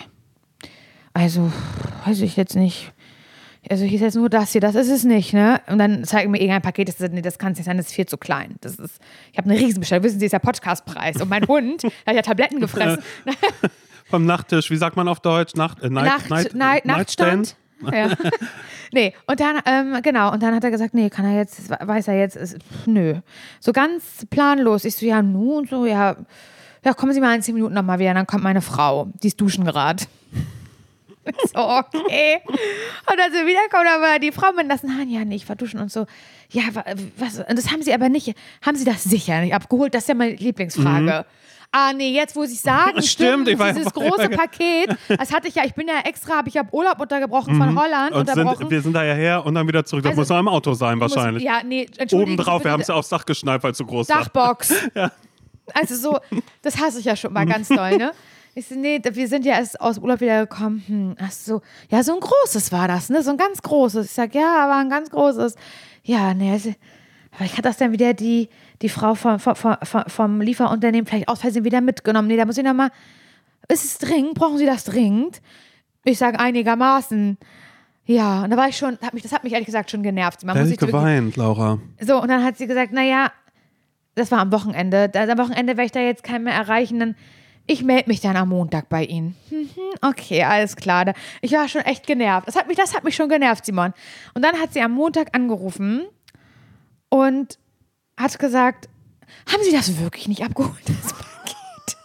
also 1.13 1.53
weiß 2.07 2.21
ich 2.23 2.37
jetzt 2.37 2.57
nicht. 2.57 2.93
Also 3.69 3.85
hier 3.85 3.97
ist 3.97 4.01
jetzt 4.01 4.15
nur 4.15 4.31
das 4.31 4.53
hier, 4.53 4.61
das 4.61 4.75
ist 4.75 4.89
es 4.89 5.05
nicht, 5.05 5.35
ne? 5.35 5.61
Und 5.67 5.79
dann 5.79 6.05
zeigen 6.05 6.31
mir 6.31 6.39
irgendein 6.39 6.63
Paket, 6.63 6.89
das, 6.89 6.99
nee, 7.11 7.21
das 7.21 7.39
kann 7.39 7.53
es 7.53 7.59
nicht 7.59 7.67
sein, 7.67 7.77
das 7.77 7.87
ist 7.87 7.95
viel 7.95 8.07
zu 8.07 8.17
klein. 8.17 8.57
Das 8.63 8.77
ist, 8.77 8.99
ich 9.33 9.39
habe 9.39 9.51
eine 9.51 9.61
Riesenbestellung, 9.61 10.03
wissen 10.05 10.19
Sie, 10.19 10.27
ist 10.27 10.33
ja 10.33 10.39
Podcastpreis. 10.39 11.21
Und 11.21 11.29
mein 11.29 11.47
Hund, 11.47 11.83
der 11.83 11.91
hat 12.07 12.15
ja 12.17 12.23
Tabletten 12.23 12.61
gefressen. 12.61 13.03
Vom 14.07 14.25
Nachttisch, 14.25 14.71
wie 14.71 14.77
sagt 14.77 14.97
man 14.97 15.09
auf 15.09 15.21
Deutsch? 15.21 15.55
Nacht, 15.55 15.83
äh, 15.83 15.91
Night, 15.91 16.05
Nacht, 16.05 16.31
Night, 16.31 16.55
Night? 16.55 16.85
Nachtstand. 16.87 17.57
Ja. 17.93 18.11
nee, 18.93 19.15
und 19.27 19.41
dann, 19.41 19.61
ähm, 19.67 20.01
genau, 20.03 20.33
und 20.33 20.43
dann 20.43 20.55
hat 20.55 20.65
er 20.65 20.71
gesagt, 20.71 20.95
nee, 20.95 21.11
kann 21.11 21.25
er 21.25 21.37
jetzt, 21.37 21.71
weiß 21.71 22.09
er 22.09 22.19
jetzt, 22.19 22.37
ist, 22.37 22.59
nö. 22.87 23.21
So 23.61 23.73
ganz 23.73 24.27
planlos. 24.31 24.85
Ich 24.85 24.97
so, 24.97 25.07
ja, 25.07 25.23
nun, 25.23 25.67
so, 25.67 25.87
ja, 25.87 26.17
ja, 26.85 26.95
kommen 26.95 27.13
Sie 27.13 27.21
mal 27.21 27.35
in 27.35 27.43
zehn 27.43 27.55
Minuten 27.55 27.75
nochmal 27.75 27.99
wieder, 27.99 28.15
dann 28.15 28.27
kommt 28.27 28.43
meine 28.43 28.63
Frau, 28.63 29.09
die 29.23 29.29
ist 29.29 29.41
duschen 29.41 29.65
gerade. 29.65 30.05
So, 31.55 31.61
okay. 31.61 32.41
Und 32.47 33.21
als 33.21 33.33
wir 33.33 33.47
wiederkommen, 33.47 33.85
da 33.87 34.01
war 34.01 34.19
die 34.19 34.33
Frau 34.33 34.53
mit 34.53 34.67
nassen 34.67 34.95
Haaren, 34.97 35.09
ja, 35.11 35.25
nee, 35.25 35.37
ich 35.37 35.49
war 35.49 35.57
duschen 35.57 35.81
und 35.81 35.91
so. 35.93 36.07
Ja, 36.51 36.63
wa- 36.73 36.85
was, 37.17 37.39
und 37.39 37.57
das 37.59 37.71
haben 37.71 37.83
sie 37.83 37.93
aber 37.95 38.09
nicht, 38.09 38.35
haben 38.65 38.77
sie 38.77 38.85
das 38.85 39.05
sicher 39.05 39.41
nicht 39.41 39.55
abgeholt? 39.55 39.95
Das 39.95 40.03
ist 40.05 40.09
ja 40.09 40.15
meine 40.15 40.35
Lieblingsfrage. 40.35 41.25
Ah, 41.73 41.93
nee, 41.93 42.11
jetzt, 42.13 42.35
wo 42.35 42.45
sie 42.47 42.57
sagen, 42.57 42.93
Mhm. 42.97 43.03
Stimmt, 43.03 43.47
ich 43.49 43.57
dieses 43.57 43.85
war- 43.87 43.93
große 43.93 44.19
war- 44.19 44.29
Paket, 44.31 44.97
das 45.09 45.33
hatte 45.33 45.47
ich 45.47 45.55
ja, 45.55 45.65
ich 45.65 45.75
bin 45.75 45.87
ja 45.87 46.01
extra, 46.05 46.39
habe 46.39 46.49
ich 46.49 46.57
habe 46.57 46.69
Urlaub 46.75 47.01
untergebrochen 47.01 47.57
von 47.57 47.79
Holland, 47.79 48.11
Mhm. 48.11 48.17
Und 48.21 48.29
unterbrochen. 48.29 48.59
sind, 48.59 48.71
wir 48.71 48.83
sind 48.83 48.93
da 48.93 49.05
ja 49.05 49.15
her 49.15 49.47
und 49.47 49.55
dann 49.55 49.69
wieder 49.69 49.85
zurück. 49.85 50.03
Das 50.03 50.11
Also, 50.11 50.21
muss 50.23 50.29
noch 50.31 50.39
im 50.41 50.49
Auto 50.49 50.75
sein, 50.75 50.99
Muss- 50.99 51.15
wahrscheinlich. 51.15 51.45
Ja, 51.45 51.61
nee, 51.65 51.87
entschuldigen 51.97 52.33
Oben 52.33 52.45
drauf, 52.45 52.65
wir 52.65 52.73
haben 52.73 52.81
es 52.81 52.89
ja 52.89 52.95
aufs 52.97 53.09
Dach 53.11 53.25
geschnallt, 53.25 53.63
weil 53.63 53.71
es 53.71 53.77
zu 53.79 53.87
groß 53.87 54.09
war. 54.09 54.19
Dachbox. 54.19 54.75
Also 55.73 55.95
so, 55.95 56.19
das 56.63 56.79
hasse 56.81 56.99
ich 56.99 57.05
ja 57.05 57.15
schon 57.15 57.33
mal 57.33 57.47
ganz 57.47 57.69
doll, 57.69 57.97
ne? 57.97 58.11
Ich 58.55 58.67
so, 58.67 58.75
nee, 58.75 59.01
wir 59.03 59.29
sind 59.29 59.45
ja 59.45 59.55
erst 59.55 59.81
aus 59.81 59.99
Urlaub 59.99 60.21
wieder 60.21 60.47
gekommen. 60.47 60.83
Hm, 60.87 61.15
ach 61.21 61.31
so, 61.31 61.63
ja, 61.89 62.03
so 62.03 62.15
ein 62.15 62.21
großes 62.21 62.73
war 62.73 62.89
das, 62.89 63.09
ne? 63.09 63.23
So 63.23 63.31
ein 63.31 63.37
ganz 63.37 63.63
großes. 63.63 64.07
Ich 64.07 64.13
sag, 64.13 64.35
ja, 64.35 64.65
aber 64.65 64.77
ein 64.77 64.91
ganz 64.91 65.11
großes. 65.11 65.55
Ja, 66.03 66.35
ne, 66.35 66.53
also, 66.53 66.73
vielleicht 67.33 67.57
hat 67.59 67.65
das 67.65 67.77
dann 67.77 67.93
wieder 67.93 68.13
die, 68.15 68.49
die 68.83 68.89
Frau 68.89 69.15
vom, 69.15 69.39
vom, 69.39 69.55
vom, 69.55 69.77
vom 70.09 70.41
Lieferunternehmen 70.41 71.07
vielleicht 71.07 71.29
aus 71.29 71.41
Versehen 71.41 71.65
wieder 71.65 71.81
mitgenommen. 71.81 72.27
Nee, 72.29 72.37
da 72.37 72.45
muss 72.45 72.59
ich 72.59 72.65
nochmal. 72.65 72.91
Ist 73.69 73.85
es 73.85 73.99
dringend? 73.99 74.35
Brauchen 74.35 74.59
Sie 74.59 74.67
das 74.67 74.83
dringend? 74.85 75.41
Ich 76.05 76.19
sage 76.19 76.41
einigermaßen. 76.41 77.39
Ja, 78.07 78.43
und 78.43 78.51
da 78.51 78.57
war 78.57 78.69
ich 78.69 78.77
schon, 78.77 78.99
hat 79.03 79.15
mich, 79.15 79.23
das 79.23 79.33
hat 79.33 79.45
mich 79.45 79.53
ehrlich 79.53 79.67
gesagt 79.67 79.91
schon 79.93 80.03
genervt. 80.03 80.43
Man 80.45 80.57
Da 80.57 80.63
muss 80.63 80.71
ich 80.73 80.81
wirklich- 80.81 80.91
geweint, 80.91 81.37
Laura. 81.37 81.79
so, 82.01 82.21
und 82.21 82.29
dann 82.29 82.43
hat 82.43 82.57
sie 82.57 82.67
gesagt, 82.67 82.93
naja, 82.93 83.31
das 84.17 84.33
war 84.33 84.41
am 84.41 84.51
Wochenende. 84.51 85.09
Da, 85.09 85.23
am 85.23 85.39
Wochenende 85.39 85.75
werde 85.77 85.85
ich 85.85 85.93
da 85.93 86.01
jetzt 86.01 86.25
keinen 86.25 86.45
mehr 86.45 86.55
erreichen. 86.55 86.99
Dann, 86.99 87.15
ich 87.73 87.85
melde 87.85 88.09
mich 88.09 88.21
dann 88.21 88.37
am 88.37 88.49
Montag 88.49 88.89
bei 88.89 89.05
Ihnen. 89.05 89.37
Mhm, 89.49 89.69
okay, 90.03 90.43
alles 90.43 90.75
klar. 90.75 91.15
Ich 91.41 91.53
war 91.53 91.69
schon 91.69 91.83
echt 91.83 92.05
genervt. 92.05 92.49
Das 92.49 92.57
hat, 92.57 92.67
mich, 92.67 92.77
das 92.77 92.95
hat 92.97 93.05
mich 93.05 93.15
schon 93.15 93.29
genervt, 93.29 93.65
Simon. 93.65 93.95
Und 94.35 94.43
dann 94.43 94.59
hat 94.61 94.73
sie 94.73 94.81
am 94.81 94.91
Montag 94.91 95.37
angerufen 95.37 96.03
und 97.11 97.59
hat 98.19 98.37
gesagt, 98.41 98.89
haben 99.53 99.63
Sie 99.63 99.71
das 99.71 100.01
wirklich 100.01 100.27
nicht 100.27 100.43
abgeholt, 100.43 100.81
das 100.87 101.13
Paket? 101.13 101.97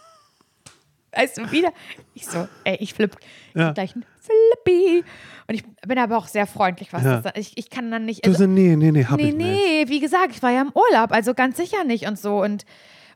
Weißt 1.12 1.38
du, 1.38 1.50
wieder? 1.50 1.72
Ich 2.14 2.26
so, 2.26 2.46
ey, 2.62 2.76
ich 2.78 2.94
flipp. 2.94 3.16
Ich 3.20 3.60
Ja. 3.60 3.66
bin 3.66 3.74
gleich 3.74 3.96
ein 3.96 4.04
Flippy. 4.20 5.04
Und 5.48 5.54
ich 5.54 5.64
bin 5.86 5.98
aber 5.98 6.16
auch 6.18 6.28
sehr 6.28 6.46
freundlich, 6.46 6.92
was 6.92 7.02
Ja. 7.02 7.20
das 7.22 7.32
ich, 7.36 7.58
ich 7.58 7.70
kann 7.70 7.90
dann 7.90 8.04
nicht. 8.04 8.24
Du 8.24 8.30
also- 8.30 8.44
so, 8.44 8.48
nee, 8.50 8.76
nee, 8.76 8.92
nee, 8.92 9.04
hab 9.04 9.16
Nee, 9.18 9.30
ich 9.30 9.34
nicht. 9.34 9.46
nee, 9.46 9.84
wie 9.88 10.00
gesagt, 10.00 10.30
ich 10.30 10.42
war 10.42 10.50
ja 10.52 10.60
im 10.62 10.72
Urlaub, 10.74 11.10
also 11.12 11.34
ganz 11.34 11.56
sicher 11.56 11.82
nicht 11.84 12.06
und 12.06 12.18
so. 12.18 12.40
Und, 12.42 12.64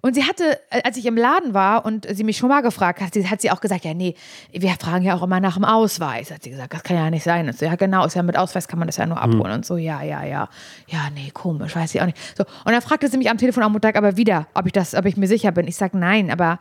und 0.02 0.14
sie 0.14 0.24
hatte, 0.24 0.58
als 0.84 0.96
ich 0.96 1.04
im 1.04 1.16
Laden 1.16 1.52
war 1.52 1.84
und 1.84 2.06
sie 2.10 2.24
mich 2.24 2.38
schon 2.38 2.48
mal 2.48 2.62
gefragt 2.62 3.00
hat, 3.00 3.12
sie, 3.12 3.28
hat 3.28 3.40
sie 3.42 3.50
auch 3.50 3.60
gesagt, 3.60 3.84
ja, 3.84 3.92
nee, 3.92 4.14
wir 4.52 4.70
fragen 4.70 5.04
ja 5.04 5.14
auch 5.14 5.22
immer 5.22 5.40
nach 5.40 5.54
dem 5.54 5.64
Ausweis. 5.64 6.30
Hat 6.30 6.42
sie 6.42 6.50
gesagt, 6.50 6.72
das 6.72 6.82
kann 6.82 6.96
ja 6.96 7.10
nicht 7.10 7.22
sein. 7.22 7.46
Und 7.46 7.58
so, 7.58 7.66
ja, 7.66 7.74
genau, 7.74 8.06
ist 8.06 8.14
ja 8.14 8.22
mit 8.22 8.36
Ausweis 8.36 8.66
kann 8.66 8.78
man 8.78 8.88
das 8.88 8.96
ja 8.96 9.06
nur 9.06 9.20
abholen. 9.20 9.52
Und 9.52 9.66
so, 9.66 9.76
ja, 9.76 10.02
ja, 10.02 10.24
ja. 10.24 10.48
Ja, 10.88 11.08
nee, 11.14 11.30
komisch, 11.32 11.76
weiß 11.76 11.94
ich 11.94 12.00
auch 12.00 12.06
nicht. 12.06 12.18
So, 12.36 12.44
und 12.64 12.72
dann 12.72 12.80
fragte 12.80 13.08
sie 13.08 13.18
mich 13.18 13.28
am 13.30 13.36
Telefon 13.36 13.62
am 13.62 13.72
Montag 13.72 13.96
aber 13.96 14.16
wieder, 14.16 14.46
ob 14.54 14.66
ich 14.66 14.72
das, 14.72 14.94
ob 14.94 15.04
ich 15.04 15.16
mir 15.16 15.28
sicher 15.28 15.52
bin. 15.52 15.68
Ich 15.68 15.76
sag 15.76 15.92
nein, 15.92 16.30
aber 16.30 16.58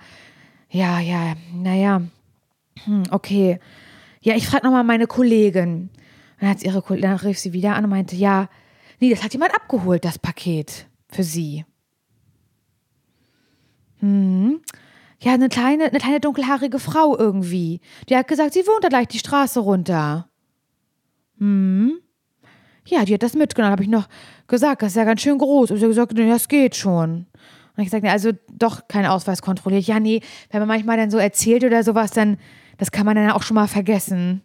ja, 0.69 0.99
ja, 0.99 1.33
naja, 1.53 2.01
hm, 2.83 3.03
okay. 3.11 3.59
ja, 4.21 4.35
ich 4.35 4.47
frage 4.47 4.65
nochmal 4.65 4.83
meine 4.83 5.07
Kollegin. 5.07 5.89
Dann, 6.39 6.49
hat 6.49 6.63
ihre, 6.63 6.81
dann 6.99 7.17
rief 7.17 7.39
sie 7.39 7.53
wieder 7.53 7.75
an 7.75 7.85
und 7.85 7.89
meinte, 7.89 8.15
ja, 8.15 8.49
nee, 8.99 9.09
das 9.09 9.23
hat 9.23 9.33
jemand 9.33 9.55
abgeholt, 9.55 10.03
das 10.05 10.19
Paket 10.19 10.87
für 11.09 11.23
sie. 11.23 11.65
Hm. 13.99 14.61
Ja, 15.21 15.33
eine 15.33 15.49
kleine, 15.49 15.85
eine 15.85 15.99
kleine 15.99 16.19
dunkelhaarige 16.19 16.79
Frau 16.79 17.17
irgendwie. 17.17 17.81
Die 18.07 18.15
hat 18.15 18.27
gesagt, 18.27 18.53
sie 18.53 18.65
wohnt 18.65 18.83
da 18.83 18.87
gleich 18.87 19.07
die 19.07 19.19
Straße 19.19 19.59
runter. 19.59 20.29
Hm. 21.37 21.99
Ja, 22.85 23.05
die 23.05 23.13
hat 23.13 23.23
das 23.23 23.33
mitgenommen. 23.33 23.73
Habe 23.73 23.83
ich 23.83 23.89
noch 23.89 24.07
gesagt, 24.47 24.81
das 24.81 24.89
ist 24.89 24.95
ja 24.95 25.03
ganz 25.03 25.21
schön 25.21 25.37
groß. 25.37 25.71
Und 25.71 25.77
sie 25.77 25.83
hat 25.83 25.89
gesagt, 25.89 26.13
nee, 26.13 26.29
das 26.29 26.47
geht 26.47 26.75
schon. 26.75 27.27
Und 27.75 27.83
ich 27.83 27.85
gesagt, 27.85 28.03
nee, 28.03 28.09
also 28.09 28.31
doch 28.51 28.87
kein 28.87 29.05
Ausweis 29.05 29.41
kontrolliert. 29.41 29.85
Ja, 29.85 29.99
nee, 29.99 30.21
wenn 30.51 30.61
man 30.61 30.67
manchmal 30.67 30.97
dann 30.97 31.11
so 31.11 31.17
erzählt 31.17 31.63
oder 31.63 31.83
sowas, 31.83 32.11
dann, 32.11 32.37
das 32.77 32.91
kann 32.91 33.05
man 33.05 33.15
dann 33.15 33.31
auch 33.31 33.43
schon 33.43 33.55
mal 33.55 33.67
vergessen. 33.67 34.41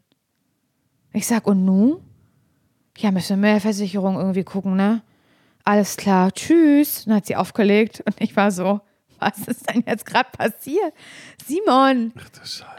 Ich 1.13 1.27
sag, 1.27 1.47
und 1.47 1.65
nu? 1.65 2.01
Ja, 2.99 3.13
müssen 3.13 3.41
wir 3.41 3.49
mehr 3.49 3.61
Versicherung 3.61 4.17
irgendwie 4.17 4.45
gucken, 4.45 4.77
ne? 4.77 5.03
Alles 5.65 5.97
klar, 5.97 6.33
tschüss. 6.33 7.01
Und 7.01 7.11
dann 7.11 7.17
hat 7.17 7.27
sie 7.27 7.37
aufgelegt 7.37 8.03
und 8.07 8.21
ich 8.21 8.37
war 8.37 8.51
so, 8.51 8.81
was 9.19 9.39
ist 9.47 9.69
denn 9.69 9.85
jetzt 9.87 10.07
gerade 10.07 10.29
passiert? 10.37 10.93
Simon, 11.47 12.13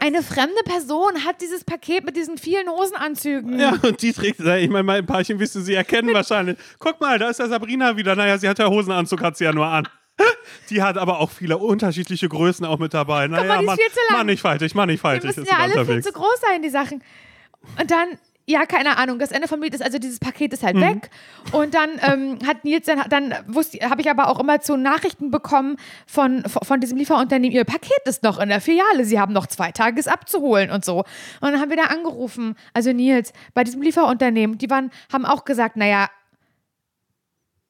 eine 0.00 0.22
fremde 0.22 0.62
Person 0.64 1.24
hat 1.24 1.40
dieses 1.40 1.64
Paket 1.64 2.04
mit 2.04 2.16
diesen 2.16 2.38
vielen 2.38 2.68
Hosenanzügen. 2.68 3.58
Ja, 3.58 3.74
und 3.82 4.00
die 4.02 4.12
trägt, 4.12 4.40
ich 4.40 4.70
meine, 4.70 4.82
mein 4.82 5.06
Paarchen 5.06 5.38
wirst 5.38 5.54
du 5.54 5.60
sie 5.60 5.74
erkennen 5.74 6.12
wahrscheinlich. 6.14 6.56
Guck 6.78 7.00
mal, 7.00 7.18
da 7.18 7.30
ist 7.30 7.38
ja 7.40 7.48
Sabrina 7.48 7.96
wieder. 7.96 8.14
Naja, 8.16 8.38
sie 8.38 8.48
hat 8.48 8.58
ja 8.58 8.68
Hosenanzug, 8.68 9.22
hat 9.22 9.36
sie 9.36 9.44
ja 9.44 9.52
nur 9.52 9.66
an. 9.66 9.88
Die 10.70 10.82
hat 10.82 10.96
aber 10.96 11.20
auch 11.20 11.30
viele 11.30 11.58
unterschiedliche 11.58 12.28
Größen 12.28 12.64
auch 12.64 12.78
mit 12.78 12.94
dabei. 12.94 13.28
Naja, 13.28 13.44
mal, 13.44 13.58
die 13.58 13.60
ist 13.60 13.66
Mann, 13.66 13.76
viel 13.76 13.90
zu 13.90 14.00
lang. 14.08 14.18
Mann, 14.18 14.26
nicht 14.26 14.40
faltig, 14.40 14.74
Mann, 14.74 14.88
nicht 14.88 14.98
Die 14.98 15.02
faltig. 15.02 15.24
müssen 15.36 15.44
ja 15.44 15.58
alle 15.58 15.84
viel 15.84 16.02
zu 16.02 16.12
groß 16.12 16.40
sein, 16.40 16.62
die 16.62 16.70
Sachen. 16.70 17.02
Und 17.78 17.90
dann, 17.90 18.08
ja, 18.48 18.64
keine 18.64 18.96
Ahnung, 18.96 19.18
das 19.18 19.32
Ende 19.32 19.48
vom 19.48 19.60
Lied 19.60 19.74
ist, 19.74 19.82
also 19.82 19.98
dieses 19.98 20.20
Paket 20.20 20.52
ist 20.52 20.62
Mhm. 20.62 20.66
halt 20.66 20.80
weg. 20.80 21.10
Und 21.52 21.74
dann 21.74 21.90
ähm, 22.02 22.38
hat 22.46 22.64
Nils, 22.64 22.86
dann, 22.86 23.02
dann 23.08 23.34
wusste, 23.46 23.78
habe 23.90 24.00
ich 24.00 24.08
aber 24.08 24.28
auch 24.28 24.38
immer 24.38 24.60
zu 24.60 24.76
Nachrichten 24.76 25.30
bekommen 25.30 25.76
von, 26.06 26.42
von, 26.44 26.62
von 26.62 26.80
diesem 26.80 26.96
Lieferunternehmen, 26.96 27.54
ihr 27.56 27.64
Paket 27.64 28.00
ist 28.04 28.22
noch 28.22 28.38
in 28.38 28.48
der 28.48 28.60
Filiale, 28.60 29.04
sie 29.04 29.18
haben 29.18 29.32
noch 29.32 29.46
zwei 29.46 29.72
Tage 29.72 29.98
es 29.98 30.06
abzuholen 30.08 30.70
und 30.70 30.84
so. 30.84 30.98
Und 30.98 31.52
dann 31.52 31.60
haben 31.60 31.70
wir 31.70 31.76
da 31.76 31.84
angerufen, 31.84 32.54
also 32.72 32.92
Nils, 32.92 33.32
bei 33.54 33.64
diesem 33.64 33.82
Lieferunternehmen, 33.82 34.58
die 34.58 34.70
waren, 34.70 34.90
haben 35.12 35.26
auch 35.26 35.44
gesagt, 35.44 35.76
naja, 35.76 36.08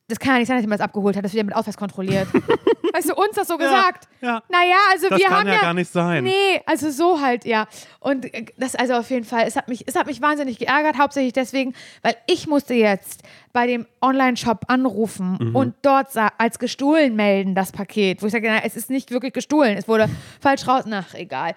das 0.09 0.19
kann 0.21 0.35
ja 0.35 0.39
nicht 0.39 0.49
sein, 0.49 0.57
dass 0.57 0.63
jemand 0.63 0.81
das 0.81 0.85
abgeholt 0.85 1.17
hat, 1.17 1.25
das 1.25 1.33
wird 1.33 1.39
ja 1.41 1.45
mit 1.45 1.55
Ausweis 1.57 1.77
kontrolliert. 1.77 2.29
weißt 2.93 3.11
du, 3.11 3.15
uns 3.15 3.35
das 3.35 3.49
so 3.49 3.59
gesagt? 3.59 4.09
ja. 4.21 4.43
Naja, 4.49 4.77
also 4.93 5.09
Das 5.09 5.19
wir 5.19 5.27
kann 5.27 5.39
haben 5.39 5.49
ja 5.49 5.55
ja 5.55 5.61
gar 5.61 5.75
nicht 5.75 5.91
sein. 5.91 6.25
Nee, 6.25 6.61
also 6.65 6.91
so 6.91 7.21
halt, 7.21 7.45
ja. 7.45 7.67
Und 8.01 8.33
äh, 8.33 8.47
das 8.57 8.77
also 8.77 8.95
auf 8.95 9.11
jeden 9.11 9.25
Fall, 9.25 9.45
es 9.47 9.57
hat 9.57 9.69
mich, 9.69 9.85
es 9.89 9.97
hat 9.97 10.07
mich 10.07 10.23
wahnsinnig 10.23 10.59
geärgert, 10.59 10.97
hauptsächlich 10.99 11.33
deswegen, 11.33 11.75
weil 12.03 12.15
ich 12.27 12.47
musste 12.47 12.75
jetzt 12.75 13.23
bei 13.53 13.67
dem 13.67 13.87
Online-Shop 14.01 14.61
anrufen 14.69 15.39
Mhm. 15.41 15.57
und 15.57 15.75
dort 15.83 16.09
als 16.39 16.59
gestohlen 16.59 17.17
melden, 17.17 17.55
das 17.55 17.73
Paket. 17.73 18.23
Wo 18.23 18.27
ich 18.27 18.33
sage, 18.33 18.47
na, 18.49 18.65
es 18.65 18.77
ist 18.77 18.91
nicht 18.91 19.11
wirklich 19.11 19.33
gestohlen, 19.33 19.77
es 19.77 19.89
wurde 19.89 20.09
falsch 20.41 20.69
raus. 20.69 20.85
Ach, 20.91 21.15
egal. 21.15 21.55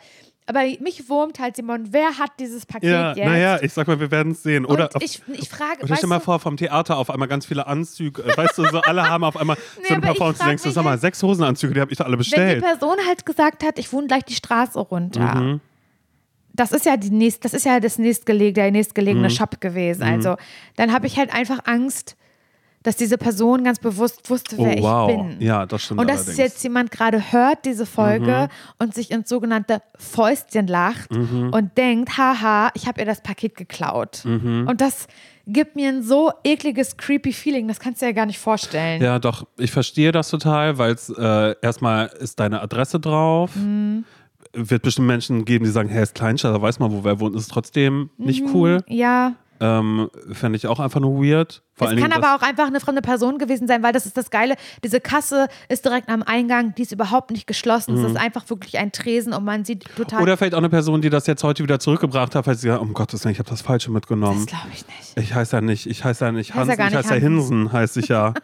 Aber 0.50 0.62
mich 0.82 1.08
wurmt 1.10 1.40
halt, 1.40 1.56
Simon, 1.58 1.90
wer 1.92 2.18
hat 2.18 2.32
dieses 2.40 2.66
Paket 2.66 2.90
Ja, 2.90 3.14
jetzt? 3.14 3.26
naja, 3.26 3.60
ich 3.62 3.72
sag 3.72 3.88
mal, 3.88 4.00
wir 4.00 4.10
werden 4.10 4.32
es 4.32 4.42
sehen. 4.42 4.66
und 4.66 4.74
Oder 4.74 4.90
ich, 5.00 5.22
ich 5.32 5.48
frage, 5.48 5.82
stell 5.86 5.98
dir 5.98 6.08
mal 6.08 6.20
vor, 6.20 6.40
vom 6.40 6.58
Theater 6.58 6.98
auf 6.98 7.12
einmal 7.12 7.28
ganz 7.28 7.46
viele 7.46 7.68
Anzüge. 7.68 8.24
äh, 8.24 8.36
Weißt 8.36 8.58
du, 8.58 8.66
so 8.66 8.82
alle 8.82 9.08
haben 9.08 9.24
auf 9.24 9.38
einmal 9.38 9.58
so 9.88 9.94
eine 9.94 9.98
aber 9.98 10.12
ich 10.12 10.18
Performance. 10.18 10.40
Du 10.44 10.46
denkst, 10.50 10.64
sag 10.64 10.84
mal, 10.84 10.90
halt- 10.92 11.02
sechs 11.02 11.22
Hosenanzüge, 11.22 11.76
die 11.76 11.82
habe 11.82 11.92
ich 11.92 11.98
da 12.00 12.06
alle 12.06 12.14
wenn 12.14 12.24
die 12.24 12.30
bestellt. 12.30 12.64
Person 12.64 12.98
halt 13.08 13.26
gesagt 13.28 13.64
hat, 13.64 13.78
ich 13.78 13.94
wohne 13.94 14.08
gleich 14.08 14.24
die 14.26 14.34
Straße 14.34 14.80
runter. 14.80 15.36
Mhm. 15.36 15.60
Das 16.54 16.72
ist 16.72 16.86
ja 16.86 16.98
die 16.98 17.12
nächst, 17.12 17.46
das 17.46 17.54
ist 17.54 17.66
ja 17.66 17.80
das 17.80 18.00
nächstgelegene, 18.00 18.54
der 18.54 18.72
nächstgelegene 18.72 19.28
Mhm. 19.30 19.34
Shop 19.34 19.62
gewesen. 19.62 20.04
Also 20.04 20.36
dann 20.76 20.92
habe 20.92 21.06
ich 21.08 21.18
halt 21.18 21.34
einfach 21.34 21.60
Angst, 21.66 22.18
dass 22.84 22.96
diese 22.96 23.18
Person 23.18 23.64
ganz 23.66 23.78
bewusst 23.80 24.30
wusste, 24.30 24.56
Oh, 24.58 24.64
wer 24.66 24.78
ich 24.78 24.84
wow. 24.84 25.08
bin. 25.08 25.42
Ja, 25.42 25.66
das 25.66 25.84
stimmt 25.84 26.00
Und 26.00 26.10
dass 26.10 26.20
allerdings. 26.22 26.38
Mhm. 26.38 26.44
jetzt 26.44 26.64
jemand 26.64 26.92
gerade 26.92 27.32
hört, 27.34 27.66
diese 27.66 27.86
Folge, 27.86 28.48
und 28.78 28.94
sich 28.96 29.12
ins 29.12 29.28
sogenannte 29.28 29.82
Fäustchen 29.98 30.68
lacht 30.68 31.12
Mhm. 31.14 31.50
und 31.54 31.78
denkt, 31.78 32.18
haha, 32.18 32.70
ich 32.76 32.88
habe 32.88 33.02
ihr 33.02 33.06
das 33.06 33.22
Paket 33.22 33.56
geklaut. 33.56 34.22
Mhm. 34.24 34.66
Und 34.70 34.80
das 34.80 35.08
gibt 35.46 35.76
mir 35.76 35.90
ein 35.90 36.04
so 36.04 36.32
ekliges, 36.44 36.96
creepy 36.96 37.34
Feeling, 37.34 37.68
das 37.68 37.80
kannst 37.80 38.02
du 38.02 38.06
dir 38.06 38.12
ja 38.12 38.16
gar 38.16 38.26
nicht 38.28 38.40
vorstellen. 38.40 39.02
Ja, 39.02 39.20
doch, 39.20 39.46
ich 39.58 39.72
verstehe 39.72 40.12
das 40.12 40.30
total, 40.30 40.78
weil 40.78 40.94
es 40.94 41.10
äh, 41.10 41.56
erstmal 41.62 42.08
ist 42.20 42.40
deine 42.40 42.62
Adresse 42.62 43.00
drauf. 43.00 43.56
Mhm. 43.56 44.06
Wird 44.54 44.84
bestimmt 44.84 45.08
Menschen 45.08 45.46
geben, 45.46 45.66
die 45.66 45.72
sagen, 45.72 45.90
hey, 45.90 46.02
ist 46.02 46.16
Kleinstadt, 46.16 46.56
da 46.56 46.62
weiß 46.62 46.80
man, 46.80 46.92
wo 46.92 47.04
wer 47.04 47.20
wohnt, 47.20 47.36
ist 47.36 47.50
trotzdem 47.52 48.10
nicht 48.18 48.44
cool. 48.54 48.84
Ja. 48.88 49.34
Ähm, 49.62 50.10
Fände 50.32 50.58
ich 50.58 50.68
auch 50.68 50.80
einfach 50.80 51.00
nur 51.00 51.22
weird. 51.24 51.62
Vor 51.74 51.88
Es 51.88 51.96
kann 51.96 52.12
Dingen, 52.12 52.24
aber 52.24 52.36
auch 52.36 52.42
einfach 52.42 52.68
eine 52.68 52.80
fremde 52.80 53.02
Person 53.02 53.38
gewesen 53.38 53.68
sein, 53.68 53.84
weil 53.84 53.94
das 53.94 54.06
ist 54.06 54.18
das 54.18 54.30
Geile. 54.30 54.56
Diese 54.84 55.00
Kasse 55.02 55.48
ist 55.70 55.86
direkt 55.86 56.10
am 56.10 56.24
Eingang, 56.24 56.76
die 56.76 56.82
ist 56.82 56.92
überhaupt 56.92 57.32
nicht 57.32 57.48
geschlossen. 57.48 57.98
Es 57.98 58.12
ist 58.12 58.18
einfach 58.18 58.50
wirklich 58.50 58.78
ein 58.78 58.92
Tresen 58.92 59.34
und 59.34 59.44
man 59.44 59.66
sieht 59.66 59.86
total. 59.96 60.20
Mhm. 60.20 60.24
Oder 60.24 60.38
vielleicht 60.38 60.54
auch 60.54 60.60
eine 60.60 60.70
Person, 60.70 61.02
die 61.02 61.10
das 61.10 61.28
jetzt 61.28 61.44
heute 61.44 61.64
wieder 61.64 61.80
zurückgebracht 61.80 62.36
hat, 62.36 62.48
weil 62.48 62.56
sie 62.56 62.68
sagt, 62.68 62.82
um 62.82 62.94
Gottes 62.94 63.24
Willen, 63.24 63.34
ich 63.34 63.40
habe 63.40 63.50
das 63.50 63.62
Falsche 63.62 63.92
mitgenommen. 63.92 64.46
das 64.46 64.48
glaube 64.48 64.70
ich 64.74 64.86
nicht. 64.88 65.18
Ich 65.18 65.34
heiße 65.34 65.56
ja 65.56 65.62
nicht, 65.62 65.88
ich 65.88 66.04
heiße 66.04 66.26
ja 66.26 66.32
nicht 66.32 66.54
Heißt 66.54 66.70
ja 66.70 66.78
Hansen, 66.78 66.78
gar 66.78 66.88
ich 66.88 66.96
heiße 66.96 67.16
ja. 67.16 67.20
Hinsen, 67.22 67.72
heiße 67.72 68.00
ich 68.00 68.08
ja. 68.08 68.34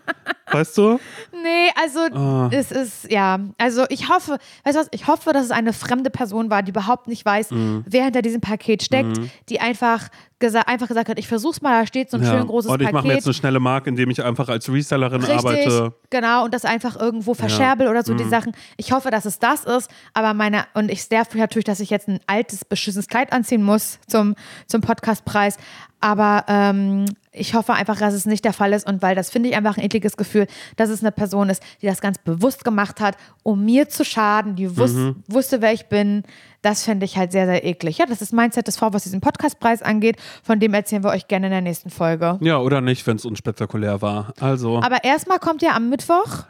weißt 0.55 0.77
du? 0.77 0.99
Nee, 1.31 1.69
also 1.81 1.99
Ah. 2.17 2.49
es 2.51 2.71
ist, 2.71 3.11
ja, 3.11 3.39
also 3.57 3.85
ich 3.89 4.09
hoffe, 4.09 4.37
weißt 4.63 4.75
du 4.75 4.79
was, 4.81 4.87
ich 4.91 5.07
hoffe, 5.07 5.31
dass 5.33 5.45
es 5.45 5.51
eine 5.51 5.73
fremde 5.73 6.09
Person 6.09 6.49
war, 6.49 6.63
die 6.63 6.71
überhaupt 6.71 7.07
nicht 7.07 7.23
weiß, 7.25 7.51
Mhm. 7.51 7.83
wer 7.87 8.05
hinter 8.05 8.21
diesem 8.21 8.41
Paket 8.41 8.83
steckt, 8.83 9.19
die 9.49 9.59
einfach, 9.59 10.07
gesa 10.39 10.61
einfach 10.61 10.87
gesagt 10.89 11.07
hat, 11.09 11.17
ich 11.17 11.27
versuch's 11.27 11.61
mal, 11.61 11.79
da 11.81 11.87
steht 11.87 12.11
so 12.11 12.17
ein 12.17 12.25
schön 12.25 12.45
großes 12.47 12.69
Und 12.69 12.81
ich 12.81 12.85
mache 12.91 13.03
mir 13.03 13.13
Paket. 13.13 13.15
jetzt 13.17 13.25
eine 13.27 13.33
schnelle 13.35 13.59
Mark, 13.61 13.87
indem 13.87 14.09
ich 14.09 14.21
einfach 14.23 14.49
als 14.49 14.69
Resellerin 14.69 15.21
Richtig, 15.23 15.37
arbeite. 15.37 15.93
genau, 16.09 16.43
und 16.45 16.53
das 16.53 16.65
einfach 16.65 16.99
irgendwo 16.99 17.33
verscherbel 17.33 17.87
oder 17.87 18.03
so 18.03 18.13
Mhm. 18.13 18.17
die 18.17 18.23
Sachen. 18.25 18.51
Ich 18.77 18.91
hoffe, 18.91 19.11
dass 19.11 19.25
es 19.25 19.39
das 19.39 19.63
ist, 19.63 19.89
aber 20.13 20.33
meine, 20.33 20.65
und 20.73 20.91
ich 20.91 21.07
dafür 21.09 21.39
natürlich, 21.41 21.63
dass 21.65 21.79
ich 21.79 21.89
jetzt 21.89 22.07
ein 22.09 22.19
altes, 22.27 22.65
beschissenes 22.65 23.07
Kleid 23.07 23.31
anziehen 23.31 23.63
muss 23.63 23.99
zum, 24.07 24.35
zum 24.67 24.81
Podcastpreis. 24.81 25.57
Aber 26.01 26.43
ähm, 26.47 27.05
ich 27.35 27.53
hoffe 27.53 27.73
einfach, 27.73 27.97
dass 27.99 28.13
es 28.13 28.25
nicht 28.25 28.45
der 28.45 28.53
Fall 28.53 28.73
ist 28.73 28.87
und 28.87 29.01
weil 29.01 29.15
das 29.15 29.29
finde 29.29 29.49
ich 29.49 29.55
einfach 29.55 29.77
ein 29.77 29.83
ekliges 29.83 30.17
Gefühl, 30.17 30.47
dass 30.77 30.89
es 30.89 31.01
eine 31.01 31.11
Person 31.11 31.49
ist, 31.49 31.61
die 31.81 31.85
das 31.85 32.01
ganz 32.01 32.17
bewusst 32.17 32.63
gemacht 32.63 32.99
hat, 33.01 33.17
um 33.43 33.63
mir 33.65 33.89
zu 33.89 34.03
schaden, 34.05 34.55
die 34.55 34.77
wus 34.77 34.93
Mhm. 34.93 35.23
wusste, 35.27 35.61
wer 35.61 35.73
ich 35.73 35.87
bin. 35.87 36.23
Das 36.61 36.83
finde 36.83 37.05
ich 37.05 37.17
halt 37.17 37.31
sehr, 37.31 37.45
sehr 37.45 37.63
eklig. 37.63 37.97
Ja, 37.99 38.05
das 38.07 38.21
ist 38.21 38.33
mein 38.33 38.51
ZSV, 38.51 38.81
was 38.91 39.03
diesen 39.03 39.21
Podcastpreis 39.21 39.81
angeht. 39.83 40.17
Von 40.43 40.59
dem 40.59 40.73
erzählen 40.73 41.03
wir 41.03 41.11
euch 41.11 41.27
gerne 41.27 41.47
in 41.47 41.51
der 41.51 41.61
nächsten 41.61 41.89
Folge. 41.91 42.37
Ja, 42.41 42.57
oder 42.59 42.81
nicht, 42.81 43.05
wenn 43.05 43.17
es 43.17 43.25
unspektakulär 43.25 44.01
war. 44.01 44.33
Also, 44.39 44.79
Aber 44.81 45.03
erstmal 45.03 45.37
kommt 45.39 45.61
ja 45.61 45.75
am 45.75 45.89
Mittwoch 45.89 46.45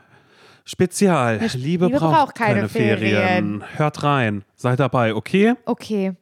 Spezial. 0.67 1.39
Liebe, 1.53 1.85
Liebe 1.85 1.99
braucht, 1.99 2.33
keine, 2.35 2.67
Ferien. 2.69 3.63
Hört 3.75 4.03
rein. 4.03 4.43
Seid 4.55 4.79
dabei, 4.79 5.13
okay? 5.13 5.53
Okay. 5.65 6.13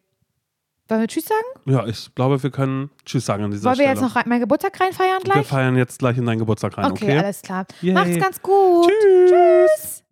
Wollen 0.89 1.01
wir 1.01 1.07
Tschüss 1.07 1.25
sagen? 1.25 1.41
Ja, 1.65 1.85
ich 1.87 2.13
glaube, 2.13 2.41
wir 2.43 2.51
können 2.51 2.89
Tschüss 3.05 3.25
sagen 3.25 3.43
an 3.45 3.51
dieser 3.51 3.63
Wollen 3.65 3.77
wir 3.79 3.85
Stelle. 3.85 4.01
jetzt 4.01 4.15
noch 4.15 4.25
meinen 4.25 4.41
Geburtstag 4.41 4.79
reinfeiern 4.79 5.19
wir 5.23 5.31
gleich? 5.33 5.47
feiern 5.47 5.77
jetzt 5.77 5.99
gleich 5.99 6.17
in 6.17 6.25
deinen 6.25 6.39
Geburtstag 6.39 6.77
rein, 6.77 6.91
okay, 6.91 7.05
okay? 7.05 7.17
alles 7.19 7.41
klar. 7.41 7.65
Yay. 7.81 7.93
Macht's 7.93 8.19
ganz 8.19 8.41
gut. 8.41 8.89
Tschüss. 8.89 9.31
Tschüss. 9.31 10.03